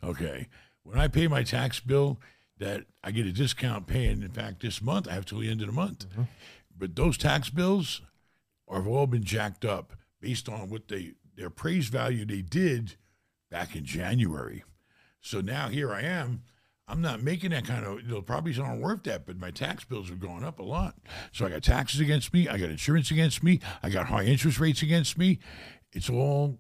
Okay. 0.05 0.49
When 0.83 0.99
I 0.99 1.09
pay 1.09 1.29
my 1.29 1.43
tax 1.43 1.81
bill, 1.81 2.19
that 2.59 2.85
I 3.03 3.11
get 3.11 3.27
a 3.27 3.33
discount 3.33 3.87
paying. 3.87 4.23
In 4.23 4.31
fact, 4.31 4.61
this 4.61 4.83
month 4.83 5.09
I 5.09 5.15
have 5.15 5.25
till 5.25 5.39
the 5.39 5.51
end 5.51 5.61
of 5.61 5.69
the 5.69 5.73
month. 5.73 6.09
Mm-hmm. 6.11 6.25
But 6.77 6.97
those 6.97 7.17
tax 7.17 7.51
bills 7.51 8.03
have 8.71 8.87
all 8.87 9.07
been 9.07 9.25
jacked 9.25 9.65
up 9.65 9.95
based 10.21 10.49
on 10.49 10.69
what 10.69 10.89
they 10.89 11.13
their 11.37 11.47
appraised 11.47 11.93
value 11.93 12.25
they 12.25 12.43
did 12.43 12.97
back 13.51 13.77
in 13.77 13.85
January. 13.85 14.65
So 15.21 15.41
now 15.41 15.69
here 15.69 15.93
I 15.93 16.03
am. 16.03 16.43
I'm 16.89 17.01
not 17.01 17.23
making 17.23 17.51
that 17.51 17.67
kind 17.67 17.85
of. 17.85 18.09
The 18.09 18.23
properties 18.23 18.59
aren't 18.59 18.81
worth 18.81 19.03
that, 19.05 19.27
but 19.27 19.39
my 19.39 19.51
tax 19.51 19.85
bills 19.85 20.11
are 20.11 20.17
going 20.17 20.43
up 20.43 20.59
a 20.59 20.63
lot. 20.63 20.95
So 21.33 21.47
I 21.47 21.51
got 21.51 21.63
taxes 21.63 22.01
against 22.01 22.33
me. 22.33 22.49
I 22.49 22.59
got 22.59 22.71
insurance 22.71 23.11
against 23.11 23.43
me. 23.43 23.61
I 23.83 23.91
got 23.91 24.07
high 24.07 24.25
interest 24.25 24.59
rates 24.59 24.83
against 24.83 25.19
me. 25.19 25.39
It's 25.93 26.09
all 26.09 26.59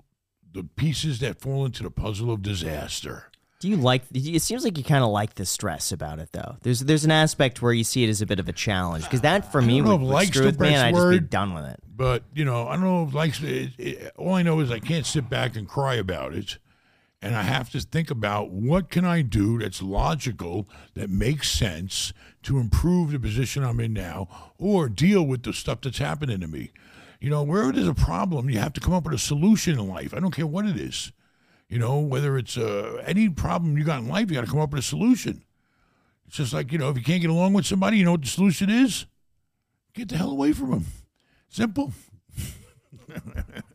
the 0.53 0.65
pieces 0.65 1.21
that 1.21 1.41
fall 1.41 1.65
into 1.65 1.83
the 1.83 1.91
puzzle 1.91 2.31
of 2.31 2.43
disaster. 2.43 3.31
Do 3.61 3.69
you 3.69 3.77
like? 3.77 4.03
It 4.15 4.41
seems 4.43 4.63
like 4.63 4.79
you 4.79 4.85
kind 4.85 5.03
of 5.03 5.11
like 5.11 5.35
the 5.35 5.45
stress 5.45 5.91
about 5.91 6.21
it, 6.21 6.31
though. 6.31 6.57
There's 6.63 6.81
there's 6.81 7.05
an 7.05 7.11
aspect 7.11 7.61
where 7.61 7.73
you 7.73 7.83
see 7.83 8.05
it 8.05 8.09
as 8.09 8.23
a 8.23 8.27
bit 8.27 8.39
of 8.39 8.49
a 8.49 8.53
challenge 8.53 9.03
because 9.05 9.23
that 9.23 9.51
for 9.51 9.61
I 9.61 9.65
me 9.65 9.83
would, 9.83 10.01
would 10.01 10.27
screw 10.29 10.47
with 10.47 10.61
me, 10.61 10.75
and 10.75 10.83
I'd 10.83 10.95
just 10.95 11.11
be 11.11 11.19
done 11.21 11.55
with 11.55 11.65
it. 11.65 11.81
But 11.89 12.23
you 12.35 12.45
know, 12.45 12.69
I 12.69 12.75
don't 12.75 12.85
know 12.85 13.03
if 13.03 13.15
like 13.15 13.43
it, 13.43 13.73
it, 13.77 14.13
all 14.17 14.35
I 14.35 14.43
know 14.43 14.61
is 14.61 14.71
I 14.71 14.79
can't 14.79 15.05
sit 15.05 15.29
back 15.29 15.57
and 15.57 15.67
cry 15.67 15.95
about 15.95 16.35
it, 16.35 16.59
and 17.21 17.35
I 17.35 17.43
have 17.43 17.71
to 17.71 17.81
think 17.81 18.11
about 18.11 18.51
what 18.51 18.91
can 18.91 19.05
I 19.05 19.23
do 19.23 19.59
that's 19.59 19.83
logical 19.83 20.69
that 20.95 21.11
makes 21.11 21.51
sense 21.51 22.13
to 22.45 22.59
improve 22.59 23.11
the 23.11 23.19
position 23.19 23.65
I'm 23.65 23.81
in 23.81 23.93
now, 23.93 24.29
or 24.59 24.89
deal 24.89 25.25
with 25.25 25.43
the 25.43 25.53
stuff 25.53 25.81
that's 25.81 25.99
happening 25.99 26.41
to 26.41 26.47
me. 26.47 26.71
You 27.21 27.31
know, 27.31 27.43
wherever 27.43 27.73
there's 27.73 27.89
a 27.89 27.95
problem, 27.95 28.49
you 28.49 28.59
have 28.61 28.73
to 28.75 28.81
come 28.81 28.95
up 28.95 29.05
with 29.05 29.15
a 29.15 29.19
solution 29.19 29.79
in 29.79 29.89
life. 29.89 30.15
I 30.15 30.21
don't 30.21 30.31
care 30.31 30.47
what 30.47 30.67
it 30.67 30.77
is. 30.77 31.13
You 31.69 31.79
know, 31.79 31.99
whether 31.99 32.39
it's 32.39 32.57
uh, 32.57 33.03
any 33.05 33.29
problem 33.29 33.77
you 33.77 33.85
got 33.85 33.99
in 33.99 34.09
life, 34.09 34.31
you 34.31 34.37
got 34.37 34.45
to 34.45 34.51
come 34.51 34.61
up 34.61 34.71
with 34.71 34.79
a 34.81 34.83
solution. 34.83 35.45
It's 36.27 36.37
just 36.37 36.53
like 36.53 36.71
you 36.73 36.79
know, 36.79 36.91
if 36.91 36.97
you 36.97 37.03
can't 37.03 37.21
get 37.21 37.31
along 37.31 37.55
with 37.55 37.67
somebody, 37.67 37.99
you 37.99 38.05
know 38.05 38.13
what 38.13 38.23
the 38.23 38.29
solution 38.29 38.71
is? 38.71 39.07
Get 39.93 40.09
the 40.09 40.17
hell 40.17 40.31
away 40.31 40.53
from 40.53 40.71
them. 40.71 40.87
Simple. 41.49 41.93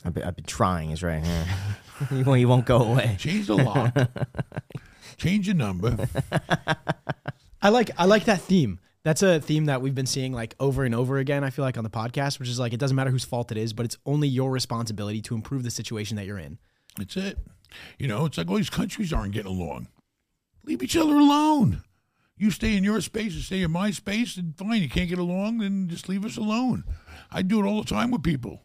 I've 0.06 0.14
been, 0.14 0.24
I've 0.24 0.36
been 0.36 0.46
trying. 0.46 0.92
Is 0.92 1.04
right 1.04 1.24
here. 1.24 1.46
You, 2.12 2.24
won't, 2.24 2.40
you 2.40 2.48
won't 2.48 2.66
go 2.66 2.82
away. 2.82 3.16
Change 3.20 3.48
the 3.48 3.56
lock. 3.56 3.96
Change 5.18 5.48
your 5.48 5.56
number. 5.56 6.08
I 7.62 7.70
like 7.70 7.92
I 7.98 8.06
like 8.06 8.26
that 8.26 8.42
theme. 8.42 8.80
That's 9.04 9.22
a 9.22 9.40
theme 9.40 9.66
that 9.66 9.82
we've 9.82 9.96
been 9.96 10.06
seeing 10.06 10.32
like 10.34 10.56
over 10.60 10.84
and 10.84 10.96
over 10.96 11.18
again. 11.18 11.44
I 11.44 11.50
feel 11.50 11.64
like 11.64 11.78
on 11.78 11.84
the 11.84 11.90
podcast, 11.90 12.40
which 12.40 12.50
is 12.50 12.60
like 12.60 12.74
it 12.74 12.80
doesn't 12.80 12.96
matter 12.96 13.12
whose 13.12 13.26
fault 13.26 13.52
it 13.52 13.58
is, 13.58 13.74
but 13.74 13.86
it's 13.86 13.98
only 14.06 14.28
your 14.28 14.52
responsibility 14.52 15.22
to 15.24 15.36
improve 15.36 15.64
the 15.64 15.72
situation 15.72 16.16
that 16.18 16.26
you're 16.26 16.40
in. 16.40 16.58
That's 16.98 17.18
it. 17.18 17.38
You 17.98 18.08
know, 18.08 18.26
it's 18.26 18.38
like 18.38 18.50
all 18.50 18.56
these 18.56 18.70
countries 18.70 19.12
aren't 19.12 19.34
getting 19.34 19.52
along. 19.52 19.88
Leave 20.64 20.82
each 20.84 20.96
other 20.96 21.14
alone. 21.14 21.84
You 22.38 22.50
stay 22.50 22.76
in 22.76 22.84
your 22.84 23.02
space 23.02 23.34
and 23.34 23.44
stay 23.44 23.62
in 23.62 23.72
my 23.72 23.92
space, 23.92 24.38
and 24.38 24.58
fine. 24.58 24.82
You 24.82 24.90
can't 24.90 25.10
get 25.10 25.20
along, 25.20 25.60
then 25.60 25.88
just 25.88 26.10
leave 26.10 26.26
us 26.26 26.38
alone. 26.38 26.84
I 27.32 27.42
do 27.42 27.60
it 27.60 27.68
all 27.68 27.82
the 27.82 27.90
time 27.90 28.12
with 28.12 28.24
people. 28.24 28.62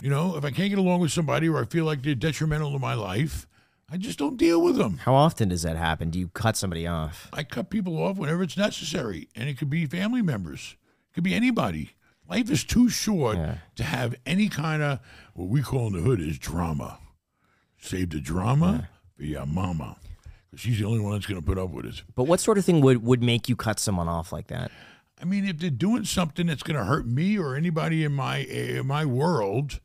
You 0.00 0.10
know, 0.10 0.36
if 0.36 0.44
I 0.44 0.52
can't 0.52 0.70
get 0.70 0.78
along 0.78 1.00
with 1.00 1.10
somebody 1.10 1.48
or 1.48 1.60
I 1.60 1.64
feel 1.64 1.84
like 1.84 2.02
they're 2.02 2.14
detrimental 2.14 2.70
to 2.72 2.78
my 2.78 2.94
life, 2.94 3.48
I 3.90 3.96
just 3.96 4.16
don't 4.16 4.36
deal 4.36 4.62
with 4.62 4.76
them. 4.76 4.98
How 4.98 5.14
often 5.14 5.48
does 5.48 5.62
that 5.62 5.76
happen? 5.76 6.10
Do 6.10 6.20
you 6.20 6.28
cut 6.28 6.56
somebody 6.56 6.86
off? 6.86 7.28
I 7.32 7.42
cut 7.42 7.68
people 7.68 8.00
off 8.00 8.16
whenever 8.16 8.44
it's 8.44 8.56
necessary, 8.56 9.28
and 9.34 9.48
it 9.48 9.58
could 9.58 9.70
be 9.70 9.86
family 9.86 10.22
members, 10.22 10.76
it 11.10 11.14
could 11.14 11.24
be 11.24 11.34
anybody. 11.34 11.96
Life 12.30 12.48
is 12.48 12.62
too 12.62 12.88
short 12.88 13.38
Yeah. 13.38 13.56
to 13.74 13.82
have 13.82 14.14
any 14.24 14.48
kind 14.48 14.82
of 14.82 15.00
what 15.34 15.48
we 15.48 15.62
call 15.62 15.88
in 15.88 15.94
the 15.94 16.00
hood 16.00 16.20
is 16.20 16.38
drama. 16.38 16.98
Save 17.78 18.10
the 18.10 18.20
drama 18.20 18.88
for 19.16 19.24
your 19.24 19.46
mama, 19.46 19.96
because 20.48 20.60
she's 20.60 20.78
the 20.78 20.84
only 20.84 21.00
one 21.00 21.14
that's 21.14 21.26
going 21.26 21.40
to 21.40 21.44
put 21.46 21.58
up 21.58 21.70
with 21.70 21.86
it. 21.86 22.02
But 22.14 22.24
what 22.24 22.38
sort 22.38 22.56
of 22.58 22.64
thing 22.64 22.82
would, 22.82 23.02
would 23.02 23.22
make 23.22 23.48
you 23.48 23.56
cut 23.56 23.80
someone 23.80 24.06
off 24.06 24.30
like 24.32 24.46
that? 24.48 24.70
I 25.20 25.24
mean, 25.24 25.44
if 25.44 25.58
they're 25.58 25.70
doing 25.70 26.04
something 26.04 26.46
that's 26.46 26.62
going 26.62 26.76
to 26.78 26.84
hurt 26.84 27.04
me 27.06 27.36
or 27.36 27.56
anybody 27.56 28.04
in 28.04 28.12
my 28.12 28.38
in 28.38 28.86
my 28.86 29.04
world, 29.04 29.80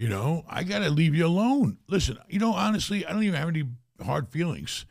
you 0.00 0.08
know, 0.08 0.46
I 0.48 0.64
got 0.64 0.78
to 0.78 0.88
leave 0.88 1.14
you 1.14 1.26
alone. 1.26 1.76
Listen, 1.86 2.16
you 2.26 2.38
know, 2.38 2.54
honestly, 2.54 3.04
I 3.04 3.12
don't 3.12 3.22
even 3.22 3.38
have 3.38 3.50
any 3.50 3.64
hard 4.02 4.30
feelings, 4.30 4.86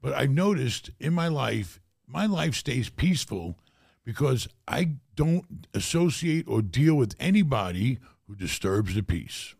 but 0.00 0.12
I've 0.12 0.30
noticed 0.30 0.90
in 1.00 1.12
my 1.12 1.26
life, 1.26 1.80
my 2.06 2.26
life 2.26 2.54
stays 2.54 2.88
peaceful 2.88 3.58
because 4.04 4.46
I 4.68 4.92
don't 5.16 5.66
associate 5.74 6.46
or 6.46 6.62
deal 6.62 6.94
with 6.94 7.16
anybody 7.18 7.98
who 8.28 8.36
disturbs 8.36 8.94
the 8.94 9.02
peace. 9.02 9.56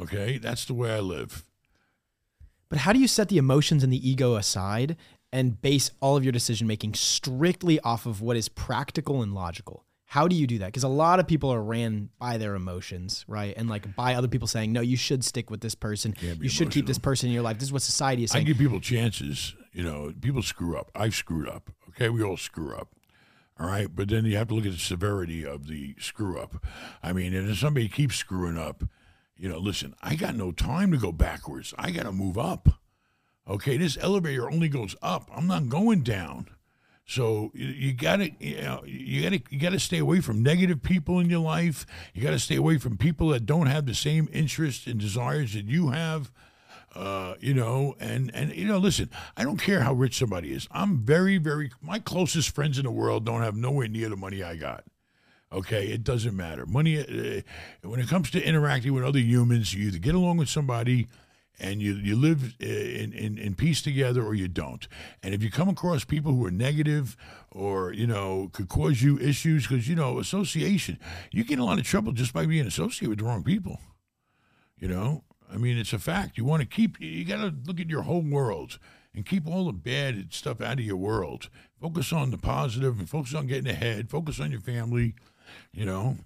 Okay, 0.00 0.38
that's 0.38 0.64
the 0.64 0.72
way 0.72 0.94
I 0.94 1.00
live. 1.00 1.44
But 2.70 2.78
how 2.78 2.94
do 2.94 2.98
you 2.98 3.08
set 3.08 3.28
the 3.28 3.36
emotions 3.36 3.84
and 3.84 3.92
the 3.92 4.08
ego 4.08 4.36
aside 4.36 4.96
and 5.30 5.60
base 5.60 5.90
all 6.00 6.16
of 6.16 6.24
your 6.24 6.32
decision 6.32 6.66
making 6.66 6.94
strictly 6.94 7.78
off 7.80 8.06
of 8.06 8.22
what 8.22 8.38
is 8.38 8.48
practical 8.48 9.20
and 9.20 9.34
logical? 9.34 9.84
How 10.10 10.26
do 10.26 10.34
you 10.34 10.48
do 10.48 10.58
that? 10.58 10.66
Because 10.66 10.82
a 10.82 10.88
lot 10.88 11.20
of 11.20 11.28
people 11.28 11.52
are 11.52 11.62
ran 11.62 12.08
by 12.18 12.36
their 12.36 12.56
emotions, 12.56 13.24
right? 13.28 13.54
And 13.56 13.68
like 13.68 13.94
by 13.94 14.16
other 14.16 14.26
people 14.26 14.48
saying, 14.48 14.72
no, 14.72 14.80
you 14.80 14.96
should 14.96 15.22
stick 15.22 15.50
with 15.50 15.60
this 15.60 15.76
person. 15.76 16.16
You 16.20 16.48
should 16.48 16.72
keep 16.72 16.86
this 16.86 16.98
person 16.98 17.28
in 17.28 17.32
your 17.32 17.44
life. 17.44 17.60
This 17.60 17.68
is 17.68 17.72
what 17.72 17.82
society 17.82 18.24
is 18.24 18.32
saying. 18.32 18.44
I 18.44 18.48
give 18.48 18.58
people 18.58 18.80
chances. 18.80 19.54
You 19.72 19.84
know, 19.84 20.12
people 20.20 20.42
screw 20.42 20.76
up. 20.76 20.90
I've 20.96 21.14
screwed 21.14 21.48
up. 21.48 21.70
Okay, 21.90 22.08
we 22.08 22.24
all 22.24 22.36
screw 22.36 22.74
up. 22.74 22.88
All 23.56 23.68
right, 23.68 23.86
but 23.94 24.08
then 24.08 24.24
you 24.24 24.36
have 24.36 24.48
to 24.48 24.54
look 24.54 24.66
at 24.66 24.72
the 24.72 24.78
severity 24.78 25.46
of 25.46 25.68
the 25.68 25.94
screw 26.00 26.40
up. 26.40 26.66
I 27.04 27.12
mean, 27.12 27.32
and 27.32 27.48
if 27.48 27.58
somebody 27.58 27.88
keeps 27.88 28.16
screwing 28.16 28.58
up, 28.58 28.82
you 29.36 29.48
know, 29.48 29.58
listen, 29.58 29.94
I 30.02 30.16
got 30.16 30.34
no 30.34 30.50
time 30.50 30.90
to 30.90 30.96
go 30.96 31.12
backwards. 31.12 31.72
I 31.78 31.92
got 31.92 32.02
to 32.02 32.12
move 32.12 32.36
up. 32.36 32.68
Okay, 33.48 33.76
this 33.76 33.96
elevator 34.00 34.50
only 34.50 34.68
goes 34.68 34.96
up. 35.02 35.30
I'm 35.32 35.46
not 35.46 35.68
going 35.68 36.02
down. 36.02 36.48
So 37.10 37.50
you, 37.54 37.92
gotta, 37.92 38.30
you 38.38 38.60
know, 38.62 38.84
you 38.86 39.24
gotta, 39.24 39.42
you 39.50 39.58
gotta 39.58 39.80
stay 39.80 39.98
away 39.98 40.20
from 40.20 40.44
negative 40.44 40.80
people 40.80 41.18
in 41.18 41.28
your 41.28 41.40
life. 41.40 41.84
You 42.14 42.22
gotta 42.22 42.38
stay 42.38 42.54
away 42.54 42.78
from 42.78 42.96
people 42.96 43.30
that 43.30 43.46
don't 43.46 43.66
have 43.66 43.84
the 43.84 43.96
same 43.96 44.28
interests 44.32 44.86
and 44.86 45.00
desires 45.00 45.54
that 45.54 45.64
you 45.64 45.90
have. 45.90 46.30
Uh, 46.94 47.34
you 47.40 47.52
know, 47.52 47.96
and 47.98 48.30
and 48.32 48.54
you 48.54 48.64
know, 48.64 48.78
listen, 48.78 49.10
I 49.36 49.42
don't 49.42 49.56
care 49.56 49.80
how 49.80 49.92
rich 49.92 50.16
somebody 50.18 50.52
is. 50.52 50.68
I'm 50.70 50.98
very, 50.98 51.38
very. 51.38 51.72
My 51.82 51.98
closest 51.98 52.54
friends 52.54 52.78
in 52.78 52.84
the 52.84 52.92
world 52.92 53.26
don't 53.26 53.42
have 53.42 53.56
nowhere 53.56 53.88
near 53.88 54.08
the 54.08 54.16
money 54.16 54.44
I 54.44 54.54
got. 54.54 54.84
Okay, 55.52 55.88
it 55.88 56.04
doesn't 56.04 56.36
matter. 56.36 56.64
Money, 56.64 57.00
uh, 57.00 57.40
when 57.88 57.98
it 57.98 58.06
comes 58.06 58.30
to 58.30 58.40
interacting 58.40 58.92
with 58.92 59.02
other 59.02 59.18
humans, 59.18 59.74
you 59.74 59.88
either 59.88 59.98
get 59.98 60.14
along 60.14 60.36
with 60.36 60.48
somebody 60.48 61.08
and 61.60 61.82
you, 61.82 61.92
you 61.94 62.16
live 62.16 62.56
uh, 62.62 62.66
in, 62.66 63.12
in, 63.12 63.38
in 63.38 63.54
peace 63.54 63.82
together 63.82 64.24
or 64.24 64.34
you 64.34 64.48
don't. 64.48 64.88
And 65.22 65.34
if 65.34 65.42
you 65.42 65.50
come 65.50 65.68
across 65.68 66.04
people 66.04 66.32
who 66.32 66.44
are 66.46 66.50
negative 66.50 67.16
or, 67.50 67.92
you 67.92 68.06
know, 68.06 68.50
could 68.52 68.68
cause 68.68 69.02
you 69.02 69.18
issues, 69.18 69.66
because, 69.66 69.88
you 69.88 69.94
know, 69.94 70.18
association, 70.18 70.98
you 71.30 71.44
get 71.44 71.58
a 71.58 71.64
lot 71.64 71.78
of 71.78 71.84
trouble 71.84 72.12
just 72.12 72.32
by 72.32 72.46
being 72.46 72.66
associated 72.66 73.10
with 73.10 73.18
the 73.18 73.24
wrong 73.24 73.44
people. 73.44 73.78
You 74.76 74.88
know, 74.88 75.24
I 75.52 75.58
mean, 75.58 75.76
it's 75.76 75.92
a 75.92 75.98
fact. 75.98 76.38
You 76.38 76.44
want 76.44 76.62
to 76.62 76.66
keep, 76.66 76.98
you 77.00 77.24
got 77.24 77.42
to 77.42 77.54
look 77.66 77.80
at 77.80 77.90
your 77.90 78.02
whole 78.02 78.22
world 78.22 78.78
and 79.14 79.26
keep 79.26 79.46
all 79.46 79.66
the 79.66 79.72
bad 79.72 80.32
stuff 80.32 80.60
out 80.60 80.78
of 80.78 80.84
your 80.84 80.96
world. 80.96 81.50
Focus 81.80 82.12
on 82.12 82.30
the 82.30 82.38
positive 82.38 82.98
and 82.98 83.08
focus 83.08 83.34
on 83.34 83.46
getting 83.46 83.70
ahead. 83.70 84.08
Focus 84.08 84.40
on 84.40 84.50
your 84.50 84.60
family, 84.60 85.14
you 85.72 85.84
know. 85.84 86.16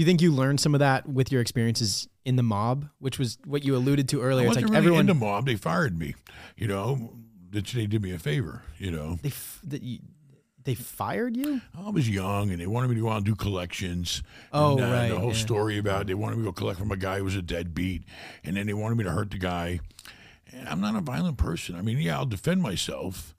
You 0.00 0.04
think 0.04 0.20
you 0.22 0.32
learned 0.32 0.60
some 0.60 0.74
of 0.74 0.80
that 0.80 1.08
with 1.08 1.30
your 1.32 1.40
experiences 1.40 2.08
in 2.24 2.36
the 2.36 2.42
mob, 2.42 2.88
which 2.98 3.18
was 3.18 3.38
what 3.44 3.64
you 3.64 3.76
alluded 3.76 4.08
to 4.10 4.20
I 4.20 4.24
earlier? 4.24 4.46
It's 4.46 4.56
wasn't 4.56 4.64
like 4.66 4.70
really 4.72 4.78
everyone 4.78 5.00
in 5.00 5.06
the 5.06 5.14
mob. 5.14 5.46
They 5.46 5.56
fired 5.56 5.98
me, 5.98 6.14
you 6.56 6.66
know. 6.66 7.14
They 7.50 7.60
did 7.60 8.02
me 8.02 8.12
a 8.12 8.18
favor, 8.18 8.62
you 8.78 8.90
know. 8.90 9.18
they 9.22 9.28
f- 9.28 9.60
that 9.64 9.80
you, 9.82 10.00
they 10.64 10.74
fired 10.74 11.36
you. 11.36 11.60
I 11.78 11.90
was 11.90 12.08
young, 12.08 12.50
and 12.50 12.60
they 12.60 12.66
wanted 12.66 12.88
me 12.88 12.96
to 12.96 13.02
go 13.02 13.10
out 13.10 13.18
and 13.18 13.26
do 13.26 13.36
collections. 13.36 14.22
Oh, 14.52 14.72
and, 14.72 14.80
uh, 14.80 14.90
right, 14.90 15.08
The 15.08 15.18
whole 15.20 15.28
yeah. 15.28 15.38
story 15.38 15.78
about 15.78 16.06
they 16.08 16.14
wanted 16.14 16.36
me 16.36 16.42
to 16.42 16.48
go 16.48 16.52
collect 16.52 16.80
from 16.80 16.90
a 16.90 16.96
guy 16.96 17.18
who 17.18 17.24
was 17.24 17.36
a 17.36 17.42
deadbeat, 17.42 18.02
and 18.42 18.56
then 18.56 18.66
they 18.66 18.74
wanted 18.74 18.96
me 18.98 19.04
to 19.04 19.10
hurt 19.12 19.30
the 19.30 19.38
guy. 19.38 19.78
And 20.52 20.68
I'm 20.68 20.80
not 20.80 20.96
a 20.96 21.00
violent 21.00 21.36
person. 21.36 21.76
I 21.76 21.82
mean, 21.82 21.98
yeah, 21.98 22.16
I'll 22.16 22.26
defend 22.26 22.62
myself, 22.62 23.33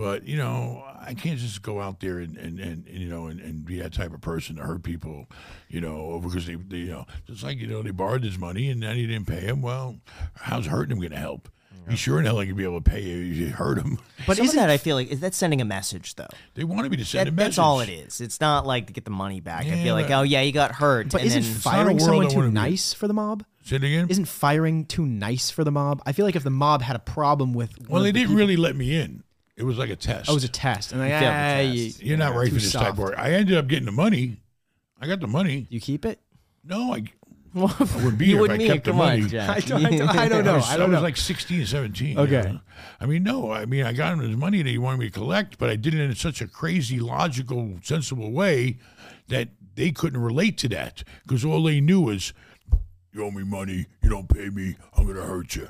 but 0.00 0.26
you 0.26 0.38
know, 0.38 0.82
I 0.98 1.12
can't 1.12 1.38
just 1.38 1.60
go 1.60 1.78
out 1.80 2.00
there 2.00 2.18
and 2.18 2.36
and, 2.38 2.58
and, 2.58 2.86
and 2.86 2.98
you 2.98 3.08
know 3.08 3.26
and, 3.26 3.38
and 3.38 3.64
be 3.66 3.78
that 3.80 3.92
type 3.92 4.14
of 4.14 4.22
person 4.22 4.56
to 4.56 4.62
hurt 4.62 4.82
people, 4.82 5.26
you 5.68 5.80
know, 5.82 6.18
because 6.24 6.46
they, 6.46 6.54
they 6.54 6.78
you 6.78 6.90
know 6.92 7.06
just 7.26 7.42
like 7.42 7.58
you 7.58 7.66
know 7.66 7.82
they 7.82 7.90
borrowed 7.90 8.24
his 8.24 8.38
money 8.38 8.70
and 8.70 8.82
then 8.82 8.96
he 8.96 9.06
didn't 9.06 9.26
pay 9.26 9.40
him. 9.40 9.60
Well, 9.60 9.98
how's 10.36 10.66
hurting 10.66 10.92
him 10.92 10.98
going 11.00 11.10
to 11.12 11.18
help? 11.18 11.48
He 11.88 11.96
sure 11.96 12.20
in 12.20 12.24
hell 12.24 12.40
ain't 12.40 12.48
gonna 12.50 12.56
be 12.56 12.62
able 12.64 12.80
to 12.80 12.88
pay 12.88 13.02
you. 13.02 13.30
if 13.32 13.36
You 13.36 13.46
hurt 13.48 13.78
him. 13.78 13.98
But 14.26 14.36
some 14.36 14.46
of 14.46 14.54
that, 14.54 14.70
I 14.70 14.76
feel 14.76 14.94
like, 14.94 15.08
is 15.08 15.20
that 15.20 15.34
sending 15.34 15.60
a 15.60 15.64
message, 15.64 16.14
though? 16.14 16.28
They 16.54 16.62
wanted 16.62 16.90
me 16.92 16.98
to 16.98 17.04
send 17.04 17.26
That, 17.26 17.32
a 17.32 17.34
message. 17.34 17.56
that's 17.56 17.58
all 17.58 17.80
it 17.80 17.88
is. 17.88 18.20
It's 18.20 18.40
not 18.40 18.64
like 18.64 18.86
to 18.88 18.92
get 18.92 19.04
the 19.06 19.10
money 19.10 19.40
back. 19.40 19.66
I 19.66 19.82
feel 19.82 19.94
like, 19.96 20.08
oh, 20.10 20.22
yeah, 20.22 20.40
you 20.42 20.52
got 20.52 20.70
hurt. 20.72 21.08
But 21.10 21.22
and 21.22 21.26
isn't 21.28 21.42
then, 21.42 21.52
firing 21.54 21.98
someone 21.98 22.28
too 22.28 22.36
wanna 22.36 22.48
be 22.48 22.54
nice 22.54 22.92
for 22.92 23.08
the 23.08 23.14
mob? 23.14 23.44
Say 23.64 23.76
it 23.76 23.82
again. 23.84 24.06
Isn't 24.08 24.26
firing 24.26 24.84
too 24.84 25.04
nice 25.04 25.50
for 25.50 25.64
the 25.64 25.72
mob? 25.72 26.00
I 26.06 26.12
feel 26.12 26.24
like 26.24 26.36
if 26.36 26.44
the 26.44 26.50
mob 26.50 26.82
had 26.82 26.94
a 26.94 27.00
problem 27.00 27.54
with 27.54 27.72
Well, 27.88 28.02
they 28.02 28.10
the 28.10 28.20
didn't 28.20 28.28
people- 28.28 28.36
really 28.38 28.56
let 28.56 28.76
me 28.76 28.94
in. 28.94 29.24
It 29.60 29.66
was 29.66 29.76
like 29.76 29.90
a 29.90 29.96
test. 29.96 30.30
Oh, 30.30 30.32
it 30.32 30.36
was 30.36 30.44
a 30.44 30.48
test, 30.48 30.92
and 30.92 31.02
I 31.02 31.10
failed 31.10 31.22
the 31.22 31.26
ah, 31.26 31.30
test. 31.30 32.02
you, 32.02 32.08
You're 32.08 32.16
not 32.16 32.32
too 32.32 32.48
for 32.48 32.54
this 32.54 32.72
type 32.72 32.92
of 32.92 32.98
work. 32.98 33.14
I 33.18 33.32
ended 33.32 33.58
up 33.58 33.66
getting 33.66 33.84
the 33.84 33.92
money. 33.92 34.38
I 34.98 35.06
got 35.06 35.20
the 35.20 35.26
money. 35.26 35.66
You 35.68 35.80
keep 35.80 36.06
it? 36.06 36.18
No, 36.64 36.94
I, 36.94 37.04
I 37.54 37.86
wouldn't 37.96 38.16
be 38.16 38.26
here 38.26 38.42
if 38.46 38.50
I 38.50 38.56
kept 38.56 38.84
the 38.86 38.94
money. 38.94 39.26
Jack. 39.26 39.50
I 39.56 39.60
don't, 39.60 39.84
I 39.84 39.90
don't, 39.90 40.08
I 40.08 40.28
don't 40.28 40.44
know. 40.46 40.52
I 40.52 40.56
was, 40.56 40.70
I 40.70 40.76
don't 40.78 40.90
was 40.90 40.96
know. 40.96 41.02
like 41.02 41.18
16, 41.18 41.66
17. 41.66 42.18
Okay. 42.18 42.30
you 42.30 42.42
know. 42.42 42.60
I 43.00 43.04
mean, 43.04 43.22
no. 43.22 43.52
I 43.52 43.66
mean, 43.66 43.84
I 43.84 43.92
got 43.92 44.14
him 44.14 44.20
his 44.20 44.34
money 44.34 44.62
that 44.62 44.70
he 44.70 44.78
wanted 44.78 45.00
me 45.00 45.06
to 45.06 45.12
collect, 45.12 45.58
but 45.58 45.68
I 45.68 45.76
did 45.76 45.92
it 45.92 46.00
in 46.00 46.14
such 46.14 46.40
a 46.40 46.46
crazy, 46.46 46.98
logical, 46.98 47.78
sensible 47.82 48.30
way 48.30 48.78
that 49.28 49.48
they 49.74 49.90
couldn't 49.90 50.22
relate 50.22 50.56
to 50.58 50.68
that 50.70 51.04
because 51.26 51.44
all 51.44 51.62
they 51.62 51.82
knew 51.82 52.00
was, 52.00 52.32
you 53.12 53.22
owe 53.22 53.30
me 53.30 53.44
money, 53.44 53.86
you 54.02 54.08
don't 54.08 54.28
pay 54.28 54.48
me, 54.48 54.76
I'm 54.96 55.04
going 55.04 55.16
to 55.16 55.22
hurt 55.22 55.54
you. 55.54 55.68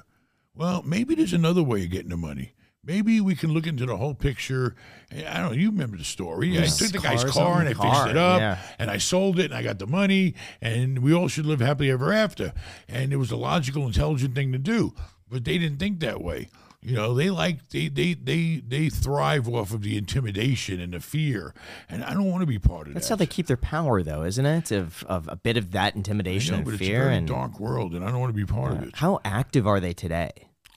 Well, 0.55 0.83
maybe 0.85 1.17
there's 1.17 1.33
another 1.33 1.63
way 1.63 1.85
of 1.85 1.91
getting 1.91 2.11
the 2.11 2.17
money. 2.17 2.53
Maybe 2.83 3.21
we 3.21 3.35
can 3.35 3.53
look 3.53 3.67
into 3.67 3.85
the 3.85 3.97
whole 3.97 4.15
picture. 4.15 4.75
Eh, 5.11 5.25
I 5.29 5.39
don't 5.39 5.51
know. 5.51 5.57
You 5.57 5.71
remember 5.71 5.99
the 5.99 6.05
story? 6.05 6.59
I 6.59 6.65
took 6.65 6.93
the 6.93 6.99
guy's 6.99 7.25
car 7.25 7.61
and 7.61 7.69
I 7.69 7.73
something? 7.73 7.91
fixed 7.91 8.07
it 8.09 8.17
up, 8.17 8.41
yeah. 8.41 8.59
and 8.79 8.91
I 8.91 8.97
sold 8.97 9.39
it, 9.39 9.47
and 9.47 9.55
I 9.55 9.63
got 9.63 9.79
the 9.79 9.87
money, 9.87 10.35
and 10.63 11.01
we 11.01 11.13
all 11.13 11.29
should 11.29 11.45
live 11.45 11.61
happily 11.61 11.91
ever 11.91 12.13
after. 12.13 12.55
And 12.89 13.13
it 13.13 13.17
was 13.17 13.31
a 13.31 13.37
logical, 13.37 13.87
intelligent 13.87 14.35
thing 14.35 14.53
to 14.53 14.59
do. 14.59 14.95
But 15.29 15.45
they 15.45 15.59
didn't 15.59 15.79
think 15.79 16.01
that 16.01 16.23
way. 16.23 16.49
You 16.83 16.95
know, 16.95 17.13
they 17.13 17.29
like 17.29 17.69
they 17.69 17.89
they 17.89 18.15
they 18.15 18.63
they 18.67 18.89
thrive 18.89 19.47
off 19.47 19.75
of 19.75 19.83
the 19.83 19.99
intimidation 19.99 20.81
and 20.81 20.95
the 20.95 21.01
fear, 21.01 21.53
and 21.91 22.03
I 22.03 22.15
don't 22.15 22.31
want 22.31 22.41
to 22.41 22.47
be 22.47 22.59
part 22.59 22.87
of 22.89 22.95
That's 22.95 23.07
that. 23.07 23.09
That's 23.09 23.09
how 23.11 23.17
they 23.17 23.27
keep 23.27 23.47
their 23.49 23.59
power, 23.59 24.03
though, 24.03 24.23
isn't 24.23 24.47
it? 24.47 24.73
Of 24.73 25.05
of 25.05 25.29
a 25.29 25.37
bit 25.37 25.59
of 25.59 25.73
that 25.73 25.95
intimidation 25.95 26.53
know, 26.53 26.57
and 26.61 26.65
but 26.65 26.73
it's 26.75 26.83
a 26.83 26.87
fear. 26.87 27.03
very 27.05 27.17
And 27.17 27.29
dark 27.29 27.61
world, 27.61 27.95
and 27.95 28.03
I 28.03 28.11
don't 28.11 28.21
want 28.21 28.31
to 28.31 28.37
be 28.37 28.47
part 28.47 28.73
of 28.73 28.83
it. 28.85 28.97
how 28.97 29.21
active 29.27 29.67
are 29.67 29.79
they 29.79 29.93
today? 29.93 30.31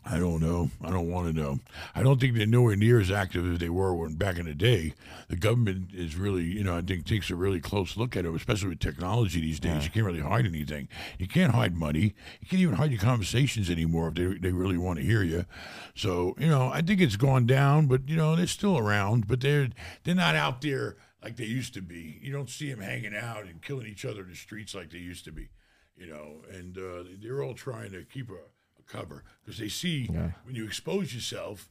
I 0.06 0.20
don't 0.20 0.42
know. 0.42 0.70
I 0.84 0.90
don't 0.90 1.10
want 1.10 1.28
to 1.28 1.34
know. 1.34 1.60
I 1.96 2.04
don't 2.04 2.20
think 2.20 2.36
they're 2.36 2.46
nowhere 2.46 2.76
near 2.76 3.00
as 3.00 3.10
active 3.10 3.50
as 3.52 3.60
they 3.60 3.70
were 3.70 3.96
when 3.96 4.16
back 4.16 4.38
in 4.38 4.46
the 4.46 4.54
day. 4.54 4.94
The 5.30 5.38
government 5.38 5.92
is 5.94 6.18
really, 6.18 6.44
you 6.44 6.64
know, 6.64 6.78
I 6.78 6.82
think 6.82 7.06
takes 7.06 7.30
a 7.30 7.36
really 7.36 7.62
close 7.62 7.96
look 7.96 8.18
at 8.18 8.26
it, 8.26 8.36
especially 8.36 8.70
with 8.70 8.80
technology 8.80 9.40
these 9.40 9.62
days. 9.62 9.86
You 9.86 9.92
can't 9.92 10.06
really 10.06 10.20
hide 10.20 10.46
anything. 10.46 10.90
You 11.18 11.28
can't 11.28 11.54
hide 11.54 11.76
money. 11.76 12.14
You 12.42 12.48
can't 12.50 12.62
even 12.62 12.76
hide 12.76 12.92
your 12.92 13.00
conversations 13.00 13.70
anymore 13.70 14.10
if 14.10 14.16
they, 14.16 14.26
they 14.26 14.52
really 14.52 14.78
want 14.78 15.00
to 15.00 15.06
hear 15.06 15.24
you. 15.24 15.46
So, 15.96 16.36
you 16.38 16.48
know, 16.48 16.68
I 16.68 16.82
think 16.82 17.00
it's 17.00 17.16
gone 17.16 17.46
down, 17.46 17.88
but 17.88 18.10
you 18.10 18.18
know, 18.18 18.36
they're 18.36 18.48
still 18.48 18.78
around, 18.78 19.28
but 19.28 19.40
they're 19.40 19.70
they're 20.04 20.16
not 20.16 20.36
out 20.36 20.62
there 20.62 20.98
like 21.24 21.38
they 21.38 21.46
used 21.46 21.74
to 21.76 21.82
be. 21.82 22.20
You 22.22 22.34
don't 22.34 22.50
see 22.50 22.70
them 22.70 22.82
hanging 22.82 23.16
out 23.16 23.44
and 23.44 23.62
killing 23.62 23.88
each 23.88 24.04
other 24.04 24.24
in 24.24 24.30
the 24.30 24.36
streets 24.36 24.76
like 24.76 24.92
they 24.92 24.98
used 24.98 25.24
to 25.26 25.32
be. 25.32 25.48
You 25.96 26.08
know, 26.08 26.42
and 26.52 26.78
uh, 26.78 27.04
they're 27.22 27.44
all 27.44 27.54
trying 27.54 27.92
to 27.92 28.04
keep 28.04 28.30
a 28.30 28.34
cover 28.88 29.24
because 29.44 29.60
they 29.60 29.70
see 29.70 30.08
when 30.08 30.56
you 30.56 30.66
expose 30.66 31.14
yourself, 31.14 31.70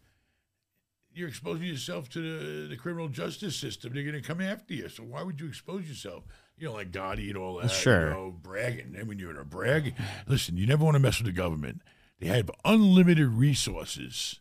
you're 1.14 1.28
exposing 1.28 1.66
yourself 1.66 2.09
to 2.10 2.20
the, 2.20 2.68
the 2.68 2.76
criminal 2.76 3.09
justice 3.09 3.56
system. 3.56 3.93
They're 3.93 4.02
going 4.02 4.14
to 4.14 4.26
come 4.26 4.40
after 4.40 4.74
you. 4.74 4.89
So 4.89 5.02
why 5.02 5.22
would 5.22 5.40
you 5.40 5.47
expose 5.47 5.89
yourself? 5.89 6.24
You 6.56 6.68
know, 6.68 6.74
like 6.74 6.90
Gotti 6.90 7.28
and 7.28 7.36
all 7.36 7.56
that. 7.56 7.70
Sure. 7.70 8.09
You 8.09 8.14
know, 8.14 8.34
bragging. 8.40 8.94
And 8.97 9.09
when 9.09 9.18
you're 9.18 9.30
in 9.30 9.36
a 9.36 9.44
brag, 9.44 9.94
listen, 10.26 10.56
you 10.56 10.66
never 10.66 10.84
want 10.84 10.94
to 10.94 11.01
mess 11.01 11.18
with 11.18 11.26
the 11.26 11.32
government. 11.32 11.82
They 12.18 12.28
have 12.28 12.51
unlimited 12.64 13.28
resources 13.28 14.40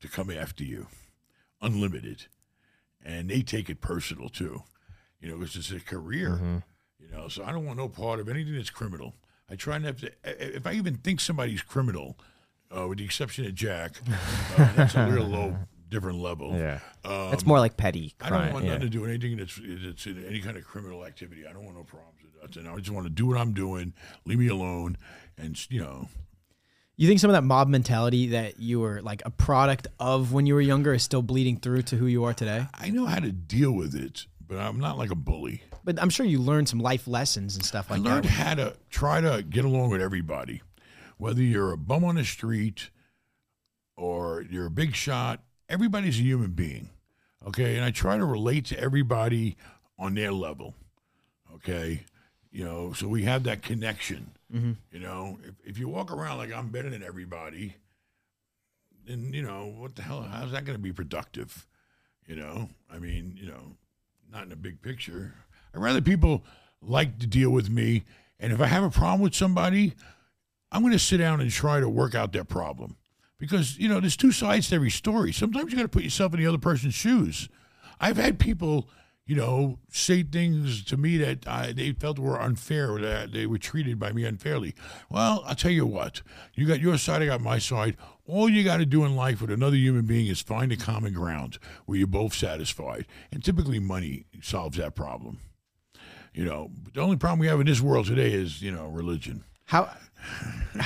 to 0.00 0.08
come 0.08 0.30
after 0.30 0.62
you, 0.62 0.88
unlimited, 1.62 2.26
and 3.02 3.30
they 3.30 3.40
take 3.40 3.70
it 3.70 3.80
personal 3.80 4.28
too. 4.28 4.62
You 5.20 5.30
know, 5.30 5.38
because 5.38 5.56
it's 5.56 5.70
a 5.70 5.80
career. 5.80 6.32
Mm-hmm. 6.32 6.58
You 6.98 7.10
know, 7.10 7.28
so 7.28 7.44
I 7.44 7.52
don't 7.52 7.64
want 7.64 7.78
no 7.78 7.88
part 7.88 8.20
of 8.20 8.28
anything 8.28 8.54
that's 8.54 8.70
criminal. 8.70 9.14
I 9.48 9.56
try 9.56 9.78
not 9.78 9.98
to. 9.98 10.10
If 10.24 10.66
I 10.66 10.72
even 10.72 10.96
think 10.96 11.20
somebody's 11.20 11.62
criminal, 11.62 12.18
uh, 12.76 12.88
with 12.88 12.98
the 12.98 13.04
exception 13.04 13.46
of 13.46 13.54
Jack, 13.54 13.92
uh, 14.58 14.72
that's 14.74 14.94
a 14.94 15.06
real 15.06 15.24
low, 15.24 15.56
different 15.88 16.18
level. 16.18 16.52
That's 17.04 17.46
more 17.46 17.60
like 17.60 17.76
petty 17.76 18.14
I 18.20 18.30
don't 18.30 18.52
want 18.52 18.64
yeah. 18.64 18.72
nothing 18.72 18.88
to 18.88 18.90
do 18.90 19.00
with 19.02 19.10
anything 19.10 19.36
that's 19.36 19.60
that's 19.84 20.06
in 20.06 20.24
any 20.26 20.40
kind 20.40 20.56
of 20.56 20.64
criminal 20.64 21.04
activity. 21.04 21.46
I 21.46 21.52
don't 21.52 21.64
want 21.64 21.76
no 21.76 21.84
problems 21.84 22.18
with 22.22 22.40
that. 22.40 22.56
And 22.60 22.68
I 22.68 22.76
just 22.78 22.90
want 22.90 23.06
to 23.06 23.12
do 23.12 23.26
what 23.26 23.38
I'm 23.38 23.52
doing. 23.52 23.92
Leave 24.24 24.38
me 24.38 24.48
alone, 24.48 24.98
and 25.38 25.58
you 25.70 25.80
know, 25.80 26.08
You 26.96 27.06
think 27.06 27.20
some 27.20 27.28
of 27.28 27.34
that 27.34 27.42
mob 27.42 27.68
mentality 27.68 28.28
that 28.28 28.58
you 28.58 28.80
were 28.80 29.02
like 29.02 29.22
a 29.26 29.30
product 29.30 29.86
of 30.00 30.32
when 30.32 30.46
you 30.46 30.54
were 30.54 30.62
younger 30.62 30.94
is 30.94 31.02
still 31.02 31.22
bleeding 31.22 31.58
through 31.58 31.82
to 31.82 31.96
who 31.96 32.06
you 32.06 32.24
are 32.24 32.32
today? 32.32 32.66
I 32.74 32.88
know 32.88 33.04
how 33.04 33.20
to 33.20 33.30
deal 33.32 33.70
with 33.72 33.94
it, 33.94 34.26
but 34.48 34.58
I'm 34.58 34.78
not 34.78 34.98
like 34.98 35.10
a 35.10 35.16
bully. 35.16 35.62
But 35.84 36.00
I'm 36.00 36.10
sure 36.10 36.26
you 36.26 36.40
learned 36.40 36.68
some 36.68 36.80
life 36.80 37.06
lessons 37.06 37.56
and 37.56 37.64
stuff 37.64 37.90
like 37.90 38.00
I 38.00 38.02
learned 38.02 38.24
that. 38.24 38.30
how 38.30 38.54
to 38.54 38.76
try 38.90 39.20
to 39.20 39.44
get 39.48 39.64
along 39.64 39.90
with 39.90 40.00
everybody, 40.00 40.62
whether 41.18 41.42
you're 41.42 41.72
a 41.72 41.76
bum 41.76 42.04
on 42.04 42.16
the 42.16 42.24
street 42.24 42.90
or 43.96 44.44
you're 44.50 44.66
a 44.66 44.70
big 44.70 44.94
shot. 44.94 45.42
Everybody's 45.68 46.18
a 46.18 46.22
human 46.22 46.52
being, 46.52 46.90
okay? 47.46 47.76
And 47.76 47.84
I 47.84 47.90
try 47.90 48.16
to 48.16 48.24
relate 48.24 48.66
to 48.66 48.78
everybody 48.78 49.56
on 49.98 50.14
their 50.14 50.32
level, 50.32 50.74
okay? 51.54 52.04
You 52.52 52.64
know, 52.64 52.92
so 52.92 53.08
we 53.08 53.24
have 53.24 53.44
that 53.44 53.62
connection. 53.62 54.30
Mm-hmm. 54.52 54.72
You 54.92 55.00
know, 55.00 55.38
if, 55.44 55.54
if 55.64 55.78
you 55.78 55.88
walk 55.88 56.12
around 56.12 56.38
like 56.38 56.52
I'm 56.52 56.68
better 56.68 56.88
than 56.88 57.02
everybody, 57.02 57.74
then 59.06 59.32
you 59.32 59.42
know 59.42 59.74
what 59.76 59.96
the 59.96 60.02
hell? 60.02 60.22
How's 60.22 60.52
that 60.52 60.64
going 60.64 60.76
to 60.76 60.82
be 60.82 60.92
productive? 60.92 61.66
You 62.26 62.36
know, 62.36 62.68
I 62.92 62.98
mean, 62.98 63.36
you 63.40 63.48
know, 63.48 63.76
not 64.30 64.44
in 64.44 64.48
the 64.48 64.56
big 64.56 64.82
picture. 64.82 65.34
I'd 65.74 65.80
rather 65.80 66.00
people 66.00 66.44
like 66.82 67.18
to 67.18 67.26
deal 67.26 67.50
with 67.50 67.70
me, 67.70 68.04
and 68.38 68.52
if 68.52 68.60
I 68.60 68.66
have 68.66 68.84
a 68.84 68.90
problem 68.90 69.20
with 69.20 69.34
somebody, 69.34 69.94
I'm 70.70 70.82
going 70.82 70.92
to 70.92 70.98
sit 70.98 71.18
down 71.18 71.40
and 71.40 71.50
try 71.50 71.80
to 71.80 71.88
work 71.88 72.14
out 72.14 72.32
their 72.32 72.44
problem. 72.44 72.96
Because 73.38 73.78
you 73.78 73.88
know, 73.88 74.00
there's 74.00 74.16
two 74.16 74.32
sides 74.32 74.68
to 74.68 74.76
every 74.76 74.90
story. 74.90 75.32
Sometimes 75.32 75.70
you 75.70 75.76
got 75.76 75.82
to 75.82 75.88
put 75.88 76.04
yourself 76.04 76.32
in 76.34 76.40
the 76.40 76.46
other 76.46 76.58
person's 76.58 76.94
shoes. 76.94 77.48
I've 78.00 78.16
had 78.16 78.38
people, 78.38 78.88
you 79.26 79.34
know, 79.34 79.80
say 79.90 80.22
things 80.22 80.84
to 80.84 80.96
me 80.96 81.16
that 81.18 81.46
I, 81.48 81.72
they 81.72 81.92
felt 81.92 82.18
were 82.18 82.40
unfair, 82.40 82.98
that 83.00 83.32
they 83.32 83.44
were 83.44 83.58
treated 83.58 83.98
by 83.98 84.12
me 84.12 84.24
unfairly. 84.24 84.74
Well, 85.10 85.42
I'll 85.44 85.56
tell 85.56 85.72
you 85.72 85.84
what. 85.84 86.22
You 86.54 86.66
got 86.66 86.80
your 86.80 86.96
side, 86.96 87.22
I 87.22 87.26
got 87.26 87.40
my 87.40 87.58
side. 87.58 87.96
All 88.24 88.48
you 88.48 88.62
got 88.62 88.76
to 88.76 88.86
do 88.86 89.04
in 89.04 89.16
life 89.16 89.40
with 89.40 89.50
another 89.50 89.76
human 89.76 90.06
being 90.06 90.28
is 90.28 90.40
find 90.40 90.70
a 90.70 90.76
common 90.76 91.12
ground 91.12 91.58
where 91.86 91.98
you're 91.98 92.06
both 92.06 92.34
satisfied. 92.34 93.06
And 93.32 93.42
typically, 93.42 93.80
money 93.80 94.26
solves 94.40 94.78
that 94.78 94.94
problem. 94.94 95.40
You 96.32 96.44
know, 96.44 96.70
the 96.94 97.00
only 97.00 97.16
problem 97.16 97.40
we 97.40 97.46
have 97.48 97.60
in 97.60 97.66
this 97.66 97.80
world 97.80 98.06
today 98.06 98.32
is, 98.32 98.62
you 98.62 98.70
know, 98.70 98.86
religion. 98.86 99.42
How, 99.64 99.90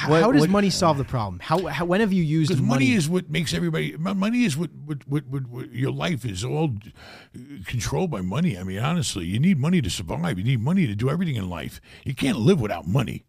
What- 0.06 0.22
how 0.22 0.30
does 0.32 0.42
what- 0.42 0.50
money 0.50 0.70
solve 0.70 0.98
the 0.98 1.04
problem? 1.04 1.40
How, 1.42 1.66
how 1.66 1.84
when 1.84 2.00
have 2.00 2.12
you 2.12 2.22
used 2.22 2.50
money? 2.52 2.62
money 2.68 2.92
is 2.92 3.08
what 3.08 3.28
makes 3.28 3.52
everybody. 3.52 3.96
Money 3.96 4.44
is 4.44 4.56
what, 4.56 4.70
what, 4.84 5.06
what, 5.08 5.26
what, 5.26 5.46
what 5.48 5.72
your 5.72 5.90
life 5.90 6.24
is 6.24 6.44
all 6.44 6.74
controlled 7.66 8.10
by 8.10 8.20
money. 8.20 8.56
I 8.56 8.62
mean, 8.62 8.78
honestly, 8.78 9.24
you 9.24 9.40
need 9.40 9.58
money 9.58 9.82
to 9.82 9.90
survive. 9.90 10.38
You 10.38 10.44
need 10.44 10.60
money 10.60 10.86
to 10.86 10.94
do 10.94 11.10
everything 11.10 11.36
in 11.36 11.48
life. 11.50 11.80
You 12.04 12.14
can't 12.14 12.38
live 12.38 12.60
without 12.60 12.86
money. 12.86 13.24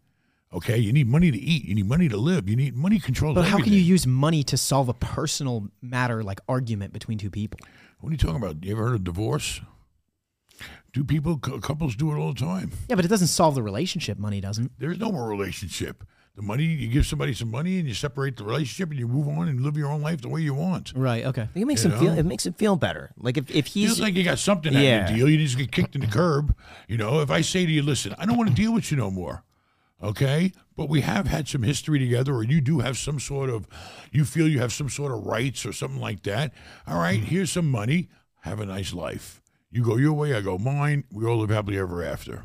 Okay, 0.52 0.76
you 0.76 0.92
need 0.92 1.08
money 1.08 1.30
to 1.30 1.38
eat. 1.38 1.64
You 1.64 1.74
need 1.74 1.86
money 1.88 2.08
to 2.08 2.16
live. 2.16 2.48
You 2.48 2.56
need 2.56 2.76
money 2.76 3.00
controls. 3.00 3.34
but 3.34 3.46
how 3.46 3.58
can 3.58 3.72
you 3.72 3.80
use 3.80 4.06
money 4.06 4.42
to 4.44 4.56
solve 4.56 4.88
a 4.88 4.94
personal 4.94 5.68
matter 5.80 6.22
like 6.22 6.40
argument 6.48 6.92
between 6.92 7.16
two 7.18 7.30
people? 7.30 7.58
What 8.00 8.10
are 8.10 8.12
you 8.12 8.18
talking 8.18 8.36
about? 8.36 8.62
You 8.62 8.72
ever 8.72 8.84
heard 8.84 8.94
of 8.96 9.04
divorce? 9.04 9.60
Do 10.92 11.04
people 11.04 11.38
couples 11.38 11.96
do 11.96 12.12
it 12.12 12.16
all 12.18 12.32
the 12.32 12.40
time? 12.40 12.70
Yeah, 12.88 12.96
but 12.96 13.04
it 13.04 13.08
doesn't 13.08 13.28
solve 13.28 13.54
the 13.54 13.62
relationship. 13.62 14.18
Money 14.18 14.40
doesn't. 14.40 14.72
There's 14.78 14.98
no 14.98 15.10
more 15.12 15.28
relationship. 15.28 16.04
The 16.34 16.42
money 16.42 16.64
you 16.64 16.88
give 16.88 17.04
somebody 17.04 17.34
some 17.34 17.50
money 17.50 17.78
and 17.78 17.86
you 17.86 17.92
separate 17.92 18.38
the 18.38 18.44
relationship 18.44 18.88
and 18.90 18.98
you 18.98 19.06
move 19.06 19.28
on 19.28 19.48
and 19.48 19.60
live 19.60 19.76
your 19.76 19.88
own 19.90 20.00
life 20.00 20.22
the 20.22 20.30
way 20.30 20.40
you 20.40 20.54
want. 20.54 20.92
Right. 20.96 21.26
Okay. 21.26 21.46
It 21.54 21.66
makes 21.66 21.84
You 21.84 21.90
him 21.90 21.98
feel. 22.00 22.18
It 22.18 22.24
makes 22.24 22.46
him 22.46 22.54
feel 22.54 22.74
better. 22.76 23.10
Like 23.18 23.36
if, 23.36 23.50
if 23.50 23.66
he's 23.66 23.88
Feels 23.88 24.00
like 24.00 24.14
you 24.14 24.24
got 24.24 24.38
something 24.38 24.74
out 24.74 24.82
Yeah. 24.82 25.02
of 25.04 25.08
the 25.10 25.14
deal. 25.16 25.28
You 25.28 25.36
just 25.36 25.58
get 25.58 25.70
kicked 25.72 25.94
in 25.94 26.00
the 26.00 26.06
curb. 26.06 26.56
You 26.88 26.96
know, 26.96 27.20
if 27.20 27.30
I 27.30 27.42
say 27.42 27.66
to 27.66 27.70
you, 27.70 27.82
listen, 27.82 28.14
I 28.18 28.24
don't 28.24 28.38
want 28.38 28.48
to 28.48 28.54
deal 28.54 28.72
with 28.72 28.90
you 28.90 28.96
no 28.96 29.10
more. 29.10 29.44
Okay? 30.02 30.52
But 30.74 30.88
we 30.88 31.02
have 31.02 31.26
had 31.26 31.48
some 31.48 31.62
history 31.64 31.98
together, 31.98 32.34
or 32.34 32.42
you 32.42 32.62
do 32.62 32.78
have 32.80 32.96
some 32.96 33.20
sort 33.20 33.50
of, 33.50 33.68
you 34.10 34.24
feel 34.24 34.48
you 34.48 34.58
have 34.58 34.72
some 34.72 34.88
sort 34.88 35.12
of 35.12 35.26
rights 35.26 35.66
or 35.66 35.72
something 35.74 36.00
like 36.00 36.22
that. 36.22 36.54
All 36.86 36.98
right, 36.98 37.20
here's 37.20 37.52
some 37.52 37.70
money. 37.70 38.08
Have 38.40 38.58
a 38.58 38.64
nice 38.66 38.94
life. 38.94 39.41
You 39.72 39.82
go 39.82 39.96
your 39.96 40.12
way, 40.12 40.34
I 40.34 40.40
go 40.42 40.58
mine. 40.58 41.04
We 41.10 41.24
all 41.26 41.38
live 41.38 41.50
happily 41.50 41.78
ever 41.78 42.04
after. 42.04 42.44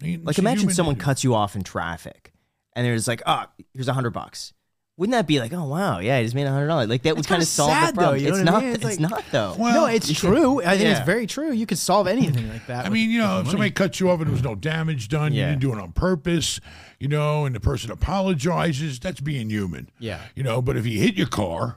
I 0.00 0.04
mean, 0.04 0.24
like 0.24 0.38
imagine 0.38 0.70
someone 0.70 0.94
nature. 0.94 1.04
cuts 1.04 1.24
you 1.24 1.34
off 1.34 1.56
in 1.56 1.64
traffic, 1.64 2.32
and 2.74 2.86
there's 2.86 3.08
like, 3.08 3.22
oh, 3.26 3.44
here's 3.74 3.88
a 3.88 3.92
hundred 3.92 4.10
bucks. 4.10 4.52
Wouldn't 4.96 5.12
that 5.12 5.26
be 5.28 5.38
like, 5.40 5.52
oh 5.52 5.64
wow, 5.64 5.98
yeah, 6.00 6.16
I 6.16 6.22
just 6.24 6.34
made 6.34 6.46
a 6.46 6.50
hundred 6.50 6.68
dollars? 6.68 6.88
Like 6.88 7.02
that 7.02 7.16
would 7.16 7.26
kind 7.26 7.38
kinda 7.40 7.46
solve 7.46 7.70
sad, 7.70 7.94
the 7.94 7.98
problem. 8.00 8.18
though, 8.20 8.28
it's 8.28 8.38
what 8.38 8.48
I 8.48 8.50
not. 8.52 8.62
mean? 8.62 8.72
It's, 8.74 8.84
It's 8.84 9.00
like- 9.00 9.10
not 9.10 9.24
though. 9.32 9.54
Well, 9.58 9.74
no, 9.74 9.86
it's 9.86 10.12
true. 10.12 10.60
I 10.62 10.70
think 10.76 10.82
Yeah. 10.82 10.96
it's 10.96 11.06
very 11.06 11.26
true. 11.26 11.52
You 11.52 11.66
could 11.66 11.78
solve 11.78 12.06
anything 12.08 12.48
like 12.48 12.66
that. 12.68 12.86
I 12.86 12.88
mean, 12.88 13.10
you 13.10 13.18
know, 13.18 13.38
if 13.38 13.46
money. 13.46 13.50
somebody 13.50 13.70
cuts 13.72 13.98
you 14.00 14.10
off 14.10 14.18
and 14.20 14.26
there 14.28 14.32
was 14.32 14.42
no 14.42 14.54
damage 14.56 15.08
done, 15.08 15.32
you 15.32 15.44
didn't 15.44 15.60
do 15.60 15.72
it 15.72 15.78
on 15.80 15.92
purpose, 15.92 16.60
you 17.00 17.06
know, 17.08 17.44
and 17.46 17.54
the 17.54 17.60
person 17.60 17.90
apologizes, 17.92 18.98
that's 19.00 19.20
being 19.20 19.50
human. 19.50 19.88
Yeah. 20.00 20.20
You 20.36 20.42
know, 20.42 20.60
but 20.62 20.76
if 20.76 20.84
you 20.86 20.98
hit 21.00 21.14
your 21.16 21.28
car 21.28 21.76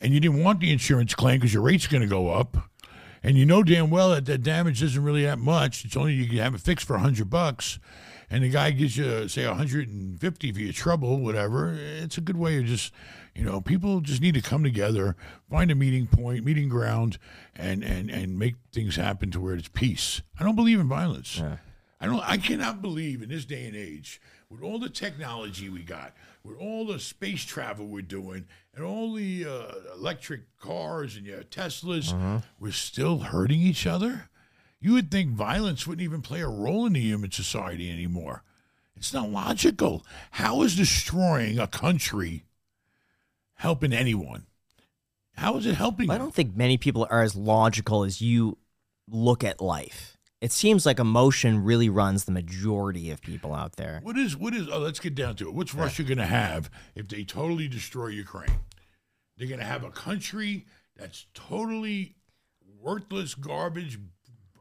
and 0.00 0.12
you 0.14 0.20
didn't 0.20 0.42
want 0.42 0.60
the 0.60 0.72
insurance 0.72 1.14
claim 1.14 1.40
because 1.40 1.52
your 1.52 1.62
rate's 1.62 1.86
going 1.86 2.02
to 2.02 2.08
go 2.08 2.30
up, 2.30 2.56
and 3.24 3.36
you 3.36 3.46
know 3.46 3.64
damn 3.64 3.90
well 3.90 4.10
that 4.10 4.26
that 4.26 4.42
damage 4.42 4.82
isn't 4.82 5.02
really 5.02 5.24
that 5.24 5.38
much, 5.38 5.84
it's 5.84 5.96
only 5.96 6.12
you 6.12 6.28
can 6.28 6.36
have 6.36 6.54
it 6.54 6.60
fixed 6.60 6.86
for 6.86 6.94
a 6.94 7.00
hundred 7.00 7.30
bucks, 7.30 7.80
and 8.30 8.44
the 8.44 8.50
guy 8.50 8.70
gives 8.70 8.96
you 8.96 9.28
say 9.28 9.44
a 9.44 9.48
150 9.48 10.52
for 10.52 10.60
your 10.60 10.72
trouble, 10.72 11.18
whatever, 11.18 11.74
it's 11.74 12.18
a 12.18 12.20
good 12.20 12.36
way 12.36 12.58
of 12.58 12.66
just, 12.66 12.92
you 13.34 13.44
know, 13.44 13.60
people 13.60 14.00
just 14.00 14.20
need 14.20 14.34
to 14.34 14.42
come 14.42 14.62
together, 14.62 15.16
find 15.50 15.70
a 15.70 15.74
meeting 15.74 16.06
point, 16.06 16.44
meeting 16.44 16.68
ground, 16.68 17.18
and 17.56 17.82
and 17.82 18.10
and 18.10 18.38
make 18.38 18.56
things 18.72 18.96
happen 18.96 19.30
to 19.30 19.40
where 19.40 19.54
it's 19.54 19.68
peace. 19.68 20.20
I 20.38 20.44
don't 20.44 20.56
believe 20.56 20.78
in 20.78 20.88
violence. 20.88 21.40
I 22.00 22.06
don't. 22.06 22.28
I 22.28 22.36
cannot 22.36 22.82
believe 22.82 23.22
in 23.22 23.30
this 23.30 23.46
day 23.46 23.66
and 23.66 23.74
age, 23.74 24.20
with 24.50 24.62
all 24.62 24.78
the 24.78 24.90
technology 24.90 25.70
we 25.70 25.82
got, 25.82 26.12
with 26.44 26.58
all 26.58 26.86
the 26.86 26.98
space 27.00 27.42
travel 27.42 27.86
we're 27.86 28.02
doing, 28.02 28.44
and 28.74 28.84
all 28.84 29.14
the 29.14 29.46
uh, 29.46 29.72
electric 29.96 30.42
cars 30.58 31.16
and 31.16 31.26
your 31.26 31.42
Teslas, 31.42 32.42
we're 32.60 32.72
still 32.72 33.18
hurting 33.20 33.60
each 33.60 33.86
other. 33.86 34.28
You 34.80 34.92
would 34.92 35.10
think 35.10 35.30
violence 35.30 35.86
wouldn't 35.86 36.04
even 36.04 36.20
play 36.20 36.42
a 36.42 36.48
role 36.48 36.84
in 36.86 36.92
the 36.92 37.00
human 37.00 37.30
society 37.30 37.90
anymore. 37.90 38.42
It's 38.96 39.14
not 39.14 39.30
logical. 39.30 40.04
How 40.32 40.62
is 40.62 40.76
destroying 40.76 41.58
a 41.58 41.66
country 41.66 42.44
helping 43.54 43.92
anyone? 43.92 44.46
How 45.36 45.56
is 45.56 45.66
it 45.66 45.74
helping? 45.74 46.10
I 46.10 46.18
don't 46.18 46.34
think 46.34 46.54
many 46.54 46.76
people 46.76 47.06
are 47.10 47.22
as 47.22 47.34
logical 47.34 48.04
as 48.04 48.20
you 48.20 48.58
look 49.08 49.42
at 49.42 49.60
life. 49.60 50.13
It 50.44 50.52
seems 50.52 50.84
like 50.84 50.98
emotion 50.98 51.64
really 51.64 51.88
runs 51.88 52.26
the 52.26 52.30
majority 52.30 53.10
of 53.10 53.22
people 53.22 53.54
out 53.54 53.76
there. 53.76 54.00
What 54.02 54.18
is 54.18 54.36
what 54.36 54.52
is? 54.52 54.68
Oh, 54.68 54.78
let's 54.78 55.00
get 55.00 55.14
down 55.14 55.36
to 55.36 55.48
it. 55.48 55.54
What's 55.54 55.72
Russia 55.72 56.02
going 56.02 56.18
to 56.18 56.26
have 56.26 56.70
if 56.94 57.08
they 57.08 57.24
totally 57.24 57.66
destroy 57.66 58.08
Ukraine? 58.08 58.60
They're 59.38 59.48
going 59.48 59.60
to 59.60 59.64
have 59.64 59.84
a 59.84 59.90
country 59.90 60.66
that's 60.98 61.24
totally 61.32 62.16
worthless 62.78 63.34
garbage. 63.34 63.98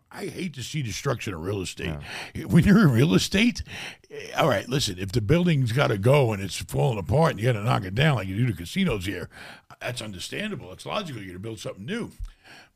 I 0.09 0.27
hate 0.27 0.53
to 0.53 0.63
see 0.63 0.83
destruction 0.83 1.33
of 1.33 1.41
real 1.41 1.61
estate. 1.61 1.97
When 2.45 2.63
you're 2.63 2.79
in 2.79 2.91
real 2.91 3.13
estate, 3.13 3.61
eh, 4.09 4.31
all 4.37 4.47
right, 4.47 4.69
listen, 4.69 4.97
if 4.97 5.11
the 5.11 5.19
building's 5.19 5.73
got 5.73 5.87
to 5.87 5.97
go 5.97 6.31
and 6.31 6.41
it's 6.41 6.55
falling 6.55 6.97
apart 6.97 7.31
and 7.31 7.41
you 7.41 7.51
got 7.51 7.59
to 7.59 7.65
knock 7.65 7.83
it 7.83 7.93
down 7.93 8.15
like 8.15 8.27
you 8.29 8.37
do 8.37 8.45
the 8.45 8.57
casinos 8.57 9.05
here, 9.05 9.27
that's 9.81 10.01
understandable. 10.01 10.71
It's 10.71 10.85
logical. 10.85 11.21
You're 11.21 11.31
going 11.31 11.33
to 11.33 11.39
build 11.39 11.59
something 11.59 11.85
new. 11.85 12.11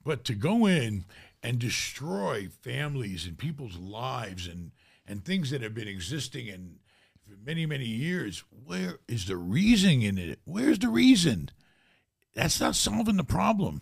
But 0.03 0.25
to 0.25 0.33
go 0.33 0.65
in 0.65 1.05
and 1.43 1.59
destroy 1.59 2.47
families 2.61 3.25
and 3.25 3.37
people's 3.37 3.77
lives 3.77 4.47
and, 4.47 4.71
and 5.05 5.23
things 5.23 5.51
that 5.51 5.61
have 5.61 5.73
been 5.73 5.87
existing 5.87 6.47
in 6.47 6.79
for 7.27 7.35
many, 7.45 7.65
many 7.65 7.85
years, 7.85 8.43
where 8.65 8.99
is 9.07 9.25
the 9.27 9.37
reason 9.37 10.01
in 10.01 10.17
it? 10.17 10.39
Where's 10.45 10.79
the 10.79 10.89
reason? 10.89 11.49
That's 12.33 12.61
not 12.61 12.75
solving 12.75 13.17
the 13.17 13.23
problem. 13.23 13.81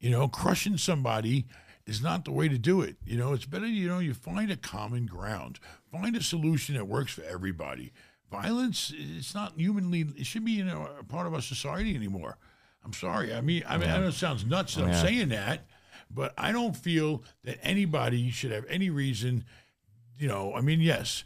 You 0.00 0.10
know, 0.10 0.28
crushing 0.28 0.78
somebody 0.78 1.46
is 1.86 2.02
not 2.02 2.24
the 2.24 2.32
way 2.32 2.48
to 2.48 2.58
do 2.58 2.80
it. 2.80 2.96
You 3.04 3.16
know, 3.16 3.32
it's 3.32 3.46
better, 3.46 3.66
you 3.66 3.88
know, 3.88 3.98
you 3.98 4.14
find 4.14 4.50
a 4.50 4.56
common 4.56 5.06
ground, 5.06 5.58
find 5.90 6.16
a 6.16 6.22
solution 6.22 6.76
that 6.76 6.86
works 6.86 7.12
for 7.12 7.24
everybody. 7.24 7.92
Violence, 8.30 8.92
it's 8.94 9.34
not 9.34 9.54
humanly, 9.56 10.06
it 10.16 10.26
should 10.26 10.44
be, 10.44 10.52
you 10.52 10.64
know, 10.64 10.88
a 10.98 11.04
part 11.04 11.26
of 11.26 11.34
our 11.34 11.40
society 11.40 11.94
anymore. 11.94 12.36
I'm 12.84 12.92
sorry. 12.92 13.34
I 13.34 13.40
mean, 13.40 13.64
I 13.66 13.76
mean, 13.78 13.90
I 13.90 13.98
know 13.98 14.08
it 14.08 14.12
sounds 14.12 14.44
nuts 14.44 14.74
that 14.76 14.84
I'm 14.84 14.94
saying 14.94 15.30
that, 15.30 15.66
but 16.10 16.32
I 16.38 16.52
don't 16.52 16.76
feel 16.76 17.22
that 17.44 17.58
anybody 17.62 18.30
should 18.30 18.50
have 18.50 18.64
any 18.68 18.90
reason, 18.90 19.44
you 20.18 20.28
know, 20.28 20.54
I 20.54 20.60
mean, 20.60 20.80
yes, 20.80 21.24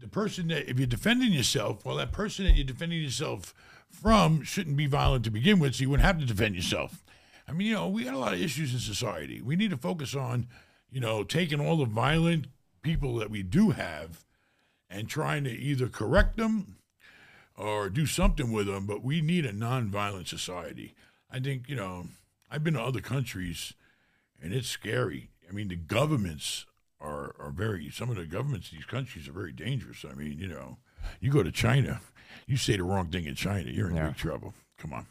the 0.00 0.08
person 0.08 0.48
that, 0.48 0.68
if 0.70 0.78
you're 0.78 0.86
defending 0.86 1.32
yourself, 1.32 1.84
well, 1.84 1.96
that 1.96 2.12
person 2.12 2.44
that 2.44 2.54
you're 2.54 2.64
defending 2.64 3.02
yourself 3.02 3.54
from 3.90 4.42
shouldn't 4.42 4.76
be 4.76 4.86
violent 4.86 5.24
to 5.24 5.30
begin 5.30 5.58
with, 5.58 5.74
so 5.74 5.82
you 5.82 5.90
wouldn't 5.90 6.06
have 6.06 6.18
to 6.18 6.26
defend 6.26 6.54
yourself. 6.54 7.02
I 7.48 7.52
mean, 7.52 7.68
you 7.68 7.74
know, 7.74 7.88
we 7.88 8.04
got 8.04 8.14
a 8.14 8.18
lot 8.18 8.34
of 8.34 8.40
issues 8.40 8.72
in 8.74 8.80
society. 8.80 9.40
We 9.40 9.56
need 9.56 9.70
to 9.70 9.76
focus 9.76 10.14
on, 10.14 10.48
you 10.90 11.00
know, 11.00 11.24
taking 11.24 11.60
all 11.60 11.76
the 11.76 11.86
violent 11.86 12.46
people 12.82 13.16
that 13.16 13.30
we 13.30 13.42
do 13.42 13.70
have 13.70 14.24
and 14.90 15.08
trying 15.08 15.44
to 15.44 15.50
either 15.50 15.88
correct 15.88 16.36
them 16.36 16.76
or 17.56 17.88
do 17.88 18.06
something 18.06 18.52
with 18.52 18.66
them. 18.66 18.86
But 18.86 19.02
we 19.02 19.20
need 19.20 19.46
a 19.46 19.52
nonviolent 19.52 20.28
society. 20.28 20.94
I 21.30 21.40
think, 21.40 21.68
you 21.68 21.76
know, 21.76 22.06
I've 22.50 22.64
been 22.64 22.74
to 22.74 22.82
other 22.82 23.00
countries 23.00 23.72
and 24.42 24.52
it's 24.52 24.68
scary. 24.68 25.30
I 25.48 25.52
mean, 25.52 25.68
the 25.68 25.76
governments 25.76 26.66
are, 27.00 27.34
are 27.38 27.50
very, 27.50 27.90
some 27.90 28.10
of 28.10 28.16
the 28.16 28.26
governments 28.26 28.70
these 28.70 28.84
countries 28.84 29.28
are 29.28 29.32
very 29.32 29.52
dangerous. 29.52 30.04
I 30.10 30.14
mean, 30.14 30.38
you 30.38 30.48
know, 30.48 30.78
you 31.20 31.30
go 31.30 31.42
to 31.42 31.52
China, 31.52 32.00
you 32.46 32.56
say 32.56 32.76
the 32.76 32.84
wrong 32.84 33.08
thing 33.08 33.24
in 33.24 33.34
China, 33.34 33.70
you're 33.70 33.88
in 33.88 33.96
big 33.96 34.16
trouble. 34.16 34.54
Come 34.78 34.92
on. 34.92 35.06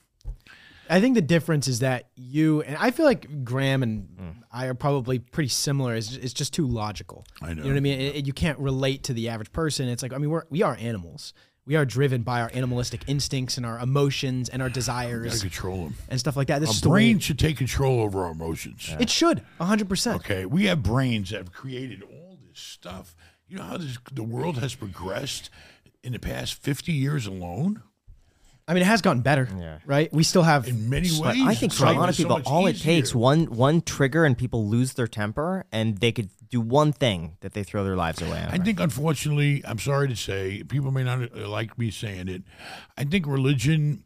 I 0.90 1.02
think 1.02 1.16
the 1.16 1.22
difference 1.22 1.68
is 1.68 1.80
that 1.80 2.10
you 2.16 2.62
and 2.62 2.78
I 2.78 2.92
feel 2.92 3.06
like 3.06 3.44
Graham 3.44 3.84
and 3.84 4.08
hmm. 4.18 4.30
I 4.52 4.68
are 4.68 4.74
probably 4.74 5.20
pretty 5.20 5.50
similar. 5.50 5.96
It's, 5.96 6.16
it's 6.16 6.34
just 6.34 6.54
too 6.54 6.66
logical. 6.66 7.26
I 7.42 7.48
know. 7.48 7.50
You 7.50 7.56
know 7.64 7.70
what 7.70 7.78
I 7.78 7.82
mean? 7.82 8.00
It- 8.00 8.16
it- 8.16 8.28
you 8.28 8.32
can't 8.34 8.58
relate 8.60 9.04
to 9.04 9.14
the 9.14 9.28
average 9.30 9.52
person. 9.52 9.90
It's 9.90 10.02
like 10.02 10.14
I 10.14 10.18
mean, 10.18 10.30
we're 10.30 10.44
we 10.50 10.62
are 10.62 10.78
animals. 10.80 11.34
We 11.68 11.76
are 11.76 11.84
driven 11.86 12.22
by 12.22 12.40
our 12.42 12.50
animalistic 12.54 13.02
instincts 13.08 13.58
and 13.58 13.66
our 13.66 13.78
emotions 13.78 14.48
and 14.48 14.62
our 14.62 14.70
Gotta 14.70 14.80
desires 14.80 15.42
control 15.42 15.84
them. 15.84 15.96
and 16.08 16.18
stuff 16.18 16.38
like 16.38 16.48
that. 16.48 16.60
This 16.60 16.70
Our 16.70 16.74
is 16.76 16.82
the 16.82 16.88
way- 16.90 16.94
brain 17.12 17.20
should 17.20 17.38
take 17.38 17.58
control 17.58 18.00
over 18.00 18.24
our 18.24 18.32
emotions. 18.32 18.90
It 19.00 19.10
should, 19.10 19.42
hundred 19.60 19.90
percent. 19.90 20.16
Okay, 20.22 20.46
we 20.46 20.66
have 20.68 20.82
brains 20.82 21.32
that 21.32 21.40
have 21.40 21.52
created 21.52 22.04
all 22.04 22.40
this 22.50 22.58
stuff. 22.60 23.18
You 23.50 23.58
know 23.58 23.64
how 23.64 23.78
this, 23.78 23.98
the 24.14 24.24
world 24.24 24.60
has 24.60 24.76
progressed 24.76 25.50
in 26.04 26.14
the 26.14 26.20
past 26.20 26.54
50 26.54 26.94
years 26.94 27.28
alone? 27.28 27.84
I 28.68 28.74
mean, 28.74 28.84
it 28.84 28.88
has 28.88 29.02
gotten 29.02 29.22
better, 29.22 29.48
right? 29.86 30.12
We 30.12 30.24
still 30.24 30.44
have 30.44 30.68
In 30.68 30.90
many 30.90 31.10
ways. 31.10 31.42
I 31.42 31.56
think 31.56 31.72
for 31.72 31.86
a 31.86 31.94
lot 31.94 32.10
of 32.10 32.10
is 32.10 32.18
so 32.18 32.24
people, 32.24 32.38
much 32.40 32.48
all 32.48 32.68
it 32.68 32.78
takes 32.78 33.16
one 33.16 33.46
one 33.46 33.82
trigger 33.82 34.26
and 34.26 34.38
people 34.38 34.68
lose 34.68 34.94
their 34.94 35.08
temper, 35.08 35.66
and 35.72 36.00
they 36.00 36.12
could 36.12 36.30
do 36.50 36.60
one 36.60 36.92
thing 36.92 37.38
that 37.42 37.54
they 37.54 37.64
throw 37.64 37.84
their 37.84 37.96
lives 37.96 38.22
away. 38.22 38.40
I 38.40 38.56
over. 38.56 38.64
think, 38.64 38.80
unfortunately, 38.80 39.64
I'm 39.66 39.80
sorry 39.80 40.08
to 40.10 40.16
say, 40.16 40.64
people 40.64 40.92
may 40.92 41.04
not 41.04 41.36
uh, 41.36 41.48
like 41.48 41.78
me 41.78 41.92
saying 41.92 42.28
it. 42.28 42.44
I 42.98 43.04
think 43.04 43.26
religion, 43.26 44.04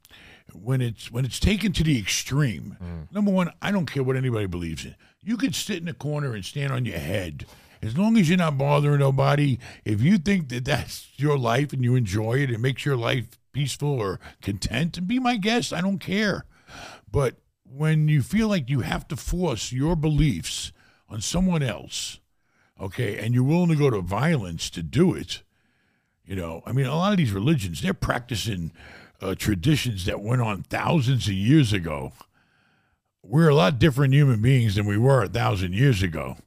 when 0.53 0.81
it's 0.81 1.11
when 1.11 1.25
it's 1.25 1.39
taken 1.39 1.73
to 1.73 1.83
the 1.83 1.97
extreme, 1.97 3.07
number 3.11 3.31
one, 3.31 3.51
I 3.61 3.71
don't 3.71 3.87
care 3.87 4.03
what 4.03 4.15
anybody 4.15 4.45
believes 4.45 4.85
in. 4.85 4.95
You 5.23 5.37
could 5.37 5.55
sit 5.55 5.81
in 5.81 5.87
a 5.87 5.93
corner 5.93 6.33
and 6.33 6.45
stand 6.45 6.71
on 6.71 6.85
your 6.85 6.99
head. 6.99 7.45
As 7.83 7.97
long 7.97 8.15
as 8.15 8.29
you're 8.29 8.37
not 8.37 8.59
bothering 8.59 8.99
nobody, 8.99 9.57
if 9.85 10.01
you 10.03 10.19
think 10.19 10.49
that 10.49 10.65
that's 10.65 11.09
your 11.15 11.35
life 11.35 11.73
and 11.73 11.83
you 11.83 11.95
enjoy 11.95 12.35
it, 12.35 12.51
it 12.51 12.59
makes 12.59 12.85
your 12.85 12.95
life 12.95 13.25
peaceful 13.51 13.89
or 13.89 14.19
content, 14.41 14.97
and 14.97 15.07
be 15.07 15.19
my 15.19 15.37
guest. 15.37 15.73
I 15.73 15.81
don't 15.81 15.99
care. 15.99 16.45
But 17.11 17.35
when 17.63 18.07
you 18.07 18.21
feel 18.21 18.47
like 18.47 18.69
you 18.69 18.81
have 18.81 19.07
to 19.09 19.15
force 19.15 19.71
your 19.71 19.95
beliefs 19.95 20.71
on 21.09 21.21
someone 21.21 21.63
else, 21.63 22.19
okay, 22.79 23.17
and 23.17 23.33
you're 23.33 23.43
willing 23.43 23.69
to 23.69 23.75
go 23.75 23.89
to 23.89 24.01
violence 24.01 24.69
to 24.71 24.83
do 24.83 25.13
it, 25.13 25.43
you 26.25 26.35
know, 26.35 26.61
I 26.65 26.71
mean, 26.71 26.85
a 26.85 26.95
lot 26.95 27.11
of 27.11 27.17
these 27.17 27.31
religions, 27.33 27.81
they're 27.81 27.93
practicing 27.93 28.71
uh, 29.21 29.35
traditions 29.35 30.05
that 30.05 30.21
went 30.21 30.41
on 30.41 30.63
thousands 30.63 31.27
of 31.27 31.33
years 31.33 31.73
ago. 31.73 32.13
We're 33.23 33.49
a 33.49 33.55
lot 33.55 33.79
different 33.79 34.13
human 34.13 34.41
beings 34.41 34.75
than 34.75 34.85
we 34.85 34.97
were 34.97 35.23
a 35.23 35.29
thousand 35.29 35.73
years 35.73 36.01
ago. 36.01 36.37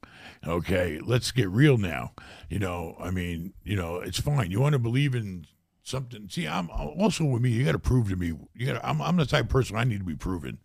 Okay, 0.46 1.00
let's 1.02 1.30
get 1.30 1.48
real 1.48 1.78
now. 1.78 2.12
You 2.48 2.58
know, 2.58 2.96
I 3.00 3.10
mean, 3.10 3.54
you 3.62 3.76
know, 3.76 3.96
it's 3.96 4.20
fine. 4.20 4.50
You 4.50 4.60
want 4.60 4.74
to 4.74 4.78
believe 4.78 5.14
in 5.14 5.46
something. 5.84 6.28
See, 6.28 6.48
I'm 6.48 6.68
also 6.70 7.24
with 7.24 7.42
me. 7.42 7.50
You 7.50 7.64
got 7.64 7.72
to 7.72 7.78
prove 7.78 8.08
to 8.08 8.16
me. 8.16 8.32
You 8.54 8.66
got. 8.66 8.84
I'm, 8.84 9.00
I'm 9.00 9.16
the 9.16 9.26
type 9.26 9.44
of 9.44 9.50
person 9.50 9.76
I 9.76 9.84
need 9.84 9.98
to 9.98 10.04
be 10.04 10.16
proven. 10.16 10.58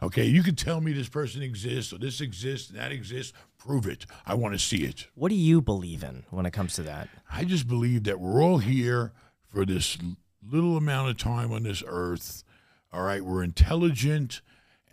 Okay, 0.00 0.26
you 0.26 0.44
can 0.44 0.54
tell 0.54 0.80
me 0.80 0.92
this 0.92 1.08
person 1.08 1.42
exists 1.42 1.92
or 1.92 1.98
this 1.98 2.20
exists 2.20 2.70
and 2.70 2.78
that 2.78 2.92
exists. 2.92 3.32
Prove 3.56 3.86
it. 3.86 4.06
I 4.24 4.34
want 4.34 4.54
to 4.54 4.58
see 4.58 4.84
it. 4.84 5.08
what 5.16 5.30
do 5.30 5.34
you 5.34 5.60
believe 5.60 6.04
in 6.04 6.24
when 6.30 6.46
it 6.46 6.52
comes 6.52 6.74
to 6.74 6.82
that? 6.84 7.08
I 7.28 7.42
just 7.42 7.66
believe 7.66 8.04
that 8.04 8.20
we're 8.20 8.40
all 8.40 8.58
here 8.58 9.12
for 9.48 9.66
this 9.66 9.98
little 10.46 10.76
amount 10.76 11.10
of 11.10 11.18
time 11.18 11.52
on 11.52 11.64
this 11.64 11.82
earth. 11.84 12.44
All 12.92 13.02
right, 13.02 13.24
we're 13.24 13.42
intelligent 13.42 14.40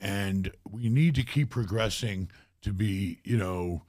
and 0.02 0.52
we 0.70 0.90
need 0.90 1.14
to 1.16 1.24
keep 1.24 1.52
progressing 1.52 2.32
to 2.64 2.74
be, 2.74 3.20
you 3.24 3.38
know, 3.38 3.84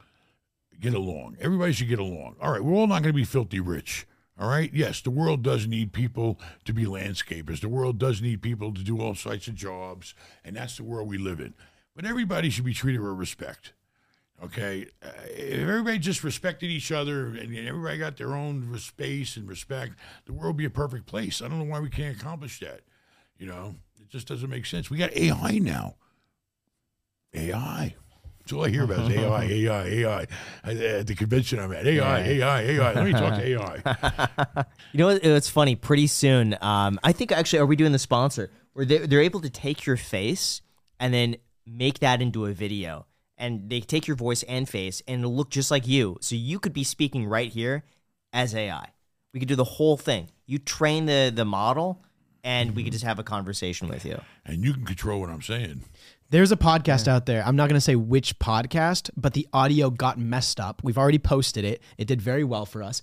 get 0.78 0.92
along. 0.92 1.38
Everybody 1.40 1.72
should 1.72 1.88
get 1.88 1.98
along. 1.98 2.36
All 2.42 2.52
right, 2.52 2.62
we're 2.62 2.74
all 2.74 2.86
not 2.86 3.02
going 3.02 3.14
to 3.14 3.16
be 3.16 3.24
filthy 3.24 3.58
rich. 3.58 4.06
All 4.38 4.48
right, 4.48 4.70
yes, 4.72 5.00
the 5.00 5.10
world 5.10 5.42
does 5.42 5.66
need 5.66 5.92
people 5.92 6.38
to 6.66 6.74
be 6.74 6.84
landscapers. 6.84 7.60
The 7.60 7.70
world 7.70 7.98
does 7.98 8.20
need 8.20 8.42
people 8.42 8.74
to 8.74 8.82
do 8.82 9.00
all 9.00 9.14
sorts 9.14 9.48
of 9.48 9.54
jobs, 9.54 10.14
and 10.44 10.56
that's 10.56 10.76
the 10.76 10.84
world 10.84 11.08
we 11.08 11.16
live 11.16 11.40
in. 11.40 11.54
But 11.94 12.04
everybody 12.04 12.50
should 12.50 12.64
be 12.64 12.74
treated 12.74 13.00
with 13.00 13.12
respect. 13.12 13.72
Okay, 14.44 14.86
uh, 15.02 15.08
if 15.30 15.60
everybody 15.60 15.98
just 15.98 16.22
respected 16.22 16.66
each 16.66 16.92
other 16.92 17.28
and 17.28 17.56
everybody 17.56 17.96
got 17.96 18.18
their 18.18 18.34
own 18.34 18.76
space 18.78 19.38
and 19.38 19.48
respect, 19.48 19.94
the 20.26 20.34
world 20.34 20.48
would 20.48 20.56
be 20.58 20.66
a 20.66 20.70
perfect 20.70 21.06
place. 21.06 21.40
I 21.40 21.48
don't 21.48 21.58
know 21.58 21.64
why 21.64 21.80
we 21.80 21.88
can't 21.88 22.20
accomplish 22.20 22.60
that. 22.60 22.82
You 23.38 23.46
know, 23.46 23.76
it 23.98 24.10
just 24.10 24.28
doesn't 24.28 24.50
make 24.50 24.66
sense. 24.66 24.90
We 24.90 24.98
got 24.98 25.16
AI 25.16 25.58
now. 25.58 25.94
AI. 27.32 27.94
That's 28.46 28.52
all 28.52 28.64
I 28.64 28.68
hear 28.68 28.84
about 28.84 29.10
is 29.10 29.16
AI, 29.18 29.42
AI, 29.44 29.86
AI. 29.88 30.26
At 30.62 31.08
the 31.08 31.16
convention 31.16 31.58
I'm 31.58 31.72
at, 31.72 31.84
AI, 31.84 32.20
AI, 32.20 32.60
AI. 32.62 32.92
Let 32.92 33.04
me 33.04 33.10
talk 33.10 33.34
to 33.40 33.44
AI. 33.44 34.64
You 34.92 34.98
know, 34.98 35.08
it's 35.08 35.48
funny. 35.48 35.74
Pretty 35.74 36.06
soon, 36.06 36.56
um, 36.60 37.00
I 37.02 37.10
think 37.10 37.32
actually, 37.32 37.58
are 37.58 37.66
we 37.66 37.74
doing 37.74 37.90
the 37.90 37.98
sponsor 37.98 38.48
where 38.72 38.84
they, 38.84 38.98
they're 38.98 39.20
able 39.20 39.40
to 39.40 39.50
take 39.50 39.84
your 39.84 39.96
face 39.96 40.62
and 41.00 41.12
then 41.12 41.36
make 41.66 41.98
that 41.98 42.22
into 42.22 42.46
a 42.46 42.52
video, 42.52 43.06
and 43.36 43.68
they 43.68 43.80
take 43.80 44.06
your 44.06 44.16
voice 44.16 44.44
and 44.44 44.68
face, 44.68 45.02
and 45.08 45.22
it'll 45.22 45.34
look 45.34 45.50
just 45.50 45.72
like 45.72 45.88
you. 45.88 46.16
So 46.20 46.36
you 46.36 46.60
could 46.60 46.72
be 46.72 46.84
speaking 46.84 47.26
right 47.26 47.50
here, 47.50 47.82
as 48.32 48.54
AI. 48.54 48.90
We 49.34 49.40
could 49.40 49.48
do 49.48 49.56
the 49.56 49.64
whole 49.64 49.96
thing. 49.96 50.28
You 50.46 50.58
train 50.58 51.06
the 51.06 51.32
the 51.34 51.44
model, 51.44 52.00
and 52.44 52.76
we 52.76 52.84
could 52.84 52.92
just 52.92 53.04
have 53.04 53.18
a 53.18 53.24
conversation 53.24 53.88
with 53.88 54.04
you. 54.04 54.20
and 54.44 54.64
you 54.64 54.72
can 54.72 54.84
control 54.86 55.20
what 55.20 55.30
I'm 55.30 55.42
saying. 55.42 55.82
There's 56.28 56.50
a 56.50 56.56
podcast 56.56 57.06
out 57.06 57.26
there. 57.26 57.42
I'm 57.46 57.54
not 57.54 57.68
going 57.68 57.76
to 57.76 57.80
say 57.80 57.94
which 57.94 58.38
podcast, 58.40 59.10
but 59.16 59.32
the 59.34 59.46
audio 59.52 59.90
got 59.90 60.18
messed 60.18 60.58
up. 60.58 60.82
We've 60.82 60.98
already 60.98 61.18
posted 61.20 61.64
it. 61.64 61.80
It 61.98 62.06
did 62.08 62.20
very 62.20 62.42
well 62.42 62.66
for 62.66 62.82
us. 62.82 63.00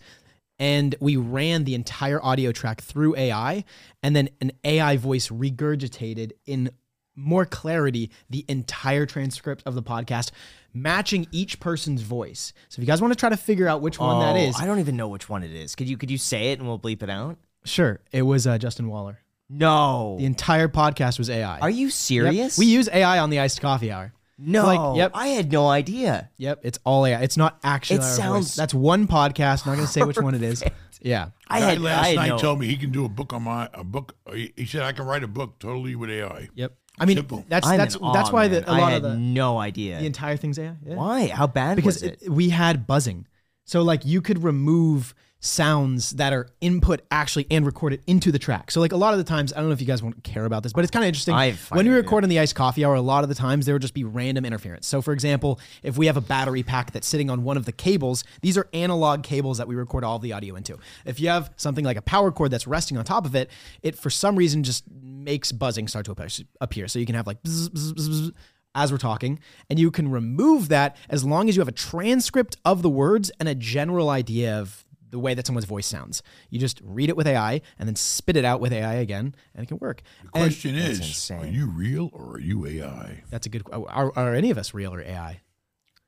And 0.60 0.94
we 1.00 1.16
ran 1.16 1.64
the 1.64 1.74
entire 1.74 2.24
audio 2.24 2.52
track 2.52 2.82
through 2.82 3.16
AI, 3.16 3.64
and 4.04 4.16
then 4.16 4.30
an 4.42 4.52
AI 4.64 4.98
voice 4.98 5.30
regurgitated 5.30 6.32
in 6.46 6.70
more 7.16 7.46
clarity 7.46 8.12
the 8.30 8.44
entire 8.50 9.06
transcript 9.06 9.64
of 9.66 9.74
the 9.74 9.84
podcast, 9.84 10.32
matching 10.74 11.28
each 11.32 11.60
person's 11.60 12.02
voice. 12.02 12.54
So 12.70 12.80
if 12.80 12.84
you 12.84 12.88
guys 12.92 13.02
want 13.02 13.14
to 13.14 13.20
try 13.20 13.30
to 13.30 13.38
figure 13.38 13.68
out 13.68 13.82
which 13.82 14.00
one 14.00 14.20
that 14.20 14.36
Oh, 14.36 14.62
I 14.62 14.66
don't 14.66 14.80
even 14.80 14.98
know 14.98 15.08
which 15.08 15.30
one 15.30 15.44
it 15.44 15.52
is. 15.52 15.76
Could 15.76 15.88
you 15.90 15.98
could 15.98 16.12
you 16.12 16.18
say 16.18 16.52
it 16.52 16.60
and 16.60 16.68
we'll 16.68 16.80
bleep 16.80 17.02
it 17.04 17.10
out? 17.10 17.38
sure, 17.66 18.02
it 18.12 18.24
was 18.24 18.46
uh, 18.46 18.58
Justin 18.58 18.90
Waller. 18.90 19.20
No. 19.50 20.16
The 20.20 20.26
entire 20.26 20.68
podcast 20.68 21.18
was 21.20 21.30
AI. 21.30 21.60
Are 21.60 21.70
you 21.70 21.88
Yep. 21.88 21.94
serious? 21.94 22.58
We 22.58 22.66
use 22.66 22.90
AI 22.92 23.20
on 23.20 23.30
the 23.30 23.40
iced 23.40 23.62
coffee 23.62 23.92
hour. 23.92 24.14
no. 24.38 24.66
like, 24.66 24.98
yep. 24.98 25.12
I 25.14 25.28
had 25.28 25.52
no 25.52 25.68
idea. 25.68 26.30
Yep, 26.38 26.62
it's 26.64 26.80
all 26.84 27.06
AI. 27.06 27.22
It's 27.22 27.38
not 27.38 27.60
actually. 27.64 27.98
It 27.98 28.02
our 28.02 28.08
voice. 28.08 28.18
sounds 28.18 28.56
That's 28.56 28.74
one 28.74 29.08
podcast. 29.08 29.66
Not 29.66 29.76
going 29.76 29.86
to 29.86 29.92
say 29.92 30.02
which 30.04 30.18
one 30.18 30.34
it 30.36 30.42
is. 30.44 30.64
Yeah. 31.02 31.30
I 31.48 31.60
had 31.60 31.82
last 31.82 32.04
I 32.06 32.08
had 32.10 32.16
night 32.16 32.30
no, 32.30 32.38
told 32.38 32.60
me 32.60 32.68
he 32.68 32.78
can 32.78 32.92
do 32.92 33.04
a 33.06 33.10
book 33.10 33.34
on 33.34 33.44
my 33.44 33.70
a 33.74 33.84
book. 33.84 34.16
He 34.34 34.54
he 34.56 34.66
said 34.66 34.82
I 34.84 34.92
can 34.94 35.06
write 35.06 35.24
a 35.24 35.28
book 35.28 35.60
totally 35.60 35.96
with 35.96 36.10
AI. 36.10 36.48
Yep. 36.56 36.74
I 36.98 37.06
mean, 37.06 37.18
Simple. 37.18 37.44
that's 37.50 37.68
I'm 37.68 37.78
that's 37.78 37.96
in 37.96 38.02
awe, 38.02 38.14
that's 38.14 38.32
why 38.32 38.48
man. 38.48 38.62
the, 38.64 38.70
a 38.70 38.74
I 38.74 38.80
lot 38.80 38.92
had 38.92 39.04
of 39.04 39.12
the 39.12 39.18
no 39.18 39.58
idea. 39.60 40.00
the 40.00 40.06
entire 40.06 40.38
thing's 40.38 40.58
AI. 40.58 40.76
Yeah. 40.86 40.96
Why? 40.96 41.28
How 41.28 41.46
bad 41.48 41.76
Because 41.76 41.96
was 41.96 42.04
it? 42.04 42.20
it, 42.22 42.30
we 42.30 42.50
had 42.50 42.88
buzzing, 42.88 43.28
so 43.66 43.82
like 43.82 44.06
you 44.06 44.22
could 44.22 44.44
remove 44.44 45.14
sounds 45.44 46.12
that 46.12 46.32
are 46.32 46.48
input 46.62 47.02
actually 47.12 47.46
and 47.52 47.66
recorded 47.66 48.02
into 48.08 48.32
the 48.32 48.40
track. 48.40 48.72
So 48.72 48.80
like 48.80 48.94
a 48.94 48.98
lot 48.98 49.14
of 49.14 49.18
the 49.18 49.26
times, 49.26 49.52
I 49.52 49.58
don't 49.58 49.68
know 49.68 49.74
if 49.74 49.82
you 49.82 49.88
guys 49.88 50.02
won't 50.02 50.24
care 50.24 50.46
about 50.46 50.64
this, 50.64 50.72
but 50.72 50.86
it's 50.86 50.92
kind 50.92 51.04
of 51.04 51.08
interesting. 51.10 51.34
When 51.70 51.86
we 51.88 51.94
record 51.94 52.24
on 52.24 52.30
the 52.30 52.40
iced 52.40 52.56
coffee 52.56 52.86
hour, 52.86 52.96
a 52.96 53.02
lot 53.02 53.24
of 53.24 53.30
the 53.30 53.36
times 53.36 53.66
there 53.66 53.76
would 53.76 53.82
just 53.82 53.94
be 53.94 54.06
random 54.06 54.46
interference. 54.46 54.88
So 54.88 55.02
for 55.02 55.12
example, 55.12 55.60
if 55.84 55.98
we 55.98 56.06
have 56.06 56.16
a 56.16 56.22
battery 56.22 56.64
pack 56.64 56.92
that's 56.92 57.08
sitting 57.08 57.30
on 57.30 57.44
one 57.44 57.58
of 57.58 57.66
the 57.66 57.74
cables, 57.74 58.24
these 58.42 58.58
are 58.58 58.70
analog 58.74 59.24
cables 59.24 59.58
that 59.58 59.68
we 59.68 59.76
record 59.76 60.06
all 60.06 60.18
the 60.18 60.32
audio 60.32 60.56
into. 60.56 60.78
If 61.06 61.20
you 61.20 61.28
have 61.28 61.52
something 61.58 61.84
like 61.84 61.98
a 61.98 62.02
power 62.02 62.32
cord 62.32 62.52
that's 62.52 62.66
resting 62.66 62.98
on 62.98 63.04
top 63.04 63.26
of 63.26 63.36
it, 63.36 63.50
it 63.82 63.98
for 63.98 64.10
some 64.10 64.38
reason 64.38 64.64
just 64.64 64.86
makes 64.90 65.52
buzzing 65.52 65.90
start 65.90 66.06
to 66.06 66.12
appear- 66.14 66.46
appear. 66.62 66.88
So 66.88 67.00
you 67.00 67.06
can 67.06 67.16
have 67.16 67.28
like 67.28 67.44
bzz, 67.44 67.70
bzz, 67.70 67.94
bzz, 67.94 68.32
as 68.76 68.92
we're 68.92 68.98
talking, 68.98 69.40
and 69.70 69.78
you 69.78 69.92
can 69.92 70.10
remove 70.10 70.70
that 70.70 70.96
as 71.10 71.24
long 71.24 71.48
as 71.48 71.56
you 71.56 71.60
have 71.60 71.68
a 71.68 71.74
transcript 71.74 72.58
of 72.66 72.82
the 72.82 72.90
words 72.90 73.30
and 73.40 73.48
a 73.48 73.54
general 73.54 74.10
idea 74.10 74.58
of 74.58 74.84
the 75.14 75.20
way 75.20 75.36
that 75.36 75.46
someone's 75.46 75.66
voice 75.66 75.86
sounds. 75.86 76.24
You 76.50 76.60
just 76.60 76.82
read 76.84 77.08
it 77.08 77.16
with 77.16 77.28
AI 77.28 77.62
and 77.78 77.88
then 77.88 77.96
spit 77.96 78.36
it 78.36 78.44
out 78.44 78.60
with 78.60 78.74
AI 78.74 78.96
again, 78.96 79.36
and 79.54 79.64
it 79.64 79.68
can 79.68 79.78
work. 79.78 80.02
The 80.02 80.22
And 80.24 80.32
question 80.32 80.76
is, 80.76 81.32
are 81.32 81.46
you 81.46 81.68
real 81.68 82.10
or 82.12 82.34
are 82.34 82.40
you 82.40 82.66
AI? 82.66 83.24
that's 83.30 83.46
a 83.46 83.50
good. 83.50 83.64
Are, 83.72 84.12
are 84.18 84.34
any 84.34 84.50
of 84.50 84.58
us 84.58 84.74
real 84.74 84.92
or 84.94 85.02
AI? 85.02 85.42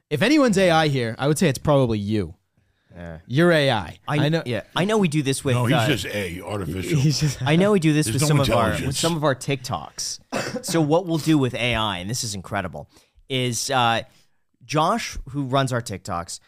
If 0.09 0.23
anyone's 0.23 0.57
AI 0.57 0.87
here, 0.87 1.15
I 1.19 1.27
would 1.27 1.37
say 1.37 1.47
it's 1.47 1.59
probably 1.59 1.99
you. 1.99 2.33
Yeah. 2.95 3.19
You're 3.27 3.51
AI. 3.51 3.99
I, 4.07 4.29
know. 4.29 4.41
Yeah, 4.45 4.61
I 4.75 4.85
know 4.85 4.97
we 4.97 5.07
do 5.07 5.21
this 5.21 5.43
with. 5.43 5.53
No, 5.55 5.65
he's 5.65 5.75
uh, 5.77 5.87
just 5.87 6.05
A, 6.07 6.41
artificial. 6.41 6.99
He's 6.99 7.19
just. 7.19 7.41
I 7.43 7.55
know 7.57 7.73
we 7.73 7.79
do 7.79 7.93
this 7.93 8.11
with 8.11 8.21
no 8.21 8.27
some 8.27 8.39
of 8.39 8.49
our 8.49 8.71
with 8.71 8.97
some 8.97 9.15
of 9.15 9.23
our 9.23 9.35
TikToks. 9.35 10.65
so 10.65 10.81
what 10.81 11.05
we'll 11.05 11.17
do 11.19 11.37
with 11.37 11.53
AI, 11.53 11.99
and 11.99 12.09
this 12.09 12.23
is 12.23 12.33
incredible, 12.33 12.89
is 13.29 13.69
uh, 13.69 14.01
Josh, 14.63 15.17
who 15.29 15.43
runs 15.43 15.71
our 15.73 15.81
TikToks, 15.81 16.39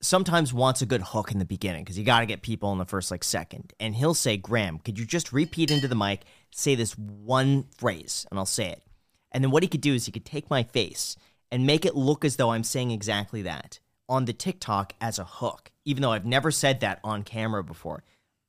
sometimes 0.00 0.52
wants 0.52 0.82
a 0.82 0.86
good 0.86 1.02
hook 1.02 1.32
in 1.32 1.38
the 1.38 1.44
beginning 1.44 1.84
because 1.84 1.98
you 1.98 2.04
got 2.04 2.20
to 2.20 2.26
get 2.26 2.42
people 2.42 2.72
in 2.72 2.78
the 2.78 2.84
first 2.84 3.10
like 3.10 3.24
second, 3.24 3.72
and 3.80 3.94
he'll 3.94 4.14
say, 4.14 4.36
"Graham, 4.36 4.78
could 4.78 4.98
you 4.98 5.04
just 5.04 5.32
repeat 5.32 5.70
into 5.70 5.88
the 5.88 5.94
mic, 5.94 6.22
say 6.50 6.74
this 6.74 6.96
one 6.96 7.64
phrase, 7.76 8.26
and 8.30 8.38
I'll 8.38 8.46
say 8.46 8.70
it." 8.70 8.82
And 9.32 9.44
then 9.44 9.50
what 9.50 9.62
he 9.62 9.68
could 9.68 9.80
do 9.80 9.94
is 9.94 10.06
he 10.06 10.12
could 10.12 10.24
take 10.24 10.50
my 10.50 10.62
face 10.62 11.16
and 11.50 11.66
make 11.66 11.84
it 11.84 11.96
look 11.96 12.24
as 12.24 12.36
though 12.36 12.50
I'm 12.50 12.64
saying 12.64 12.90
exactly 12.90 13.42
that 13.42 13.80
on 14.08 14.24
the 14.24 14.32
TikTok 14.32 14.94
as 15.00 15.18
a 15.18 15.24
hook, 15.24 15.70
even 15.84 16.02
though 16.02 16.12
I've 16.12 16.24
never 16.24 16.50
said 16.50 16.80
that 16.80 17.00
on 17.04 17.22
camera 17.22 17.62
before. 17.62 18.04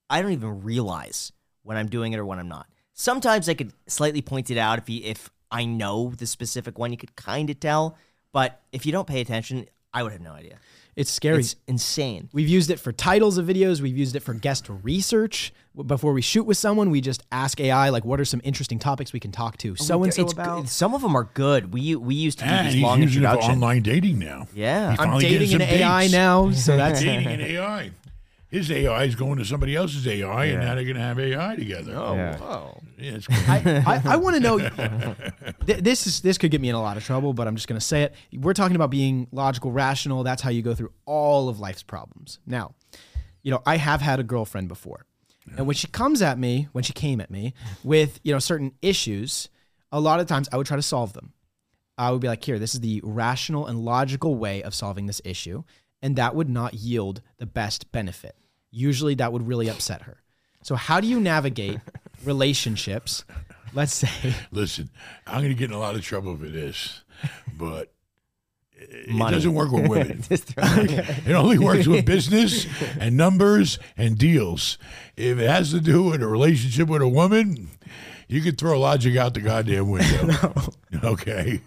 I 0.10 0.22
don't 0.22 0.32
even 0.32 0.64
realize 0.64 1.32
when 1.64 1.78
I'm 1.78 1.90
doing 1.90 2.14
it 2.14 2.20
or 2.20 2.26
when 2.26 2.40
I'm 2.40 2.48
not. 2.48 2.68
Sometimes 2.94 3.48
I 3.48 3.54
could 3.54 3.74
slightly 3.88 4.22
point 4.22 4.50
it 4.50 4.58
out 4.58 4.80
if 4.80 4.90
you, 4.90 5.02
if 5.04 5.30
I 5.52 5.66
know 5.66 6.12
the 6.18 6.26
specific 6.26 6.78
one, 6.78 6.92
you 6.92 6.98
could 6.98 7.16
kind 7.16 7.50
of 7.50 7.60
tell. 7.60 7.98
But 8.32 8.62
if 8.72 8.86
you 8.86 8.92
don't 8.92 9.08
pay 9.08 9.22
attention, 9.22 9.68
I 9.94 10.04
would 10.04 10.12
have 10.12 10.22
no 10.22 10.34
idea. 10.34 10.60
It's 11.00 11.10
scary. 11.12 11.40
It's 11.40 11.56
insane. 11.66 12.28
We've 12.34 12.50
used 12.50 12.70
it 12.70 12.78
for 12.78 12.92
titles 12.92 13.38
of 13.38 13.46
videos. 13.46 13.80
We've 13.80 13.98
used 13.98 14.18
it 14.18 14.20
for 14.20 14.34
guest 14.34 14.68
research. 14.68 15.54
Before 15.86 16.12
we 16.12 16.22
shoot 16.22 16.44
with 16.44 16.58
someone, 16.58 16.90
we 16.90 17.00
just 17.00 17.24
ask 17.32 17.58
AI 17.62 17.88
like, 17.88 18.04
"What 18.04 18.20
are 18.20 18.26
some 18.26 18.42
interesting 18.44 18.80
topics 18.80 19.14
we 19.14 19.20
can 19.22 19.32
talk 19.32 19.56
to 19.60 19.78
so 19.78 20.04
and 20.04 20.14
so 20.14 20.28
about?" 20.28 20.62
good. 20.64 20.70
Some 20.70 20.94
of 20.94 21.02
them 21.02 21.16
are 21.16 21.30
good. 21.34 21.74
We 21.74 21.96
we 21.96 22.16
used 22.16 22.40
to 22.40 22.46
do 22.46 22.52
and 22.52 22.68
these 22.68 22.82
long 22.82 23.02
using 23.02 23.24
it 23.24 23.26
for 23.26 23.32
introductions. 23.32 23.56
online 23.56 23.82
dating 23.82 24.20
now. 24.20 24.48
Yeah. 24.54 24.92
He's 24.92 25.00
I'm 25.00 25.20
dating 25.20 25.54
an 25.54 25.62
some 25.62 25.62
AI 25.62 26.08
now, 26.08 26.52
so 26.66 26.76
that's 26.76 27.00
dating 27.00 27.28
an 27.28 27.40
AI. 27.40 27.92
His 28.50 28.72
AI 28.72 29.04
is 29.04 29.14
going 29.14 29.38
to 29.38 29.46
somebody 29.46 29.76
else's 29.76 30.08
AI, 30.08 30.46
and 30.46 30.62
now 30.62 30.74
they're 30.74 30.84
going 30.84 30.96
to 30.96 31.02
have 31.02 31.20
AI 31.20 31.56
together. 31.56 31.94
Oh, 31.96 32.16
wow. 32.16 32.82
yeah, 32.98 33.12
it's 33.12 33.28
cool. 33.28 33.38
I, 33.48 33.84
I, 33.86 34.14
I 34.14 34.16
want 34.16 34.38
to 34.38 34.40
know. 34.42 34.58
th- 35.68 35.84
this 35.84 36.08
is 36.08 36.22
this 36.22 36.40
could 36.40 36.50
get 36.50 36.60
me 36.60 36.70
in 36.70 36.74
a 36.74 36.82
lot 36.82 36.98
of 36.98 37.04
trouble, 37.04 37.34
but 37.34 37.48
I'm 37.48 37.56
just 37.56 37.68
going 37.68 37.80
to 37.80 37.86
say 37.86 38.04
it. 38.04 38.16
We're 38.34 38.56
talking 38.56 38.76
about 38.76 38.90
being 38.90 39.28
logical, 39.32 39.72
rational. 39.72 40.24
That's 40.24 40.42
how 40.42 40.50
you 40.50 40.64
go 40.64 40.74
through 40.74 40.92
all 41.06 41.48
of 41.48 41.60
life's 41.60 41.84
problems. 41.84 42.40
Now, 42.48 42.74
you 43.44 43.52
know, 43.52 43.62
I 43.68 43.78
have 43.78 44.02
had 44.02 44.20
a 44.20 44.24
girlfriend 44.24 44.68
before, 44.68 45.06
and 45.56 45.68
when 45.68 45.76
she 45.76 45.86
comes 45.86 46.24
at 46.24 46.40
me, 46.40 46.70
when 46.72 46.84
she 46.84 46.94
came 46.94 47.22
at 47.22 47.30
me 47.30 47.54
with 47.84 48.20
you 48.24 48.34
know 48.34 48.40
certain 48.40 48.74
issues, 48.82 49.50
a 49.92 50.00
lot 50.00 50.20
of 50.20 50.26
times 50.28 50.50
I 50.52 50.58
would 50.58 50.66
try 50.66 50.78
to 50.78 50.82
solve 50.82 51.14
them. 51.14 51.34
I 52.00 52.12
would 52.12 52.22
be 52.22 52.28
like, 52.30 52.44
here, 52.44 52.58
this 52.58 52.74
is 52.74 52.80
the 52.80 53.02
rational 53.04 53.68
and 53.68 53.84
logical 53.84 54.36
way 54.36 54.64
of 54.64 54.74
solving 54.74 55.06
this 55.06 55.22
issue, 55.26 55.64
and 56.02 56.16
that 56.16 56.36
would 56.36 56.50
not 56.50 56.74
yield 56.74 57.22
the 57.38 57.46
best 57.46 57.92
benefit. 57.92 58.36
Usually, 58.72 59.16
that 59.16 59.34
would 59.34 59.48
really 59.48 59.70
upset 59.70 60.04
her. 60.04 60.18
So, 60.64 60.76
how 60.76 61.00
do 61.00 61.08
you 61.08 61.20
navigate 61.20 61.80
relationships? 62.24 63.24
Let's 63.74 63.94
say 63.94 64.34
Listen, 64.52 64.90
I'm 65.28 65.42
going 65.42 65.50
to 65.50 65.56
get 65.56 65.70
in 65.70 65.76
a 65.76 65.80
lot 65.80 65.96
of 65.96 66.02
trouble 66.02 66.36
for 66.36 66.48
this, 66.48 67.04
but 67.58 67.92
it 68.74 69.10
Money. 69.10 69.36
doesn't 69.36 69.54
work 69.54 69.72
with 69.72 69.88
women. 69.88 70.24
It 70.30 71.34
only 71.34 71.60
works 71.60 71.86
with 71.86 72.06
business 72.16 72.66
and 73.00 73.16
numbers 73.16 73.78
and 73.98 74.18
deals. 74.18 74.78
If 75.18 75.38
it 75.38 75.48
has 75.50 75.72
to 75.72 75.80
do 75.80 76.04
with 76.04 76.24
a 76.24 76.28
relationship 76.28 76.88
with 76.88 77.02
a 77.02 77.08
woman, 77.08 77.70
you 78.28 78.42
could 78.42 78.58
throw 78.58 78.80
logic 78.80 79.18
out 79.18 79.34
the 79.34 79.42
goddamn 79.42 79.90
window. 79.90 80.52
Okay. 81.04 81.62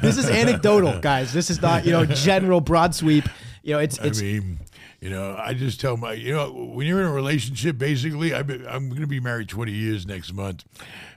this 0.00 0.16
is 0.16 0.28
anecdotal, 0.30 1.00
guys. 1.00 1.32
This 1.32 1.50
is 1.50 1.60
not 1.60 1.84
you 1.84 1.92
know 1.92 2.04
general 2.06 2.60
broad 2.60 2.94
sweep. 2.94 3.28
You 3.62 3.74
know, 3.74 3.78
it's 3.78 4.00
I 4.00 4.10
mean, 4.10 4.58
you 5.00 5.10
know, 5.10 5.36
I 5.38 5.54
just 5.54 5.80
tell 5.80 5.96
my, 5.96 6.14
you 6.14 6.32
know, 6.32 6.52
when 6.52 6.86
you're 6.86 7.00
in 7.00 7.06
a 7.06 7.12
relationship, 7.12 7.78
basically, 7.78 8.30
been, 8.42 8.66
I'm 8.66 8.88
going 8.88 9.02
to 9.02 9.06
be 9.06 9.20
married 9.20 9.48
20 9.48 9.72
years 9.72 10.06
next 10.06 10.32
month. 10.32 10.64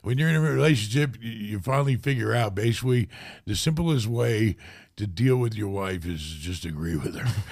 When 0.03 0.17
you're 0.17 0.30
in 0.30 0.35
a 0.35 0.41
relationship, 0.41 1.17
you 1.22 1.59
finally 1.59 1.95
figure 1.95 2.34
out 2.34 2.53
basically 2.53 3.09
the 3.45 3.55
simplest 3.55 4.07
way 4.07 4.57
to 4.97 5.07
deal 5.07 5.38
with 5.38 5.55
your 5.55 5.69
wife 5.69 6.05
is 6.05 6.22
just 6.22 6.65
agree 6.65 6.95
with 6.95 7.15
her. 7.15 7.45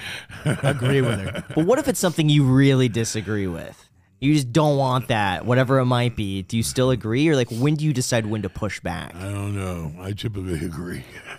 agree 0.62 1.00
with 1.00 1.20
her. 1.20 1.44
But 1.54 1.66
what 1.66 1.78
if 1.78 1.88
it's 1.88 2.00
something 2.00 2.28
you 2.28 2.44
really 2.44 2.88
disagree 2.88 3.46
with? 3.46 3.88
You 4.20 4.32
just 4.32 4.52
don't 4.52 4.78
want 4.78 5.08
that, 5.08 5.44
whatever 5.44 5.78
it 5.80 5.84
might 5.84 6.16
be. 6.16 6.42
Do 6.42 6.56
you 6.56 6.62
still 6.62 6.90
agree, 6.90 7.28
or 7.28 7.36
like 7.36 7.50
when 7.50 7.74
do 7.74 7.84
you 7.84 7.92
decide 7.92 8.24
when 8.26 8.42
to 8.42 8.48
push 8.48 8.80
back? 8.80 9.14
I 9.14 9.24
don't 9.24 9.54
know. 9.54 9.92
I 10.00 10.12
typically 10.12 10.64
agree. 10.64 11.04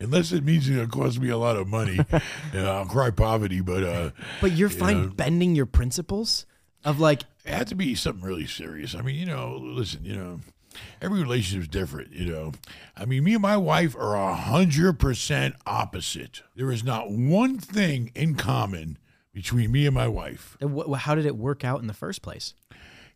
Unless 0.00 0.32
it 0.32 0.44
means 0.44 0.68
going 0.68 0.80
to 0.80 0.88
cost 0.88 1.20
me 1.20 1.28
a 1.28 1.36
lot 1.36 1.56
of 1.56 1.68
money. 1.68 1.98
you 2.52 2.60
know, 2.60 2.72
I'll 2.72 2.86
cry 2.86 3.10
poverty, 3.10 3.60
but 3.60 3.84
uh, 3.84 4.10
But 4.40 4.52
you're 4.52 4.70
fine 4.70 5.08
bending 5.10 5.54
your 5.54 5.66
principles 5.66 6.46
of 6.84 6.98
like 6.98 7.22
it 7.44 7.54
had 7.54 7.68
to 7.68 7.74
be 7.74 7.94
something 7.94 8.24
really 8.24 8.46
serious. 8.46 8.94
I 8.94 9.02
mean, 9.02 9.16
you 9.16 9.26
know, 9.26 9.56
listen, 9.60 10.04
you 10.04 10.16
know, 10.16 10.40
every 11.00 11.20
relationship 11.20 11.62
is 11.62 11.68
different, 11.68 12.12
you 12.12 12.26
know. 12.26 12.52
I 12.96 13.04
mean, 13.04 13.24
me 13.24 13.34
and 13.34 13.42
my 13.42 13.56
wife 13.56 13.94
are 13.96 14.16
a 14.16 14.34
hundred 14.34 14.98
percent 14.98 15.54
opposite. 15.66 16.42
There 16.56 16.72
is 16.72 16.82
not 16.82 17.10
one 17.10 17.58
thing 17.58 18.10
in 18.14 18.34
common 18.34 18.98
between 19.38 19.70
me 19.70 19.86
and 19.86 19.94
my 19.94 20.08
wife. 20.08 20.56
wh- 20.60 20.98
how 20.98 21.14
did 21.14 21.24
it 21.24 21.36
work 21.36 21.64
out 21.64 21.80
in 21.80 21.86
the 21.86 21.94
first 21.94 22.22
place? 22.22 22.54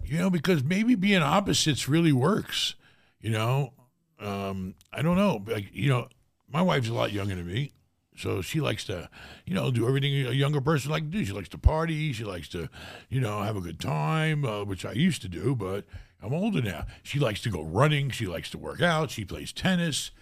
You 0.05 0.19
know, 0.19 0.31
because 0.31 0.63
maybe 0.63 0.95
being 0.95 1.21
opposites 1.21 1.89
really 1.89 2.13
works. 2.13 2.77
You 3.21 3.31
know, 3.31 3.73
um, 4.21 4.77
I 4.93 5.03
don't 5.03 5.17
know. 5.17 5.43
Like, 5.45 5.71
you 5.73 5.89
know, 5.89 6.07
my 6.49 6.63
wife's 6.63 6.89
a 6.89 6.93
lot 6.93 7.11
younger 7.11 7.35
than 7.35 7.49
me. 7.49 7.73
So 8.17 8.41
she 8.41 8.61
likes 8.61 8.85
to, 8.85 9.11
you 9.47 9.55
know, 9.55 9.73
do 9.73 9.89
everything 9.89 10.15
a 10.29 10.31
younger 10.31 10.61
person 10.61 10.93
like 10.93 11.03
to 11.03 11.09
do. 11.09 11.25
She 11.25 11.33
likes 11.33 11.49
to 11.49 11.59
party. 11.59 12.13
She 12.13 12.23
likes 12.23 12.49
to, 12.51 12.69
you 13.09 13.21
know, 13.21 13.43
have 13.43 13.57
a 13.57 13.61
good 13.61 13.81
time, 13.81 14.45
uh, 14.45 14.63
which 14.63 14.85
I 14.85 14.93
used 14.93 15.23
to 15.23 15.29
do, 15.29 15.57
but 15.57 15.87
I'm 16.23 16.33
older 16.33 16.63
now. 16.63 16.87
She 17.03 17.19
likes 17.19 17.43
to 17.43 17.51
go 17.51 17.65
running. 17.65 18.11
She 18.11 18.27
likes 18.27 18.49
to 18.51 18.59
work 18.59 18.81
out. 18.81 19.11
She 19.11 19.25
plays 19.25 19.53
tennis. 19.53 20.13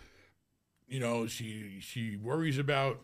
You 0.89 0.99
know, 0.99 1.27
she 1.27 1.77
she 1.81 2.17
worries 2.17 2.57
about 2.57 3.01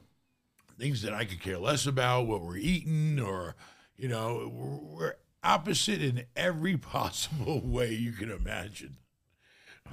things 0.78 1.02
that 1.02 1.12
I 1.14 1.24
could 1.24 1.40
care 1.40 1.58
less 1.58 1.86
about, 1.86 2.26
what 2.26 2.42
we're 2.42 2.56
eating, 2.58 3.18
or 3.20 3.54
You 3.96 4.08
know, 4.08 4.50
we're, 4.52 5.14
opposite 5.42 6.02
in 6.02 6.24
every 6.34 6.76
possible 6.94 7.60
way 7.64 7.92
you 7.94 8.12
can 8.12 8.30
imagine. 8.30 8.96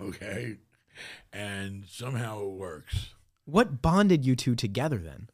Okay, 0.01 0.57
and 1.31 1.85
somehow 1.87 2.41
it 2.41 2.51
works. 2.53 3.13
What 3.45 3.81
bonded 3.81 4.25
you 4.25 4.35
two 4.35 4.55
together 4.55 4.97
then? 4.97 5.29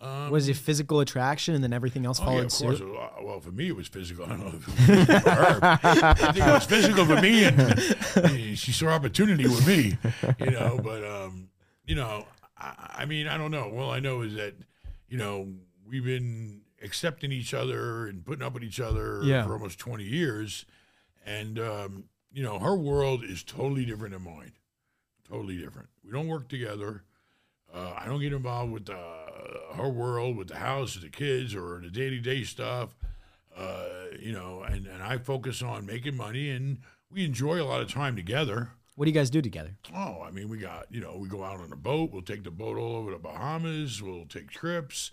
Um, 0.00 0.30
Was 0.30 0.48
it 0.48 0.56
physical 0.56 1.00
attraction 1.00 1.54
and 1.54 1.62
then 1.62 1.72
everything 1.72 2.04
else 2.06 2.20
Oh, 2.20 2.24
followed 2.24 2.42
yeah, 2.42 2.48
suit? 2.48 2.80
Uh, 2.82 3.08
Well, 3.22 3.40
for 3.40 3.52
me, 3.52 3.68
it 3.68 3.76
was 3.76 3.88
physical. 3.88 4.24
I 4.24 4.28
don't 4.30 4.40
know 4.40 4.48
if 4.48 4.54
it 4.54 4.66
was 4.66 4.74
physical 4.86 5.20
for 5.20 5.30
her. 5.30 5.58
I 5.82 6.14
think 6.14 6.36
it 6.46 6.52
was 6.52 6.64
physical 6.66 7.04
for 7.06 7.20
me, 7.20 7.44
and 7.44 8.58
she 8.58 8.72
saw 8.72 8.88
opportunity 8.88 9.44
with 9.46 9.66
me, 9.66 9.96
you 10.38 10.50
know. 10.50 10.78
But 10.82 11.04
um, 11.04 11.48
you 11.86 11.94
know, 11.94 12.26
I, 12.64 13.02
I 13.02 13.04
mean, 13.04 13.26
I 13.28 13.36
don't 13.36 13.50
know. 13.50 13.68
Well, 13.72 13.90
I 13.90 14.00
know 14.00 14.22
is 14.22 14.34
that 14.34 14.54
you 15.08 15.18
know 15.18 15.48
we've 15.86 16.04
been 16.04 16.62
accepting 16.82 17.32
each 17.32 17.54
other 17.54 18.06
and 18.06 18.24
putting 18.24 18.44
up 18.44 18.54
with 18.54 18.62
each 18.64 18.80
other 18.80 19.20
Yeah. 19.22 19.44
for 19.46 19.52
almost 19.54 19.78
twenty 19.78 20.04
years, 20.04 20.64
and 21.24 21.58
um, 21.58 22.04
you 22.32 22.42
know, 22.42 22.58
her 22.58 22.74
world 22.76 23.22
is 23.24 23.42
totally 23.42 23.84
different 23.84 24.12
than 24.14 24.22
mine. 24.22 24.52
Totally 25.28 25.56
different. 25.56 25.88
We 26.04 26.12
don't 26.12 26.28
work 26.28 26.48
together. 26.48 27.04
Uh, 27.72 27.92
I 27.96 28.06
don't 28.06 28.20
get 28.20 28.32
involved 28.32 28.72
with 28.72 28.90
uh, 28.90 29.74
her 29.74 29.88
world, 29.88 30.36
with 30.36 30.48
the 30.48 30.56
house, 30.58 30.94
the 30.96 31.08
kids, 31.08 31.54
or 31.54 31.80
the 31.82 31.90
day 31.90 32.10
to 32.10 32.18
day 32.20 32.44
stuff. 32.44 32.94
Uh, 33.56 33.84
you 34.20 34.32
know, 34.32 34.62
and, 34.62 34.86
and 34.86 35.02
I 35.02 35.18
focus 35.18 35.62
on 35.62 35.86
making 35.86 36.16
money, 36.16 36.50
and 36.50 36.78
we 37.10 37.24
enjoy 37.24 37.60
a 37.60 37.64
lot 37.64 37.80
of 37.80 37.90
time 37.90 38.16
together. 38.16 38.70
What 38.96 39.06
do 39.06 39.10
you 39.10 39.14
guys 39.14 39.30
do 39.30 39.42
together? 39.42 39.76
Oh, 39.94 40.22
I 40.22 40.30
mean, 40.30 40.48
we 40.48 40.58
got, 40.58 40.86
you 40.90 41.00
know, 41.00 41.16
we 41.16 41.28
go 41.28 41.42
out 41.42 41.58
on 41.60 41.72
a 41.72 41.76
boat. 41.76 42.10
We'll 42.12 42.22
take 42.22 42.44
the 42.44 42.50
boat 42.50 42.78
all 42.78 42.94
over 42.96 43.10
the 43.10 43.18
Bahamas. 43.18 44.00
We'll 44.00 44.26
take 44.26 44.50
trips. 44.50 45.10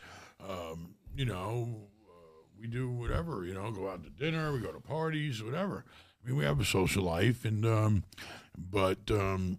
Um, 0.48 0.96
you 1.16 1.26
know, 1.26 1.88
uh, 2.08 2.44
we 2.60 2.68
do 2.68 2.90
whatever, 2.90 3.44
you 3.46 3.54
know, 3.56 3.72
go 3.72 3.90
out 3.90 4.04
to 4.04 4.10
dinner. 4.12 4.54
We 4.54 4.60
go 4.60 4.72
to 4.72 4.80
parties, 4.80 5.42
whatever. 5.44 5.84
I 6.24 6.28
mean, 6.28 6.38
we 6.38 6.44
have 6.46 6.60
a 6.60 6.66
social 6.66 7.04
life, 7.04 7.44
and, 7.46 7.66
um, 7.66 8.04
but 8.56 9.00
um, 9.10 9.58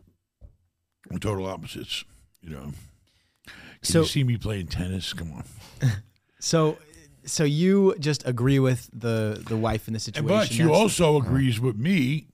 we're 1.11 1.19
total 1.19 1.47
opposites, 1.47 2.05
you 2.41 2.51
know. 2.51 2.73
Can 3.47 3.55
So- 3.83 4.01
you 4.01 4.07
see 4.07 4.23
me 4.25 4.37
playing 4.37 4.69
tennis? 4.69 5.13
Come 5.13 5.33
on. 5.33 5.45
So, 6.45 6.77
so 7.25 7.45
you 7.45 7.95
just 8.01 8.27
agree 8.27 8.59
with 8.59 8.91
the 8.93 9.41
the 9.47 9.57
wife 9.57 9.87
in 9.87 9.93
the 9.95 9.99
And 9.99 10.03
situation. 10.03 10.27
but 10.27 10.49
she 10.49 10.65
also 10.65 11.17
agrees 11.17 11.61
with 11.61 11.77
me. 11.77 12.27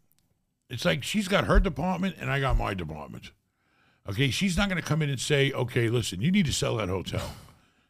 It's 0.70 0.85
like 0.85 1.03
she's 1.03 1.28
got 1.28 1.45
her 1.45 1.59
department 1.61 2.16
and 2.20 2.31
I 2.31 2.40
got 2.40 2.57
my 2.59 2.74
department. 2.74 3.32
Okay, 4.09 4.31
she's 4.31 4.57
not 4.57 4.69
going 4.69 4.81
to 4.81 4.86
come 4.86 5.03
in 5.03 5.11
and 5.11 5.20
say, 5.20 5.53
"Okay, 5.53 5.89
listen, 5.89 6.20
you 6.20 6.31
need 6.31 6.47
to 6.47 6.53
sell 6.53 6.77
that 6.77 6.89
hotel." 6.89 7.35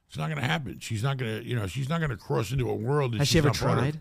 It's 0.09 0.17
not 0.17 0.29
going 0.31 0.41
to 0.41 0.47
happen. 0.47 0.79
She's 0.81 1.03
not 1.03 1.17
going 1.19 1.41
to, 1.43 1.47
you 1.47 1.55
know, 1.55 1.67
she's 1.67 1.89
not 1.89 1.99
going 1.99 2.11
to 2.11 2.17
cross 2.17 2.51
into 2.51 2.71
a 2.71 2.75
world 2.75 3.13
that 3.13 3.19
has 3.19 3.29
she's 3.29 3.33
she 3.33 3.39
ever 3.39 3.49
not 3.49 3.57
part 3.59 3.79
of. 3.79 3.85
tried? 3.85 4.01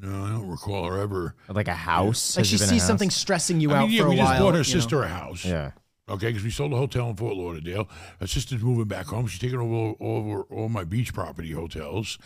No, 0.00 0.24
I 0.24 0.30
don't 0.30 0.48
recall 0.48 0.84
her 0.86 0.98
ever. 0.98 1.34
Like 1.48 1.68
a 1.68 1.74
house. 1.74 2.36
Like 2.36 2.40
Has 2.42 2.48
she 2.48 2.54
it 2.56 2.58
been 2.60 2.64
a 2.68 2.70
sees 2.70 2.80
house? 2.82 2.86
something 2.88 3.10
stressing 3.10 3.60
you 3.60 3.72
I 3.72 3.78
out 3.78 3.88
mean, 3.88 3.90
yeah, 3.96 4.00
for 4.02 4.06
a 4.06 4.10
we 4.10 4.16
while. 4.16 4.26
just 4.28 4.40
bought 4.40 4.46
her 4.54 4.60
you 4.60 4.74
know? 4.74 4.80
sister 4.80 5.02
a 5.02 5.08
house. 5.08 5.44
Yeah. 5.44 5.72
Okay, 6.08 6.28
because 6.28 6.42
we 6.42 6.50
sold 6.50 6.72
a 6.72 6.76
hotel 6.76 7.10
in 7.10 7.16
Fort 7.16 7.36
Lauderdale. 7.36 7.86
Her 8.18 8.26
sister's 8.26 8.62
moving 8.62 8.86
back 8.86 9.06
home. 9.06 9.26
She's 9.26 9.38
taking 9.40 9.58
over 9.58 9.94
over 10.00 10.42
all 10.44 10.68
my 10.70 10.84
beach 10.84 11.12
property 11.14 11.52
hotels, 11.52 12.18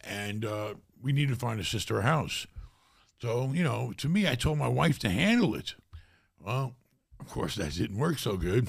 and 0.00 0.44
uh, 0.44 0.74
we 1.02 1.12
need 1.12 1.28
to 1.28 1.36
find 1.36 1.60
a 1.60 1.64
sister 1.64 1.98
a 2.00 2.02
house. 2.02 2.46
So 3.20 3.50
you 3.52 3.64
know, 3.64 3.92
to 3.98 4.08
me, 4.08 4.28
I 4.28 4.34
told 4.34 4.58
my 4.58 4.68
wife 4.68 4.98
to 5.00 5.10
handle 5.10 5.54
it. 5.54 5.74
Well, 6.40 6.76
of 7.20 7.28
course, 7.28 7.56
that 7.56 7.72
didn't 7.74 7.98
work 7.98 8.18
so 8.18 8.36
good. 8.36 8.68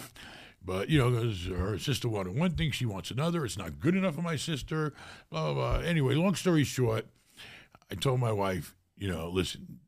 But 0.63 0.89
you 0.89 0.99
know, 0.99 1.11
'cause 1.11 1.45
her 1.45 1.77
sister 1.79 2.09
wanted 2.09 2.35
one 2.35 2.51
thing, 2.55 2.71
she 2.71 2.85
wants 2.85 3.11
another. 3.11 3.45
It's 3.45 3.57
not 3.57 3.79
good 3.79 3.95
enough 3.95 4.15
for 4.15 4.21
my 4.21 4.35
sister. 4.35 4.93
Blah 5.29 5.53
blah. 5.53 5.77
blah. 5.79 5.87
Anyway, 5.87 6.15
long 6.15 6.35
story 6.35 6.63
short, 6.63 7.05
I 7.91 7.95
told 7.95 8.19
my 8.19 8.31
wife, 8.31 8.75
you 8.97 9.07
know, 9.07 9.29
listen, 9.29 9.79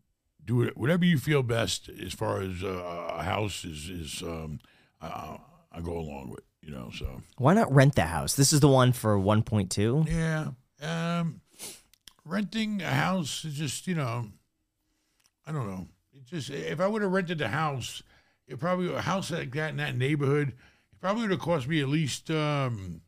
do 0.44 0.62
it 0.64 0.78
whatever 0.78 1.06
you 1.06 1.18
feel 1.18 1.44
best 1.44 1.90
as 1.90 2.14
far 2.14 2.42
as 2.42 2.64
uh, 2.64 3.12
a 3.18 3.24
house 3.24 3.66
is 3.66 3.90
is 3.90 4.22
um, 4.24 4.60
I, 5.02 5.38
I 5.72 5.82
go 5.82 5.98
along 5.98 6.30
with 6.32 6.42
you 6.62 6.72
know 6.72 6.90
so 6.98 7.22
Why 7.38 7.54
not 7.54 7.72
rent 7.74 7.96
the 7.96 8.04
house? 8.06 8.36
This 8.36 8.54
is 8.54 8.60
the 8.60 8.68
one 8.68 8.92
for 8.92 9.18
1.2. 9.18 10.08
yeah 10.10 10.52
um, 10.82 11.42
renting 12.26 12.82
a 12.82 12.90
house 12.92 13.44
is 13.46 13.56
just 13.56 13.86
you 13.88 13.96
know 13.96 14.30
I 15.48 15.52
don't 15.52 15.68
know 15.68 15.88
it 16.14 16.26
just 16.26 16.50
if 16.50 16.80
I 16.80 16.88
would 16.88 17.02
have 17.02 17.12
rented 17.12 17.38
the 17.40 17.48
house 17.50 18.04
it 18.48 18.60
probably 18.60 18.94
a 18.94 19.02
house 19.02 19.32
like 19.32 19.52
that 19.54 19.70
in 19.72 19.78
that 19.78 19.96
neighborhood 19.98 20.50
it 20.50 21.00
probably 21.00 21.24
would 21.24 21.32
have 21.32 21.40
cost 21.40 21.68
me 21.68 21.80
at 21.82 21.88
least 21.90 22.30
um, 22.32 23.02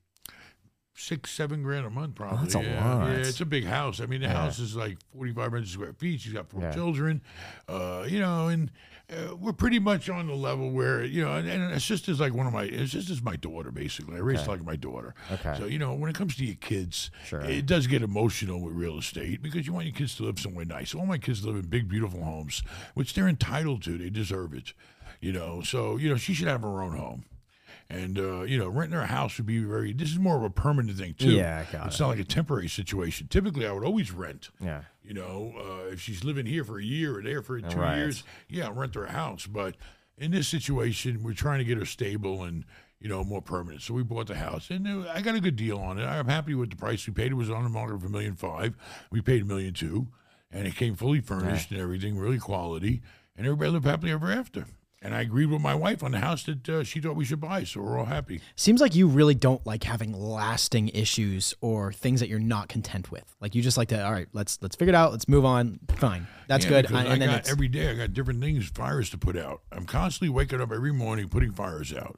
six 0.96 1.32
seven 1.32 1.64
grand 1.64 1.86
a 1.86 1.90
month 1.90 2.16
probably 2.16 2.40
that's 2.40 2.56
a 2.56 2.62
yeah. 2.64 2.96
lot. 2.98 3.08
yeah 3.10 3.16
it's 3.18 3.42
a 3.42 3.46
big 3.46 3.66
house 3.66 4.00
I 4.00 4.06
mean 4.06 4.22
the 4.22 4.28
Yeah. 4.28 4.34
house 4.44 4.60
is 4.60 4.76
like 4.76 4.98
4500 5.12 5.68
square 5.68 5.94
feet 5.94 6.22
she's 6.22 6.34
got 6.34 6.50
four 6.50 6.62
Yeah. 6.62 6.72
children 6.74 7.22
uh, 7.68 8.06
you 8.08 8.20
know 8.20 8.48
and 8.48 8.72
uh, 9.12 9.36
we're 9.36 9.54
pretty 9.54 9.80
much 9.80 10.10
on 10.10 10.28
the 10.28 10.34
level 10.34 10.72
where 10.72 11.04
you 11.04 11.24
know, 11.24 11.34
and, 11.34 11.48
and 11.48 11.72
her 11.72 11.80
sister's 11.80 12.20
like 12.20 12.34
one 12.34 12.48
of 12.48 12.54
my. 12.54 12.68
Her 12.68 12.88
sister's 12.88 13.22
my 13.22 13.36
daughter, 13.36 13.72
basically. 13.72 14.16
I 14.16 14.20
raised 14.20 14.46
her 14.46 14.52
like 14.54 14.64
my 14.64 14.76
daughter. 14.76 15.14
Okay. 15.32 15.56
So 15.58 15.66
you 15.66 15.78
know, 15.78 15.94
when 15.94 16.10
it 16.10 16.16
comes 16.16 16.36
to 16.38 16.46
your 16.46 16.56
kids, 16.56 17.12
Sure. 17.26 17.42
it 17.42 17.66
does 17.66 17.88
get 17.88 18.02
emotional 18.02 18.62
with 18.62 18.74
real 18.74 18.98
estate 18.98 19.42
because 19.42 19.68
you 19.68 19.74
want 19.74 19.86
your 19.86 19.96
kids 19.96 20.16
to 20.16 20.24
live 20.24 20.40
somewhere 20.40 20.66
nice. 20.66 20.96
All 20.96 21.06
my 21.06 21.18
kids 21.18 21.46
live 21.46 21.56
in 21.56 21.64
big, 21.68 21.90
beautiful 21.90 22.24
homes, 22.24 22.64
which 22.94 23.14
they're 23.14 23.28
entitled 23.28 23.84
to. 23.84 23.98
They 23.98 24.10
deserve 24.10 24.54
it. 24.54 24.74
You 25.20 25.32
know, 25.34 25.62
so 25.62 25.98
you 25.98 26.10
know 26.10 26.16
she 26.16 26.34
should 26.34 26.48
have 26.48 26.62
her 26.62 26.82
own 26.82 26.98
home. 26.98 27.26
And 27.94 28.18
uh, 28.18 28.42
you 28.42 28.58
know, 28.58 28.68
renting 28.70 28.98
her 28.98 29.04
a 29.04 29.08
house 29.08 29.38
would 29.38 29.46
be 29.46 29.60
very. 29.64 29.94
This 29.94 30.10
is 30.10 30.18
more 30.18 30.36
of 30.38 30.44
a 30.44 30.50
permanent 30.50 30.98
thing 30.98 31.14
too. 31.14 31.32
Yeah, 31.32 31.64
got 31.72 31.88
It's 31.88 32.00
it. 32.00 32.02
not 32.02 32.10
like 32.10 32.20
a 32.20 32.24
temporary 32.24 32.68
situation. 32.68 33.28
Typically, 33.28 33.68
I 33.68 33.72
would 33.72 33.84
always 33.84 34.12
rent. 34.12 34.50
Yeah. 34.60 34.82
You 35.04 35.14
know, 35.14 35.54
uh, 35.58 35.92
if 35.92 36.02
she's 36.02 36.24
living 36.24 36.46
here 36.48 36.64
for 36.64 36.80
a 36.80 36.84
year 36.84 37.20
or 37.20 37.22
there 37.22 37.42
for 37.44 37.60
two 37.62 37.78
Right. 37.78 37.98
years, 37.98 38.24
yeah, 38.50 38.66
I'll 38.66 38.74
rent 38.74 38.96
her 38.96 39.06
a 39.06 39.12
house. 39.12 39.46
But 39.46 39.76
in 40.18 40.32
this 40.32 40.48
situation, 40.48 41.22
we're 41.22 41.34
trying 41.34 41.60
to 41.60 41.66
get 41.66 41.78
her 41.78 41.86
stable 41.86 42.44
and 42.44 42.66
you 43.00 43.10
know 43.10 43.24
more 43.24 43.42
permanent. 43.44 43.84
So 43.84 43.94
we 43.94 44.02
bought 44.02 44.26
the 44.28 44.36
house, 44.38 44.72
and 44.72 44.88
uh, 44.88 45.12
I 45.14 45.22
got 45.22 45.36
a 45.36 45.40
good 45.42 45.56
deal 45.56 45.78
on 45.78 46.00
it. 46.00 46.04
I'm 46.06 46.28
happy 46.28 46.56
with 46.56 46.72
the 46.72 46.76
price 46.78 47.06
we 47.06 47.14
paid. 47.14 47.32
It 47.32 47.36
was 47.36 47.52
on 47.52 47.64
the 47.64 47.70
market 47.70 48.00
for 48.02 48.08
a 48.08 48.10
million 48.10 48.36
five. 48.36 48.76
We 49.12 49.22
paid 49.22 49.44
a 49.44 49.46
million 49.46 49.74
two, 49.76 50.08
and 50.52 50.66
it 50.66 50.76
came 50.76 50.96
fully 50.96 51.20
furnished 51.22 51.70
and 51.70 51.80
everything, 51.80 52.18
really 52.18 52.40
quality. 52.40 53.02
And 53.38 53.46
everybody 53.46 53.70
lived 53.72 53.86
happily 53.86 54.12
ever 54.12 54.32
after. 54.32 54.66
And 55.06 55.14
I 55.14 55.20
agreed 55.22 55.48
with 55.48 55.60
my 55.62 55.76
wife 55.76 56.02
on 56.02 56.12
the 56.12 56.20
house 56.20 56.44
that 56.44 56.70
uh, 56.70 56.84
she 56.86 57.02
thought 57.02 57.18
we 57.18 57.26
should 57.26 57.42
buy, 57.42 57.66
so 57.66 57.82
we're 57.82 58.00
all 58.00 58.06
happy. 58.06 58.40
Seems 58.56 58.80
like 58.80 58.96
you 58.96 59.08
really 59.08 59.36
don't 59.36 59.64
like 59.66 59.84
having 59.84 60.14
lasting 60.14 60.88
issues 60.90 61.54
or 61.60 61.92
things 61.92 62.22
that 62.22 62.30
you're 62.30 62.40
not 62.40 62.70
content 62.70 63.12
with. 63.12 63.36
Like 63.42 63.54
you 63.54 63.62
just 63.62 63.76
like 63.78 63.90
to, 63.90 64.02
all 64.04 64.14
right, 64.14 64.30
let's 64.32 64.60
let's 64.62 64.78
figure 64.78 64.94
it 64.94 64.96
out. 64.96 65.12
Let's 65.12 65.28
move 65.28 65.44
on. 65.44 65.80
Fine, 65.98 66.26
that's 66.48 66.64
Yeah, 66.64 66.70
good. 66.82 66.92
I- 66.94 67.02
I, 67.02 67.04
and 67.14 67.22
then 67.22 67.30
got 67.30 67.40
it's, 67.40 67.52
every 67.52 67.68
day 67.68 67.90
I 67.92 67.96
got 67.96 68.14
different 68.14 68.40
things, 68.42 68.70
fires 68.70 69.10
to 69.10 69.18
put 69.18 69.36
out. 69.38 69.62
I'm 69.74 69.86
constantly 69.86 70.30
waking 70.30 70.62
up 70.62 70.72
every 70.72 70.94
morning 70.94 71.28
putting 71.28 71.52
fires 71.52 71.94
out. 71.94 72.18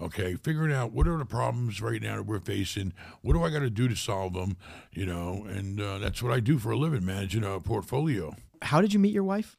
Okay, 0.00 0.34
figuring 0.36 0.72
out 0.72 0.92
what 0.92 1.06
are 1.08 1.18
the 1.18 1.26
problems 1.26 1.82
right 1.82 2.00
now 2.00 2.16
that 2.16 2.22
we're 2.26 2.38
facing. 2.40 2.94
What 3.20 3.34
do 3.34 3.42
I 3.42 3.50
got 3.50 3.58
to 3.58 3.68
do 3.70 3.86
to 3.88 3.94
solve 3.96 4.32
them? 4.32 4.56
You 4.94 5.04
know, 5.04 5.44
and 5.46 5.78
uh, 5.80 5.98
that's 5.98 6.22
what 6.22 6.32
I 6.32 6.40
do 6.40 6.58
for 6.58 6.70
a 6.70 6.76
living, 6.76 7.04
managing 7.04 7.44
a 7.44 7.60
portfolio. 7.60 8.34
how 8.62 8.80
did 8.80 8.94
you 8.94 8.98
meet 8.98 9.12
your 9.12 9.24
wife? 9.24 9.58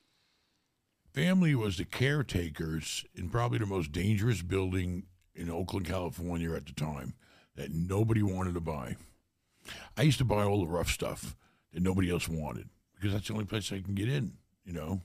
Family 1.14 1.56
was 1.56 1.78
the 1.78 1.84
caretakers 1.84 3.04
in 3.14 3.30
probably 3.30 3.58
the 3.58 3.66
most 3.66 3.92
dangerous 3.92 4.42
building 4.42 5.04
in 5.36 5.50
Oakland, 5.50 5.86
California 5.86 6.54
at 6.54 6.66
the 6.66 6.74
time 6.74 7.16
that 7.56 7.72
nobody 7.72 8.24
wanted 8.24 8.54
to 8.54 8.62
buy. 8.62 8.96
I 9.98 10.04
used 10.04 10.20
to 10.20 10.26
buy 10.26 10.44
all 10.44 10.62
the 10.62 10.72
rough 10.72 10.90
stuff 10.90 11.36
that 11.74 11.84
nobody 11.84 12.10
else 12.10 12.30
wanted 12.30 12.70
because 12.96 13.12
that's 13.12 13.28
the 13.28 13.34
only 13.34 13.46
place 13.46 13.74
I 13.74 13.82
can 13.82 13.94
get 13.94 14.08
in, 14.08 14.34
you 14.64 14.72
know. 14.72 15.02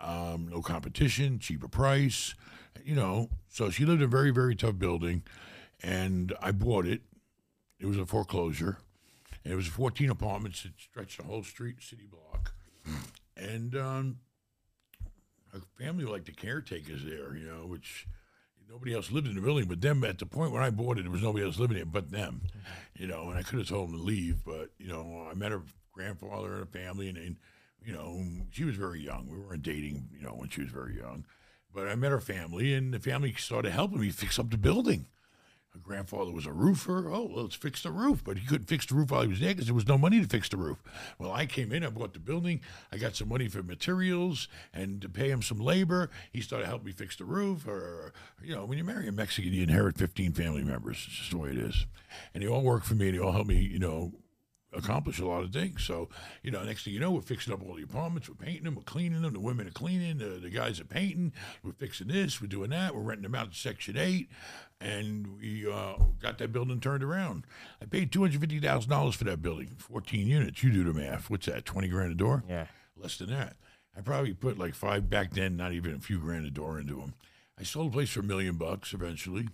Um, 0.00 0.48
no 0.50 0.62
competition, 0.62 1.38
cheaper 1.38 1.68
price, 1.68 2.34
you 2.82 2.94
know. 2.94 3.28
So 3.48 3.68
she 3.68 3.84
lived 3.84 4.00
in 4.00 4.06
a 4.06 4.10
very, 4.10 4.30
very 4.30 4.54
tough 4.54 4.78
building, 4.78 5.22
and 5.82 6.34
I 6.40 6.52
bought 6.52 6.86
it. 6.86 7.02
It 7.78 7.84
was 7.84 7.98
a 7.98 8.06
foreclosure, 8.06 8.78
and 9.44 9.52
it 9.52 9.56
was 9.56 9.66
14 9.66 10.08
apartments 10.08 10.62
that 10.62 10.72
stretched 10.78 11.18
the 11.18 11.24
whole 11.24 11.42
street, 11.42 11.82
city 11.82 12.08
block, 12.10 12.54
and 13.36 13.76
um, 13.76 14.16
her 15.52 15.60
family 15.78 16.04
like 16.04 16.24
the 16.24 16.32
caretakers 16.32 17.04
there, 17.04 17.34
you 17.36 17.46
know, 17.46 17.66
which 17.66 18.06
nobody 18.70 18.94
else 18.94 19.10
lived 19.10 19.26
in 19.26 19.34
the 19.34 19.40
building 19.40 19.66
but 19.66 19.80
them. 19.80 20.04
At 20.04 20.18
the 20.18 20.26
point 20.26 20.52
when 20.52 20.62
I 20.62 20.70
bought 20.70 20.98
it, 20.98 21.02
there 21.02 21.10
was 21.10 21.22
nobody 21.22 21.44
else 21.44 21.58
living 21.58 21.76
there 21.76 21.86
but 21.86 22.10
them, 22.10 22.42
you 22.94 23.06
know. 23.06 23.28
And 23.28 23.38
I 23.38 23.42
could 23.42 23.58
have 23.58 23.68
told 23.68 23.88
them 23.88 23.98
to 23.98 24.02
leave, 24.02 24.44
but 24.44 24.70
you 24.78 24.88
know, 24.88 25.26
I 25.30 25.34
met 25.34 25.52
her 25.52 25.62
grandfather 25.92 26.52
and 26.52 26.60
her 26.60 26.66
family, 26.66 27.08
and, 27.08 27.18
and 27.18 27.36
you 27.84 27.92
know, 27.92 28.24
she 28.50 28.64
was 28.64 28.76
very 28.76 29.00
young. 29.00 29.28
We 29.28 29.38
weren't 29.38 29.62
dating, 29.62 30.08
you 30.16 30.22
know, 30.22 30.34
when 30.34 30.48
she 30.48 30.62
was 30.62 30.70
very 30.70 30.96
young. 30.96 31.24
But 31.72 31.88
I 31.88 31.94
met 31.94 32.10
her 32.10 32.20
family, 32.20 32.74
and 32.74 32.92
the 32.92 32.98
family 32.98 33.32
started 33.34 33.72
helping 33.72 34.00
me 34.00 34.10
fix 34.10 34.38
up 34.38 34.50
the 34.50 34.58
building. 34.58 35.06
Her 35.72 35.78
grandfather 35.78 36.32
was 36.32 36.46
a 36.46 36.52
roofer. 36.52 37.08
Oh, 37.12 37.26
well, 37.26 37.44
let's 37.44 37.54
fix 37.54 37.82
the 37.82 37.92
roof. 37.92 38.24
But 38.24 38.38
he 38.38 38.46
couldn't 38.46 38.66
fix 38.66 38.86
the 38.86 38.96
roof 38.96 39.12
while 39.12 39.22
he 39.22 39.28
was 39.28 39.38
there 39.38 39.50
because 39.50 39.66
there 39.66 39.74
was 39.74 39.86
no 39.86 39.96
money 39.96 40.20
to 40.20 40.26
fix 40.26 40.48
the 40.48 40.56
roof. 40.56 40.82
Well, 41.18 41.30
I 41.30 41.46
came 41.46 41.70
in, 41.70 41.84
I 41.84 41.90
bought 41.90 42.12
the 42.12 42.18
building, 42.18 42.60
I 42.92 42.96
got 42.96 43.14
some 43.14 43.28
money 43.28 43.46
for 43.46 43.62
materials 43.62 44.48
and 44.74 45.00
to 45.00 45.08
pay 45.08 45.30
him 45.30 45.42
some 45.42 45.60
labor. 45.60 46.10
He 46.32 46.40
started 46.40 46.66
helping 46.66 46.86
me 46.86 46.92
fix 46.92 47.16
the 47.16 47.24
roof. 47.24 47.68
Or, 47.68 48.12
you 48.42 48.54
know, 48.54 48.64
when 48.64 48.78
you 48.78 48.84
marry 48.84 49.06
a 49.06 49.12
Mexican, 49.12 49.52
you 49.52 49.62
inherit 49.62 49.96
15 49.96 50.32
family 50.32 50.64
members. 50.64 51.04
It's 51.06 51.16
just 51.16 51.30
the 51.30 51.38
way 51.38 51.50
it 51.50 51.58
is. 51.58 51.86
And 52.34 52.42
they 52.42 52.48
all 52.48 52.62
work 52.62 52.82
for 52.82 52.94
me 52.94 53.08
and 53.08 53.18
they 53.18 53.22
all 53.22 53.32
help 53.32 53.46
me, 53.46 53.58
you 53.58 53.78
know, 53.78 54.12
accomplish 54.72 55.18
a 55.18 55.26
lot 55.26 55.42
of 55.42 55.52
things. 55.52 55.82
So, 55.84 56.08
you 56.42 56.50
know, 56.50 56.62
next 56.62 56.84
thing 56.84 56.94
you 56.94 57.00
know, 57.00 57.10
we're 57.10 57.20
fixing 57.20 57.52
up 57.52 57.62
all 57.62 57.74
the 57.74 57.82
apartments, 57.82 58.28
we're 58.28 58.34
painting 58.34 58.64
them, 58.64 58.76
we're 58.76 58.82
cleaning 58.82 59.22
them, 59.22 59.32
the 59.32 59.40
women 59.40 59.66
are 59.66 59.72
cleaning, 59.72 60.18
the, 60.18 60.38
the 60.40 60.50
guys 60.50 60.80
are 60.80 60.84
painting, 60.84 61.32
we're 61.62 61.72
fixing 61.72 62.08
this, 62.08 62.40
we're 62.40 62.46
doing 62.46 62.70
that, 62.70 62.94
we're 62.94 63.02
renting 63.02 63.24
them 63.24 63.34
out 63.34 63.52
to 63.52 63.58
Section 63.58 63.96
8, 63.96 64.28
and 64.80 65.38
we 65.38 65.70
uh, 65.70 65.94
got 66.20 66.38
that 66.38 66.52
building 66.52 66.80
turned 66.80 67.02
around. 67.02 67.44
I 67.82 67.86
paid 67.86 68.12
$250,000 68.12 69.14
for 69.14 69.24
that 69.24 69.42
building, 69.42 69.76
14 69.78 70.26
units. 70.26 70.62
You 70.62 70.70
do 70.70 70.84
the 70.84 70.92
math. 70.92 71.30
What's 71.30 71.46
that, 71.46 71.64
20 71.64 71.88
grand 71.88 72.12
a 72.12 72.14
door? 72.14 72.44
Yeah. 72.48 72.66
Less 72.96 73.16
than 73.18 73.30
that. 73.30 73.56
I 73.96 74.02
probably 74.02 74.34
put 74.34 74.58
like 74.58 74.74
five 74.74 75.10
back 75.10 75.32
then, 75.32 75.56
not 75.56 75.72
even 75.72 75.94
a 75.94 76.00
few 76.00 76.18
grand 76.18 76.46
a 76.46 76.50
door 76.50 76.78
into 76.78 76.96
them. 76.96 77.14
I 77.58 77.64
sold 77.64 77.90
the 77.90 77.94
place 77.94 78.10
for 78.10 78.20
a 78.20 78.24
million 78.24 78.56
bucks 78.56 78.94
eventually. 78.94 79.48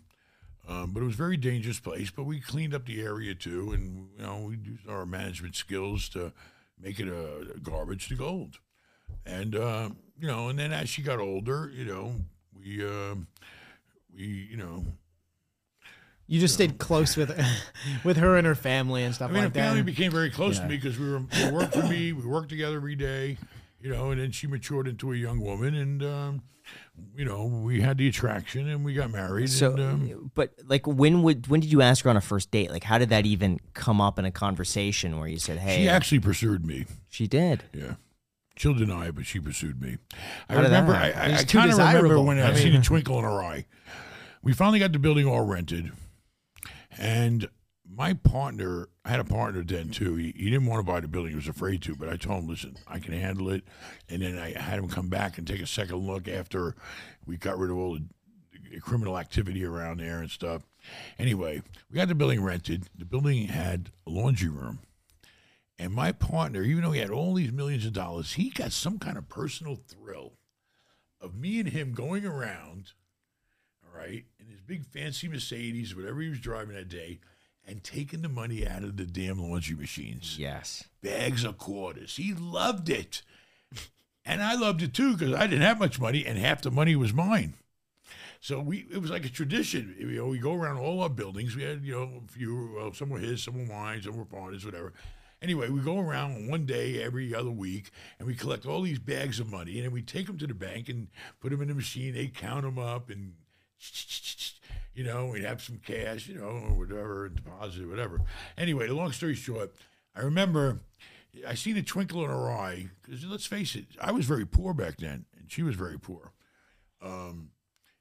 Um, 0.68 0.90
but 0.92 1.00
it 1.02 1.06
was 1.06 1.14
a 1.14 1.18
very 1.18 1.36
dangerous 1.36 1.78
place. 1.78 2.10
But 2.10 2.24
we 2.24 2.40
cleaned 2.40 2.74
up 2.74 2.86
the 2.86 3.00
area 3.00 3.34
too, 3.34 3.72
and 3.72 4.08
you 4.18 4.22
know 4.24 4.46
we 4.48 4.56
used 4.56 4.88
our 4.88 5.06
management 5.06 5.54
skills 5.54 6.08
to 6.10 6.32
make 6.80 6.98
it 6.98 7.08
a 7.08 7.58
garbage 7.60 8.08
to 8.08 8.14
gold. 8.16 8.58
And 9.24 9.54
uh, 9.54 9.90
you 10.18 10.26
know, 10.26 10.48
and 10.48 10.58
then 10.58 10.72
as 10.72 10.88
she 10.88 11.02
got 11.02 11.20
older, 11.20 11.70
you 11.72 11.84
know, 11.84 12.12
we 12.58 12.84
uh, 12.84 13.14
we 14.14 14.48
you 14.50 14.56
know, 14.56 14.84
You 16.26 16.40
just 16.40 16.54
stayed 16.54 16.78
close 16.78 17.16
with 17.16 17.30
with 18.04 18.16
her 18.16 18.36
and 18.36 18.46
her 18.46 18.56
family 18.56 19.04
and 19.04 19.14
stuff 19.14 19.30
I 19.30 19.34
mean, 19.34 19.44
like 19.44 19.52
the 19.52 19.60
family 19.60 19.80
that. 19.82 19.86
became 19.86 20.10
very 20.10 20.30
close 20.30 20.58
to 20.58 20.66
me 20.66 20.76
because 20.76 20.98
we 20.98 21.08
were 21.08 21.20
we 21.20 21.50
worked 21.52 21.74
for 21.74 21.84
me, 21.84 22.12
we 22.12 22.26
worked 22.26 22.48
together 22.48 22.76
every 22.76 22.96
day, 22.96 23.38
you 23.86 23.92
know, 23.92 24.10
and 24.10 24.20
then 24.20 24.32
she 24.32 24.48
matured 24.48 24.88
into 24.88 25.12
a 25.12 25.16
young 25.16 25.38
woman, 25.40 25.72
and 25.72 26.02
um, 26.02 26.42
you 27.14 27.24
know, 27.24 27.44
we 27.44 27.80
had 27.80 27.98
the 27.98 28.08
attraction, 28.08 28.68
and 28.68 28.84
we 28.84 28.94
got 28.94 29.12
married. 29.12 29.48
So, 29.48 29.74
and, 29.74 29.80
um, 29.80 30.30
but 30.34 30.54
like, 30.66 30.88
when 30.88 31.22
would 31.22 31.46
when 31.46 31.60
did 31.60 31.70
you 31.70 31.82
ask 31.82 32.04
her 32.04 32.10
on 32.10 32.16
a 32.16 32.20
first 32.20 32.50
date? 32.50 32.72
Like, 32.72 32.82
how 32.82 32.98
did 32.98 33.10
that 33.10 33.26
even 33.26 33.60
come 33.74 34.00
up 34.00 34.18
in 34.18 34.24
a 34.24 34.32
conversation 34.32 35.20
where 35.20 35.28
you 35.28 35.38
said, 35.38 35.58
"Hey, 35.58 35.76
she 35.76 35.88
actually 35.88 36.18
pursued 36.18 36.66
me. 36.66 36.86
she 37.08 37.28
did"? 37.28 37.62
Yeah. 37.72 37.94
She'll 38.56 38.74
deny 38.74 39.08
it, 39.08 39.14
but 39.14 39.26
she 39.26 39.38
pursued 39.38 39.80
me. 39.80 39.98
I 40.48 40.54
How 40.54 40.62
did 40.62 40.64
remember, 40.68 40.94
I. 40.94 41.10
I, 41.10 41.36
I 41.36 41.44
kind 41.44 41.70
of 41.70 41.78
remember 41.78 42.20
when 42.22 42.40
I, 42.40 42.50
I 42.50 42.54
seen 42.54 42.74
a 42.74 42.82
twinkle 42.82 43.18
in 43.18 43.24
her 43.24 43.42
eye. 43.42 43.66
We 44.42 44.54
finally 44.54 44.78
got 44.78 44.92
the 44.92 44.98
building 44.98 45.28
all 45.28 45.44
rented, 45.44 45.92
and 46.98 47.48
my 47.96 48.12
partner, 48.12 48.88
I 49.04 49.10
had 49.10 49.20
a 49.20 49.24
partner 49.24 49.64
then 49.64 49.88
too. 49.88 50.16
He, 50.16 50.34
he 50.36 50.50
didn't 50.50 50.66
want 50.66 50.84
to 50.84 50.92
buy 50.92 51.00
the 51.00 51.08
building; 51.08 51.30
he 51.30 51.36
was 51.36 51.48
afraid 51.48 51.82
to. 51.82 51.96
But 51.96 52.08
I 52.08 52.16
told 52.16 52.42
him, 52.42 52.48
"Listen, 52.50 52.76
I 52.86 52.98
can 52.98 53.14
handle 53.14 53.48
it." 53.50 53.64
And 54.08 54.22
then 54.22 54.38
I 54.38 54.52
had 54.52 54.78
him 54.78 54.88
come 54.88 55.08
back 55.08 55.38
and 55.38 55.46
take 55.46 55.62
a 55.62 55.66
second 55.66 55.96
look 55.96 56.28
after 56.28 56.74
we 57.24 57.36
got 57.36 57.58
rid 57.58 57.70
of 57.70 57.78
all 57.78 57.94
the 57.94 58.80
criminal 58.80 59.18
activity 59.18 59.64
around 59.64 60.00
there 60.00 60.20
and 60.20 60.30
stuff. 60.30 60.62
Anyway, 61.18 61.62
we 61.90 61.96
got 61.96 62.08
the 62.08 62.14
building 62.14 62.42
rented. 62.42 62.88
The 62.96 63.04
building 63.04 63.48
had 63.48 63.90
a 64.06 64.10
laundry 64.10 64.48
room. 64.50 64.80
And 65.78 65.92
my 65.92 66.12
partner, 66.12 66.62
even 66.62 66.82
though 66.82 66.92
he 66.92 67.00
had 67.00 67.10
all 67.10 67.34
these 67.34 67.52
millions 67.52 67.84
of 67.84 67.92
dollars, 67.92 68.34
he 68.34 68.50
got 68.50 68.72
some 68.72 68.98
kind 68.98 69.18
of 69.18 69.28
personal 69.28 69.76
thrill 69.76 70.34
of 71.20 71.34
me 71.34 71.60
and 71.60 71.68
him 71.68 71.92
going 71.92 72.24
around, 72.24 72.92
all 73.84 73.98
right, 73.98 74.24
in 74.38 74.46
his 74.48 74.60
big 74.60 74.86
fancy 74.86 75.28
Mercedes, 75.28 75.94
whatever 75.94 76.20
he 76.20 76.30
was 76.30 76.40
driving 76.40 76.74
that 76.74 76.88
day, 76.88 77.20
and 77.66 77.82
taking 77.82 78.22
the 78.22 78.28
money 78.28 78.66
out 78.66 78.84
of 78.84 78.96
the 78.96 79.04
damn 79.04 79.38
laundry 79.38 79.76
machines. 79.76 80.38
Yes. 80.38 80.84
Bags 81.02 81.44
of 81.44 81.58
quarters. 81.58 82.16
He 82.16 82.32
loved 82.32 82.88
it. 82.88 83.22
And 84.24 84.42
I 84.42 84.54
loved 84.54 84.82
it 84.82 84.92
too 84.92 85.16
because 85.16 85.34
I 85.34 85.46
didn't 85.46 85.62
have 85.62 85.78
much 85.78 86.00
money 86.00 86.26
and 86.26 86.38
half 86.38 86.62
the 86.62 86.70
money 86.70 86.96
was 86.96 87.12
mine. 87.12 87.54
So 88.40 88.60
we 88.60 88.86
it 88.92 89.00
was 89.00 89.10
like 89.10 89.24
a 89.24 89.30
tradition. 89.30 89.94
You 89.98 90.06
know, 90.06 90.26
we 90.26 90.38
go 90.38 90.54
around 90.54 90.78
all 90.78 91.00
our 91.00 91.08
buildings. 91.08 91.56
We 91.56 91.62
had, 91.62 91.82
you 91.84 91.92
know, 91.92 92.22
a 92.24 92.32
few, 92.32 92.74
well, 92.76 92.92
some 92.92 93.08
were 93.08 93.18
his, 93.18 93.42
some 93.42 93.58
were 93.58 93.72
mine, 93.72 94.02
some 94.02 94.16
were 94.16 94.24
partners, 94.24 94.64
whatever. 94.64 94.92
Anyway, 95.42 95.68
we 95.68 95.80
go 95.80 96.00
around 96.00 96.48
one 96.48 96.66
day 96.66 97.02
every 97.02 97.34
other 97.34 97.50
week 97.50 97.90
and 98.18 98.26
we 98.26 98.34
collect 98.34 98.66
all 98.66 98.82
these 98.82 98.98
bags 98.98 99.38
of 99.38 99.50
money 99.50 99.76
and 99.76 99.84
then 99.84 99.92
we 99.92 100.02
take 100.02 100.26
them 100.26 100.38
to 100.38 100.46
the 100.46 100.54
bank 100.54 100.88
and 100.88 101.08
put 101.40 101.50
them 101.50 101.62
in 101.62 101.68
the 101.68 101.74
machine. 101.74 102.14
They 102.14 102.28
count 102.28 102.62
them 102.62 102.78
up 102.78 103.10
and, 103.10 103.34
you 104.96 105.04
know, 105.04 105.26
we'd 105.26 105.44
have 105.44 105.62
some 105.62 105.78
cash, 105.86 106.26
you 106.26 106.36
know, 106.36 106.46
or 106.46 106.72
whatever, 106.72 107.28
deposit, 107.28 107.82
or 107.82 107.88
whatever. 107.88 108.22
Anyway, 108.56 108.88
long 108.88 109.12
story 109.12 109.34
short, 109.34 109.74
I 110.14 110.22
remember 110.22 110.80
I 111.46 111.54
seen 111.54 111.76
a 111.76 111.82
twinkle 111.82 112.24
in 112.24 112.30
her 112.30 112.50
eye 112.50 112.88
because 113.02 113.22
let's 113.26 113.44
face 113.44 113.76
it, 113.76 113.84
I 114.00 114.10
was 114.10 114.24
very 114.24 114.46
poor 114.46 114.72
back 114.72 114.96
then 114.96 115.26
and 115.38 115.50
she 115.50 115.62
was 115.62 115.76
very 115.76 115.98
poor. 115.98 116.32
Um, 117.02 117.50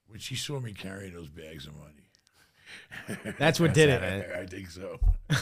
when 0.08 0.20
she 0.20 0.36
saw 0.36 0.58
me 0.58 0.72
carrying 0.72 1.12
those 1.12 1.28
bags 1.28 1.66
of 1.66 1.76
money. 1.76 2.05
That's 3.38 3.60
what 3.60 3.72
did 3.74 3.88
it. 3.88 4.02
I, 4.02 4.40
I 4.40 4.46
think 4.46 4.68
so. 4.70 4.98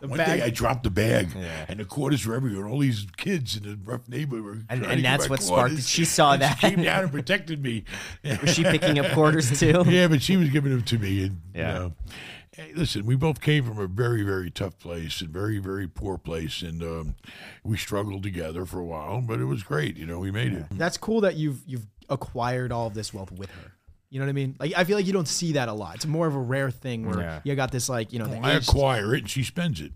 One 0.00 0.16
bag- 0.16 0.38
day 0.40 0.44
I 0.46 0.50
dropped 0.50 0.82
the 0.84 0.90
bag, 0.90 1.28
and 1.68 1.78
the 1.78 1.84
quarters 1.84 2.26
were 2.26 2.34
everywhere. 2.34 2.64
And 2.64 2.72
all 2.72 2.78
these 2.78 3.06
kids 3.16 3.56
in 3.56 3.64
the 3.64 3.78
rough 3.84 4.08
neighborhood 4.08 4.44
were 4.44 4.58
And- 4.70 4.84
and 4.86 5.04
that's 5.04 5.28
what 5.28 5.42
sparked 5.42 5.74
it. 5.74 5.82
She 5.84 6.04
saw 6.04 6.36
that. 6.36 6.58
She 6.58 6.70
came 6.70 6.82
down 6.82 7.02
and 7.04 7.12
protected 7.18 7.62
me. 7.62 7.84
Was 8.40 8.54
she 8.54 8.62
picking 8.64 8.98
up 8.98 9.12
quarters 9.12 9.50
too? 9.60 9.84
yeah, 9.86 10.06
but 10.08 10.22
she 10.22 10.36
was 10.36 10.48
giving 10.50 10.70
them 10.72 10.82
to 10.84 10.98
me. 10.98 11.24
And, 11.24 11.40
Yeah. 11.54 11.72
You 11.72 11.78
know, 11.80 11.92
hey, 12.52 12.72
listen, 12.74 13.04
we 13.04 13.14
both 13.16 13.40
came 13.40 13.64
from 13.64 13.78
a 13.78 13.86
very, 13.86 14.22
very 14.22 14.50
tough 14.50 14.78
place 14.78 15.20
and 15.20 15.30
very, 15.30 15.58
very 15.58 15.86
poor 15.88 16.16
place, 16.16 16.62
and 16.62 16.82
um, 16.82 17.14
we 17.62 17.76
struggled 17.76 18.22
together 18.22 18.64
for 18.64 18.78
a 18.78 18.84
while, 18.86 19.20
but 19.20 19.38
it 19.40 19.44
was 19.44 19.62
great. 19.62 19.96
You 19.96 20.06
know, 20.06 20.18
we 20.18 20.30
made 20.30 20.52
it. 20.54 20.64
That's 20.70 20.96
cool 20.96 21.20
that 21.22 21.36
you've 21.36 21.60
you've 21.66 21.86
acquired 22.08 22.72
all 22.72 22.86
of 22.86 22.94
this 22.94 23.12
wealth 23.14 23.32
with 23.32 23.50
her. 23.50 23.72
You 24.10 24.18
know 24.18 24.26
what 24.26 24.30
I 24.30 24.32
mean? 24.32 24.56
Like 24.58 24.72
I 24.76 24.82
feel 24.84 24.96
like 24.96 25.06
you 25.06 25.12
don't 25.12 25.28
see 25.28 25.52
that 25.52 25.68
a 25.68 25.72
lot. 25.72 25.94
It's 25.94 26.06
more 26.06 26.26
of 26.26 26.34
a 26.34 26.38
rare 26.40 26.70
thing 26.70 27.06
where 27.06 27.20
Yeah. 27.20 27.40
you 27.44 27.54
got 27.54 27.70
this 27.70 27.88
like 27.88 28.12
you 28.12 28.18
know 28.18 28.26
the 28.26 28.38
I 28.38 28.52
acquire 28.54 29.14
it, 29.14 29.20
and 29.20 29.30
she 29.30 29.44
spends 29.44 29.80
it. 29.80 29.92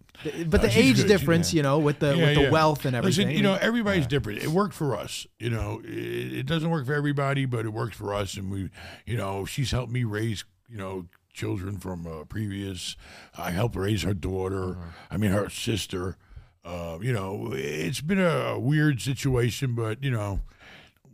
but 0.48 0.62
the 0.62 0.68
Uh, 0.68 0.72
age 0.72 0.96
good. 0.98 1.08
Difference, 1.08 1.52
you 1.52 1.62
know, 1.62 1.80
with 1.80 1.98
the 1.98 2.16
Yeah, 2.16 2.24
with 2.26 2.34
the 2.36 2.50
wealth 2.52 2.84
and 2.84 2.94
everything. 2.94 3.26
Listen, 3.26 3.36
you 3.36 3.42
know, 3.42 3.54
everybody's 3.60 4.06
different. 4.06 4.40
It 4.42 4.48
worked 4.48 4.74
for 4.74 4.96
us. 4.96 5.26
You 5.40 5.50
know, 5.50 5.80
it, 5.84 6.32
it 6.32 6.46
doesn't 6.46 6.70
work 6.70 6.86
for 6.86 6.94
everybody, 6.94 7.44
but 7.44 7.66
it 7.66 7.70
works 7.72 7.96
for 7.96 8.14
us. 8.14 8.36
And 8.36 8.50
we, 8.52 8.70
you 9.04 9.16
know, 9.16 9.44
she's 9.46 9.72
helped 9.72 9.90
me 9.92 10.04
raise, 10.04 10.44
you 10.68 10.78
know, 10.78 11.06
children 11.32 11.78
from 11.78 12.06
uh, 12.06 12.22
previous. 12.24 12.96
I 13.36 13.50
helped 13.50 13.74
raise 13.74 14.02
her 14.04 14.14
daughter. 14.14 14.76
I 15.10 15.16
mean, 15.16 15.32
her 15.32 15.48
sister. 15.50 16.16
Uh, 16.64 16.98
you 17.02 17.12
know, 17.12 17.50
it's 17.52 18.00
been 18.00 18.20
a 18.20 18.58
weird 18.60 19.00
situation, 19.00 19.74
but 19.74 20.02
you 20.04 20.10
know, 20.12 20.40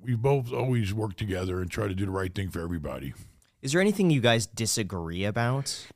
we 0.02 0.14
both 0.14 0.52
always 0.52 0.94
work 0.94 1.16
together 1.16 1.60
and 1.60 1.70
try 1.70 1.88
to 1.88 1.94
do 1.94 2.04
the 2.04 2.10
right 2.10 2.34
thing 2.34 2.50
for 2.50 2.60
everybody. 2.60 3.14
Is 3.62 3.72
there 3.72 3.80
anything 3.80 4.10
you 4.10 4.20
guys 4.20 4.46
disagree 4.46 5.24
about? 5.24 5.86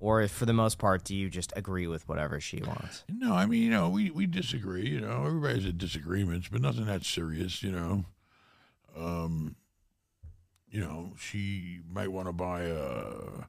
Or 0.00 0.22
if 0.22 0.30
for 0.30 0.46
the 0.46 0.52
most 0.52 0.78
part, 0.78 1.02
do 1.04 1.16
you 1.16 1.28
just 1.28 1.52
agree 1.56 1.86
with 1.86 2.08
whatever 2.08 2.40
she 2.40 2.62
wants? 2.62 3.04
No, 3.08 3.34
I 3.34 3.46
mean, 3.46 3.62
you 3.62 3.70
know, 3.70 3.88
we, 3.88 4.10
we 4.10 4.26
disagree. 4.26 4.88
You 4.88 5.00
know, 5.00 5.24
everybody's 5.26 5.64
had 5.64 5.78
disagreements, 5.78 6.48
but 6.48 6.60
nothing 6.60 6.86
that 6.86 7.04
serious. 7.04 7.62
You 7.62 7.72
know, 7.72 8.04
um, 8.96 9.56
you 10.70 10.80
know, 10.80 11.12
she 11.18 11.80
might 11.90 12.12
want 12.12 12.28
to 12.28 12.32
buy 12.32 12.62
a 12.62 13.46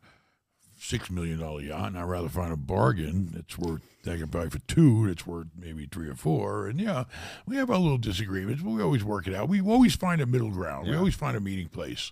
six 0.80 1.10
million 1.12 1.40
dollar 1.40 1.62
yacht, 1.62 1.88
and 1.88 1.98
I'd 1.98 2.04
rather 2.04 2.30
find 2.30 2.52
a 2.54 2.58
bargain 2.58 3.30
that's 3.34 3.58
worth 3.58 3.82
I 4.08 4.18
can 4.18 4.28
buy 4.28 4.48
for 4.48 4.60
two. 4.60 5.08
That's 5.08 5.28
worth 5.28 5.48
maybe 5.58 5.86
three 5.86 6.08
or 6.08 6.16
four. 6.16 6.68
And 6.68 6.80
yeah, 6.80 7.04
we 7.46 7.58
have 7.58 7.70
our 7.70 7.78
little 7.78 7.98
disagreements, 7.98 8.64
but 8.64 8.72
we 8.72 8.82
always 8.82 9.04
work 9.04 9.28
it 9.28 9.36
out. 9.36 9.50
We 9.50 9.62
always 9.62 9.96
find 9.96 10.22
a 10.22 10.26
middle 10.26 10.50
ground. 10.50 10.88
We 10.88 10.96
always 10.96 11.16
find 11.16 11.36
a 11.36 11.42
meeting 11.42 11.68
place. 11.68 12.12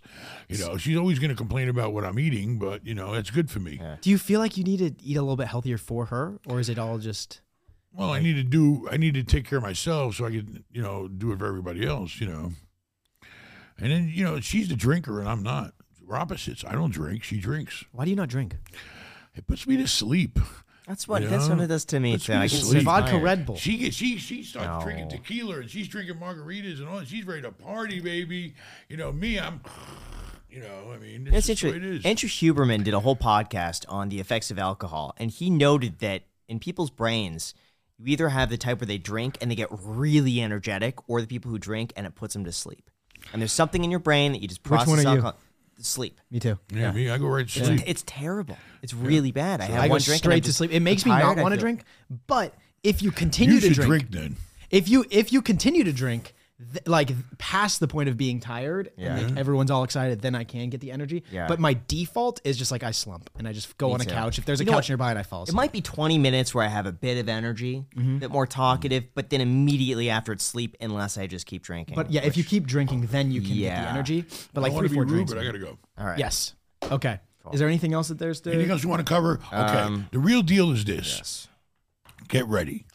You 0.50 0.58
know, 0.60 0.78
she's 0.78 0.98
always 0.98 1.18
going 1.18 1.30
to 1.30 1.36
complain 1.36 1.70
about 1.70 1.94
what 1.94 2.04
I'm 2.04 2.20
eating, 2.20 2.60
but 2.60 2.86
you 2.86 2.94
know, 2.94 3.14
that's 3.14 3.32
good 3.32 3.50
for 3.50 3.60
me. 3.60 3.80
do 4.02 4.10
you 4.10 4.18
feel 4.18 4.40
like 4.40 4.58
you 4.58 4.64
need 4.64 4.80
to 4.80 4.94
eat 5.04 5.18
a 5.18 5.22
little 5.22 5.38
bit 5.38 5.48
healthier 5.48 5.78
for 5.78 6.06
her, 6.06 6.40
or 6.48 6.60
is 6.60 6.70
it 6.70 6.78
all 6.78 6.98
just? 6.98 7.42
Well, 7.94 8.12
I 8.12 8.20
need 8.20 8.36
to 8.36 8.44
do. 8.44 8.88
I 8.92 8.98
need 8.98 9.16
to 9.16 9.24
take 9.24 9.48
care 9.48 9.58
of 9.58 9.64
myself 9.64 10.16
so 10.16 10.26
I 10.26 10.30
can, 10.30 10.64
you 10.72 10.82
know, 10.82 11.08
do 11.08 11.32
it 11.32 11.40
for 11.40 11.48
everybody 11.48 11.86
else. 11.86 12.20
You 12.20 12.28
know, 12.28 12.52
and 13.80 13.92
then 13.92 14.12
you 14.14 14.24
know 14.24 14.40
she's 14.40 14.68
the 14.68 14.76
drinker 14.76 15.20
and 15.20 15.28
I'm 15.30 15.42
not. 15.42 15.74
We're 16.08 16.16
opposites. 16.18 16.64
I 16.66 16.72
don't 16.72 16.92
drink. 16.92 17.24
She 17.24 17.40
drinks. 17.40 17.84
Why 17.92 18.06
do 18.06 18.10
you 18.10 18.16
not 18.16 18.30
drink? 18.30 18.56
It 19.36 19.46
puts 19.46 19.68
me 19.68 19.78
to 19.78 19.88
sleep. 19.88 20.40
That's 20.88 21.06
what 21.08 21.22
You 21.22 21.28
that's 21.28 21.50
know, 21.50 21.56
what 21.56 21.64
it 21.66 21.68
does 21.68 21.84
to 21.86 22.00
me. 22.00 22.14
let's 22.14 22.26
too. 22.26 22.32
be 22.32 22.38
I 22.38 22.48
get 22.48 22.54
asleep. 22.62 22.80
so 22.80 22.86
Vodka 22.86 23.12
tired. 23.12 23.24
Red 23.24 23.46
Bull. 23.46 23.58
She 23.58 23.78
gets. 23.78 23.96
She 23.98 24.18
she 24.18 24.42
starts 24.44 24.68
No. 24.68 24.80
drinking 24.82 25.10
tequila 25.10 25.60
and 25.60 25.70
she's 25.70 25.90
drinking 25.90 26.16
margaritas 26.16 26.80
and 26.80 26.88
all. 26.88 27.04
She's 27.04 27.26
ready 27.28 27.42
to 27.42 27.52
party, 27.52 28.00
baby. 28.00 28.54
You 28.88 28.96
know 28.98 29.12
me. 29.12 29.38
I'm. 29.38 29.60
You 30.50 30.62
know. 30.62 30.92
I 30.94 30.98
mean, 30.98 31.26
That's 31.26 31.50
it's 31.50 31.60
just 31.60 31.62
the 31.64 31.72
way 31.72 31.76
it 31.76 31.84
interesting. 31.84 32.00
is. 32.00 32.06
Andrew 32.06 32.30
Huberman 32.30 32.84
did 32.86 32.94
a 32.94 33.02
whole 33.02 33.18
podcast 33.18 33.84
on 33.90 34.08
the 34.08 34.22
effects 34.22 34.50
of 34.50 34.58
alcohol, 34.58 35.14
and 35.18 35.30
he 35.30 35.50
noted 35.50 36.00
that 36.00 36.24
in 36.48 36.60
people's 36.60 36.90
brains, 36.90 37.54
you 37.98 38.06
either 38.14 38.30
have 38.30 38.50
the 38.50 38.58
type 38.58 38.80
where 38.80 38.88
they 38.88 38.98
drink 38.98 39.38
and 39.42 39.52
they 39.52 39.56
get 39.56 39.68
really 39.72 40.40
energetic, 40.42 41.10
or 41.10 41.20
the 41.20 41.28
people 41.28 41.52
who 41.52 41.60
drink 41.60 41.92
and 41.98 42.08
it 42.08 42.16
puts 42.16 42.34
them 42.34 42.46
to 42.46 42.54
sleep. 42.54 42.90
And 43.34 43.42
there's 43.42 43.52
something 43.52 43.84
in 43.84 43.92
your 43.92 44.00
brain 44.00 44.32
that 44.32 44.42
you 44.42 44.48
just 44.48 44.64
Which 44.64 44.72
one 44.72 44.86
process 44.86 45.00
are 45.00 45.02
you? 45.02 45.08
alcohol. 45.10 45.38
Sleep. 45.80 46.20
Me 46.32 46.40
too. 46.40 46.58
Yeah, 46.74 46.92
me, 46.92 47.10
I 47.10 47.18
go 47.18 47.28
right 47.28 47.48
to 47.48 47.60
It's, 47.60 47.68
sleep. 47.68 47.82
it's 47.86 48.04
terrible. 48.06 48.58
It's 48.82 48.94
really 48.94 49.32
bad. 49.32 49.62
I 49.62 49.66
have 49.66 49.84
I 49.84 49.88
go 49.88 49.92
one 49.94 50.02
drink 50.02 50.16
and 50.16 50.18
straight 50.24 50.36
I'm 50.36 50.42
to 50.42 50.46
just 50.46 50.58
sleep. 50.58 50.72
It 50.72 50.80
makes 50.82 51.06
me 51.06 51.12
tired, 51.12 51.24
not 51.24 51.38
I 51.38 51.42
want 51.44 51.54
to 51.54 51.58
feel- 51.58 51.62
drink. 51.64 51.84
But 52.28 52.54
if 52.84 53.02
you 53.02 53.12
continue 53.12 53.56
You 53.56 53.62
to 53.62 53.68
should 53.74 53.84
drink, 53.86 54.10
drink 54.10 54.12
then. 54.12 54.36
if 54.70 54.88
you 54.90 55.06
if 55.10 55.32
you 55.34 55.42
continue 55.42 55.84
to 55.84 55.94
drink, 55.94 56.34
th- 56.74 56.88
like 56.88 57.12
past 57.38 57.80
the 57.80 57.88
point 57.88 58.10
of 58.10 58.18
being 58.18 58.40
tired 58.40 58.92
Yeah. 58.98 59.16
and 59.18 59.30
like, 59.32 59.38
everyone's 59.40 59.70
all 59.72 59.84
excited, 59.84 60.22
then 60.22 60.34
I 60.36 60.44
can 60.44 60.70
get 60.70 60.82
the 60.82 60.92
energy. 60.92 61.24
Yeah. 61.32 61.48
But 61.48 61.60
my 61.60 61.78
default 61.88 62.42
is 62.44 62.58
just 62.58 62.72
like 62.72 62.84
I 62.84 62.92
slump 62.92 63.30
and 63.38 63.48
I 63.48 63.54
just 63.54 63.78
go 63.78 63.90
Me 63.90 63.94
on 63.96 64.02
a 64.02 64.06
too. 64.06 64.10
couch. 64.12 64.38
If 64.40 64.46
there's 64.46 64.60
a 64.60 64.64
You 64.64 64.72
know 64.72 64.78
couch 64.78 64.86
what? 64.86 64.90
nearby, 64.90 65.10
and 65.12 65.20
I 65.20 65.24
fall 65.24 65.44
asleep. 65.44 65.50
It 65.50 65.52
asleep. 65.52 65.56
might 65.58 65.72
be 65.72 65.82
20 65.82 66.18
minutes 66.18 66.56
where 66.56 66.64
I 66.66 66.68
have 66.70 66.86
a 66.86 66.92
bit 66.92 67.18
of 67.18 67.30
energy, 67.30 67.86
a 67.98 68.00
bit 68.02 68.32
more 68.32 68.48
talkative, 68.48 69.04
but 69.14 69.30
then 69.30 69.42
immediately 69.42 70.10
after 70.10 70.32
it's 70.32 70.44
sleep, 70.44 70.76
unless 70.82 71.18
I 71.18 71.28
just 71.28 71.46
keep 71.46 71.64
drinking. 71.64 71.96
but 71.96 72.12
yeah, 72.12 72.22
if 72.24 72.38
you 72.38 72.44
keep 72.44 72.66
drinking, 72.66 73.08
then 73.12 73.32
you 73.32 73.42
can 73.42 73.50
get 73.50 73.56
the 73.56 73.62
Yeah. 73.62 73.90
energy. 73.92 74.26
But 74.54 74.62
I 74.62 74.64
like 74.64 74.74
want 74.74 74.82
three 74.82 74.90
to 74.90 74.92
be 74.94 74.96
four 74.96 75.04
rude, 75.06 75.14
drinks. 75.28 75.34
but 75.34 75.42
I 75.42 75.46
got 75.46 75.52
to 75.54 75.60
go. 75.60 75.78
all 75.98 76.06
right. 76.06 76.20
Yes. 76.20 76.54
Okay. 76.84 77.20
Is 77.54 77.60
there 77.60 77.68
anything 77.70 77.94
else 77.94 78.10
that 78.10 78.20
there's 78.20 78.42
to? 78.42 78.52
Anything 78.52 78.72
else 78.72 78.84
you 78.84 78.90
want 78.90 79.06
to 79.06 79.10
cover? 79.14 79.40
Okay. 79.54 79.56
Um, 79.58 80.08
the 80.12 80.20
real 80.20 80.42
deal 80.42 80.72
is 80.72 80.84
this. 80.84 81.16
Yes. 81.18 81.48
Get 82.28 82.46
ready. 82.48 82.86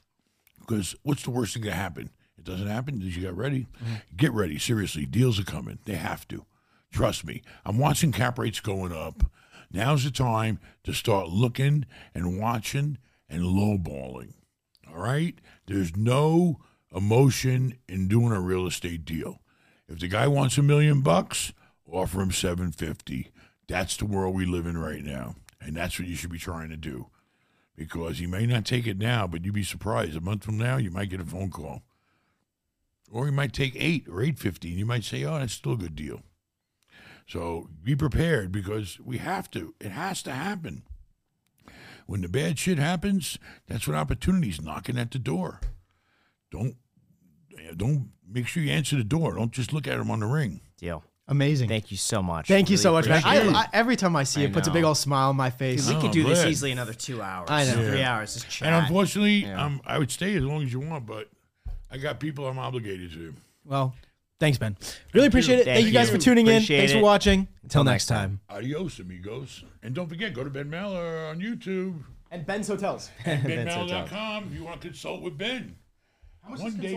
Because 0.61 0.95
what's 1.05 1.23
the 1.23 1.31
worst 1.31 1.55
thing 1.55 1.63
to 1.63 1.73
happen? 1.73 2.11
It 2.43 2.51
doesn't 2.51 2.67
happen 2.67 2.99
because 2.99 3.17
you 3.17 3.23
got 3.23 3.37
ready. 3.37 3.69
Get 4.17 4.33
ready. 4.33 4.59
Seriously, 4.59 5.07
deals 5.07 5.39
are 5.39 5.45
coming. 5.45 5.79
They 5.85 5.95
have 5.95 6.27
to. 6.29 6.45
Trust 6.91 7.25
me. 7.25 7.43
I'm 7.65 7.79
watching 7.79 8.11
cap 8.11 8.37
rates 8.37 8.59
going 8.59 8.93
up. 8.93 9.31
Now's 9.71 10.03
the 10.03 10.11
time 10.11 10.59
to 10.83 10.93
start 10.93 11.29
looking 11.29 11.87
and 12.13 12.41
watching 12.41 12.99
and 13.29 13.43
lowballing. 13.43 14.33
All 14.89 15.01
right? 15.01 15.39
There's 15.67 15.97
no 15.97 16.59
emotion 16.93 17.79
in 17.89 18.09
doing 18.09 18.33
a 18.33 18.41
real 18.41 18.67
estate 18.67 19.05
deal. 19.05 19.41
If 19.89 20.01
the 20.01 20.09
guy 20.09 20.27
wants 20.27 20.59
a 20.59 20.63
million 20.63 21.01
bucks, 21.01 21.53
offer 21.89 22.21
him 22.21 22.33
750. 22.33 23.31
That's 23.69 23.97
the 23.97 24.05
world 24.05 24.35
we 24.35 24.47
live 24.47 24.67
in 24.67 24.77
right 24.77 25.05
now. 25.05 25.37
And 25.61 25.77
that's 25.77 25.97
what 25.97 26.09
you 26.09 26.17
should 26.17 26.33
be 26.33 26.39
trying 26.39 26.71
to 26.71 26.77
do. 26.77 27.07
Because 27.77 28.19
he 28.19 28.27
may 28.27 28.47
not 28.47 28.65
take 28.65 28.89
it 28.89 28.99
now, 28.99 29.29
but 29.29 29.45
you'd 29.45 29.55
be 29.55 29.63
surprised. 29.63 30.17
A 30.17 30.21
month 30.21 30.43
from 30.43 30.59
now, 30.59 30.77
you 30.77 30.91
might 30.91 31.09
get 31.09 31.21
a 31.21 31.25
phone 31.25 31.51
call. 31.51 31.83
Or 33.13 33.27
he 33.27 33.31
might 33.31 33.53
take 33.53 33.75
eight 33.77 34.09
or 34.09 34.23
eight 34.23 34.39
fifty, 34.39 34.71
and 34.71 34.79
you 34.79 34.87
might 34.87 35.05
say, 35.05 35.23
Oh, 35.25 35.39
that's 35.39 35.53
still 35.53 35.73
a 35.73 35.77
good 35.77 35.95
deal. 35.95 36.23
So 37.29 37.69
be 37.85 37.95
prepared 37.95 38.51
because 38.51 38.99
we 39.01 39.19
have 39.19 39.51
to. 39.53 39.75
It 39.81 39.91
has 39.93 40.23
to 40.25 40.33
happen. 40.33 40.83
When 42.07 42.23
the 42.23 42.29
bad 42.29 42.59
shit 42.59 42.79
happens, 42.79 43.39
that's 43.69 43.87
when 43.87 43.97
opportunity's 43.97 44.61
knocking 44.61 44.99
at 44.99 45.11
the 45.11 45.19
door. 45.19 45.61
Don't 46.51 46.77
don't 47.77 48.11
make 48.29 48.47
sure 48.47 48.63
you 48.63 48.71
answer 48.73 48.97
the 48.97 49.05
door. 49.05 49.35
Don't 49.35 49.53
just 49.53 49.73
look 49.73 49.87
at 49.87 49.99
him 49.99 50.11
on 50.11 50.21
the 50.21 50.27
ring. 50.27 50.61
Deal. 50.79 51.05
Amazing. 51.29 51.69
Thank 51.69 51.91
you 51.91 51.97
so 51.97 52.21
much. 52.23 52.49
Thank 52.49 52.69
you 52.71 52.77
so 52.77 52.93
much, 52.93 53.07
man. 53.09 53.23
I. 53.25 53.39
I, 53.49 53.69
every 53.73 53.95
time 53.97 54.17
I 54.17 54.25
see 54.25 54.41
I 54.41 54.45
it, 54.45 54.51
it 54.51 54.53
puts 54.53 54.69
a 54.69 54.73
big 54.73 54.85
old 54.85 54.97
smile 54.99 55.29
on 55.29 55.37
my 55.37 55.51
face. 55.51 55.89
we 55.89 55.95
Oh, 55.95 56.01
could 56.01 56.11
do 56.11 56.25
this 56.25 56.45
easily 56.45 56.73
another 56.73 56.93
two 56.93 57.23
hours. 57.23 57.49
I 57.51 57.65
know. 57.65 57.75
Three 57.91 58.03
hours. 58.03 58.35
Just 58.35 58.51
chat. 58.51 58.67
And 58.69 58.75
unfortunately, 58.75 59.45
Yeah. 59.45 59.65
um, 59.65 59.81
I 59.87 59.99
would 59.99 60.11
stay 60.11 60.35
as 60.35 60.43
long 60.43 60.63
as 60.63 60.73
you 60.73 60.81
want, 60.81 61.07
but 61.07 61.29
I 61.93 61.99
got 61.99 62.19
people 62.19 62.49
I'm 62.49 62.59
obligated 62.59 63.13
to. 63.13 63.35
Well, 63.67 63.95
thanks, 64.41 64.57
Ben. 64.59 64.77
Really 65.13 65.27
appreciate 65.27 65.59
it. 65.59 65.65
Thank, 65.67 65.77
Thank 65.77 65.87
you 65.87 65.93
guys 65.93 66.09
you. 66.09 66.17
for 66.17 66.21
tuning 66.21 66.47
in. 66.47 66.55
Appreciate 66.55 66.79
Thanks 66.79 66.93
for 66.93 66.99
it. 66.99 67.03
watching. 67.03 67.49
Until 67.63 67.85
next 67.85 68.09
next 68.11 68.19
time. 68.19 68.41
Adios, 68.49 68.99
amigos. 68.99 69.63
And 69.83 69.95
don't 69.95 70.09
forget, 70.09 70.33
go 70.33 70.43
to 70.43 70.51
Ben 70.51 70.71
Mallah 70.71 71.29
on 71.29 71.41
YouTube. 71.41 72.03
And 72.31 72.47
Ben's 72.47 72.67
Hotels. 72.67 73.11
BenMallah.com 73.25 74.47
if 74.47 74.55
you 74.59 74.65
want 74.65 74.81
to 74.81 74.89
consult 74.89 75.21
with 75.21 75.37
Ben. 75.37 75.77
One 76.47 76.77
day. 76.79 76.95